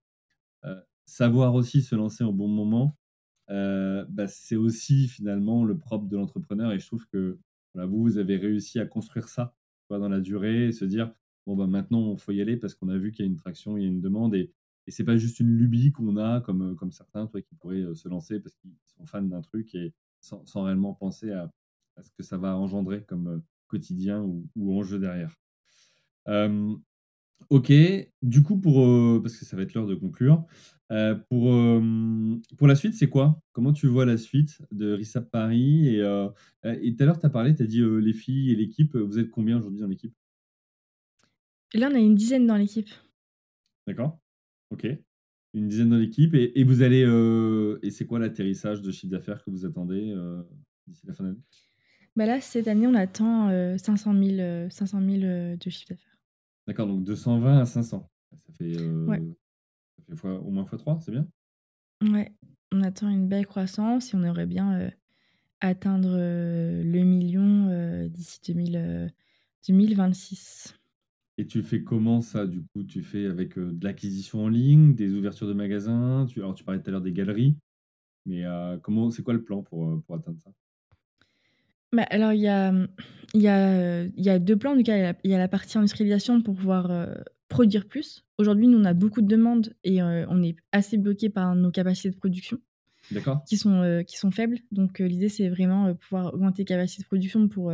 savoir 1.05 1.55
aussi 1.55 1.81
se 1.81 1.95
lancer 1.95 2.23
au 2.23 2.31
bon 2.31 2.47
moment, 2.47 2.97
bah, 3.49 4.27
c'est 4.27 4.55
aussi 4.55 5.07
finalement 5.07 5.65
le 5.65 5.77
propre 5.77 6.07
de 6.07 6.15
l'entrepreneur. 6.15 6.71
Et 6.71 6.79
je 6.79 6.87
trouve 6.87 7.05
que 7.07 7.39
vous, 7.75 8.01
vous 8.01 8.17
avez 8.17 8.37
réussi 8.37 8.79
à 8.79 8.85
construire 8.85 9.27
ça 9.27 9.53
dans 9.89 10.09
la 10.09 10.19
durée 10.19 10.67
et 10.67 10.71
se 10.71 10.85
dire 10.85 11.13
bon, 11.45 11.55
bah, 11.55 11.67
maintenant, 11.67 12.13
il 12.13 12.19
faut 12.19 12.31
y 12.31 12.41
aller 12.41 12.57
parce 12.57 12.75
qu'on 12.75 12.89
a 12.89 12.97
vu 12.97 13.11
qu'il 13.11 13.25
y 13.25 13.27
a 13.27 13.31
une 13.31 13.37
traction, 13.37 13.77
il 13.77 13.83
y 13.83 13.85
a 13.85 13.89
une 13.89 14.01
demande. 14.01 14.35
Et, 14.35 14.51
et 14.87 14.91
c'est 14.91 15.03
pas 15.03 15.17
juste 15.17 15.39
une 15.39 15.57
lubie 15.57 15.91
qu'on 15.91 16.17
a 16.17 16.41
comme, 16.41 16.75
comme 16.75 16.91
certains 16.91 17.27
toi, 17.27 17.41
qui 17.41 17.55
pourraient 17.55 17.81
euh, 17.81 17.95
se 17.95 18.09
lancer 18.09 18.39
parce 18.39 18.55
qu'ils 18.55 18.71
sont 18.85 19.05
fans 19.05 19.21
d'un 19.21 19.41
truc 19.41 19.73
et 19.75 19.93
sans, 20.21 20.45
sans, 20.45 20.63
réellement 20.63 20.93
penser 20.93 21.31
à, 21.31 21.51
à, 21.97 22.03
ce 22.03 22.11
que 22.11 22.23
ça 22.23 22.37
va 22.37 22.55
engendrer 22.57 23.03
comme 23.03 23.27
euh, 23.27 23.39
quotidien 23.71 24.21
ou, 24.21 24.47
ou 24.55 24.77
enjeu 24.77 24.99
derrière. 24.99 25.35
Ok, 27.49 27.71
du 28.21 28.43
coup, 28.43 28.57
pour, 28.59 28.85
euh, 28.85 29.19
parce 29.21 29.35
que 29.35 29.45
ça 29.45 29.57
va 29.57 29.63
être 29.63 29.73
l'heure 29.73 29.87
de 29.87 29.95
conclure, 29.95 30.45
euh, 30.91 31.15
pour, 31.15 31.53
pour 32.57 32.67
la 32.67 32.75
suite, 32.75 32.93
c'est 32.93 33.09
quoi? 33.09 33.41
Comment 33.51 33.73
tu 33.73 33.87
vois 33.87 34.05
la 34.05 34.17
suite 34.17 34.61
de 34.71 34.93
RISAP 34.93 35.29
Paris 35.31 35.97
Et, 35.97 35.99
tout 35.99 37.03
à 37.03 37.05
l'heure, 37.05 37.19
tu 37.19 37.25
as 37.25 37.29
parlé, 37.29 37.55
tu 37.55 37.63
as 37.63 37.65
dit 37.65 37.81
les 37.81 38.13
filles 38.13 38.51
et 38.51 38.55
l'équipe. 38.55 38.95
Vous 38.95 39.19
êtes 39.19 39.29
combien 39.29 39.57
aujourd'hui 39.57 39.81
dans 39.81 39.87
l'équipe? 39.87 40.13
Là, 41.73 41.89
on 41.91 41.95
a 41.95 41.99
une 41.99 42.15
dizaine 42.15 42.45
dans 42.45 42.57
l'équipe. 42.57 42.89
D'accord, 43.87 44.19
ok. 44.69 44.87
Une 45.53 45.67
dizaine 45.67 45.89
dans 45.89 45.97
l'équipe. 45.97 46.33
Et, 46.33 46.59
et 46.59 46.63
vous 46.63 46.81
allez. 46.81 47.01
et 47.81 47.89
c'est 47.91 48.05
quoi 48.05 48.19
l'atterrissage 48.19 48.81
de 48.81 48.91
chiffre 48.91 49.11
d'affaires 49.11 49.43
que 49.43 49.49
vous 49.49 49.65
attendez 49.65 50.13
d'ici 50.87 51.05
la 51.07 51.13
fin 51.13 51.23
d'année 51.23 51.39
Bah 52.15 52.25
là, 52.25 52.39
cette 52.41 52.67
année, 52.67 52.87
on 52.87 52.93
attend 52.93 53.49
euh, 53.49 53.77
500 53.77 54.13
000, 54.13 54.39
euh, 54.39 54.69
500 54.69 55.01
000 55.01 55.23
euh, 55.23 55.55
de 55.57 55.69
chiffre 55.69 55.89
d'affaires. 55.89 56.17
D'accord, 56.67 56.87
donc 56.87 57.03
de 57.03 57.15
120 57.15 57.59
à 57.59 57.65
500. 57.65 58.09
Ça 58.35 58.53
fait, 58.53 58.75
euh, 58.75 59.07
Ouais. 59.07 59.21
ça 59.97 60.03
fait 60.05 60.15
fois, 60.15 60.39
au 60.39 60.51
moins 60.51 60.65
x3, 60.65 60.99
c'est 61.01 61.11
bien? 61.11 61.27
Ouais, 62.03 62.31
on 62.71 62.81
attend 62.83 63.09
une 63.09 63.27
belle 63.27 63.45
croissance 63.47 64.13
et 64.13 64.17
on 64.17 64.23
aimerait 64.23 64.45
bien 64.47 64.79
euh, 64.79 64.91
atteindre 65.61 66.17
le 66.17 67.03
million 67.03 68.07
d'ici 68.09 68.39
2000, 68.45 68.77
euh, 68.77 69.09
2026. 69.67 70.75
Et 71.37 71.45
tu 71.47 71.61
fais 71.63 71.83
comment 71.83 72.21
ça, 72.21 72.45
du 72.47 72.63
coup? 72.67 72.83
Tu 72.83 73.03
fais 73.03 73.25
avec 73.25 73.57
de 73.57 73.83
l'acquisition 73.83 74.43
en 74.45 74.47
ligne, 74.49 74.95
des 74.95 75.13
ouvertures 75.13 75.47
de 75.47 75.53
magasins? 75.53 76.25
Tu, 76.29 76.39
Alors, 76.39 76.55
tu 76.55 76.63
parlais 76.63 76.81
tout 76.81 76.89
à 76.89 76.91
l'heure 76.91 77.01
des 77.01 77.13
galeries, 77.13 77.57
mais 78.25 78.43
comment, 78.83 79.11
c'est 79.11 79.23
quoi 79.23 79.33
le 79.35 79.43
plan 79.43 79.63
pour, 79.63 80.03
pour 80.05 80.15
atteindre 80.15 80.39
ça? 80.43 80.51
Bah, 81.93 82.03
alors, 82.09 82.33
il 82.33 82.41
y 82.41 82.47
a, 82.47 82.73
il 83.33 83.41
y, 83.41 83.47
a, 83.47 84.03
il 84.03 84.23
y 84.23 84.29
a 84.29 84.39
deux 84.39 84.55
plans. 84.57 84.73
En 84.73 84.77
tout 84.77 84.83
cas, 84.83 84.97
il 84.97 85.01
y 85.01 85.05
a- 85.05 85.15
il 85.23 85.31
y 85.31 85.33
a 85.33 85.37
la 85.37 85.47
partie 85.47 85.77
industrialisation 85.77 86.41
pour 86.41 86.55
pouvoir 86.55 86.89
euh, 86.91 87.13
produire 87.49 87.87
plus. 87.87 88.23
Aujourd'hui, 88.37 88.67
nous, 88.67 88.77
on 88.79 88.85
a 88.85 88.93
beaucoup 88.93 89.21
de 89.21 89.27
demandes 89.27 89.73
et 89.83 90.01
euh, 90.01 90.25
on 90.29 90.41
est 90.41 90.55
assez 90.71 90.97
bloqué 90.97 91.29
par 91.29 91.53
nos 91.55 91.71
capacités 91.71 92.09
de 92.09 92.15
production 92.15 92.59
D'accord 93.11 93.43
qui 93.47 93.57
sont, 93.57 93.81
euh, 93.81 94.03
qui 94.03 94.17
sont 94.17 94.31
faibles. 94.31 94.59
Donc, 94.71 94.99
l'idée, 94.99 95.29
c'est 95.29 95.49
vraiment 95.49 95.93
pouvoir 95.95 96.33
augmenter 96.33 96.61
les 96.61 96.65
capacités 96.65 97.03
de 97.03 97.07
production 97.07 97.47
pour 97.49 97.73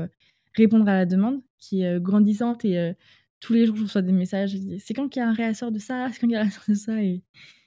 répondre 0.56 0.88
à 0.90 0.94
la 0.94 1.06
demande 1.06 1.42
qui 1.60 1.84
est 1.84 2.00
grandissante. 2.02 2.66
Et 2.66 2.94
tous 3.40 3.54
les 3.54 3.68
jours, 3.68 3.76
je 3.76 3.84
reçois 3.84 4.02
des 4.02 4.12
messages. 4.14 4.58
C'est 4.80 4.94
quand 4.96 5.10
qu'il 5.10 5.20
y 5.22 5.24
a 5.24 5.30
un 5.30 5.34
réassort 5.34 5.72
de 5.72 5.80
ça? 5.80 6.08
C'est 6.12 6.20
quand 6.22 6.28
qu'il 6.28 6.34
y 6.34 6.36
a 6.38 6.40
un 6.40 6.44
réassort 6.44 6.64
de 6.68 6.74
ça 6.74 7.04
Et, 7.04 7.22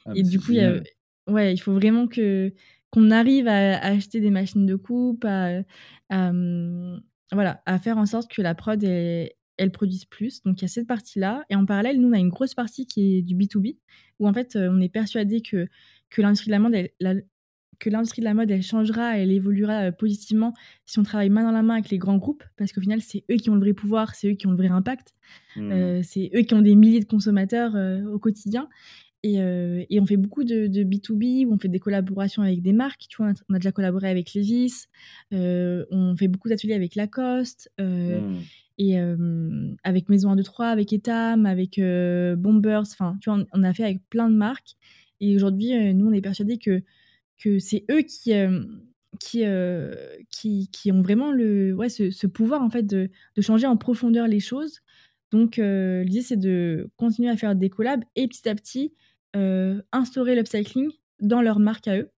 Ah, 0.06 0.12
et 0.16 0.22
du 0.24 0.40
coup, 0.40 0.50
il 0.52 0.56
y 0.58 0.60
a- 0.60 0.70
génial. 0.72 0.84
ouais, 1.28 1.52
il 1.54 1.58
faut 1.58 1.72
vraiment 1.74 2.08
que 2.08 2.52
qu'on 2.90 3.10
arrive 3.10 3.46
à, 3.48 3.76
à 3.78 3.88
acheter 3.92 4.20
des 4.20 4.30
machines 4.30 4.66
de 4.66 4.76
coupe, 4.76 5.24
à, 5.24 5.60
à, 6.10 6.32
voilà, 7.32 7.62
à 7.66 7.78
faire 7.78 7.98
en 7.98 8.06
sorte 8.06 8.30
que 8.30 8.42
la 8.42 8.54
prod 8.54 8.82
elle, 8.82 9.30
elle 9.56 9.70
produise 9.72 10.04
plus. 10.04 10.42
Donc 10.42 10.60
il 10.60 10.62
y 10.62 10.64
a 10.64 10.68
cette 10.68 10.86
partie-là. 10.86 11.44
Et 11.50 11.54
en 11.54 11.66
parallèle, 11.66 12.00
nous, 12.00 12.08
on 12.08 12.12
a 12.12 12.18
une 12.18 12.28
grosse 12.30 12.54
partie 12.54 12.86
qui 12.86 13.18
est 13.18 13.22
du 13.22 13.34
B2B, 13.36 13.76
où 14.18 14.26
en 14.28 14.32
fait, 14.32 14.56
euh, 14.56 14.70
on 14.72 14.80
est 14.80 14.88
persuadé 14.88 15.40
que, 15.42 15.68
que 16.10 16.22
l'industrie 16.22 16.46
de 16.48 16.52
la 16.52 16.58
mode, 16.58 16.74
elle, 16.74 16.90
la- 17.00 17.14
que 17.78 17.88
l'industrie 17.88 18.20
de 18.20 18.26
la 18.26 18.34
mode, 18.34 18.50
elle 18.50 18.62
changera, 18.62 19.16
elle 19.18 19.30
évoluera 19.30 19.84
euh, 19.88 19.92
positivement 19.92 20.52
si 20.84 20.98
on 20.98 21.02
travaille 21.02 21.30
main 21.30 21.44
dans 21.44 21.50
la 21.52 21.62
main 21.62 21.74
avec 21.74 21.88
les 21.90 21.96
grands 21.96 22.18
groupes, 22.18 22.44
parce 22.58 22.72
qu'au 22.72 22.80
final, 22.82 23.00
c'est 23.00 23.24
eux 23.30 23.36
qui 23.36 23.48
ont 23.48 23.54
le 23.54 23.60
vrai 23.60 23.72
pouvoir, 23.72 24.14
c'est 24.14 24.28
eux 24.32 24.34
qui 24.34 24.46
ont 24.46 24.50
le 24.50 24.56
vrai 24.58 24.68
impact. 24.68 25.14
Euh, 25.72 26.00
c'est 26.02 26.30
eux 26.34 26.42
qui 26.42 26.52
ont 26.54 26.60
des 26.62 26.74
milliers 26.74 27.00
de 27.00 27.06
consommateurs 27.06 27.76
euh, 27.76 28.04
au 28.06 28.18
quotidien. 28.18 28.68
Et, 29.22 29.42
euh, 29.42 29.84
et 29.90 30.00
on 30.00 30.06
fait 30.06 30.16
beaucoup 30.16 30.44
de, 30.44 30.66
de 30.66 30.82
B2B, 30.82 31.44
où 31.46 31.52
on 31.52 31.58
fait 31.58 31.68
des 31.68 31.78
collaborations 31.78 32.42
avec 32.42 32.62
des 32.62 32.72
marques. 32.72 33.06
Tu 33.08 33.18
vois, 33.18 33.32
on 33.50 33.54
a- 33.54 33.58
déjà 33.58 33.70
collaboré 33.72 34.08
avec 34.08 34.32
Levi's, 34.32 34.88
euh, 35.34 35.84
on 35.90 36.16
fait 36.16 36.28
beaucoup 36.28 36.48
d'ateliers 36.48 36.74
avec 36.74 36.94
Lacoste, 36.94 37.70
euh, 37.80 38.20
Hmm. 38.20 38.40
et 38.78 38.96
avec 39.84 40.08
Maison 40.08 40.30
1, 40.30 40.36
2, 40.36 40.42
3, 40.42 40.68
avec 40.68 40.90
Etam, 40.94 41.44
avec 41.44 41.78
Bombers. 42.38 42.80
Enfin, 42.92 43.18
tu 43.20 43.28
vois, 43.28 43.40
on, 43.40 43.46
on 43.60 43.62
a 43.62 43.74
fait 43.74 43.84
avec 43.84 44.00
plein 44.08 44.30
de 44.30 44.36
marques. 44.36 44.76
Et 45.20 45.36
aujourd'hui, 45.36 45.92
nous, 45.94 46.06
on 46.08 46.12
est 46.12 46.22
persuadés 46.22 46.56
que, 46.56 46.82
que 47.38 47.58
c'est 47.58 47.84
eux 47.90 48.00
qui, 48.02 48.32
qui, 49.18 49.44
qui, 50.30 50.68
qui 50.72 50.92
ont 50.92 51.02
vraiment 51.02 51.30
le, 51.32 51.74
ouais, 51.74 51.88
ce, 51.88 52.10
ce 52.10 52.26
pouvoir 52.26 52.62
en 52.62 52.70
fait 52.70 52.84
de, 52.84 53.10
de 53.36 53.42
changer 53.42 53.66
en 53.66 53.76
profondeur 53.76 54.26
les 54.28 54.40
choses. 54.40 54.80
Donc, 55.30 55.56
l'idée, 55.58 56.22
c'est 56.22 56.38
de 56.38 56.88
continuer 56.96 57.28
à 57.30 57.36
faire 57.36 57.54
des 57.54 57.68
collabs 57.70 58.02
et 58.16 58.26
petit 58.28 58.48
à 58.48 58.54
petit 58.54 58.94
instaurer 59.92 60.34
l'upcycling 60.34 60.90
dans 61.20 61.42
leur 61.42 61.58
marque 61.58 61.88
à 61.88 61.98
eux. 61.98 62.10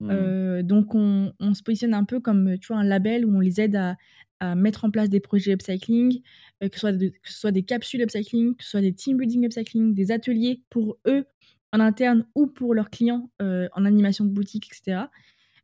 Hmm. 0.00 0.10
Euh, 0.10 0.62
donc, 0.62 0.94
on, 0.94 1.32
on 1.38 1.54
se 1.54 1.62
positionne 1.62 1.94
un 1.94 2.04
peu 2.04 2.20
comme 2.20 2.58
tu 2.58 2.68
vois, 2.68 2.78
un 2.78 2.84
label 2.84 3.24
où 3.24 3.36
on 3.36 3.40
les 3.40 3.60
aide 3.60 3.76
à, 3.76 3.96
à 4.40 4.54
mettre 4.56 4.84
en 4.84 4.90
place 4.90 5.08
des 5.08 5.20
projets 5.20 5.52
upcycling, 5.52 6.20
euh, 6.62 6.68
que, 6.68 6.74
ce 6.74 6.80
soit 6.80 6.92
de- 6.92 7.08
que 7.08 7.30
ce 7.30 7.38
soit 7.38 7.52
des 7.52 7.62
capsules 7.62 8.02
upcycling, 8.02 8.56
que 8.56 8.64
ce 8.64 8.70
soit 8.70 8.80
des 8.80 8.92
team 8.92 9.16
building 9.16 9.44
upcycling, 9.46 9.94
des 9.94 10.10
ateliers 10.10 10.60
pour 10.70 10.98
eux 11.06 11.24
en 11.72 11.80
interne 11.80 12.26
ou 12.34 12.48
pour 12.48 12.74
leurs 12.74 12.90
clients 12.90 13.30
euh, 13.40 13.68
en 13.74 13.84
animation 13.84 14.24
de 14.24 14.30
boutique, 14.30 14.66
etc. 14.66 15.06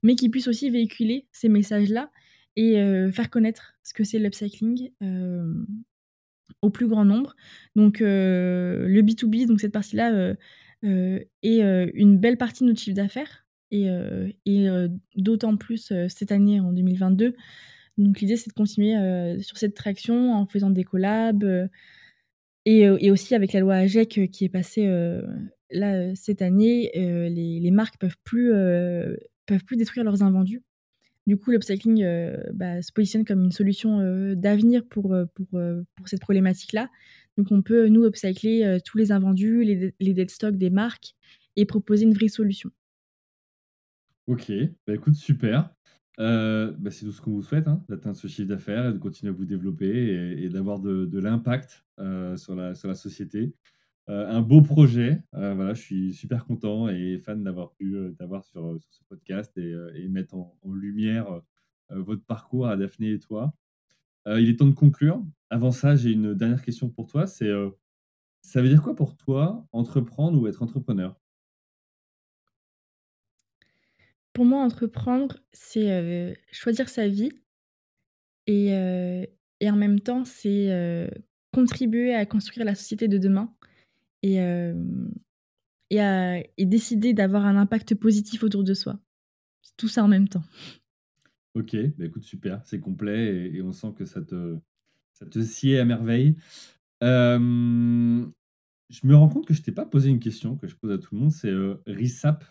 Mais 0.04 0.14
qui 0.14 0.28
puissent 0.28 0.48
aussi 0.48 0.70
véhiculer 0.70 1.26
ces 1.32 1.48
messages-là 1.48 2.10
et 2.54 2.78
euh, 2.78 3.10
faire 3.10 3.30
connaître 3.30 3.74
ce 3.82 3.92
que 3.92 4.04
c'est 4.04 4.20
l'upcycling 4.20 4.90
euh, 5.02 5.52
au 6.62 6.70
plus 6.70 6.86
grand 6.86 7.04
nombre. 7.04 7.34
Donc, 7.74 8.00
euh, 8.00 8.86
le 8.86 9.02
B2B, 9.02 9.46
donc 9.46 9.60
cette 9.60 9.72
partie-là, 9.72 10.34
euh, 10.84 11.20
une 11.42 12.18
belle 12.18 12.36
partie 12.36 12.64
de 12.64 12.68
notre 12.68 12.80
chiffre 12.80 12.96
d'affaires. 12.96 13.44
Et, 13.70 13.86
et 14.46 14.66
d'autant 15.16 15.58
plus 15.58 15.92
cette 16.08 16.32
année, 16.32 16.58
en 16.58 16.72
2022. 16.72 17.34
Donc, 17.98 18.20
l'idée, 18.20 18.36
c'est 18.36 18.48
de 18.48 18.54
continuer 18.54 18.94
sur 19.42 19.58
cette 19.58 19.74
traction 19.74 20.32
en 20.32 20.46
faisant 20.46 20.70
des 20.70 20.84
collabs. 20.84 21.68
et, 22.64 22.80
et 22.80 23.10
aussi 23.10 23.34
avec 23.34 23.52
la 23.52 23.60
loi 23.60 23.74
AGEC 23.74 24.30
qui 24.30 24.46
est 24.46 24.48
passée 24.48 24.86
là 25.70 26.14
cette 26.14 26.40
année, 26.40 26.90
les, 26.94 27.70
marques 27.70 27.98
peuvent 27.98 28.16
peuvent 28.24 29.64
plus 29.64 29.76
détruire 29.76 30.04
leurs 30.04 30.22
invendus. 30.22 30.62
Du 31.26 31.36
coup, 31.36 31.50
l'upcycling 31.50 32.06
bah, 32.54 32.80
se 32.80 32.90
positionne 32.90 33.26
comme 33.26 33.42
une 33.42 33.52
solution 33.52 33.98
d'avenir 34.34 34.82
pour, 34.88 35.14
pour, 35.34 35.46
pour 35.94 36.08
cette 36.08 36.20
problématique-là. 36.20 36.88
Donc, 37.38 37.52
on 37.52 37.62
peut, 37.62 37.86
nous, 37.86 38.04
upcycler 38.04 38.64
euh, 38.64 38.78
tous 38.84 38.98
les 38.98 39.12
invendus, 39.12 39.62
les, 39.62 39.94
les 40.00 40.12
dead 40.12 40.28
stocks 40.28 40.56
des 40.56 40.70
marques 40.70 41.14
et 41.54 41.64
proposer 41.66 42.04
une 42.04 42.12
vraie 42.12 42.26
solution. 42.26 42.70
Ok, 44.26 44.50
bah 44.86 44.94
écoute, 44.94 45.14
super. 45.14 45.70
Euh, 46.18 46.72
bah, 46.78 46.90
c'est 46.90 47.06
tout 47.06 47.12
ce 47.12 47.20
qu'on 47.20 47.30
vous 47.30 47.42
souhaite, 47.42 47.68
hein, 47.68 47.84
d'atteindre 47.88 48.16
ce 48.16 48.26
chiffre 48.26 48.48
d'affaires 48.48 48.88
et 48.88 48.92
de 48.92 48.98
continuer 48.98 49.30
à 49.30 49.36
vous 49.36 49.44
développer 49.44 49.86
et, 50.42 50.48
d'avoir 50.48 50.80
de, 50.80 51.18
l'impact 51.18 51.84
euh, 52.00 52.36
sur, 52.36 52.56
la, 52.56 52.74
société. 52.74 53.54
Un 54.08 54.40
beau 54.40 54.60
projet. 54.60 55.22
Voilà, 55.32 55.74
je 55.74 55.82
suis 55.82 56.14
super 56.14 56.44
content 56.44 56.88
et 56.88 57.18
fan 57.18 57.44
d'avoir 57.44 57.72
pu 57.74 57.94
t'avoir 58.18 58.44
sur, 58.44 58.78
ce 58.90 59.00
podcast 59.08 59.56
et, 59.58 59.74
et 59.94 60.08
mettre 60.08 60.34
en, 60.34 60.58
en 60.62 60.72
lumière 60.72 61.42
votre 61.90 62.24
parcours 62.24 62.66
à 62.66 62.76
Daphné 62.76 63.12
et 63.12 63.18
toi. 63.18 63.52
Il 64.26 64.48
est 64.48 64.56
temps 64.56 64.66
de 64.66 64.74
conclure. 64.74 65.22
Avant 65.50 65.72
ça, 65.72 65.96
j'ai 65.96 66.12
une 66.12 66.34
dernière 66.34 66.62
question 66.62 66.88
pour 66.88 67.06
toi. 67.06 67.26
C'est 67.26 67.48
euh, 67.48 67.70
ça 68.42 68.62
veut 68.62 68.68
dire 68.68 68.82
quoi 68.82 68.94
pour 68.94 69.16
toi 69.16 69.66
entreprendre 69.72 70.40
ou 70.40 70.46
être 70.46 70.62
entrepreneur? 70.62 71.20
Pour 74.32 74.44
moi, 74.44 74.62
entreprendre, 74.62 75.36
c'est 75.52 75.90
euh, 75.90 76.32
choisir 76.52 76.88
sa 76.88 77.08
vie 77.08 77.30
et, 78.46 78.72
euh, 78.74 79.24
et 79.60 79.70
en 79.70 79.76
même 79.76 80.00
temps, 80.00 80.24
c'est 80.24 81.10
contribuer 81.52 82.14
à 82.14 82.26
construire 82.26 82.64
la 82.66 82.74
société 82.74 83.08
de 83.08 83.18
demain 83.18 83.52
et, 84.22 84.38
et, 85.90 86.00
à- 86.00 86.38
et 86.56 86.66
décider 86.66 87.12
d'avoir 87.14 87.46
un 87.46 87.56
impact 87.56 87.94
positif 87.94 88.42
autour 88.42 88.64
de 88.64 88.74
soi. 88.74 88.98
Tout 89.76 89.88
ça 89.88 90.04
en 90.04 90.08
même 90.08 90.28
temps. 90.28 90.44
Ok, 91.54 91.76
bah 91.96 92.04
écoute, 92.04 92.22
super, 92.24 92.64
c'est 92.64 92.78
complet 92.80 93.34
et, 93.48 93.56
et 93.56 93.62
on 93.62 93.72
sent 93.72 93.92
que 93.96 94.04
ça 94.04 94.22
te, 94.22 94.58
ça 95.18 95.26
te 95.26 95.42
sied 95.42 95.78
à 95.78 95.84
merveille. 95.84 96.36
Euh, 97.02 98.26
je 98.88 99.06
me 99.06 99.14
rends 99.16 99.28
compte 99.28 99.46
que 99.46 99.54
je 99.54 99.62
t'ai 99.62 99.72
pas 99.72 99.84
posé 99.84 100.10
une 100.10 100.20
question 100.20 100.56
que 100.56 100.66
je 100.66 100.76
pose 100.76 100.92
à 100.92 100.98
tout 100.98 101.14
le 101.14 101.20
monde, 101.20 101.32
c'est 101.32 101.50
euh, 101.50 101.82
RISAP, 101.86 102.44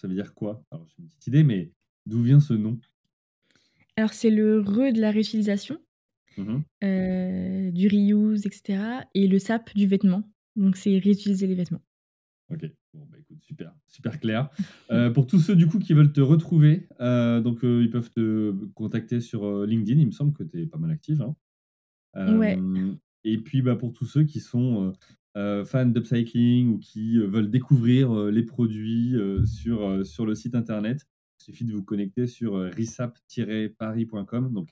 ça 0.00 0.08
veut 0.08 0.14
dire 0.14 0.34
quoi? 0.34 0.64
Alors 0.70 0.86
j'ai 0.88 1.02
une 1.02 1.08
petite 1.08 1.26
idée, 1.28 1.44
mais 1.44 1.72
d'où 2.06 2.22
vient 2.22 2.40
ce 2.40 2.54
nom? 2.54 2.78
Alors, 3.96 4.12
c'est 4.12 4.30
le 4.30 4.60
re 4.60 4.92
de 4.92 5.00
la 5.00 5.10
réutilisation, 5.10 5.80
euh, 6.84 7.70
du 7.72 7.88
reuse, 7.88 8.46
etc. 8.46 9.04
Et 9.14 9.26
le 9.26 9.40
sap 9.40 9.74
du 9.74 9.88
vêtement. 9.88 10.22
Donc, 10.54 10.76
c'est 10.76 10.98
réutiliser 10.98 11.48
les 11.48 11.56
vêtements. 11.56 11.82
Ok, 12.50 12.64
bon 12.94 13.04
bah 13.10 13.18
écoute, 13.18 13.42
super, 13.42 13.74
super 13.88 14.20
clair. 14.20 14.50
Euh, 14.92 15.10
pour 15.10 15.26
tous 15.26 15.40
ceux 15.40 15.56
du 15.56 15.66
coup 15.66 15.80
qui 15.80 15.94
veulent 15.94 16.12
te 16.12 16.20
retrouver, 16.20 16.88
euh, 17.00 17.40
donc 17.40 17.58
ils 17.62 17.90
peuvent 17.90 18.10
te 18.10 18.52
contacter 18.74 19.20
sur 19.20 19.66
LinkedIn, 19.66 20.00
il 20.00 20.06
me 20.06 20.12
semble 20.12 20.32
que 20.32 20.44
tu 20.44 20.62
es 20.62 20.66
pas 20.66 20.78
mal 20.78 20.90
active. 20.92 21.20
hein. 21.20 21.34
Ouais. 22.14 22.58
Et 23.24 23.38
puis 23.38 23.62
bah, 23.62 23.76
pour 23.76 23.92
tous 23.92 24.06
ceux 24.06 24.24
qui 24.24 24.40
sont 24.40 24.92
fans 25.34 25.86
d'upcycling 25.86 26.68
ou 26.68 26.78
qui 26.78 27.18
veulent 27.18 27.50
découvrir 27.50 28.12
les 28.26 28.42
produits 28.42 29.14
sur, 29.44 30.04
sur 30.06 30.26
le 30.26 30.34
site 30.34 30.54
internet, 30.54 31.06
il 31.40 31.44
suffit 31.44 31.64
de 31.64 31.72
vous 31.72 31.84
connecter 31.84 32.26
sur 32.26 32.54
risap-paris.com, 32.58 34.52
donc 34.52 34.70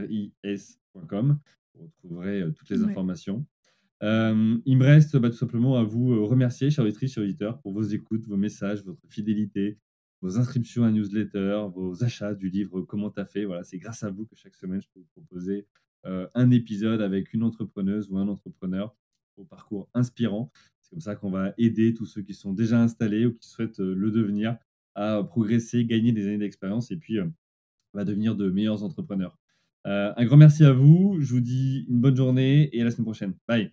R-E-S-A-P-P-A-R-I-S.com. 0.00 1.38
Vous 1.74 1.84
retrouverez 1.86 2.44
toutes 2.54 2.68
les 2.70 2.82
Ouais. 2.82 2.90
informations. 2.90 3.46
Euh, 4.02 4.56
il 4.64 4.78
me 4.78 4.84
reste 4.84 5.16
bah, 5.18 5.28
tout 5.30 5.36
simplement 5.36 5.76
à 5.76 5.84
vous 5.84 6.26
remercier, 6.26 6.70
chers 6.70 6.84
auditrices, 6.84 7.12
chers 7.14 7.22
auditeurs, 7.22 7.60
pour 7.60 7.72
vos 7.72 7.82
écoutes, 7.82 8.26
vos 8.26 8.36
messages, 8.38 8.82
votre 8.84 9.06
fidélité, 9.08 9.78
vos 10.20 10.38
inscriptions 10.38 10.84
à 10.84 10.90
newsletter, 10.90 11.66
vos 11.74 12.04
achats 12.04 12.34
du 12.34 12.48
livre 12.48 12.82
Comment 12.82 13.10
t'as 13.10 13.24
fait. 13.24 13.44
Voilà, 13.44 13.64
c'est 13.64 13.78
grâce 13.78 14.02
à 14.02 14.10
vous 14.10 14.26
que 14.26 14.36
chaque 14.36 14.54
semaine, 14.54 14.80
je 14.80 14.88
peux 14.92 15.00
vous 15.00 15.08
proposer 15.12 15.66
euh, 16.06 16.28
un 16.34 16.50
épisode 16.50 17.00
avec 17.00 17.32
une 17.32 17.42
entrepreneuse 17.42 18.10
ou 18.10 18.18
un 18.18 18.28
entrepreneur 18.28 18.94
au 19.36 19.44
parcours 19.44 19.88
inspirant. 19.94 20.50
C'est 20.82 20.90
comme 20.90 21.00
ça 21.00 21.16
qu'on 21.16 21.30
va 21.30 21.54
aider 21.58 21.94
tous 21.94 22.06
ceux 22.06 22.22
qui 22.22 22.34
sont 22.34 22.52
déjà 22.52 22.80
installés 22.80 23.26
ou 23.26 23.34
qui 23.34 23.48
souhaitent 23.48 23.78
le 23.78 24.10
devenir 24.10 24.56
à 24.94 25.22
progresser, 25.22 25.84
gagner 25.84 26.12
des 26.12 26.26
années 26.26 26.38
d'expérience 26.38 26.90
et 26.90 26.96
puis 26.96 27.18
va 27.94 28.04
devenir 28.04 28.36
de 28.36 28.50
meilleurs 28.50 28.82
entrepreneurs. 28.82 29.38
un 29.84 30.24
grand 30.24 30.36
merci 30.36 30.64
à 30.64 30.72
vous. 30.72 31.16
Je 31.20 31.32
vous 31.32 31.40
dis 31.40 31.86
une 31.88 32.00
bonne 32.00 32.16
journée 32.16 32.74
et 32.76 32.82
à 32.82 32.84
la 32.84 32.90
semaine 32.90 33.06
prochaine. 33.06 33.34
Bye. 33.48 33.72